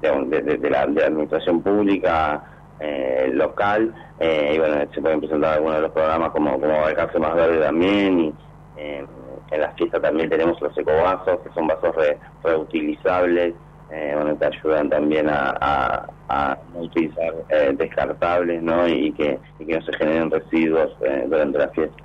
de 0.01 0.69
la, 0.69 0.85
de 0.87 1.01
la 1.01 1.07
administración 1.07 1.61
pública 1.61 2.43
eh, 2.79 3.29
local 3.33 3.93
eh, 4.17 4.53
y 4.55 4.57
bueno, 4.59 4.75
se 4.93 5.01
pueden 5.01 5.19
presentar 5.19 5.55
algunos 5.55 5.75
de 5.75 5.81
los 5.83 5.91
programas 5.91 6.31
como, 6.31 6.59
como 6.59 6.85
Alcance 6.85 7.19
Más 7.19 7.35
Verde 7.35 7.59
también 7.59 8.19
y 8.19 8.37
eh, 8.75 9.05
en 9.51 9.61
las 9.61 9.75
fiestas 9.75 10.01
también 10.01 10.29
tenemos 10.29 10.59
los 10.61 10.77
ecovasos, 10.77 11.41
que 11.41 11.51
son 11.53 11.67
vasos 11.67 11.93
re- 11.95 12.19
reutilizables, 12.43 13.55
eh, 13.91 14.13
bueno, 14.15 14.35
te 14.35 14.45
ayudan 14.45 14.89
también 14.89 15.29
a, 15.29 15.55
a, 15.59 16.07
a 16.29 16.57
no 16.73 16.81
utilizar 16.81 17.33
eh, 17.49 17.73
descartables, 17.77 18.61
¿no? 18.61 18.87
Y 18.87 19.11
que, 19.13 19.39
y 19.59 19.65
que 19.65 19.75
no 19.77 19.81
se 19.85 19.93
generen 19.93 20.29
residuos 20.31 20.95
eh, 21.01 21.25
durante 21.27 21.57
la 21.57 21.67
fiesta. 21.69 22.03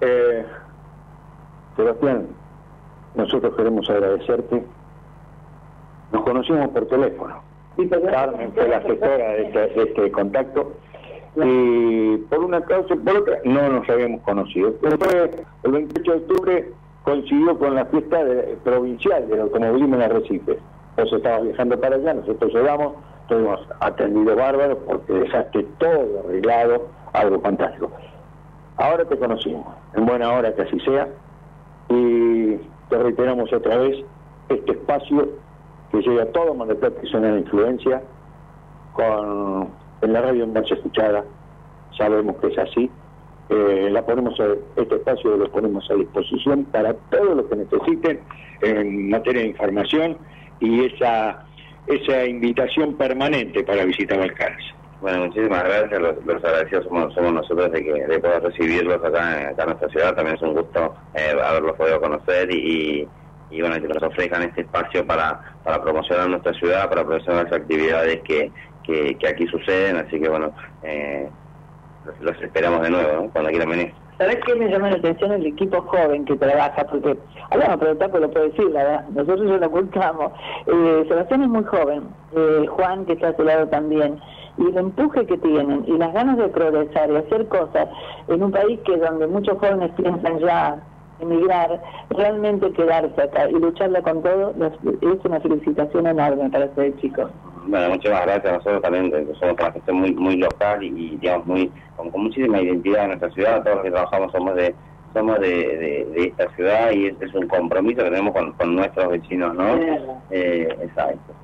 Eh, 0.00 0.44
Sebastián, 1.76 2.26
nosotros 3.14 3.54
queremos 3.56 3.88
agradecerte. 3.90 4.62
Nos 6.12 6.22
conocimos 6.22 6.68
por 6.68 6.86
teléfono. 6.86 7.42
Carmen 8.10 8.52
fue 8.54 8.68
la 8.68 8.78
asesora 8.78 9.28
de 9.34 9.42
este, 9.42 9.58
de 9.60 9.82
este 9.84 10.10
contacto 10.10 10.72
y 11.36 12.16
por 12.28 12.40
una 12.40 12.60
causa 12.62 12.94
y 12.94 12.96
por 12.96 13.16
otra 13.18 13.38
no 13.44 13.68
nos 13.68 13.88
habíamos 13.88 14.22
conocido. 14.22 14.74
Después, 14.82 15.30
el 15.62 15.70
28 15.72 16.10
de 16.10 16.16
octubre 16.18 16.70
coincidió 17.04 17.56
con 17.58 17.74
la 17.76 17.84
fiesta 17.86 18.24
de- 18.24 18.56
provincial 18.64 19.28
del 19.28 19.42
automovilismo 19.42 19.94
en 19.96 20.02
Arrecife. 20.02 20.58
Vos 20.98 21.12
estabas 21.12 21.44
viajando 21.44 21.78
para 21.80 21.94
allá, 21.94 22.12
nosotros 22.12 22.52
llegamos, 22.52 22.94
tuvimos 23.28 23.60
atendido 23.78 24.34
bárbaro 24.34 24.80
porque 24.80 25.12
dejaste 25.12 25.62
todo 25.78 26.24
arreglado, 26.24 26.88
algo 27.12 27.40
fantástico. 27.40 27.92
Ahora 28.78 29.04
te 29.04 29.16
conocimos, 29.16 29.64
en 29.94 30.06
buena 30.06 30.32
hora 30.32 30.52
que 30.52 30.62
así 30.62 30.80
sea, 30.80 31.08
y 31.88 32.56
te 32.90 32.98
reiteramos 32.98 33.52
otra 33.52 33.76
vez 33.76 33.96
este 34.48 34.72
espacio 34.72 35.28
que 35.92 35.98
llega 36.00 36.24
a 36.24 36.32
todo 36.32 36.52
Mar 36.54 36.66
del 36.66 36.78
Plata 36.78 37.00
que 37.00 37.16
de 37.16 37.38
influencia, 37.38 38.02
con 38.92 39.68
en 40.02 40.12
la 40.12 40.20
radio 40.20 40.48
más 40.48 40.68
escuchada, 40.68 41.24
sabemos 41.96 42.36
que 42.38 42.48
es 42.48 42.58
así, 42.58 42.90
eh, 43.50 43.88
la 43.92 44.04
ponemos 44.04 44.38
a- 44.40 44.80
este 44.80 44.96
espacio 44.96 45.36
lo 45.36 45.48
ponemos 45.50 45.88
a 45.92 45.94
disposición 45.94 46.64
para 46.64 46.92
todo 46.94 47.36
lo 47.36 47.48
que 47.48 47.54
necesiten 47.54 48.20
en 48.62 49.10
materia 49.10 49.42
de 49.42 49.48
información 49.48 50.18
y 50.60 50.86
esa 50.86 51.44
esa 51.88 52.26
invitación 52.26 52.94
permanente 52.96 53.64
para 53.64 53.84
visitar 53.84 54.18
Balcarce. 54.18 54.74
Bueno, 55.00 55.26
muchísimas 55.26 55.62
gracias. 55.62 56.00
Los, 56.00 56.24
los 56.26 56.44
agradecidos 56.44 56.84
somos, 56.84 57.14
somos 57.14 57.32
nosotros 57.32 57.72
de, 57.72 57.84
que, 57.84 57.92
de 57.92 58.18
poder 58.18 58.42
recibirlos 58.42 59.02
acá, 59.02 59.50
en 59.50 59.56
nuestra 59.56 59.88
ciudad. 59.88 60.14
También 60.14 60.36
es 60.36 60.42
un 60.42 60.54
gusto 60.54 60.94
eh, 61.14 61.34
haberlos 61.42 61.76
podido 61.76 62.00
conocer 62.00 62.52
y, 62.52 63.08
y 63.50 63.60
bueno, 63.60 63.76
que 63.76 63.88
nos 63.88 64.02
ofrezcan 64.02 64.42
este 64.42 64.62
espacio 64.62 65.06
para, 65.06 65.40
para 65.64 65.80
promocionar 65.80 66.28
nuestra 66.28 66.52
ciudad, 66.54 66.88
para 66.88 67.04
promocionar 67.04 67.44
las 67.44 67.52
actividades 67.52 68.20
que, 68.22 68.50
que, 68.84 69.28
aquí 69.28 69.46
suceden, 69.46 69.96
así 69.96 70.20
que 70.20 70.28
bueno, 70.28 70.52
eh, 70.82 71.28
los, 72.20 72.40
esperamos 72.42 72.82
de 72.82 72.90
nuevo, 72.90 73.30
cuando 73.30 73.50
quieran 73.50 73.70
venir. 73.70 73.94
¿Sabes 74.18 74.40
qué 74.44 74.54
me 74.56 74.68
llama 74.68 74.90
la 74.90 74.96
atención 74.96 75.30
el 75.30 75.46
equipo 75.46 75.80
joven 75.82 76.24
que 76.24 76.36
trabaja? 76.36 76.84
Porque, 76.90 77.16
hablamos, 77.50 77.76
pero 77.78 77.96
Taco 77.98 78.18
lo 78.18 78.28
puede 78.28 78.48
decir, 78.48 78.68
la 78.72 78.82
verdad, 78.82 79.08
nosotros 79.10 79.48
ya 79.48 79.58
lo 79.58 79.66
ocultamos. 79.68 80.32
Eh, 80.66 81.04
Sebastián 81.06 81.42
es 81.42 81.48
muy 81.48 81.62
joven, 81.62 82.02
eh, 82.34 82.66
Juan 82.68 83.06
que 83.06 83.12
está 83.12 83.28
a 83.28 83.36
su 83.36 83.44
lado 83.44 83.68
también, 83.68 84.18
y 84.56 84.66
el 84.70 84.76
empuje 84.76 85.24
que 85.24 85.38
tienen 85.38 85.84
y 85.86 85.96
las 85.96 86.12
ganas 86.12 86.36
de 86.36 86.48
progresar 86.48 87.12
y 87.12 87.16
hacer 87.16 87.46
cosas 87.46 87.88
en 88.26 88.42
un 88.42 88.50
país 88.50 88.80
que 88.84 88.96
donde 88.96 89.28
muchos 89.28 89.56
jóvenes 89.58 89.92
piensan 89.96 90.40
ya 90.40 90.82
emigrar, 91.20 91.80
realmente 92.10 92.72
quedarse 92.72 93.22
acá 93.22 93.48
y 93.48 93.54
lucharla 93.54 94.02
con 94.02 94.20
todo, 94.22 94.52
es 95.00 95.24
una 95.24 95.38
felicitación 95.40 96.08
enorme 96.08 96.50
para 96.50 96.64
ustedes 96.64 96.96
chicos. 97.00 97.30
Bueno, 97.68 97.90
muchas 97.90 98.24
gracias. 98.24 98.50
Nosotros 98.50 98.80
también 98.80 99.10
somos 99.38 99.54
una 99.60 99.72
gestión 99.72 99.96
muy 99.98 100.14
muy 100.14 100.36
local 100.36 100.82
y, 100.82 101.16
digamos 101.16 101.46
muy 101.46 101.70
con, 101.96 102.10
con 102.10 102.22
muchísima 102.22 102.62
identidad 102.62 103.02
en 103.02 103.08
nuestra 103.08 103.30
ciudad. 103.32 103.62
Todos 103.62 103.76
los 103.76 103.84
que 103.84 103.90
trabajamos 103.90 104.32
somos 104.32 104.54
de 104.54 104.74
somos 105.12 105.38
de, 105.38 105.48
de, 105.48 106.04
de 106.14 106.24
esta 106.28 106.48
ciudad 106.54 106.90
y 106.92 107.06
este 107.08 107.26
es 107.26 107.34
un 107.34 107.46
compromiso 107.46 108.02
que 108.02 108.10
tenemos 108.10 108.32
con, 108.32 108.52
con 108.52 108.74
nuestros 108.74 109.10
vecinos, 109.10 109.54
¿no? 109.54 109.76
Eh, 110.30 110.68
exacto. 110.80 111.34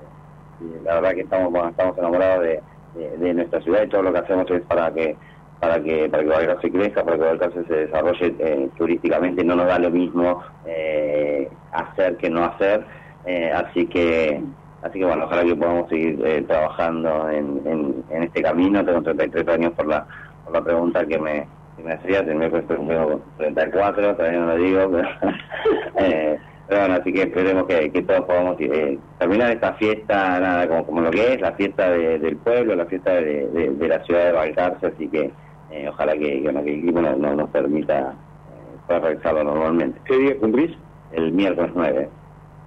Y 0.60 0.82
la 0.84 0.94
verdad 0.94 1.12
que 1.12 1.20
estamos 1.20 1.52
bueno, 1.52 1.68
estamos 1.68 1.98
enamorados 1.98 2.42
de, 2.42 2.62
de, 2.94 3.16
de 3.18 3.34
nuestra 3.34 3.60
ciudad 3.60 3.82
y 3.82 3.88
todo 3.88 4.02
lo 4.04 4.12
que 4.14 4.18
hacemos 4.20 4.50
es 4.50 4.62
para 4.62 4.94
que 4.94 5.16
para 5.60 5.82
que 5.82 6.08
para 6.08 6.22
que 6.22 6.28
Valcarce 6.30 6.70
crezca, 6.70 7.04
para 7.04 7.18
que 7.18 7.24
Valcarce 7.24 7.64
se 7.64 7.74
desarrolle 7.74 8.34
eh, 8.38 8.68
turísticamente. 8.78 9.44
No 9.44 9.56
nos 9.56 9.66
da 9.66 9.78
lo 9.78 9.90
mismo 9.90 10.42
eh, 10.64 11.50
hacer 11.72 12.16
que 12.16 12.30
no 12.30 12.44
hacer, 12.44 12.82
eh, 13.26 13.52
así 13.54 13.86
que 13.86 14.40
Así 14.84 14.98
que 14.98 15.06
bueno, 15.06 15.24
ojalá 15.24 15.44
que 15.44 15.56
podamos 15.56 15.88
seguir 15.88 16.20
eh, 16.26 16.42
trabajando 16.42 17.30
en, 17.30 17.62
en, 17.64 18.04
en, 18.10 18.22
este 18.24 18.42
camino. 18.42 18.84
Tengo 18.84 19.00
33 19.00 19.48
años 19.48 19.72
por 19.72 19.86
la, 19.86 20.06
por 20.44 20.52
la 20.52 20.62
pregunta 20.62 21.06
que 21.06 21.18
me, 21.18 21.46
que 21.78 21.82
me. 21.82 21.94
El 22.04 22.36
miércoles 22.36 22.66
cumplo 22.66 23.22
34, 23.38 24.14
todavía 24.14 24.40
no 24.40 24.46
lo 24.46 24.56
digo. 24.56 24.90
Pero, 24.90 25.08
eh, 26.00 26.38
pero 26.68 26.80
bueno, 26.80 26.94
así 27.00 27.14
que 27.14 27.22
esperemos 27.22 27.64
que, 27.64 27.90
que 27.90 28.02
todos 28.02 28.26
podamos 28.26 28.56
eh, 28.60 28.98
terminar 29.18 29.52
esta 29.52 29.72
fiesta, 29.72 30.38
nada 30.38 30.68
como, 30.68 30.84
como 30.84 31.00
lo 31.00 31.10
que 31.10 31.32
es, 31.32 31.40
la 31.40 31.52
fiesta 31.52 31.88
de, 31.88 32.18
del 32.18 32.36
pueblo, 32.36 32.76
la 32.76 32.84
fiesta 32.84 33.14
de, 33.14 33.48
de, 33.48 33.70
de, 33.70 33.88
la 33.88 34.04
ciudad 34.04 34.26
de 34.26 34.32
Balcarce. 34.32 34.86
Así 34.86 35.08
que 35.08 35.32
eh, 35.70 35.88
ojalá 35.88 36.12
que, 36.12 36.42
que, 36.42 36.42
que 36.42 36.48
el 36.50 36.68
equipo 36.68 37.00
no, 37.00 37.16
no 37.16 37.34
nos 37.34 37.48
permita 37.48 38.00
eh, 38.00 38.76
poder 38.86 39.02
realizarlo 39.02 39.44
normalmente. 39.44 39.98
¿Qué 40.04 40.18
día 40.18 40.38
cumplís? 40.38 40.76
El 41.12 41.32
miércoles 41.32 41.72
9 41.74 42.08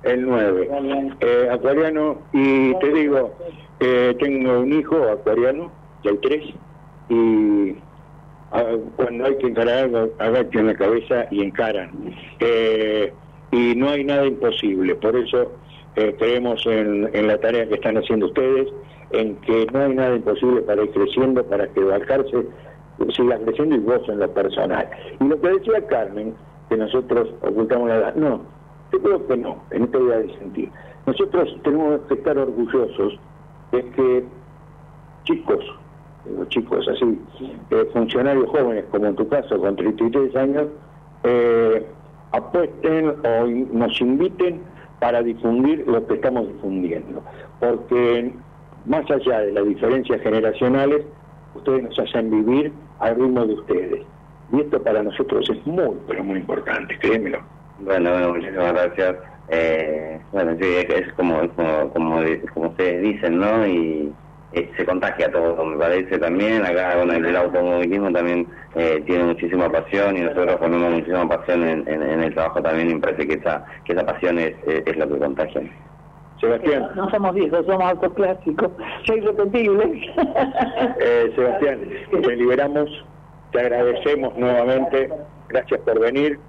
el 0.07 0.25
9. 0.25 0.69
Eh, 1.21 1.49
acuariano, 1.51 2.19
y 2.34 2.73
te 2.75 2.93
digo, 2.93 3.35
eh, 3.79 4.15
tengo 4.19 4.59
un 4.59 4.73
hijo 4.73 4.95
acuariano, 5.03 5.71
hay 6.03 6.17
tres, 6.17 6.43
y 7.09 7.75
a, 8.51 8.63
cuando 8.95 9.25
hay 9.25 9.38
que 9.38 9.47
encarar 9.47 9.85
algo, 9.85 10.09
agachan 10.19 10.67
la 10.67 10.75
cabeza 10.75 11.25
y 11.31 11.43
encaran. 11.43 11.91
Eh, 12.39 13.11
y 13.51 13.75
no 13.75 13.89
hay 13.89 14.03
nada 14.03 14.25
imposible, 14.25 14.95
por 14.95 15.15
eso 15.15 15.51
creemos 16.19 16.63
en, 16.67 17.09
en, 17.13 17.27
la 17.27 17.39
tarea 17.39 17.67
que 17.67 17.73
están 17.73 17.97
haciendo 17.97 18.27
ustedes, 18.27 18.67
en 19.11 19.35
que 19.38 19.65
no 19.73 19.79
hay 19.79 19.95
nada 19.95 20.15
imposible 20.15 20.61
para 20.61 20.84
ir 20.84 20.91
creciendo, 20.91 21.43
para 21.43 21.67
que 21.69 21.79
Balcarce 21.84 22.45
siga 23.09 23.39
creciendo 23.39 23.75
y 23.75 23.79
vos 23.79 24.01
en 24.07 24.19
lo 24.19 24.31
personal. 24.31 24.88
Y 25.19 25.23
lo 25.23 25.39
que 25.41 25.49
decía 25.49 25.85
Carmen, 25.88 26.35
que 26.69 26.77
nosotros 26.77 27.29
ocultamos 27.41 27.89
la 27.89 27.95
edad, 27.95 28.15
no, 28.15 28.41
yo 28.91 29.01
creo 29.01 29.27
que 29.27 29.38
no, 29.38 29.57
en 29.72 29.84
esta 29.84 29.99
idea 29.99 30.18
de 30.19 30.38
sentir. 30.38 30.72
Nosotros 31.05 31.57
tenemos 31.64 32.01
que 32.07 32.15
estar 32.15 32.38
orgullosos 32.38 33.19
de 33.72 33.89
que 33.91 34.23
chicos, 35.23 35.64
digo 36.26 36.45
chicos 36.45 36.88
así, 36.88 37.19
eh, 37.72 37.89
funcionarios 37.93 38.49
jóvenes, 38.49 38.85
como 38.91 39.07
en 39.07 39.15
tu 39.15 39.27
caso, 39.27 39.57
con 39.59 39.76
33 39.76 40.35
años, 40.35 40.68
eh, 41.23 41.85
apuesten 42.31 43.15
o 43.26 43.47
nos 43.73 43.99
inviten 44.01 44.61
para 44.99 45.22
difundir 45.22 45.85
lo 45.88 46.05
que 46.07 46.15
estamos 46.15 46.47
difundiendo. 46.47 47.23
Porque 47.59 48.34
más 48.85 49.09
allá 49.11 49.39
de 49.39 49.51
las 49.51 49.65
diferencias 49.65 50.22
generacionales, 50.22 51.05
ustedes 51.55 51.84
nos 51.84 51.99
hacen 51.99 52.30
vivir 52.30 52.72
al 52.99 53.15
ritmo 53.15 53.45
de 53.45 53.53
ustedes. 53.53 54.05
Y 54.51 54.61
esto 54.61 54.81
para 54.81 55.03
nosotros 55.03 55.49
es 55.49 55.65
muy, 55.68 55.97
pero 56.07 56.23
muy 56.23 56.39
importante, 56.39 56.97
créemelo. 56.99 57.39
Bueno, 57.79 58.11
bueno, 58.11 58.33
muchísimas 58.33 58.73
gracias. 58.73 59.15
Eh, 59.49 60.19
bueno, 60.31 60.55
sí, 60.59 60.67
es 60.89 61.13
como, 61.13 61.47
como, 61.49 61.89
como, 61.91 62.19
como 62.53 62.69
ustedes 62.69 63.01
dicen, 63.01 63.39
¿no? 63.39 63.65
Y 63.65 64.11
eh, 64.53 64.69
se 64.75 64.85
contagia 64.85 65.31
todo, 65.31 65.63
me 65.63 65.77
parece 65.77 66.17
también. 66.17 66.65
Acá, 66.65 66.95
bueno, 66.97 67.13
el, 67.13 67.35
automovilismo 67.35 68.11
también 68.11 68.47
eh, 68.75 69.01
tiene 69.05 69.25
muchísima 69.25 69.69
pasión 69.69 70.17
y 70.17 70.21
nosotros 70.21 70.57
ponemos 70.57 70.91
muchísima 70.91 71.27
pasión 71.29 71.63
en, 71.63 71.87
en, 71.87 72.01
en, 72.01 72.23
el 72.23 72.33
trabajo 72.33 72.61
también 72.61 72.89
y 72.89 72.95
me 72.95 73.01
parece 73.01 73.27
que 73.27 73.33
esa, 73.35 73.65
que 73.85 73.93
esa 73.93 74.05
pasión 74.05 74.39
es, 74.39 74.55
es, 74.65 74.83
es 74.85 74.97
lo 74.97 75.07
que 75.07 75.19
contagia. 75.19 75.61
Sebastián. 76.39 76.89
No 76.95 77.09
somos 77.09 77.33
viejos, 77.33 77.65
somos 77.65 77.89
autoclásicos, 77.89 78.69
soy 79.05 79.17
irrepetible. 79.17 80.13
eh, 80.99 81.31
Sebastián, 81.35 81.79
te 82.11 82.35
liberamos, 82.35 82.89
te 83.51 83.59
agradecemos 83.59 84.37
nuevamente, 84.37 85.09
gracias 85.49 85.79
por 85.81 85.99
venir 85.99 86.39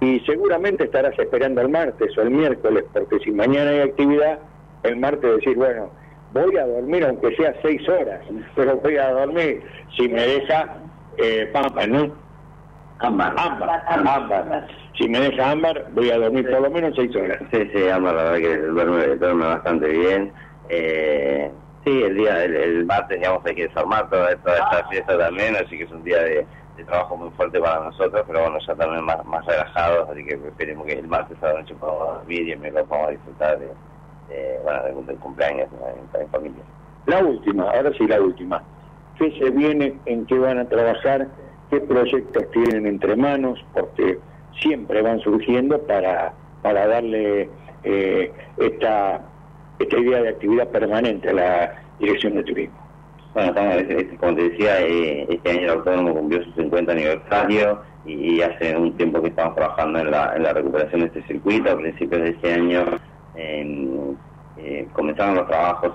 y 0.00 0.20
seguramente 0.20 0.84
estarás 0.84 1.18
esperando 1.18 1.60
el 1.62 1.68
martes 1.68 2.16
o 2.18 2.22
el 2.22 2.30
miércoles, 2.30 2.84
porque 2.92 3.18
si 3.20 3.30
mañana 3.30 3.70
hay 3.70 3.80
actividad, 3.80 4.38
el 4.82 4.96
martes 4.96 5.36
decir, 5.36 5.56
bueno, 5.56 5.90
voy 6.32 6.56
a 6.56 6.66
dormir 6.66 7.04
aunque 7.04 7.34
sea 7.36 7.54
seis 7.62 7.88
horas, 7.88 8.20
pero 8.54 8.76
voy 8.76 8.96
a 8.96 9.10
dormir 9.10 9.62
si 9.96 10.08
me 10.08 10.22
deja 10.26 10.76
eh, 11.16 11.48
Pampa, 11.52 11.86
¿no? 11.86 12.12
Ámbar. 12.98 13.34
Ámbar, 13.38 13.82
ámbar. 13.88 14.68
Si 14.98 15.08
me 15.08 15.20
deja 15.20 15.50
ámbar, 15.50 15.86
voy 15.92 16.10
a 16.10 16.18
dormir 16.18 16.50
por 16.50 16.62
lo 16.62 16.70
menos 16.70 16.94
seis 16.96 17.14
horas. 17.16 17.38
Sí, 17.52 17.70
sí, 17.74 17.88
ámbar, 17.88 18.14
la 18.14 18.22
verdad 18.24 18.38
que 18.38 18.56
duerme, 18.58 19.06
duerme 19.16 19.44
bastante 19.46 19.88
bien. 19.88 20.32
Eh, 20.68 21.50
sí, 21.84 22.02
el 22.02 22.16
día, 22.16 22.44
el, 22.44 22.54
el, 22.56 22.84
martes, 22.86 23.18
digamos, 23.18 23.44
hay 23.46 23.54
que 23.54 23.68
desarmar 23.68 24.08
toda, 24.10 24.34
toda 24.36 24.56
esta 24.56 24.88
fiesta 24.88 25.18
también, 25.18 25.56
así 25.56 25.76
que 25.78 25.84
es 25.84 25.90
un 25.90 26.04
día 26.04 26.22
de, 26.22 26.46
de 26.76 26.84
trabajo 26.84 27.16
muy 27.16 27.30
fuerte 27.30 27.58
para 27.60 27.84
nosotros, 27.84 28.22
pero 28.26 28.42
bueno, 28.42 28.58
ya 28.66 28.74
también 28.74 29.04
más, 29.04 29.24
más 29.24 29.44
relajados, 29.46 30.08
así 30.10 30.24
que 30.24 30.34
esperemos 30.34 30.86
que 30.86 30.92
el 30.92 31.08
martes 31.08 31.42
a 31.42 31.52
la 31.52 31.60
noche 31.60 31.74
podamos 31.74 32.18
dormir 32.18 32.48
y 32.48 32.52
el 32.52 32.58
miércoles 32.58 32.86
podamos 32.88 33.10
disfrutar 33.10 33.58
de, 33.58 33.66
de, 34.28 34.60
bueno, 34.62 34.82
del, 34.84 35.06
del 35.06 35.16
cumpleaños 35.16 35.68
en, 36.14 36.20
en, 36.20 36.28
familia. 36.28 36.62
La 37.06 37.24
última, 37.24 37.64
ahora 37.70 37.92
sí 37.96 38.06
la 38.06 38.20
última. 38.20 38.62
¿Qué 39.18 39.30
se 39.38 39.50
viene? 39.50 39.98
¿En 40.04 40.26
qué 40.26 40.38
van 40.38 40.58
a 40.58 40.68
trabajar? 40.68 41.28
¿Qué 41.70 41.80
proyectos 41.80 42.50
tienen 42.50 42.86
entre 42.86 43.16
manos? 43.16 43.64
Porque 43.72 44.18
siempre 44.60 45.02
van 45.02 45.20
surgiendo 45.20 45.80
para, 45.86 46.34
para 46.62 46.86
darle 46.86 47.48
eh, 47.84 48.32
esta, 48.58 49.22
esta 49.78 49.98
idea 49.98 50.22
de 50.22 50.28
actividad 50.30 50.68
permanente 50.68 51.30
a 51.30 51.32
la 51.32 51.82
Dirección 51.98 52.34
de 52.34 52.44
Turismo. 52.44 52.85
Bueno, 53.36 53.50
estamos, 53.50 54.16
como 54.18 54.34
te 54.34 54.48
decía, 54.48 54.80
eh, 54.80 55.26
este 55.28 55.50
año 55.50 55.60
el 55.60 55.68
autónomo 55.68 56.14
cumplió 56.14 56.42
su 56.42 56.52
50 56.52 56.90
aniversario 56.90 57.82
y, 58.06 58.40
hace 58.40 58.74
un 58.74 58.96
tiempo 58.96 59.20
que 59.20 59.28
estamos 59.28 59.54
trabajando 59.54 59.98
en 59.98 60.10
la, 60.10 60.34
en 60.36 60.42
la 60.42 60.54
recuperación 60.54 61.02
de 61.02 61.08
este 61.08 61.22
circuito. 61.24 61.70
A 61.70 61.76
principios 61.76 62.22
de 62.22 62.30
este 62.30 62.54
año 62.54 62.98
eh, 63.34 64.88
comenzaron 64.94 65.34
los 65.34 65.46
trabajos 65.48 65.92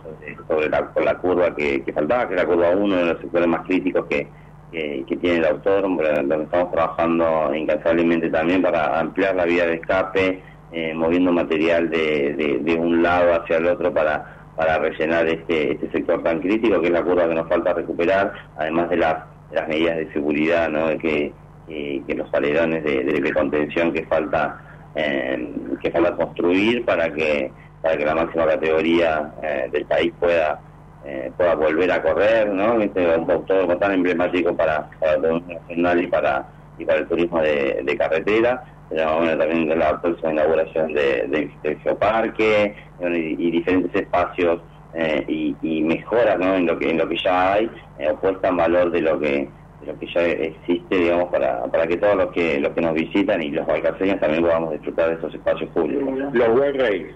sobre 0.47 0.69
la, 0.69 1.17
curva 1.17 1.55
que, 1.55 1.83
faltaba, 1.91 2.27
que 2.27 2.35
era 2.35 2.43
la 2.43 2.47
curva 2.47 2.69
1, 2.75 2.95
de 2.95 3.05
los 3.05 3.19
sectores 3.21 3.47
más 3.47 3.65
críticos 3.65 4.05
que, 4.05 4.27
tiene 4.69 5.37
el 5.37 5.45
autódromo, 5.45 5.99
donde 5.99 6.43
estamos 6.43 6.71
trabajando 6.71 7.55
incansablemente 7.55 8.29
también 8.29 8.61
para 8.61 8.99
ampliar 8.99 9.35
la 9.35 9.45
vía 9.45 9.65
de 9.65 9.73
escape, 9.77 10.43
eh, 10.71 10.93
moviendo 10.93 11.31
material 11.31 11.89
de, 11.89 12.61
de 12.61 12.75
un 12.75 13.01
lado 13.01 13.33
hacia 13.33 13.57
el 13.57 13.65
otro 13.65 13.91
para 13.91 14.40
para 14.61 14.77
rellenar 14.77 15.27
este, 15.27 15.71
este 15.71 15.89
sector 15.89 16.21
tan 16.21 16.39
crítico 16.39 16.79
que 16.79 16.85
es 16.85 16.93
la 16.93 17.01
curva 17.01 17.27
que 17.27 17.33
nos 17.33 17.49
falta 17.49 17.73
recuperar, 17.73 18.31
además 18.57 18.91
de, 18.91 18.97
la, 18.97 19.25
de 19.49 19.55
las 19.55 19.67
medidas 19.67 19.97
de 19.97 20.13
seguridad, 20.13 20.69
¿no? 20.69 20.95
que, 20.99 21.33
que, 21.67 22.13
los 22.15 22.31
alerones 22.31 22.83
de, 22.83 23.33
contención 23.33 23.91
que 23.91 24.05
falta 24.05 24.61
eh, 24.93 25.51
que 25.81 25.89
falta 25.89 26.15
construir 26.15 26.85
para 26.85 27.11
que 27.11 27.51
para 27.81 27.97
que 27.97 28.05
la 28.05 28.13
máxima 28.13 28.45
categoría 28.45 29.33
eh, 29.41 29.67
del 29.71 29.85
país 29.85 30.13
pueda 30.19 30.59
eh, 31.05 31.31
pueda 31.35 31.55
volver 31.55 31.91
a 31.91 32.03
correr, 32.03 32.49
¿no? 32.49 32.79
Este 32.81 33.01
es 33.01 33.17
un 33.17 33.79
tan 33.79 33.93
emblemático 33.93 34.55
para, 34.55 34.87
para 34.99 35.13
el 35.13 35.21
turismo 35.21 35.53
nacional 35.53 36.03
y 36.03 36.07
para 36.07 36.45
y 36.77 36.85
para 36.85 36.99
el 36.99 37.07
turismo 37.07 37.41
de 37.41 37.95
carretera 37.97 38.63
bueno, 38.91 39.37
también 39.37 39.67
de 39.69 39.75
la 39.75 40.01
próxima 40.01 40.31
inauguración 40.33 40.93
de, 40.93 41.27
de, 41.27 41.51
del 41.63 41.77
geoparque 41.79 42.75
y, 42.99 43.47
y, 43.47 43.51
diferentes 43.51 43.93
espacios 43.95 44.61
eh, 44.93 45.23
y, 45.27 45.55
y, 45.61 45.81
mejoras 45.83 46.37
¿no? 46.39 46.55
en 46.55 46.65
lo 46.65 46.77
que 46.77 46.89
en 46.89 46.97
lo 46.97 47.07
que 47.07 47.17
ya 47.17 47.53
hay 47.53 47.69
eh, 47.99 48.13
puesta 48.21 48.49
en 48.49 48.57
valor 48.57 48.91
de 48.91 49.01
lo 49.01 49.19
que 49.19 49.49
de 49.79 49.87
lo 49.87 49.97
que 49.97 50.07
ya 50.13 50.21
existe 50.27 50.95
digamos 50.97 51.29
para, 51.29 51.63
para 51.71 51.87
que 51.87 51.97
todos 51.97 52.15
los 52.17 52.31
que 52.33 52.59
los 52.59 52.71
que 52.73 52.81
nos 52.81 52.93
visitan 52.93 53.41
y 53.41 53.49
los 53.51 53.65
balcarceños 53.65 54.19
también 54.19 54.43
podamos 54.43 54.71
disfrutar 54.73 55.07
de 55.09 55.15
estos 55.15 55.33
espacios 55.33 55.69
públicos. 55.71 56.33
Los 56.33 56.47
rails 56.77 57.15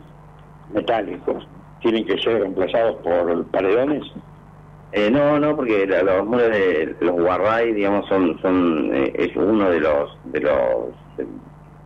metálicos 0.74 1.48
tienen 1.82 2.06
que 2.06 2.18
ser 2.20 2.40
reemplazados 2.40 2.96
por 3.04 3.46
paredones 3.52 4.04
Eh, 4.94 5.10
no, 5.12 5.38
no, 5.40 5.56
porque 5.58 5.86
la- 5.86 6.04
los 6.04 6.26
muros 6.26 6.50
de 6.50 6.96
los 7.02 7.16
Guarray, 7.16 7.74
digamos, 7.74 8.08
son, 8.08 8.40
son 8.42 8.92
eh, 8.96 9.12
es 9.16 9.36
uno 9.36 9.70
de 9.70 9.82
los, 9.82 10.18
de 10.24 10.40
los, 10.40 10.96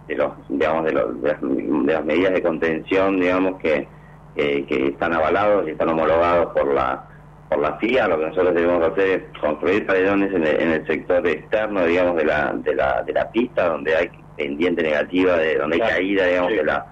de, 0.10 0.15
los, 0.15 0.31
digamos, 0.49 0.84
de, 0.84 0.91
los, 0.91 1.22
de, 1.22 1.30
las, 1.30 1.41
de 1.41 1.94
las 1.94 2.06
medidas 2.06 2.34
de 2.34 2.41
contención, 2.41 3.19
digamos, 3.22 3.60
que, 3.61 3.88
que, 4.36 4.65
que 4.65 4.88
están 4.88 5.14
avalados 5.14 5.65
y 5.68 5.72
están 5.72 5.90
homologados 5.90 6.48
por 6.53 6.73
la 6.73 7.06
por 7.49 7.60
la 7.60 7.77
FIA. 7.77 8.07
Lo 8.07 8.19
que 8.19 8.27
nosotros 8.27 8.53
debemos 8.53 8.84
hacer 8.88 9.07
es 9.07 9.40
construir 9.40 9.86
paredones 9.86 10.31
en 10.34 10.45
el, 10.45 10.61
en 10.61 10.72
el 10.72 10.86
sector 10.86 11.26
externo, 11.26 11.86
digamos, 11.86 12.15
de 12.18 12.26
la, 12.26 12.53
de 12.53 12.76
la, 12.76 13.02
de 13.03 13.14
la 13.14 13.31
pista, 13.31 13.69
donde 13.69 13.95
hay 13.95 14.11
pendiente 14.38 14.84
negativa, 14.84 15.38
de 15.38 15.57
donde 15.57 15.76
hay 15.77 15.90
caída, 15.90 16.27
digamos, 16.27 16.52
de 16.52 16.64
la 16.64 16.86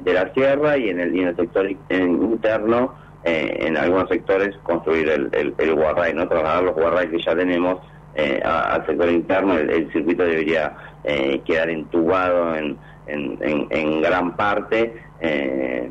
de 0.00 0.12
la 0.14 0.32
sierra 0.32 0.78
y 0.78 0.88
en 0.88 0.98
el, 0.98 1.14
y 1.14 1.20
en 1.20 1.28
el 1.28 1.36
sector 1.36 1.70
interno, 1.90 2.94
eh, 3.22 3.58
en 3.60 3.76
algunos 3.76 4.08
sectores, 4.08 4.56
construir 4.62 5.08
el, 5.10 5.28
el, 5.32 5.54
el 5.58 5.74
guarray, 5.74 6.14
¿no? 6.14 6.26
Trasladar 6.26 6.62
los 6.62 6.74
guarray 6.74 7.08
que 7.08 7.20
ya 7.22 7.34
tenemos 7.36 7.80
eh, 8.14 8.40
al 8.44 8.84
sector 8.86 9.10
interno. 9.10 9.58
El, 9.58 9.70
el 9.70 9.92
circuito 9.92 10.22
debería 10.24 10.74
eh, 11.04 11.40
quedar 11.44 11.70
entubado 11.70 12.54
en, 12.56 12.78
en, 13.06 13.38
en, 13.70 14.00
gran 14.02 14.36
parte. 14.36 14.94
eh, 15.20 15.90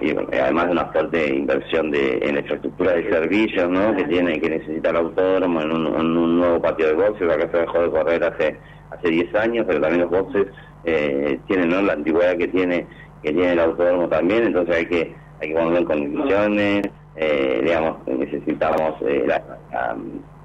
y, 0.00 0.12
además 0.38 0.66
de 0.66 0.72
una 0.72 0.86
fuerte 0.86 1.34
inversión 1.34 1.90
de, 1.90 2.18
en 2.22 2.36
la 2.36 2.40
infraestructura 2.40 2.92
de 2.92 3.10
servicios 3.10 3.68
¿no? 3.68 3.94
que 3.94 4.04
tiene 4.04 4.40
que 4.40 4.48
necesita 4.48 4.88
el 4.90 4.96
autódromo 4.96 5.60
en 5.60 5.72
un, 5.72 5.86
en 5.88 6.16
un 6.16 6.38
nuevo 6.38 6.62
patio 6.62 6.86
de 6.86 6.94
boxes 6.94 7.28
acá 7.30 7.50
se 7.50 7.58
dejó 7.58 7.82
de 7.82 7.90
correr 7.90 8.24
hace 8.24 8.58
hace 8.90 9.08
10 9.10 9.34
años 9.34 9.66
pero 9.68 9.80
también 9.82 10.02
los 10.02 10.10
boxes 10.10 10.46
eh, 10.84 11.38
tienen 11.48 11.68
¿no? 11.68 11.82
la 11.82 11.92
antigüedad 11.94 12.36
que 12.38 12.48
tiene 12.48 12.86
que 13.22 13.32
tiene 13.32 13.52
el 13.52 13.58
autódromo 13.60 14.08
también 14.08 14.44
entonces 14.44 14.74
hay 14.74 14.86
que 14.86 15.14
hay 15.42 15.48
que 15.48 15.54
ponerlo 15.54 15.78
en 15.80 15.84
condiciones 15.84 16.82
eh, 17.16 17.60
digamos 17.62 17.96
necesitamos 18.06 18.94
eh, 19.02 19.24
la- 19.26 19.42
la- 19.70 19.96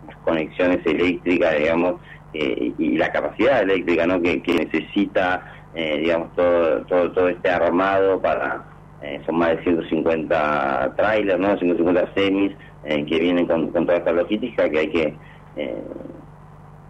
las 0.07 0.18
conexiones 0.26 0.80
eléctricas 0.86 1.57
digamos 1.57 1.95
eh, 2.34 2.73
y 2.77 2.97
la 2.97 3.11
capacidad 3.11 3.61
eléctrica 3.61 4.06
¿no? 4.06 4.22
que, 4.22 4.41
que 4.41 4.53
necesita 4.53 5.53
eh, 5.76 5.99
digamos 5.99 6.35
todo, 6.35 6.81
todo 6.85 7.11
todo 7.11 7.30
este 7.30 7.49
armado 7.49 8.19
para 8.19 8.64
eh, 9.01 9.22
son 9.26 9.38
más 9.38 9.49
de 9.51 9.64
150 9.64 10.93
trailers, 10.97 11.39
¿no? 11.39 11.57
150 11.57 12.14
semis 12.14 12.51
eh, 12.84 13.06
que 13.06 13.19
vienen 13.19 13.45
con, 13.45 13.69
con 13.72 13.85
toda 13.85 13.97
esta 13.97 14.11
logística 14.11 14.69
que 14.69 14.80
hay 14.80 14.88
que, 14.89 15.14
eh, 15.56 15.84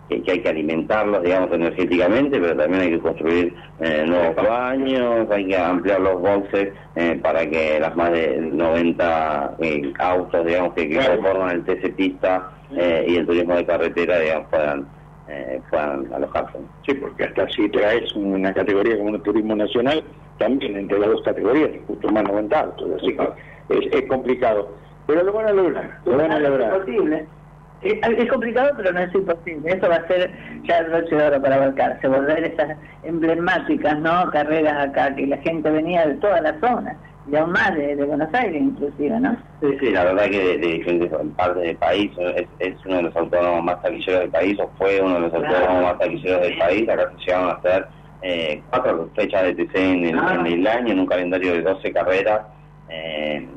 que, 0.10 0.24
que 0.24 0.32
hay 0.32 0.40
que 0.40 0.50
alimentarlos, 0.50 1.22
digamos, 1.22 1.52
energéticamente, 1.52 2.40
pero 2.40 2.58
también 2.58 2.82
hay 2.82 2.90
que 2.92 3.00
construir 3.00 3.54
eh, 3.80 4.06
nuevos 4.08 4.36
baños, 4.36 5.30
hay 5.30 5.46
que 5.46 5.58
ampliar 5.58 6.02
los 6.02 6.20
boxes 6.20 6.74
eh, 6.96 7.20
para 7.22 7.48
que 7.48 7.80
las 7.80 7.96
más 7.96 8.12
de 8.12 8.40
90 8.42 9.56
eh, 9.60 9.94
autos, 10.00 10.46
digamos, 10.46 10.74
que, 10.74 10.90
que 10.90 10.98
conforman 10.98 11.52
el 11.52 11.64
TC 11.64 11.96
Pista 11.96 12.52
eh, 12.76 13.06
y 13.08 13.16
el 13.18 13.28
turismo 13.28 13.56
de 13.56 13.66
carretera, 13.66 14.20
digamos, 14.20 14.48
puedan, 14.50 14.88
eh, 15.30 15.62
puedan 15.70 16.12
alojarse. 16.14 16.58
Sí, 16.86 16.94
porque 16.96 17.24
hasta 17.26 17.48
si 17.50 17.70
traes 17.70 18.14
una 18.16 18.54
categoría 18.54 18.98
como 18.98 19.10
un 19.12 19.24
turismo 19.24 19.56
nacional, 19.56 20.04
también 20.38 20.76
entre 20.78 21.00
las 21.00 21.10
dos 21.10 21.22
categorías, 21.24 21.70
justo 21.88 22.10
más 22.10 22.24
90 22.24 22.60
autos, 22.60 22.90
así 22.98 23.16
que 23.16 23.24
es, 23.78 23.94
es 23.94 24.10
complicado. 24.10 24.70
Pero 25.08 25.24
lo 25.24 25.34
van 25.34 25.48
a 25.48 25.52
lograr, 25.54 26.00
lo 26.06 26.18
van 26.18 26.32
a 26.32 26.38
Es 26.38 26.44
lograr. 26.50 26.74
imposible. 26.76 27.26
Es, 27.82 27.94
es 28.04 28.30
complicado, 28.30 28.72
pero 28.76 28.92
no 28.92 29.00
es 29.00 29.16
imposible. 29.16 29.72
Eso 29.72 29.88
va 29.88 29.96
a 29.96 30.08
ser 30.08 30.32
ya 30.64 30.80
el 30.80 30.90
broche 30.92 31.16
de 31.16 31.28
oro 31.28 31.42
para 31.42 31.56
abarcarse, 31.56 32.08
volver 32.08 32.44
esas 32.44 32.78
emblemáticas 33.04 34.00
no 34.00 34.30
carreras 34.32 34.88
acá, 34.90 35.16
que 35.16 35.28
la 35.28 35.38
gente 35.38 35.70
venía 35.72 36.06
de 36.08 36.16
toda 36.16 36.42
la 36.42 36.60
zona, 36.60 36.96
y 37.32 37.36
aún 37.36 37.52
más 37.52 37.74
de, 37.76 37.96
de 37.96 38.04
Buenos 38.06 38.34
Aires 38.34 38.62
inclusive, 38.62 39.20
¿no? 39.20 39.36
Sí, 39.62 39.68
sí, 39.80 39.90
la 39.92 40.04
verdad 40.06 40.30
que 40.30 40.40
de, 40.40 40.58
de 40.58 40.68
diferentes 40.74 41.12
partes 41.38 41.64
del 41.64 41.76
país 41.78 42.12
es, 42.36 42.48
es 42.60 42.76
uno 42.86 42.98
de 42.98 43.04
los 43.04 43.16
autónomos 43.16 43.64
más 43.64 43.82
taquilleros 43.82 44.22
del 44.22 44.30
país, 44.32 44.58
o 44.60 44.70
fue 44.78 45.02
uno 45.02 45.16
de 45.16 45.20
los 45.22 45.34
autónomos 45.34 45.84
más 45.84 46.00
taquilleros 46.00 46.42
del 46.42 46.58
país. 46.58 46.90
Acá 46.90 47.12
se 47.12 47.26
llegaron 47.26 47.50
a 47.50 47.54
hacer 47.54 47.88
eh, 48.22 48.62
cuatro 48.70 49.10
fechas 49.16 49.44
de 49.44 49.54
TC 49.56 49.76
en 49.76 50.06
el, 50.06 50.18
en 50.18 50.46
el 50.48 50.68
año, 50.68 50.94
en 50.94 51.00
un 51.00 51.06
calendario 51.06 51.54
de 51.54 51.62
12 51.62 51.92
carreras. 51.94 52.42
eh, 52.90 53.48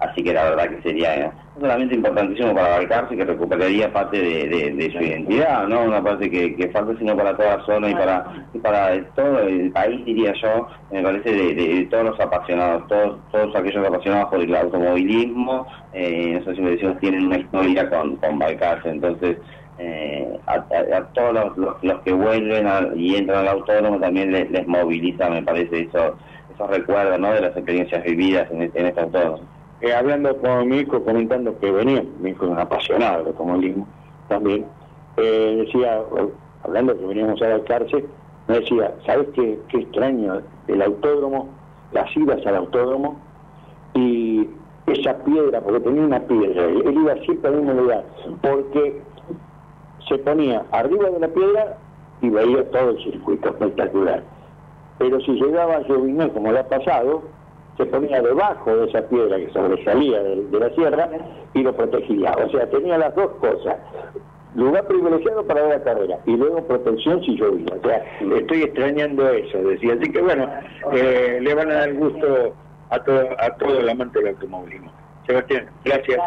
así 0.00 0.22
que 0.22 0.32
la 0.32 0.44
verdad 0.50 0.68
que 0.70 0.82
sería 0.82 1.16
eh, 1.16 1.30
no 1.54 1.60
solamente 1.62 1.94
importantísimo 1.94 2.54
para 2.54 2.68
Balcarce, 2.78 3.16
que 3.16 3.24
recuperaría 3.24 3.92
parte 3.92 4.18
de, 4.20 4.48
de- 4.48 4.70
de 4.72 4.92
su 4.92 4.98
identidad, 5.02 5.66
no 5.66 5.82
una 5.84 6.02
parte 6.02 6.30
que, 6.30 6.54
que 6.56 6.68
falta, 6.70 6.96
sino 6.98 7.16
para 7.16 7.36
toda 7.36 7.56
la 7.58 7.64
zona 7.64 7.90
y 7.90 7.94
para, 7.94 8.24
y 8.52 8.58
para 8.58 9.04
todo 9.14 9.40
el 9.40 9.72
país, 9.72 10.04
diría 10.04 10.32
yo, 10.40 10.68
me 10.90 11.02
parece, 11.02 11.32
de, 11.32 11.86
todos 11.90 12.04
los 12.04 12.20
apasionados, 12.20 12.86
todos, 12.86 13.28
todos 13.30 13.56
aquellos 13.56 13.86
apasionados 13.86 14.30
por 14.30 14.40
el 14.40 14.54
automovilismo, 14.54 15.66
eh, 15.92 16.30
nosotros 16.32 16.56
siempre 16.56 16.74
decimos, 16.76 16.98
tienen 17.00 17.26
una 17.26 17.38
historia 17.38 17.88
con, 17.90 18.16
con 18.16 18.38
Balcarce, 18.38 18.88
entonces 18.90 19.38
eh, 19.78 20.40
a, 20.46 20.54
a- 20.54 20.96
a 20.98 21.04
todos 21.12 21.34
los, 21.34 21.56
los- 21.56 21.76
los 21.82 22.00
que 22.02 22.12
vuelven 22.12 22.66
a- 22.66 22.88
y 22.96 23.16
entran 23.16 23.38
al 23.40 23.48
autónomo 23.48 23.98
también 24.00 24.32
les, 24.32 24.50
les 24.50 24.66
moviliza, 24.66 25.28
me 25.30 25.42
parece, 25.42 25.82
eso, 25.82 26.18
esos 26.52 26.70
recuerdos 26.70 27.18
¿no? 27.20 27.32
de 27.32 27.40
las 27.42 27.56
experiencias 27.56 28.02
vividas 28.04 28.48
en, 28.50 28.62
este- 28.62 28.80
en 28.80 28.86
este 28.86 29.00
autónomo. 29.00 29.40
Eh, 29.80 29.94
hablando 29.94 30.36
con 30.38 30.68
mi 30.68 30.78
hijo, 30.78 31.04
comentando 31.04 31.56
que 31.60 31.70
venía, 31.70 32.04
mi 32.20 32.30
hijo 32.30 32.46
es 32.46 32.50
un 32.50 32.58
apasionado 32.58 33.18
del 33.18 33.26
automovilismo 33.28 33.86
también, 34.28 34.66
eh, 35.16 35.64
decía, 35.64 36.02
hablando 36.64 36.98
que 36.98 37.06
veníamos 37.06 37.40
a 37.42 37.62
cárcel, 37.64 38.06
me 38.48 38.58
decía, 38.58 38.92
¿sabes 39.06 39.28
qué, 39.34 39.58
qué 39.68 39.78
extraño 39.78 40.42
el 40.66 40.82
autódromo, 40.82 41.48
las 41.92 42.14
idas 42.16 42.44
al 42.44 42.56
autódromo 42.56 43.20
y 43.94 44.48
esa 44.86 45.16
piedra, 45.18 45.60
porque 45.60 45.80
tenía 45.80 46.02
una 46.02 46.20
piedra, 46.20 46.64
él 46.64 46.82
él 46.84 46.94
iba 46.94 47.14
siempre 47.24 47.50
al 47.50 47.56
mismo 47.56 47.80
lugar, 47.80 48.04
porque 48.42 49.00
se 50.08 50.18
ponía 50.18 50.64
arriba 50.72 51.10
de 51.10 51.20
la 51.20 51.28
piedra 51.28 51.78
y 52.20 52.30
veía 52.30 52.68
todo 52.70 52.90
el 52.90 53.02
circuito 53.04 53.50
espectacular. 53.50 54.22
Pero 54.98 55.20
si 55.20 55.32
llegaba 55.32 55.76
a 55.76 55.80
llovinar 55.82 56.32
como 56.32 56.50
le 56.50 56.58
ha 56.58 56.68
pasado, 56.68 57.22
se 57.78 57.86
ponía 57.86 58.20
debajo 58.20 58.76
de 58.76 58.88
esa 58.88 59.02
piedra 59.08 59.36
que 59.38 59.50
sobresalía 59.50 60.22
de, 60.22 60.44
de 60.46 60.60
la 60.60 60.70
sierra 60.74 61.08
y 61.54 61.62
lo 61.62 61.74
protegía. 61.74 62.32
O 62.32 62.50
sea, 62.50 62.68
tenía 62.68 62.98
las 62.98 63.14
dos 63.14 63.30
cosas. 63.36 63.76
Lugar 64.54 64.86
privilegiado 64.86 65.46
para 65.46 65.62
ver 65.62 65.78
la 65.78 65.84
carrera 65.84 66.18
y 66.26 66.36
luego 66.36 66.66
protección 66.66 67.22
si 67.22 67.36
llovía. 67.36 67.72
O 67.80 67.86
sea, 67.86 68.02
estoy 68.36 68.62
extrañando 68.62 69.28
eso, 69.28 69.58
decía. 69.58 69.94
Así 69.94 70.10
que 70.10 70.20
bueno, 70.20 70.50
eh, 70.92 71.38
le 71.40 71.54
van 71.54 71.70
a 71.70 71.74
dar 71.74 71.94
gusto 71.94 72.54
a 72.90 72.98
todo, 73.04 73.20
a 73.38 73.50
todo 73.56 73.78
el 73.78 73.88
amante 73.88 74.18
del 74.18 74.28
automovilismo. 74.28 74.90
Sebastián, 75.26 75.68
gracias. 75.84 76.18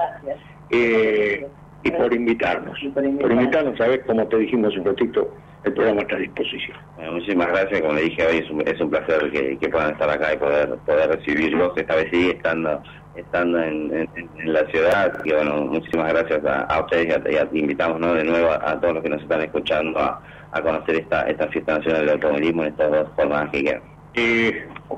Eh, 0.70 1.46
y 1.84 1.92
por 1.92 2.14
invitarnos. 2.14 2.80
Por 2.94 3.32
invitarnos, 3.32 3.78
sabes, 3.78 4.02
como 4.06 4.26
te 4.28 4.38
dijimos 4.38 4.78
un 4.78 4.86
ratito, 4.86 5.30
el 5.64 5.74
programa 5.74 6.02
está 6.02 6.16
a 6.16 6.20
disposición. 6.20 6.78
Bueno, 6.96 7.12
muchísimas 7.14 7.48
gracias, 7.50 7.82
como 7.82 7.94
le 7.94 8.02
dije 8.02 8.26
hoy, 8.26 8.38
es 8.38 8.50
un, 8.50 8.62
es 8.68 8.80
un 8.82 8.90
placer 8.90 9.32
que, 9.32 9.58
que 9.58 9.70
puedan 9.70 9.92
estar 9.92 10.10
acá 10.10 10.34
y 10.34 10.38
poder 10.38 10.70
poder 10.86 11.10
recibirlos. 11.10 11.72
Esta 11.78 11.96
vez 11.96 12.08
sí, 12.12 12.30
estando 12.32 12.82
estando 13.16 13.62
en, 13.62 13.94
en- 13.94 14.30
en 14.40 14.54
la 14.54 14.66
ciudad. 14.68 15.14
Y 15.26 15.32
bueno, 15.34 15.66
muchísimas 15.66 16.14
gracias 16.14 16.46
a, 16.46 16.62
a 16.62 16.80
ustedes 16.82 17.08
y, 17.08 17.12
a- 17.12 17.32
y 17.32 17.36
a- 17.36 17.50
invitamos 17.52 18.00
¿no? 18.00 18.14
de 18.14 18.24
nuevo 18.24 18.50
a, 18.50 18.72
a 18.72 18.80
todos 18.80 18.94
los 18.96 19.04
que 19.04 19.10
nos 19.10 19.22
están 19.22 19.42
escuchando 19.42 20.00
a, 20.00 20.22
a 20.52 20.62
conocer 20.62 20.96
esta, 20.96 21.24
esta 21.24 21.48
fiesta 21.50 21.78
nacional 21.78 22.02
del 22.06 22.10
automovilismo 22.16 22.64
en 22.64 22.70
estas 22.70 22.92
dos 22.92 23.08
jornadas 23.16 23.50
que 23.52 23.64
quedan. 23.64 23.82
Y 24.16 24.52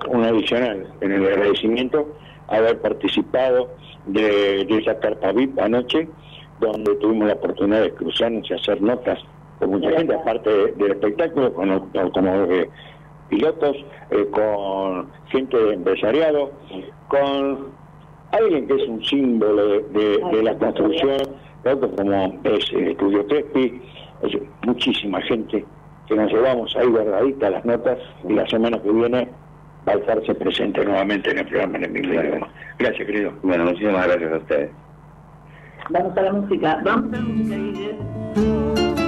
un 0.10 0.24
adicional 0.24 0.88
en 1.02 1.12
el 1.12 1.26
agradecimiento 1.26 2.16
haber 2.48 2.80
participado 2.80 3.70
de, 4.06 4.64
de 4.66 4.78
esa 4.78 4.98
carpa 5.00 5.32
VIP 5.32 5.58
anoche, 5.60 6.08
donde 6.60 6.96
tuvimos 6.96 7.28
la 7.28 7.34
oportunidad 7.34 7.82
de 7.82 7.92
cruzarnos 7.94 8.50
y 8.50 8.54
hacer 8.54 8.82
notas 8.82 9.20
con 9.64 9.80
mucha 9.80 9.92
gente, 9.98 10.14
aparte 10.16 10.50
de- 10.50 10.72
del 10.74 10.92
espectáculo, 10.92 11.54
con 11.54 11.90
como 12.12 12.34
eh, 12.52 12.70
pilotos, 13.30 13.76
eh, 14.12 14.28
con 14.32 15.08
gente 15.28 15.58
de 15.58 15.74
empresariado, 15.74 16.52
con 17.08 17.70
alguien 18.32 18.68
que 18.68 18.76
es 18.76 18.88
un 18.88 19.04
símbolo 19.04 19.66
de, 19.68 19.80
de- 19.90 20.24
de 20.38 20.44
la 20.44 20.58
construcción, 20.58 21.18
otro 21.66 21.92
como 21.96 22.40
es 22.44 22.72
el 22.74 22.90
Estudio 22.90 23.26
Crespi, 23.28 23.82
es 24.24 24.38
muchísima 24.66 25.22
gente 25.22 25.64
que 26.08 26.16
nos 26.16 26.32
llevamos 26.32 26.76
ahí 26.76 26.88
guardadita 26.88 27.50
las 27.50 27.64
notas 27.66 27.98
y 28.28 28.34
la 28.34 28.46
semana 28.48 28.82
que 28.82 28.92
viene 28.92 29.30
va 29.88 29.94
a 29.94 29.96
estarse 29.96 30.36
presente 30.36 30.84
nuevamente 30.84 31.32
en 31.32 31.40
el 31.40 31.46
programa 31.48 31.78
en 31.78 31.84
el 31.96 32.06
idioma. 32.06 32.48
Gracias, 32.80 33.06
querido. 33.06 33.32
Bueno, 33.44 33.66
muchísimas 33.66 34.06
gracias 34.08 34.34
a 34.34 34.38
ustedes. 34.38 34.72
Vamos 35.90 36.18
a 36.18 36.22
la 36.22 36.34
música. 36.34 36.82
Vamos 36.84 37.14
a 37.14 37.18
la 37.18 37.22
música, 37.24 39.03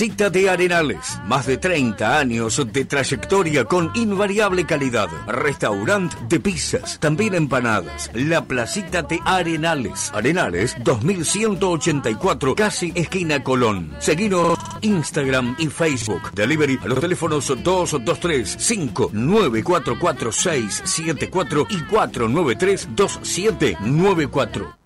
Placita 0.00 0.30
de 0.30 0.48
Arenales, 0.48 1.20
más 1.26 1.44
de 1.44 1.58
30 1.58 2.18
años 2.18 2.66
de 2.72 2.86
trayectoria 2.86 3.66
con 3.66 3.90
invariable 3.94 4.64
calidad. 4.64 5.08
Restaurante 5.26 6.16
de 6.26 6.40
pizzas, 6.40 6.98
también 6.98 7.34
empanadas. 7.34 8.10
La 8.14 8.42
Placita 8.42 9.02
de 9.02 9.20
Arenales, 9.26 10.10
Arenales 10.14 10.74
2184, 10.82 12.54
casi 12.54 12.92
esquina 12.94 13.44
Colón. 13.44 13.94
Seguinos 13.98 14.58
Instagram 14.80 15.54
y 15.58 15.66
Facebook. 15.66 16.32
Delivery 16.32 16.78
a 16.82 16.88
los 16.88 16.98
teléfonos 16.98 17.48
223 17.62 18.56
5944 18.58 20.32
674 20.32 21.66
y 21.68 21.82
493 21.82 22.88
2794. 22.96 24.79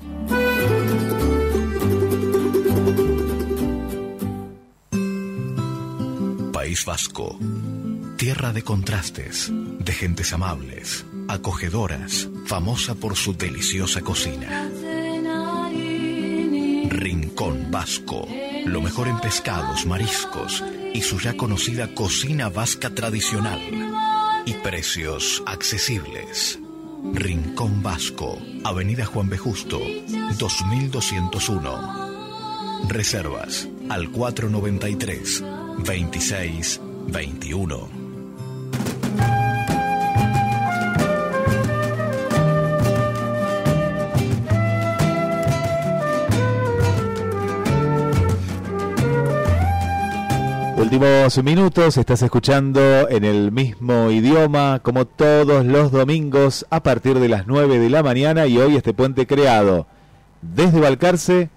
País 6.53 6.85
Vasco. 6.85 7.37
Tierra 8.17 8.53
de 8.53 8.63
contrastes, 8.63 9.51
de 9.53 9.93
gentes 9.93 10.33
amables, 10.33 11.05
acogedoras, 11.29 12.29
famosa 12.47 12.95
por 12.95 13.17
su 13.17 13.37
deliciosa 13.37 14.01
cocina. 14.01 14.71
Rincón 16.89 17.71
Vasco. 17.71 18.27
Lo 18.65 18.81
mejor 18.81 19.09
en 19.09 19.21
pescados, 19.21 19.85
mariscos 19.87 20.65
y 20.95 21.03
su 21.03 21.19
ya 21.19 21.37
conocida 21.37 21.95
cocina 21.95 22.49
vasca 22.49 22.91
tradicional. 22.91 23.61
Y 24.47 24.55
precios 24.55 25.43
accesibles. 25.47 26.59
Rincón 27.13 27.83
Vasco. 27.83 28.39
Avenida 28.65 29.05
Juan 29.05 29.29
B. 29.29 29.37
Justo, 29.39 29.81
2201. 30.39 32.07
Reservas 32.89 33.69
al 33.89 34.11
493 34.11 35.45
26 35.85 36.81
21. 37.09 38.06
Últimos 50.97 51.45
minutos, 51.45 51.99
estás 51.99 52.23
escuchando 52.23 53.07
en 53.11 53.23
el 53.23 53.53
mismo 53.53 54.11
idioma 54.11 54.81
como 54.83 55.05
todos 55.05 55.67
los 55.67 55.93
domingos 55.93 56.65
a 56.71 56.83
partir 56.83 57.19
de 57.19 57.29
las 57.29 57.47
9 57.47 57.79
de 57.79 57.91
la 57.91 58.03
mañana 58.03 58.47
y 58.47 58.57
hoy 58.57 58.77
este 58.77 58.95
puente 58.95 59.27
creado 59.27 59.87
desde 60.41 60.81
Balcarce 60.81 61.51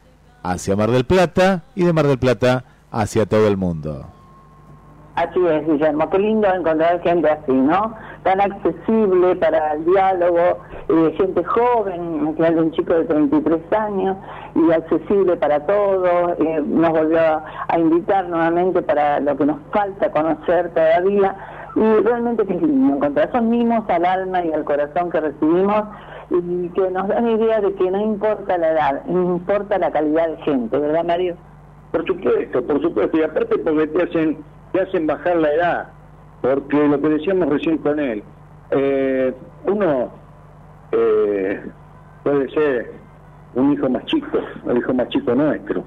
hacia 0.44 0.76
Mar 0.76 0.92
del 0.92 1.06
Plata 1.06 1.64
y 1.74 1.86
de 1.86 1.94
Mar 1.94 2.08
del 2.08 2.20
Plata 2.20 2.66
hacia 2.92 3.28
todo 3.28 3.48
el 3.48 3.56
mundo. 3.56 4.12
Así 5.20 5.46
es, 5.46 5.68
Guillermo. 5.68 6.10
Qué 6.10 6.18
lindo 6.18 6.48
encontrar 6.48 7.02
gente 7.02 7.30
así, 7.30 7.52
¿no? 7.52 7.94
Tan 8.24 8.40
accesible 8.40 9.36
para 9.36 9.74
el 9.74 9.84
diálogo, 9.84 10.60
eh, 10.88 11.14
gente 11.18 11.44
joven, 11.44 12.36
quedé 12.38 12.62
un 12.62 12.72
chico 12.72 12.94
de 12.94 13.04
33 13.04 13.74
años, 13.74 14.16
y 14.56 14.72
accesible 14.72 15.36
para 15.36 15.60
todos. 15.66 16.40
eh, 16.40 16.64
nos 16.66 16.92
volvió 16.92 17.20
a, 17.20 17.78
invitar 17.78 18.30
nuevamente 18.30 18.82
para 18.82 19.20
lo 19.20 19.36
que 19.36 19.46
nos 19.46 19.58
falta 19.74 20.10
conocer 20.10 20.70
todavía. 20.74 21.36
Y 21.76 22.02
realmente 22.02 22.44
es 22.44 22.62
lindo 22.62 22.96
encontrar 22.96 23.28
esos 23.28 23.44
mimos 23.44 23.84
al 23.90 24.06
alma 24.06 24.46
y 24.46 24.54
al 24.54 24.64
corazón 24.64 25.12
que 25.12 25.20
recibimos 25.20 25.84
y 26.30 26.70
que 26.70 26.92
nos 26.92 27.10
dan 27.10 27.28
idea 27.28 27.60
de 27.60 27.74
que 27.74 27.92
no 27.92 28.00
importa 28.00 28.58
la 28.58 28.70
edad, 28.70 29.02
importa 29.10 29.78
la 29.78 29.92
calidad 29.92 30.30
de 30.30 30.38
gente, 30.44 30.80
¿verdad, 30.80 31.04
Mario? 31.04 31.36
Por 31.92 32.06
supuesto, 32.06 32.64
por 32.64 32.82
supuesto, 32.82 33.18
y 33.18 33.24
aparte 33.24 33.58
porque 33.58 33.88
te 33.88 34.04
hacen, 34.04 34.38
te 34.72 34.82
hacen 34.82 35.08
bajar 35.08 35.38
la 35.38 35.54
edad, 35.54 35.88
porque 36.42 36.88
lo 36.88 37.02
que 37.02 37.10
decíamos 37.10 37.50
recién 37.50 37.78
con 37.80 38.00
él, 38.00 38.24
eh, 38.72 39.34
uno 39.66 40.12
eh, 40.92 41.62
puede 42.24 42.50
ser 42.50 42.92
un 43.56 43.74
hijo 43.74 43.90
más 43.90 44.06
chico, 44.06 44.40
el 44.70 44.78
hijo 44.78 44.94
más 44.94 45.10
chico 45.10 45.34
nuestro, 45.36 45.84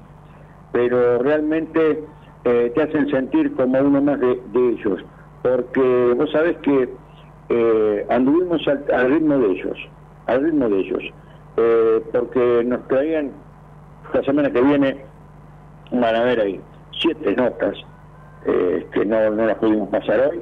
pero 0.71 1.19
realmente 1.19 2.03
eh, 2.45 2.71
te 2.75 2.81
hacen 2.81 3.09
sentir 3.09 3.53
como 3.55 3.79
uno 3.79 4.01
más 4.01 4.19
de, 4.19 4.39
ellos, 4.55 5.03
porque 5.41 6.13
vos 6.17 6.31
sabés 6.31 6.57
que 6.57 6.89
eh, 7.49 8.05
anduvimos 8.09 8.67
al, 8.67 8.83
al 8.93 9.11
ritmo 9.11 9.37
de 9.37 9.51
ellos, 9.51 9.77
al 10.27 10.43
ritmo 10.43 10.69
de 10.69 10.79
ellos, 10.79 11.03
eh, 11.57 12.03
porque 12.11 12.63
nos 12.65 12.87
traían 12.87 13.31
la 14.13 14.23
semana 14.23 14.51
que 14.51 14.61
viene 14.61 14.97
van 15.91 16.15
a 16.15 16.23
ver 16.23 16.39
ahí 16.39 16.59
siete 16.91 17.35
notas 17.35 17.77
eh, 18.45 18.85
que 18.91 19.05
no, 19.05 19.29
no 19.31 19.45
las 19.45 19.57
pudimos 19.57 19.89
pasar 19.89 20.19
hoy, 20.31 20.41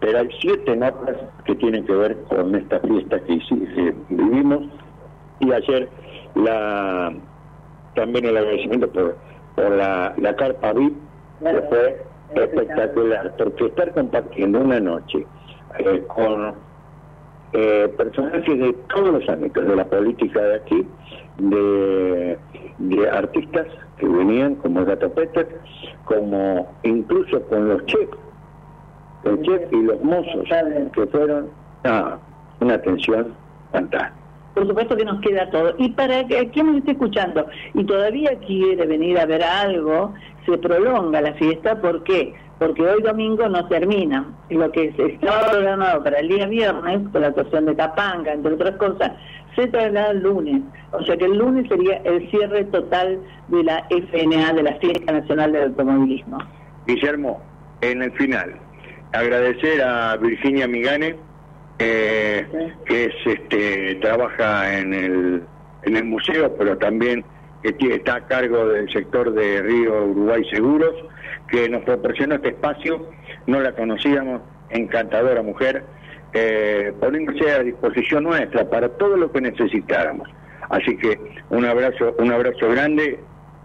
pero 0.00 0.18
hay 0.18 0.28
siete 0.40 0.76
notas 0.76 1.16
que 1.44 1.54
tienen 1.56 1.84
que 1.84 1.94
ver 1.94 2.16
con 2.28 2.54
esta 2.54 2.80
fiesta 2.80 3.20
que, 3.20 3.94
vivimos. 4.10 4.64
Y 5.40 5.52
ayer 5.52 5.88
la 6.34 7.12
también 7.94 8.24
el 8.24 8.36
agradecimiento 8.36 8.90
por, 8.90 9.16
por 9.54 9.70
la, 9.70 10.14
la 10.18 10.34
carpa 10.36 10.72
VIP 10.72 10.94
que 11.40 11.62
fue 11.68 12.04
espectacular, 12.34 13.34
porque 13.36 13.66
estar 13.66 13.92
compartiendo 13.92 14.60
una 14.60 14.80
noche 14.80 15.26
eh, 15.78 16.02
con 16.08 16.54
eh, 17.52 17.92
personajes 17.96 18.58
de 18.58 18.72
todos 18.92 19.10
los 19.10 19.28
ámbitos, 19.28 19.66
de 19.66 19.76
la 19.76 19.84
política 19.84 20.40
de 20.40 20.54
aquí, 20.56 20.86
de, 21.38 22.38
de 22.78 23.08
artistas 23.08 23.66
que 23.98 24.06
venían 24.06 24.56
como 24.56 24.84
Gato 24.84 25.10
Peter, 25.12 25.60
como 26.04 26.72
incluso 26.82 27.40
con 27.42 27.68
los 27.68 27.84
chefs, 27.86 28.16
el 29.24 29.40
chef 29.42 29.72
y 29.72 29.82
los 29.82 30.02
mozos 30.02 30.44
que 30.92 31.06
fueron 31.06 31.48
ah, 31.84 32.18
una 32.60 32.74
atención 32.74 33.34
fantástica, 33.72 34.24
por 34.54 34.68
supuesto 34.68 34.96
que 34.96 35.04
nos 35.04 35.20
queda 35.20 35.50
todo. 35.50 35.74
Y 35.78 35.90
para 35.90 36.24
quien 36.24 36.66
nos 36.66 36.76
esté 36.76 36.92
escuchando 36.92 37.46
y 37.74 37.84
todavía 37.84 38.38
quiere 38.46 38.86
venir 38.86 39.18
a 39.18 39.26
ver 39.26 39.42
algo, 39.42 40.14
se 40.46 40.56
prolonga 40.58 41.20
la 41.20 41.34
fiesta, 41.34 41.80
¿por 41.80 42.04
qué? 42.04 42.34
Porque 42.58 42.82
hoy 42.82 43.02
domingo 43.02 43.48
no 43.48 43.66
termina. 43.66 44.26
Lo 44.50 44.70
que 44.70 44.94
estaba 44.96 45.50
programado 45.50 46.04
para 46.04 46.20
el 46.20 46.28
día 46.28 46.46
viernes, 46.46 47.00
con 47.10 47.22
la 47.22 47.28
actuación 47.28 47.66
de 47.66 47.74
Capanga, 47.74 48.32
entre 48.32 48.54
otras 48.54 48.76
cosas, 48.76 49.12
se 49.54 49.66
traslada 49.68 50.10
el 50.10 50.22
lunes. 50.22 50.62
O 50.92 51.02
sea 51.04 51.16
que 51.16 51.24
el 51.24 51.36
lunes 51.36 51.68
sería 51.68 51.96
el 52.04 52.28
cierre 52.30 52.64
total 52.64 53.20
de 53.48 53.62
la 53.64 53.86
FNA, 53.90 54.52
de 54.52 54.62
la 54.62 54.74
Fiesta 54.76 55.12
Nacional 55.12 55.52
del 55.52 55.62
Automovilismo. 55.64 56.38
Guillermo, 56.86 57.42
en 57.80 58.02
el 58.02 58.12
final, 58.12 58.54
agradecer 59.12 59.82
a 59.82 60.16
Virginia 60.16 60.68
Migane, 60.68 61.16
eh, 61.78 62.46
que 62.86 63.04
es 63.06 63.14
este 63.24 63.96
trabaja 63.96 64.78
en 64.78 64.94
el, 64.94 65.42
en 65.82 65.96
el 65.96 66.04
museo, 66.04 66.54
pero 66.56 66.76
también 66.78 67.24
está 67.62 68.16
a 68.16 68.26
cargo 68.26 68.68
del 68.68 68.92
sector 68.92 69.32
de 69.32 69.62
Río 69.62 70.04
Uruguay 70.04 70.44
Seguros, 70.50 70.94
que 71.48 71.68
nos 71.68 71.82
proporcionó 71.82 72.36
este 72.36 72.50
espacio, 72.50 73.08
no 73.46 73.60
la 73.60 73.72
conocíamos, 73.72 74.42
encantadora 74.70 75.42
mujer, 75.42 75.84
eh, 76.34 76.92
poniéndose 77.00 77.50
a 77.50 77.60
disposición 77.60 78.24
nuestra 78.24 78.68
para 78.68 78.88
todo 78.88 79.16
lo 79.16 79.30
que 79.30 79.40
necesitáramos. 79.40 80.28
Así 80.68 80.96
que 80.96 81.18
un 81.50 81.64
abrazo, 81.64 82.14
un 82.18 82.32
abrazo 82.32 82.68
grande 82.70 83.20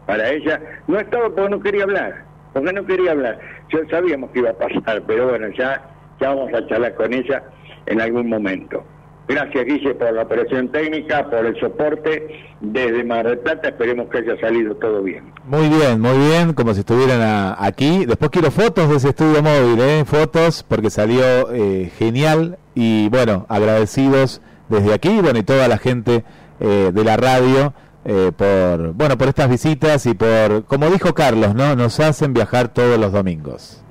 para 0.05 0.29
ella. 0.29 0.61
No 0.87 0.99
estaba 0.99 1.29
porque 1.29 1.49
no 1.49 1.59
quería 1.59 1.83
hablar, 1.83 2.25
porque 2.53 2.71
no 2.71 2.85
quería 2.85 3.11
hablar. 3.11 3.39
Ya 3.73 3.79
sabíamos 3.89 4.31
que 4.31 4.39
iba 4.39 4.51
a 4.51 4.57
pasar, 4.57 5.01
pero 5.07 5.29
bueno, 5.29 5.47
ya, 5.57 5.81
ya 6.19 6.29
vamos 6.29 6.53
a 6.53 6.65
charlar 6.67 6.93
con 6.95 7.13
ella 7.13 7.43
en 7.87 8.01
algún 8.01 8.29
momento. 8.29 8.85
Gracias, 9.29 9.63
Guille, 9.63 9.93
por 9.93 10.11
la 10.11 10.23
operación 10.23 10.69
técnica, 10.69 11.29
por 11.29 11.45
el 11.45 11.57
soporte 11.59 12.27
desde 12.61 13.03
Mar 13.03 13.27
del 13.27 13.37
Plata. 13.37 13.69
Esperemos 13.69 14.09
que 14.09 14.17
haya 14.17 14.39
salido 14.41 14.75
todo 14.77 15.03
bien. 15.03 15.31
Muy 15.45 15.69
bien, 15.69 16.01
muy 16.01 16.17
bien, 16.17 16.53
como 16.53 16.73
si 16.73 16.79
estuvieran 16.79 17.21
a- 17.21 17.55
aquí. 17.63 18.05
Después 18.07 18.31
quiero 18.31 18.49
fotos 18.49 18.89
de 18.89 18.95
ese 18.95 19.09
estudio 19.09 19.43
móvil, 19.43 19.79
¿eh? 19.81 20.03
fotos, 20.05 20.65
porque 20.67 20.89
salió 20.89 21.21
eh, 21.53 21.91
genial. 21.99 22.57
Y 22.73 23.07
bueno, 23.09 23.45
agradecidos 23.49 24.41
desde 24.67 24.93
aquí, 24.95 25.19
bueno, 25.21 25.37
y 25.37 25.43
toda 25.43 25.67
la 25.67 25.77
gente 25.77 26.23
eh, 26.59 26.89
de 26.91 27.03
la 27.03 27.15
radio 27.15 27.73
eh, 28.05 28.31
por, 28.35 28.93
bueno, 28.93 29.15
por 29.17 29.27
estas 29.27 29.47
visitas 29.49 30.07
y 30.07 30.15
por, 30.15 30.65
como 30.65 30.89
dijo 30.89 31.13
Carlos, 31.13 31.53
¿no? 31.53 31.75
Nos 31.75 31.99
hacen 31.99 32.33
viajar 32.33 32.69
todos 32.69 32.97
los 32.99 33.11
domingos. 33.11 33.83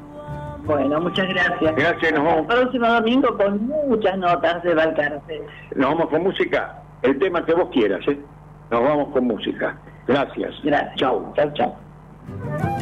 Bueno, 0.69 1.01
muchas 1.01 1.27
gracias. 1.29 1.77
Gracias, 1.77 2.13
nos 2.13 2.25
vamos. 2.25 2.41
El 2.43 2.47
próximo 2.47 2.87
domingo 2.87 3.37
con 3.39 3.67
muchas 3.89 4.19
notas 4.19 4.63
de 4.63 4.75
Balcarce. 4.75 5.43
Nos 5.75 5.91
vamos 5.91 6.11
con 6.11 6.23
música, 6.23 6.83
el 7.01 7.19
tema 7.19 7.45
que 7.45 7.55
vos 7.55 7.71
quieras, 7.71 8.07
¿eh? 8.07 8.21
Nos 8.71 8.83
vamos 8.83 9.09
con 9.15 9.25
música. 9.25 9.79
Gracias. 10.07 10.55
Gracias. 10.63 10.95
Chau. 10.97 11.33
Chau, 11.35 11.51
chau. 11.55 12.78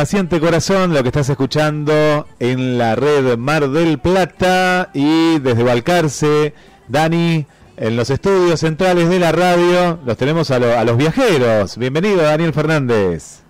Impaciente 0.00 0.40
Corazón, 0.40 0.94
lo 0.94 1.02
que 1.02 1.10
estás 1.10 1.28
escuchando 1.28 2.26
en 2.38 2.78
la 2.78 2.96
red 2.96 3.36
Mar 3.36 3.68
del 3.68 3.98
Plata 3.98 4.88
y 4.94 5.38
desde 5.40 5.62
Balcarce, 5.62 6.54
Dani, 6.88 7.44
en 7.76 7.96
los 7.96 8.08
estudios 8.08 8.60
centrales 8.60 9.10
de 9.10 9.18
la 9.18 9.30
radio, 9.30 9.98
los 10.06 10.16
tenemos 10.16 10.50
a, 10.52 10.58
lo- 10.58 10.78
a 10.78 10.84
los 10.86 10.96
viajeros. 10.96 11.76
Bienvenido, 11.76 12.22
Daniel 12.22 12.54
Fernández. 12.54 13.40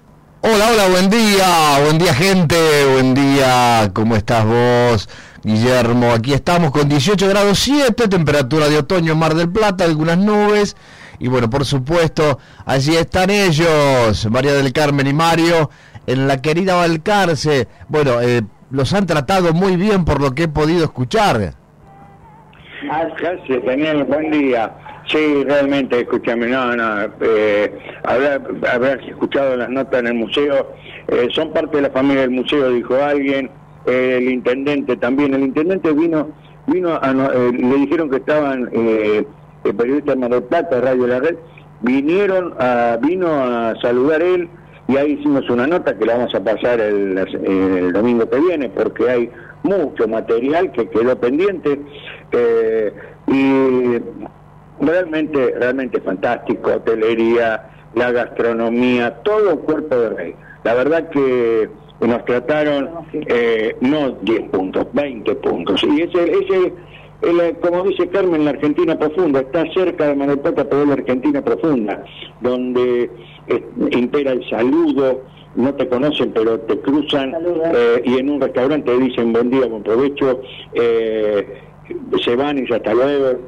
Hola, 0.40 0.70
hola, 0.72 0.88
buen 0.88 1.08
día, 1.08 1.78
buen 1.84 1.98
día 1.98 2.14
gente, 2.14 2.56
buen 2.94 3.14
día, 3.14 3.88
¿cómo 3.94 4.16
estás 4.16 4.44
vos? 4.44 5.08
Guillermo, 5.44 6.10
aquí 6.10 6.32
estamos 6.32 6.72
con 6.72 6.88
18 6.88 7.28
grados 7.28 7.60
7, 7.60 8.08
temperatura 8.08 8.68
de 8.68 8.78
otoño 8.78 9.14
Mar 9.14 9.36
del 9.36 9.50
Plata, 9.50 9.84
algunas 9.84 10.18
nubes, 10.18 10.74
y 11.20 11.28
bueno, 11.28 11.48
por 11.48 11.64
supuesto, 11.64 12.40
allí 12.66 12.96
están 12.96 13.30
ellos, 13.30 14.26
María 14.28 14.52
del 14.54 14.72
Carmen 14.72 15.06
y 15.06 15.12
Mario, 15.12 15.70
en 16.12 16.26
la 16.28 16.40
querida 16.42 16.74
Balcarce. 16.74 17.68
Bueno, 17.88 18.20
eh, 18.20 18.42
los 18.70 18.92
han 18.92 19.06
tratado 19.06 19.52
muy 19.52 19.76
bien 19.76 20.04
por 20.04 20.20
lo 20.20 20.32
que 20.34 20.44
he 20.44 20.48
podido 20.48 20.84
escuchar. 20.84 21.54
Gracias, 23.18 23.64
Daniel, 23.64 24.04
buen 24.04 24.30
día. 24.30 24.72
Sí, 25.06 25.44
realmente, 25.44 26.00
escúchame, 26.00 26.46
no, 26.46 26.74
no, 26.76 27.02
eh, 27.20 27.72
habrá- 28.04 28.40
habrás 28.72 29.00
escuchado 29.08 29.56
las 29.56 29.68
notas 29.68 30.00
en 30.00 30.06
el 30.06 30.14
museo, 30.14 30.72
eh, 31.08 31.28
son 31.32 31.52
parte 31.52 31.76
de 31.78 31.82
la 31.82 31.90
familia 31.90 32.22
del 32.22 32.30
museo, 32.30 32.70
dijo 32.70 32.94
alguien, 32.94 33.50
eh, 33.86 34.18
el 34.18 34.30
intendente 34.30 34.96
también, 34.96 35.34
el 35.34 35.42
intendente 35.42 35.92
vino, 35.92 36.28
vino 36.68 36.90
a, 36.94 37.10
eh, 37.10 37.50
le 37.52 37.76
dijeron 37.76 38.08
que 38.08 38.16
estaban 38.18 38.68
eh, 38.72 39.24
periodistas 39.64 40.14
de 40.14 40.20
Mar 40.20 40.30
del 40.30 40.42
Plata, 40.44 40.80
Radio 40.80 41.06
La 41.08 41.18
Red, 41.18 41.36
vinieron, 41.80 42.54
a, 42.60 42.96
vino 43.02 43.28
a 43.32 43.74
saludar 43.82 44.22
él 44.22 44.48
y 44.90 44.96
ahí 44.96 45.12
hicimos 45.12 45.48
una 45.48 45.66
nota 45.66 45.96
que 45.96 46.04
la 46.04 46.16
vamos 46.16 46.34
a 46.34 46.42
pasar 46.42 46.80
el, 46.80 47.16
el 47.16 47.92
domingo 47.92 48.28
que 48.28 48.40
viene 48.40 48.68
porque 48.68 49.08
hay 49.08 49.30
mucho 49.62 50.08
material 50.08 50.72
que 50.72 50.88
quedó 50.88 51.18
pendiente 51.18 51.80
eh, 52.32 52.92
y 53.28 54.84
realmente, 54.84 55.54
realmente 55.56 56.00
fantástico, 56.00 56.72
hotelería, 56.74 57.70
la 57.94 58.10
gastronomía, 58.10 59.14
todo 59.22 59.60
cuerpo 59.60 59.94
de 59.96 60.10
rey. 60.10 60.34
La 60.64 60.74
verdad 60.74 61.08
que 61.10 61.68
nos 62.00 62.24
trataron 62.24 62.90
eh, 63.12 63.76
no 63.80 64.12
10 64.22 64.50
puntos, 64.50 64.86
20 64.92 65.34
puntos. 65.36 65.82
Y 65.84 66.02
ese, 66.02 66.32
ese 66.32 66.72
el, 67.22 67.56
como 67.58 67.84
dice 67.84 68.08
Carmen, 68.08 68.44
la 68.44 68.50
Argentina 68.50 68.98
profunda, 68.98 69.40
está 69.40 69.64
cerca 69.72 70.08
de 70.08 70.14
Mar 70.14 70.28
del 70.28 70.38
Plata, 70.38 70.64
pero 70.64 70.82
es 70.82 70.88
la 70.88 70.94
Argentina 70.94 71.42
profunda, 71.42 72.04
donde 72.40 73.10
eh, 73.46 73.64
impera 73.90 74.32
el 74.32 74.48
saludo, 74.48 75.22
no 75.56 75.74
te 75.74 75.88
conocen, 75.88 76.32
pero 76.32 76.60
te 76.60 76.78
cruzan 76.80 77.34
eh, 77.74 78.02
y 78.04 78.18
en 78.18 78.30
un 78.30 78.40
restaurante 78.40 78.96
dicen 78.98 79.32
buen 79.32 79.50
día, 79.50 79.66
buen 79.66 79.82
provecho, 79.82 80.40
eh, 80.74 81.60
se 82.24 82.36
van 82.36 82.58
y 82.58 82.68
ya 82.68 82.76
hasta 82.76 82.94
luego. 82.94 83.38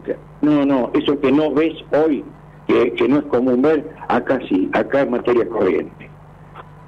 No, 0.42 0.66
no, 0.66 0.90
eso 0.94 1.18
que 1.20 1.30
no 1.30 1.52
ves 1.52 1.74
hoy, 1.92 2.24
que, 2.66 2.92
que 2.92 3.08
no 3.08 3.18
es 3.18 3.24
común 3.24 3.62
ver, 3.62 3.88
acá 4.08 4.40
sí, 4.48 4.68
acá 4.72 5.02
es 5.02 5.10
materia 5.10 5.48
corriente 5.48 6.11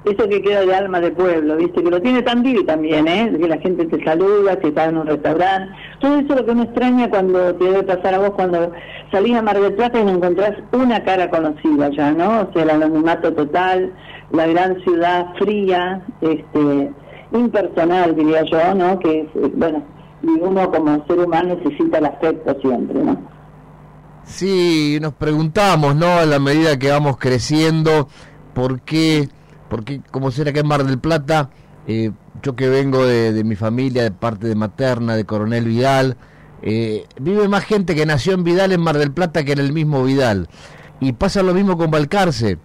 eso 0.05 0.29
que 0.29 0.41
queda 0.41 0.61
de 0.61 0.75
alma 0.75 0.99
de 1.01 1.11
pueblo, 1.11 1.57
¿viste? 1.57 1.83
Que 1.83 1.89
lo 1.89 2.01
tiene 2.01 2.21
Tandil 2.21 2.65
también, 2.65 3.07
¿eh? 3.07 3.35
Que 3.39 3.47
la 3.47 3.57
gente 3.57 3.85
te 3.85 4.03
saluda, 4.03 4.57
si 4.61 4.67
estás 4.67 4.89
en 4.89 4.97
un 4.97 5.07
restaurante. 5.07 5.73
Todo 5.99 6.19
eso 6.19 6.27
es 6.33 6.39
lo 6.39 6.45
que 6.45 6.51
uno 6.51 6.63
extraña 6.63 7.09
cuando 7.09 7.55
te 7.55 7.63
debe 7.63 7.83
pasar 7.83 8.13
a 8.13 8.19
vos, 8.19 8.31
cuando 8.31 8.71
salís 9.11 9.35
a 9.35 9.41
Mar 9.41 9.59
del 9.59 9.73
Plata 9.73 9.99
y 9.99 10.05
no 10.05 10.11
encontrás 10.11 10.51
una 10.71 11.03
cara 11.03 11.29
conocida 11.29 11.89
ya, 11.89 12.11
¿no? 12.11 12.41
O 12.41 12.53
sea, 12.53 12.63
el 12.63 12.69
anonimato 12.69 13.33
total, 13.33 13.93
la 14.31 14.45
gran 14.47 14.79
ciudad 14.83 15.33
fría, 15.39 16.03
este, 16.21 16.91
impersonal, 17.31 18.15
diría 18.15 18.43
yo, 18.43 18.75
¿no? 18.75 18.99
Que, 18.99 19.27
bueno, 19.55 19.83
y 20.21 20.39
uno 20.39 20.71
como 20.71 21.05
ser 21.07 21.19
humano 21.19 21.55
necesita 21.55 21.97
el 21.97 22.05
afecto 22.05 22.55
siempre, 22.61 23.03
¿no? 23.03 23.17
Sí, 24.23 24.97
nos 25.01 25.13
preguntamos, 25.13 25.95
¿no? 25.95 26.07
A 26.07 26.25
la 26.25 26.39
medida 26.39 26.79
que 26.79 26.89
vamos 26.89 27.17
creciendo, 27.17 28.07
¿por 28.53 28.81
qué 28.81 29.29
porque 29.69 30.01
como 30.11 30.31
será 30.31 30.53
que 30.53 30.59
en 30.59 30.67
Mar 30.67 30.83
del 30.83 30.99
Plata, 30.99 31.49
eh, 31.87 32.11
yo 32.41 32.55
que 32.55 32.69
vengo 32.69 33.05
de, 33.05 33.43
mi 33.43 33.55
familia, 33.55 34.03
de 34.03 34.11
parte 34.11 34.47
de 34.47 34.55
materna, 34.55 35.15
de 35.15 35.25
Coronel 35.25 35.65
Vidal, 35.65 36.17
eh, 36.61 37.05
vive 37.19 37.47
más 37.47 37.63
gente 37.63 37.95
que 37.95 38.05
nació 38.05 38.33
en 38.33 38.43
Vidal 38.43 38.71
en 38.71 38.81
Mar 38.81 38.97
del 38.97 39.11
Plata 39.11 39.43
que 39.43 39.53
en 39.53 39.59
el 39.59 39.73
mismo 39.73 40.03
Vidal. 40.03 40.47
Y 40.99 41.13
pasa 41.13 41.43
lo 41.43 41.53
mismo 41.53 41.77
con 41.77 41.91
Balcarce. 41.91 42.57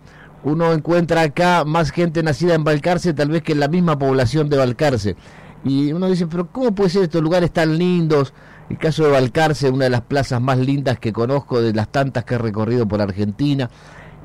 Uno 0.42 0.72
encuentra 0.72 1.22
acá 1.22 1.64
más 1.64 1.90
gente 1.90 2.22
nacida 2.22 2.54
en 2.54 2.64
Balcarce 2.64 3.12
tal 3.12 3.28
vez 3.28 3.42
que 3.42 3.52
en 3.52 3.60
la 3.60 3.68
misma 3.68 3.98
población 3.98 4.48
de 4.48 4.56
Balcarce. 4.56 5.16
Y 5.64 5.92
uno 5.92 6.08
dice, 6.08 6.26
pero 6.26 6.50
¿cómo 6.50 6.74
puede 6.74 6.90
ser 6.90 7.02
estos 7.02 7.22
lugares 7.22 7.52
tan 7.52 7.76
lindos? 7.76 8.32
El 8.70 8.78
caso 8.78 9.04
de 9.04 9.10
Balcarce, 9.10 9.68
una 9.68 9.84
de 9.84 9.90
las 9.90 10.02
plazas 10.02 10.40
más 10.40 10.58
lindas 10.58 10.98
que 10.98 11.12
conozco, 11.12 11.60
de 11.60 11.74
las 11.74 11.90
tantas 11.90 12.24
que 12.24 12.36
he 12.36 12.38
recorrido 12.38 12.86
por 12.86 13.02
Argentina. 13.02 13.68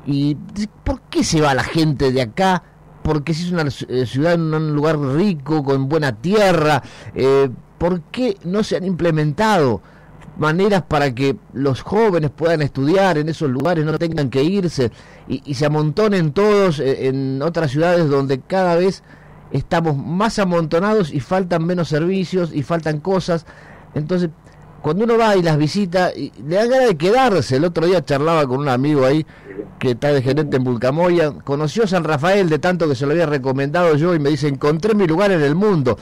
¿Y 0.06 0.36
por 0.84 1.02
qué 1.02 1.24
se 1.24 1.40
va 1.40 1.54
la 1.54 1.64
gente 1.64 2.12
de 2.12 2.22
acá? 2.22 2.62
Porque 3.02 3.34
si 3.34 3.44
es 3.44 3.52
una 3.52 3.64
eh, 3.88 4.06
ciudad 4.06 4.34
en 4.34 4.54
un 4.54 4.74
lugar 4.74 4.98
rico, 4.98 5.64
con 5.64 5.88
buena 5.88 6.12
tierra, 6.12 6.82
eh, 7.14 7.50
¿por 7.78 8.00
qué 8.02 8.36
no 8.44 8.62
se 8.62 8.76
han 8.76 8.84
implementado 8.84 9.82
maneras 10.38 10.82
para 10.82 11.14
que 11.14 11.36
los 11.52 11.82
jóvenes 11.82 12.30
puedan 12.30 12.62
estudiar 12.62 13.18
en 13.18 13.28
esos 13.28 13.50
lugares, 13.50 13.84
no 13.84 13.98
tengan 13.98 14.30
que 14.30 14.42
irse 14.42 14.92
y, 15.28 15.54
se 15.54 15.66
amontonen 15.66 16.32
todos 16.32 16.78
eh, 16.78 17.08
en 17.08 17.42
otras 17.42 17.70
ciudades 17.70 18.08
donde 18.08 18.40
cada 18.40 18.76
vez 18.76 19.02
estamos 19.50 19.96
más 19.96 20.38
amontonados 20.38 21.12
y 21.12 21.20
faltan 21.20 21.64
menos 21.64 21.88
servicios 21.88 22.50
y 22.52 22.62
faltan 22.62 23.00
cosas? 23.00 23.46
Entonces, 23.94 24.30
cuando 24.86 25.02
uno 25.02 25.18
va 25.18 25.34
y 25.34 25.42
las 25.42 25.58
visita, 25.58 26.12
le 26.14 26.54
da 26.54 26.64
ganas 26.66 26.86
de 26.86 26.96
quedarse. 26.96 27.56
El 27.56 27.64
otro 27.64 27.86
día 27.86 28.04
charlaba 28.04 28.46
con 28.46 28.60
un 28.60 28.68
amigo 28.68 29.04
ahí 29.04 29.26
que 29.80 29.90
está 29.90 30.12
de 30.12 30.22
gerente 30.22 30.58
en 30.58 30.62
Bulcamoya, 30.62 31.32
conoció 31.42 31.88
San 31.88 32.04
Rafael 32.04 32.48
de 32.48 32.60
tanto 32.60 32.88
que 32.88 32.94
se 32.94 33.04
lo 33.04 33.10
había 33.10 33.26
recomendado 33.26 33.96
yo 33.96 34.14
y 34.14 34.20
me 34.20 34.30
dice, 34.30 34.46
encontré 34.46 34.94
mi 34.94 35.08
lugar 35.08 35.32
en 35.32 35.42
el 35.42 35.56
mundo. 35.56 35.98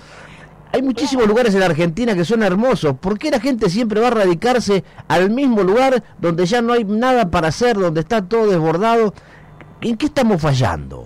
Hay 0.71 0.83
muchísimos 0.83 1.27
lugares 1.27 1.55
en 1.55 1.63
Argentina 1.63 2.15
que 2.15 2.27
son 2.27 2.43
hermosos. 2.43 2.95
¿Por 2.99 3.19
qué 3.19 3.31
la 3.31 3.41
gente 3.41 3.71
siempre 3.71 4.03
va 4.03 4.09
a 4.09 4.11
radicarse 4.11 4.85
al 5.09 5.31
mismo 5.31 5.63
lugar 5.63 6.05
donde 6.21 6.45
ya 6.45 6.61
no 6.61 6.75
hay 6.75 6.85
nada 6.85 7.31
para 7.31 7.49
hacer, 7.49 7.79
donde 7.79 8.01
está 8.03 8.29
todo 8.29 8.49
desbordado? 8.49 9.15
¿En 9.81 9.97
qué 9.97 10.05
estamos 10.05 10.43
fallando? 10.43 11.04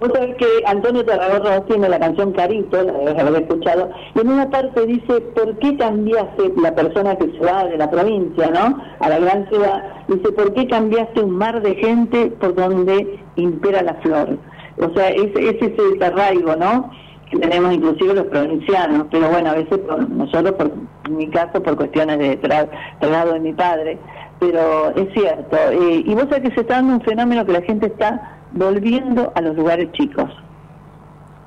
Vos 0.00 0.10
sabés 0.14 0.34
que 0.36 0.46
Antonio 0.64 1.04
Tarragorro 1.04 1.62
tiene 1.64 1.86
la 1.86 1.98
canción 1.98 2.32
Carito, 2.32 2.82
la 2.82 2.92
debes 2.92 3.18
haber 3.18 3.42
escuchado, 3.42 3.90
y 4.14 4.20
en 4.20 4.28
una 4.28 4.48
parte 4.48 4.86
dice, 4.86 5.20
¿por 5.34 5.58
qué 5.58 5.76
cambiaste 5.76 6.54
la 6.56 6.74
persona 6.74 7.16
que 7.16 7.30
se 7.30 7.38
va 7.40 7.66
de 7.66 7.76
la 7.76 7.90
provincia, 7.90 8.50
¿no? 8.50 8.82
A 9.00 9.08
la 9.10 9.18
gran 9.18 9.46
ciudad. 9.48 9.82
Dice, 10.08 10.32
¿por 10.32 10.54
qué 10.54 10.66
cambiaste 10.68 11.20
un 11.20 11.32
mar 11.32 11.60
de 11.60 11.74
gente 11.74 12.32
por 12.40 12.54
donde 12.54 13.20
impera 13.36 13.82
la 13.82 13.94
flor? 13.96 14.38
O 14.78 14.90
sea, 14.94 15.10
ese, 15.10 15.50
ese 15.50 15.66
es 15.66 15.78
el 15.78 16.02
arraigo, 16.02 16.56
¿no? 16.56 16.90
Que 17.30 17.38
tenemos 17.38 17.74
inclusive 17.74 18.14
los 18.14 18.26
provincianos, 18.26 19.06
pero 19.10 19.28
bueno, 19.28 19.50
a 19.50 19.54
veces 19.54 19.80
nosotros, 20.08 20.52
por 20.52 20.72
en 21.10 21.16
mi 21.16 21.28
caso, 21.28 21.62
por 21.62 21.76
cuestiones 21.76 22.18
de 22.18 22.36
traslado 22.38 23.34
de 23.34 23.40
mi 23.40 23.52
padre, 23.52 23.98
pero 24.38 24.94
es 24.96 25.12
cierto. 25.12 25.56
Eh, 25.72 26.04
y 26.06 26.14
vos 26.14 26.24
sabés 26.30 26.48
que 26.48 26.54
se 26.54 26.60
está 26.62 26.76
dando 26.76 26.94
un 26.94 27.00
fenómeno 27.02 27.44
que 27.44 27.52
la 27.52 27.62
gente 27.62 27.86
está 27.86 28.39
volviendo 28.52 29.32
a 29.34 29.40
los 29.40 29.56
lugares 29.56 29.90
chicos. 29.92 30.30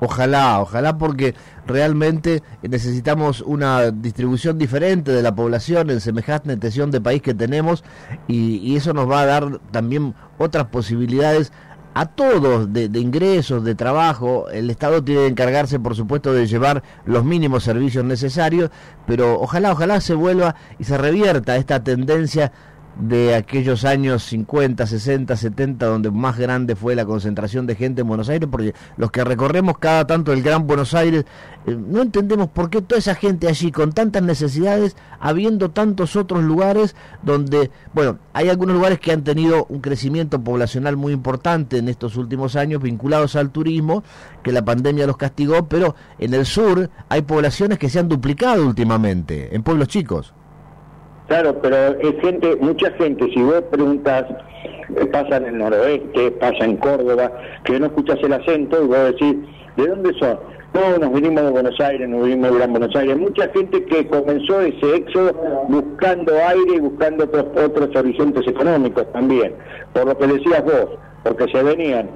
Ojalá, 0.00 0.60
ojalá 0.60 0.98
porque 0.98 1.34
realmente 1.66 2.42
necesitamos 2.62 3.40
una 3.40 3.90
distribución 3.90 4.58
diferente 4.58 5.12
de 5.12 5.22
la 5.22 5.34
población 5.34 5.88
en 5.88 6.00
semejante 6.00 6.52
extensión 6.52 6.90
de 6.90 7.00
país 7.00 7.22
que 7.22 7.32
tenemos 7.32 7.84
y, 8.26 8.76
eso 8.76 8.92
nos 8.92 9.08
va 9.08 9.20
a 9.20 9.26
dar 9.26 9.60
también 9.70 10.14
otras 10.36 10.66
posibilidades 10.66 11.52
a 11.94 12.06
todos 12.06 12.72
de, 12.72 12.88
de, 12.88 12.98
ingresos, 12.98 13.62
de 13.62 13.76
trabajo. 13.76 14.48
El 14.50 14.68
Estado 14.68 15.02
tiene 15.02 15.22
que 15.22 15.28
encargarse, 15.28 15.78
por 15.78 15.94
supuesto, 15.94 16.32
de 16.32 16.48
llevar 16.48 16.82
los 17.06 17.24
mínimos 17.24 17.62
servicios 17.62 18.04
necesarios, 18.04 18.70
pero 19.06 19.40
ojalá, 19.40 19.70
ojalá 19.72 20.00
se 20.00 20.14
vuelva 20.14 20.56
y 20.78 20.84
se 20.84 20.98
revierta 20.98 21.56
esta 21.56 21.84
tendencia 21.84 22.52
de 22.98 23.34
aquellos 23.34 23.84
años 23.84 24.22
50, 24.24 24.86
60, 24.86 25.36
70, 25.36 25.86
donde 25.86 26.10
más 26.10 26.38
grande 26.38 26.76
fue 26.76 26.94
la 26.94 27.04
concentración 27.04 27.66
de 27.66 27.74
gente 27.74 28.02
en 28.02 28.08
Buenos 28.08 28.28
Aires, 28.28 28.48
porque 28.50 28.74
los 28.96 29.10
que 29.10 29.24
recorremos 29.24 29.78
cada 29.78 30.06
tanto 30.06 30.32
el 30.32 30.42
Gran 30.42 30.66
Buenos 30.66 30.94
Aires, 30.94 31.24
eh, 31.66 31.76
no 31.76 32.02
entendemos 32.02 32.48
por 32.48 32.70
qué 32.70 32.82
toda 32.82 32.98
esa 32.98 33.14
gente 33.14 33.48
allí, 33.48 33.72
con 33.72 33.92
tantas 33.92 34.22
necesidades, 34.22 34.96
habiendo 35.18 35.70
tantos 35.70 36.16
otros 36.16 36.44
lugares 36.44 36.94
donde, 37.22 37.70
bueno, 37.92 38.18
hay 38.32 38.48
algunos 38.48 38.76
lugares 38.76 39.00
que 39.00 39.12
han 39.12 39.24
tenido 39.24 39.66
un 39.68 39.80
crecimiento 39.80 40.40
poblacional 40.40 40.96
muy 40.96 41.12
importante 41.12 41.78
en 41.78 41.88
estos 41.88 42.16
últimos 42.16 42.56
años, 42.56 42.82
vinculados 42.82 43.36
al 43.36 43.50
turismo, 43.50 44.04
que 44.42 44.52
la 44.52 44.64
pandemia 44.64 45.06
los 45.06 45.16
castigó, 45.16 45.68
pero 45.68 45.94
en 46.18 46.34
el 46.34 46.46
sur 46.46 46.90
hay 47.08 47.22
poblaciones 47.22 47.78
que 47.78 47.88
se 47.88 47.98
han 47.98 48.08
duplicado 48.08 48.66
últimamente, 48.66 49.54
en 49.54 49.62
pueblos 49.62 49.88
chicos. 49.88 50.34
Claro, 51.28 51.58
pero 51.62 51.76
es 51.76 52.20
gente, 52.20 52.56
mucha 52.56 52.90
gente, 52.92 53.26
si 53.32 53.42
vos 53.42 53.62
preguntas, 53.70 54.26
eh, 54.96 55.06
pasa 55.06 55.38
en 55.38 55.46
el 55.46 55.58
noroeste, 55.58 56.30
pasa 56.32 56.64
en 56.64 56.76
Córdoba, 56.76 57.32
que 57.64 57.80
no 57.80 57.86
escuchas 57.86 58.18
el 58.22 58.34
acento 58.34 58.84
y 58.84 58.86
vos 58.86 59.04
decís, 59.06 59.36
¿de 59.76 59.86
dónde 59.86 60.12
son? 60.18 60.38
No, 60.74 60.98
nos 60.98 61.12
vinimos 61.12 61.44
de 61.44 61.50
Buenos 61.50 61.80
Aires, 61.80 62.08
nos 62.08 62.24
vinimos 62.24 62.50
de 62.50 62.58
Gran 62.58 62.72
Buenos 62.72 62.94
Aires. 62.96 63.16
Mucha 63.16 63.48
gente 63.50 63.84
que 63.84 64.06
comenzó 64.08 64.60
ese 64.60 64.96
éxodo 64.96 65.32
buscando 65.68 66.32
aire 66.34 66.74
y 66.76 66.80
buscando 66.80 67.24
otros, 67.24 67.46
otros 67.64 67.96
horizontes 67.96 68.46
económicos 68.46 69.10
también, 69.12 69.54
por 69.92 70.06
lo 70.06 70.18
que 70.18 70.26
decías 70.26 70.64
vos, 70.64 70.98
porque 71.22 71.46
se 71.50 71.62
venían, 71.62 72.10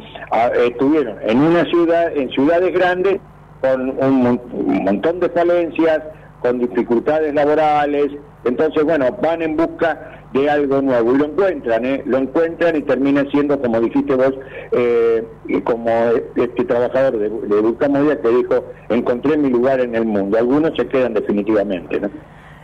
estuvieron 0.66 1.16
en 1.22 1.38
una 1.38 1.64
ciudad, 1.66 2.14
en 2.14 2.28
ciudades 2.30 2.74
grandes, 2.74 3.20
con 3.60 3.90
un 3.90 4.40
montón 4.84 5.20
de 5.20 5.28
falencias, 5.30 6.00
con 6.40 6.58
dificultades 6.58 7.34
laborales, 7.34 8.12
entonces, 8.44 8.84
bueno, 8.84 9.06
van 9.20 9.42
en 9.42 9.56
busca 9.56 10.18
de 10.32 10.48
algo 10.48 10.82
nuevo 10.82 11.14
y 11.14 11.18
lo 11.18 11.24
encuentran, 11.26 11.84
¿eh? 11.84 12.02
lo 12.06 12.18
encuentran 12.18 12.76
y 12.76 12.82
termina 12.82 13.24
siendo, 13.30 13.60
como 13.60 13.80
dijiste 13.80 14.14
vos, 14.14 14.34
eh, 14.72 15.24
como 15.64 15.90
este 16.36 16.64
trabajador 16.64 17.18
de, 17.18 17.28
de 17.30 18.18
que 18.20 18.28
dijo, 18.28 18.64
encontré 18.88 19.36
mi 19.36 19.50
lugar 19.50 19.80
en 19.80 19.94
el 19.94 20.04
mundo. 20.04 20.38
Algunos 20.38 20.72
se 20.76 20.86
quedan 20.86 21.14
definitivamente, 21.14 22.00
¿no? 22.00 22.10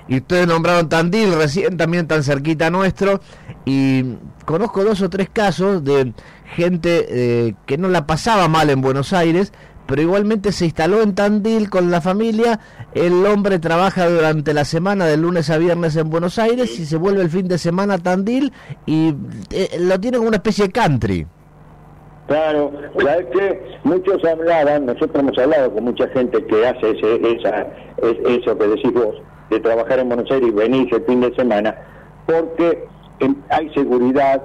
Y 0.06 0.18
ustedes 0.18 0.46
nombraron 0.46 0.88
Tandil 0.90 1.34
recién, 1.34 1.78
también 1.78 2.06
tan 2.06 2.22
cerquita 2.22 2.68
nuestro, 2.70 3.20
y 3.64 4.16
conozco 4.44 4.84
dos 4.84 5.00
o 5.00 5.08
tres 5.08 5.30
casos 5.30 5.82
de 5.82 6.12
gente 6.54 7.06
eh, 7.08 7.54
que 7.64 7.78
no 7.78 7.88
la 7.88 8.06
pasaba 8.06 8.46
mal 8.48 8.68
en 8.68 8.82
Buenos 8.82 9.14
Aires, 9.14 9.52
pero 9.86 10.02
igualmente 10.02 10.52
se 10.52 10.64
instaló 10.66 11.02
en 11.02 11.14
Tandil 11.14 11.68
con 11.70 11.90
la 11.90 12.00
familia. 12.00 12.58
El 12.94 13.24
hombre 13.26 13.58
trabaja 13.58 14.08
durante 14.08 14.54
la 14.54 14.64
semana 14.64 15.06
de 15.06 15.16
lunes 15.16 15.50
a 15.50 15.58
viernes 15.58 15.96
en 15.96 16.10
Buenos 16.10 16.38
Aires 16.38 16.78
y 16.78 16.86
se 16.86 16.96
vuelve 16.96 17.22
el 17.22 17.30
fin 17.30 17.48
de 17.48 17.58
semana 17.58 17.94
a 17.94 17.98
Tandil 17.98 18.52
y 18.86 19.14
eh, 19.50 19.76
lo 19.80 19.98
tiene 20.00 20.16
como 20.18 20.28
una 20.28 20.36
especie 20.38 20.66
de 20.66 20.72
country. 20.72 21.26
Claro, 22.26 22.72
sabes 23.02 23.26
que 23.26 23.60
muchos 23.84 24.24
hablaban, 24.24 24.86
nosotros 24.86 25.14
hemos 25.16 25.36
hablado 25.38 25.74
con 25.74 25.84
mucha 25.84 26.08
gente 26.08 26.42
que 26.46 26.66
hace 26.66 26.92
ese, 26.92 27.36
esa, 27.36 27.66
eso 28.00 28.56
que 28.56 28.66
decís 28.66 28.92
vos, 28.94 29.16
de 29.50 29.60
trabajar 29.60 29.98
en 29.98 30.08
Buenos 30.08 30.30
Aires 30.30 30.48
y 30.48 30.52
venir 30.52 30.88
el 30.94 31.04
fin 31.04 31.20
de 31.20 31.34
semana, 31.34 31.76
porque 32.26 32.86
en- 33.20 33.44
hay 33.50 33.68
seguridad, 33.74 34.42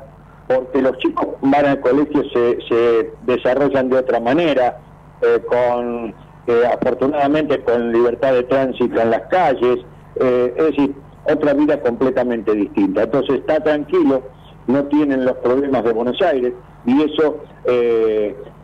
porque 0.49 0.81
los 0.81 0.97
chicos 0.97 1.27
van 1.41 1.65
al 1.67 1.79
colegio, 1.79 2.21
se, 2.33 2.57
se 2.67 3.11
desarrollan 3.25 3.87
de 3.89 3.97
otra 3.99 4.19
manera, 4.19 4.77
eh, 5.21 5.41
con 5.47 6.13
eh, 6.47 6.63
afortunadamente 6.65 7.61
con 7.63 7.91
libertad 7.91 8.33
de 8.33 8.43
tránsito 8.43 9.01
en 9.01 9.11
las 9.11 9.21
calles, 9.27 9.79
eh, 10.15 10.53
es 10.57 10.65
decir, 10.65 10.95
otra 11.25 11.53
vida 11.53 11.79
completamente 11.81 12.53
distinta. 12.53 13.03
Entonces 13.03 13.39
está 13.39 13.59
tranquilo, 13.59 14.23
no 14.67 14.83
tienen 14.85 15.25
los 15.25 15.35
problemas 15.37 15.83
de 15.83 15.93
Buenos 15.93 16.21
Aires 16.21 16.53
y 16.85 17.03
eso, 17.03 17.43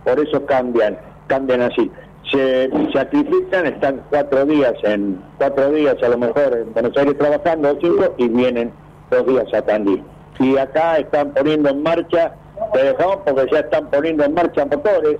por 0.03 0.19
eso 0.19 0.45
cambian, 0.45 0.97
cambian 1.27 1.61
así. 1.61 1.91
Se 2.31 2.69
sacrifican, 2.93 3.67
están 3.67 4.01
cuatro 4.09 4.45
días 4.45 4.73
en 4.83 5.21
cuatro 5.37 5.71
días 5.71 5.95
a 6.01 6.09
lo 6.09 6.17
mejor 6.17 6.57
en 6.57 6.73
Buenos 6.73 6.97
Aires 6.97 7.17
trabajando 7.17 7.77
cinco 7.81 8.15
y 8.17 8.29
vienen 8.29 8.71
dos 9.11 9.27
días 9.27 9.53
a 9.53 9.61
Tandil. 9.61 10.01
Y 10.39 10.57
acá 10.57 10.97
están 10.97 11.31
poniendo 11.33 11.69
en 11.69 11.83
marcha, 11.83 12.33
te 12.73 12.83
dejamos 12.83 13.17
porque 13.25 13.47
ya 13.51 13.59
están 13.59 13.89
poniendo 13.89 14.23
en 14.23 14.33
marcha 14.33 14.65
motores, 14.65 15.17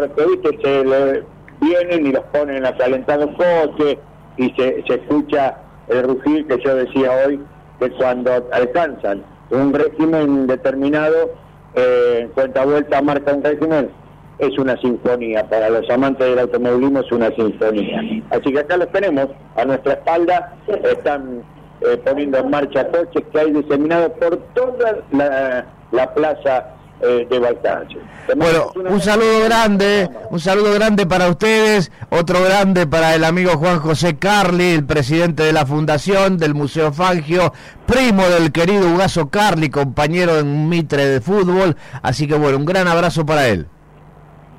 porque 0.00 0.26
viste 0.26 0.58
se 0.62 0.84
le- 0.84 1.24
vienen 1.60 2.06
y 2.06 2.12
los 2.12 2.24
ponen 2.26 2.64
a 2.66 2.76
calentar 2.76 3.18
los 3.18 3.30
coches 3.36 3.98
y 4.36 4.50
se, 4.50 4.82
se 4.86 4.94
escucha 4.94 5.56
el 5.88 6.02
rugir 6.04 6.46
que 6.46 6.58
yo 6.64 6.74
decía 6.76 7.10
hoy, 7.26 7.40
que 7.80 7.90
cuando 7.92 8.30
alcanzan 8.52 9.24
un 9.50 9.72
régimen 9.72 10.46
determinado, 10.46 11.30
eh, 11.74 12.18
en 12.22 12.28
cuenta 12.28 12.64
vuelta 12.64 13.00
marca 13.02 13.32
un 13.34 13.42
régimen, 13.42 13.90
es 14.38 14.56
una 14.58 14.76
sinfonía. 14.80 15.48
Para 15.48 15.70
los 15.70 15.88
amantes 15.90 16.28
del 16.28 16.38
automovilismo 16.38 17.00
es 17.00 17.10
una 17.10 17.30
sinfonía. 17.34 18.00
Así 18.30 18.52
que 18.52 18.60
acá 18.60 18.76
los 18.76 18.90
tenemos, 18.92 19.28
a 19.56 19.64
nuestra 19.64 19.94
espalda, 19.94 20.54
están 20.84 21.42
eh, 21.80 21.96
poniendo 22.04 22.38
en 22.38 22.50
marcha 22.50 22.86
coches 22.88 23.24
que 23.32 23.40
hay 23.40 23.50
diseminados 23.52 24.10
por 24.20 24.36
toda 24.54 24.98
la, 25.12 25.64
la 25.90 26.14
plaza 26.14 26.66
eh, 27.00 27.26
de 27.28 27.38
Balcarce. 27.38 27.96
Bueno, 28.36 28.72
un 28.74 29.00
saludo 29.00 29.44
grande, 29.44 30.08
un 30.30 30.40
saludo 30.40 30.74
grande 30.74 31.06
para 31.06 31.28
ustedes, 31.28 31.90
otro 32.10 32.42
grande 32.42 32.86
para 32.86 33.14
el 33.14 33.24
amigo 33.24 33.52
Juan 33.52 33.78
José 33.78 34.18
Carli, 34.18 34.72
el 34.72 34.84
presidente 34.84 35.44
de 35.44 35.52
la 35.52 35.64
fundación 35.64 36.38
del 36.38 36.54
Museo 36.54 36.92
Fangio, 36.92 37.52
primo 37.86 38.28
del 38.28 38.52
querido 38.52 38.92
Ugaso 38.92 39.30
Carli, 39.30 39.70
compañero 39.70 40.38
en 40.38 40.46
un 40.48 40.68
mitre 40.68 41.06
de 41.06 41.20
fútbol, 41.20 41.76
así 42.02 42.26
que 42.26 42.34
bueno, 42.34 42.58
un 42.58 42.64
gran 42.64 42.88
abrazo 42.88 43.24
para 43.24 43.48
él. 43.48 43.66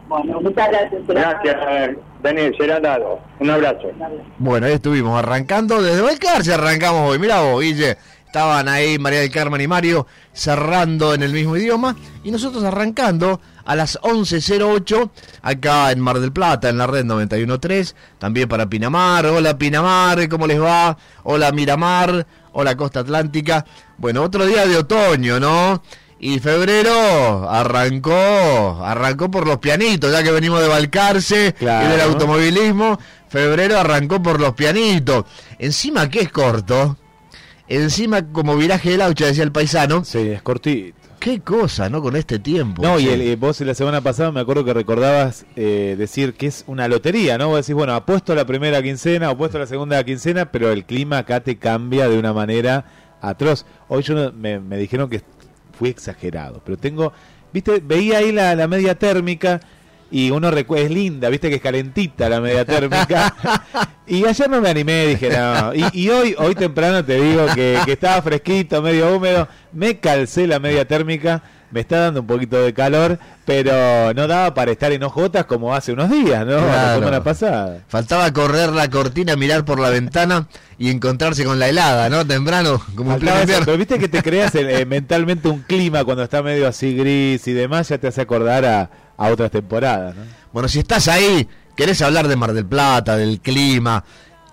Bueno, 0.07 0.41
muchas 0.41 0.67
gracias. 0.69 1.01
Gracias, 1.07 1.55
eh, 1.69 1.97
Daniel, 2.23 2.55
será 2.57 2.79
dado. 2.79 3.19
Un 3.39 3.49
abrazo. 3.51 3.91
Bueno, 4.39 4.65
ahí 4.65 4.73
estuvimos 4.73 5.17
arrancando 5.17 5.81
desde 5.81 6.01
Valcarce, 6.01 6.53
arrancamos 6.53 7.11
hoy. 7.11 7.19
Mira 7.19 7.41
vos, 7.41 7.61
Guille, 7.61 7.95
estaban 8.29 8.67
ahí 8.67 8.99
María 8.99 9.21
del 9.21 9.31
Carmen 9.31 9.59
y 9.59 9.67
Mario 9.67 10.05
cerrando 10.33 11.15
en 11.15 11.23
el 11.23 11.33
mismo 11.33 11.57
idioma 11.57 11.95
y 12.23 12.29
nosotros 12.29 12.63
arrancando 12.63 13.41
a 13.65 13.75
las 13.75 13.99
11.08 14.01 15.09
acá 15.41 15.91
en 15.91 15.99
Mar 15.99 16.19
del 16.19 16.31
Plata, 16.31 16.69
en 16.69 16.77
la 16.77 16.85
red 16.85 17.05
91.3, 17.05 17.95
también 18.19 18.47
para 18.47 18.69
Pinamar. 18.69 19.25
Hola 19.25 19.57
Pinamar, 19.57 20.29
¿cómo 20.29 20.45
les 20.45 20.61
va? 20.61 20.95
Hola 21.23 21.51
Miramar, 21.51 22.27
hola 22.53 22.77
Costa 22.77 22.99
Atlántica. 22.99 23.65
Bueno, 23.97 24.21
otro 24.21 24.45
día 24.45 24.67
de 24.67 24.77
otoño, 24.77 25.39
¿no? 25.39 25.81
Y 26.19 26.37
febrero 26.37 27.49
arrancó, 27.49 28.83
arrancó 28.85 29.31
por 29.31 29.47
los 29.47 29.57
pianitos, 29.57 30.11
ya 30.11 30.21
que 30.21 30.29
venimos 30.29 30.61
de 30.61 30.67
Balcarce 30.67 31.55
y 31.59 31.65
del 31.65 32.01
automovilismo, 32.01 32.99
febrero 33.27 33.79
arrancó 33.79 34.21
por 34.21 34.39
los 34.39 34.53
pianitos. 34.53 35.25
Encima 35.57 36.07
que 36.11 36.21
es 36.21 36.31
corto, 36.31 36.95
encima 37.69 38.31
como 38.31 38.55
viraje 38.57 38.91
de 38.91 38.97
laucha, 38.97 39.25
decía 39.27 39.43
el 39.43 39.51
paisano. 39.51 40.03
Sí, 40.03 40.17
es 40.19 40.41
cortito. 40.41 40.97
Qué 41.19 41.41
cosa, 41.41 41.89
¿no? 41.89 42.01
Con 42.01 42.15
este 42.15 42.39
tiempo. 42.39 42.81
No, 42.81 42.97
y 42.97 43.07
el- 43.09 43.35
vos 43.35 43.59
la 43.61 43.73
semana 43.73 43.99
pasada 44.01 44.31
me 44.31 44.39
acuerdo 44.39 44.63
que 44.63 44.73
recordabas 44.73 45.45
eh, 45.57 45.95
decir 45.97 46.33
que 46.33 46.47
es 46.47 46.63
una 46.65 46.87
lotería, 46.87 47.37
¿no? 47.37 47.49
Vos 47.49 47.57
decís, 47.65 47.75
bueno, 47.75 47.93
apuesto 47.93 48.33
la 48.35 48.45
primera 48.45 48.81
quincena, 48.81 49.27
apuesto 49.29 49.59
la 49.59 49.67
segunda 49.67 50.01
quincena, 50.05 50.49
pero 50.51 50.71
el 50.71 50.85
clima 50.85 51.17
acá 51.17 51.41
te 51.41 51.57
cambia 51.57 52.07
de 52.07 52.17
una 52.17 52.31
manera 52.31 52.85
atroz. 53.21 53.65
Hoy 53.89 54.03
yo 54.03 54.31
me, 54.31 54.59
me 54.61 54.77
dijeron 54.77 55.09
que 55.09 55.21
fui 55.77 55.89
exagerado, 55.89 56.61
pero 56.65 56.77
tengo, 56.77 57.11
viste, 57.51 57.81
veía 57.85 58.19
ahí 58.19 58.31
la, 58.31 58.55
la 58.55 58.67
media 58.69 58.95
térmica 58.95 59.59
y 60.11 60.31
uno 60.31 60.49
recuerda, 60.51 60.85
es 60.85 60.91
linda, 60.91 61.29
viste 61.29 61.49
que 61.49 61.55
es 61.55 61.61
calentita 61.61 62.29
la 62.29 62.41
media 62.41 62.65
térmica. 62.65 63.33
y 64.07 64.25
ayer 64.25 64.49
no 64.49 64.61
me 64.61 64.69
animé, 64.69 65.07
dije, 65.07 65.29
no. 65.29 65.73
Y, 65.73 65.85
y 65.93 66.09
hoy, 66.09 66.35
hoy 66.37 66.55
temprano 66.55 67.03
te 67.05 67.21
digo 67.21 67.45
que, 67.53 67.79
que 67.85 67.93
estaba 67.93 68.21
fresquito, 68.21 68.81
medio 68.81 69.15
húmedo, 69.15 69.47
me 69.71 69.99
calcé 69.99 70.47
la 70.47 70.59
media 70.59 70.87
térmica, 70.87 71.43
me 71.71 71.81
está 71.81 71.99
dando 71.99 72.21
un 72.21 72.27
poquito 72.27 72.61
de 72.61 72.73
calor, 72.73 73.19
pero 73.45 74.13
no 74.13 74.27
daba 74.27 74.53
para 74.53 74.71
estar 74.71 74.91
en 74.91 75.03
ojotas 75.03 75.45
como 75.45 75.75
hace 75.75 75.91
unos 75.91 76.09
días, 76.09 76.45
¿no? 76.45 76.59
La 76.59 76.95
semana 76.95 77.23
pasada. 77.23 77.83
Faltaba 77.87 78.31
correr 78.33 78.71
la 78.71 78.89
cortina, 78.89 79.35
mirar 79.35 79.65
por 79.65 79.79
la 79.79 79.89
ventana 79.89 80.47
y 80.79 80.89
encontrarse 80.89 81.45
con 81.45 81.59
la 81.59 81.69
helada, 81.69 82.09
¿no? 82.09 82.25
Temprano, 82.25 82.81
como 82.95 83.13
en 83.13 83.19
pleno 83.19 83.37
pero 83.45 83.77
viste 83.77 83.99
que 83.99 84.07
te 84.07 84.23
creas 84.23 84.55
eh, 84.55 84.85
mentalmente 84.87 85.47
un 85.47 85.61
clima 85.61 86.03
cuando 86.03 86.23
está 86.23 86.41
medio 86.41 86.67
así 86.67 86.95
gris 86.95 87.47
y 87.47 87.53
demás, 87.53 87.89
ya 87.89 87.97
te 87.99 88.07
hace 88.07 88.21
acordar 88.21 88.65
a, 88.65 88.89
a 89.19 89.27
otras 89.27 89.51
temporadas, 89.51 90.15
¿no? 90.15 90.23
Bueno, 90.51 90.67
si 90.67 90.79
estás 90.79 91.07
ahí, 91.07 91.47
querés 91.75 92.01
hablar 92.01 92.27
de 92.27 92.35
Mar 92.35 92.53
del 92.53 92.65
Plata, 92.65 93.15
del 93.17 93.39
clima, 93.39 94.03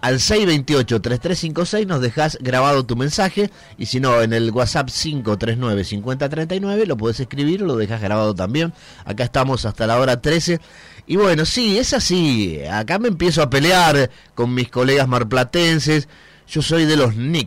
al 0.02 0.16
628-3356 0.16 1.86
nos 1.86 2.00
dejás 2.00 2.38
grabado 2.40 2.84
tu 2.84 2.96
mensaje 2.96 3.50
y 3.78 3.86
si 3.86 3.98
no, 3.98 4.20
en 4.22 4.32
el 4.32 4.50
WhatsApp 4.50 4.88
539-5039 4.88 6.84
lo 6.86 6.96
podés 6.96 7.20
escribir 7.20 7.62
o 7.62 7.66
lo 7.66 7.76
dejas 7.76 8.00
grabado 8.00 8.34
también. 8.34 8.72
Acá 9.04 9.24
estamos 9.24 9.64
hasta 9.64 9.86
la 9.86 9.98
hora 9.98 10.20
13. 10.20 10.60
Y 11.06 11.16
bueno, 11.16 11.44
sí, 11.44 11.78
es 11.78 11.92
así. 11.92 12.60
Acá 12.70 12.98
me 12.98 13.08
empiezo 13.08 13.42
a 13.42 13.50
pelear 13.50 14.10
con 14.34 14.52
mis 14.54 14.68
colegas 14.68 15.08
marplatenses. 15.08 16.08
Yo 16.48 16.62
soy 16.62 16.84
de 16.84 16.96
los 16.96 17.14
Knicks. 17.14 17.44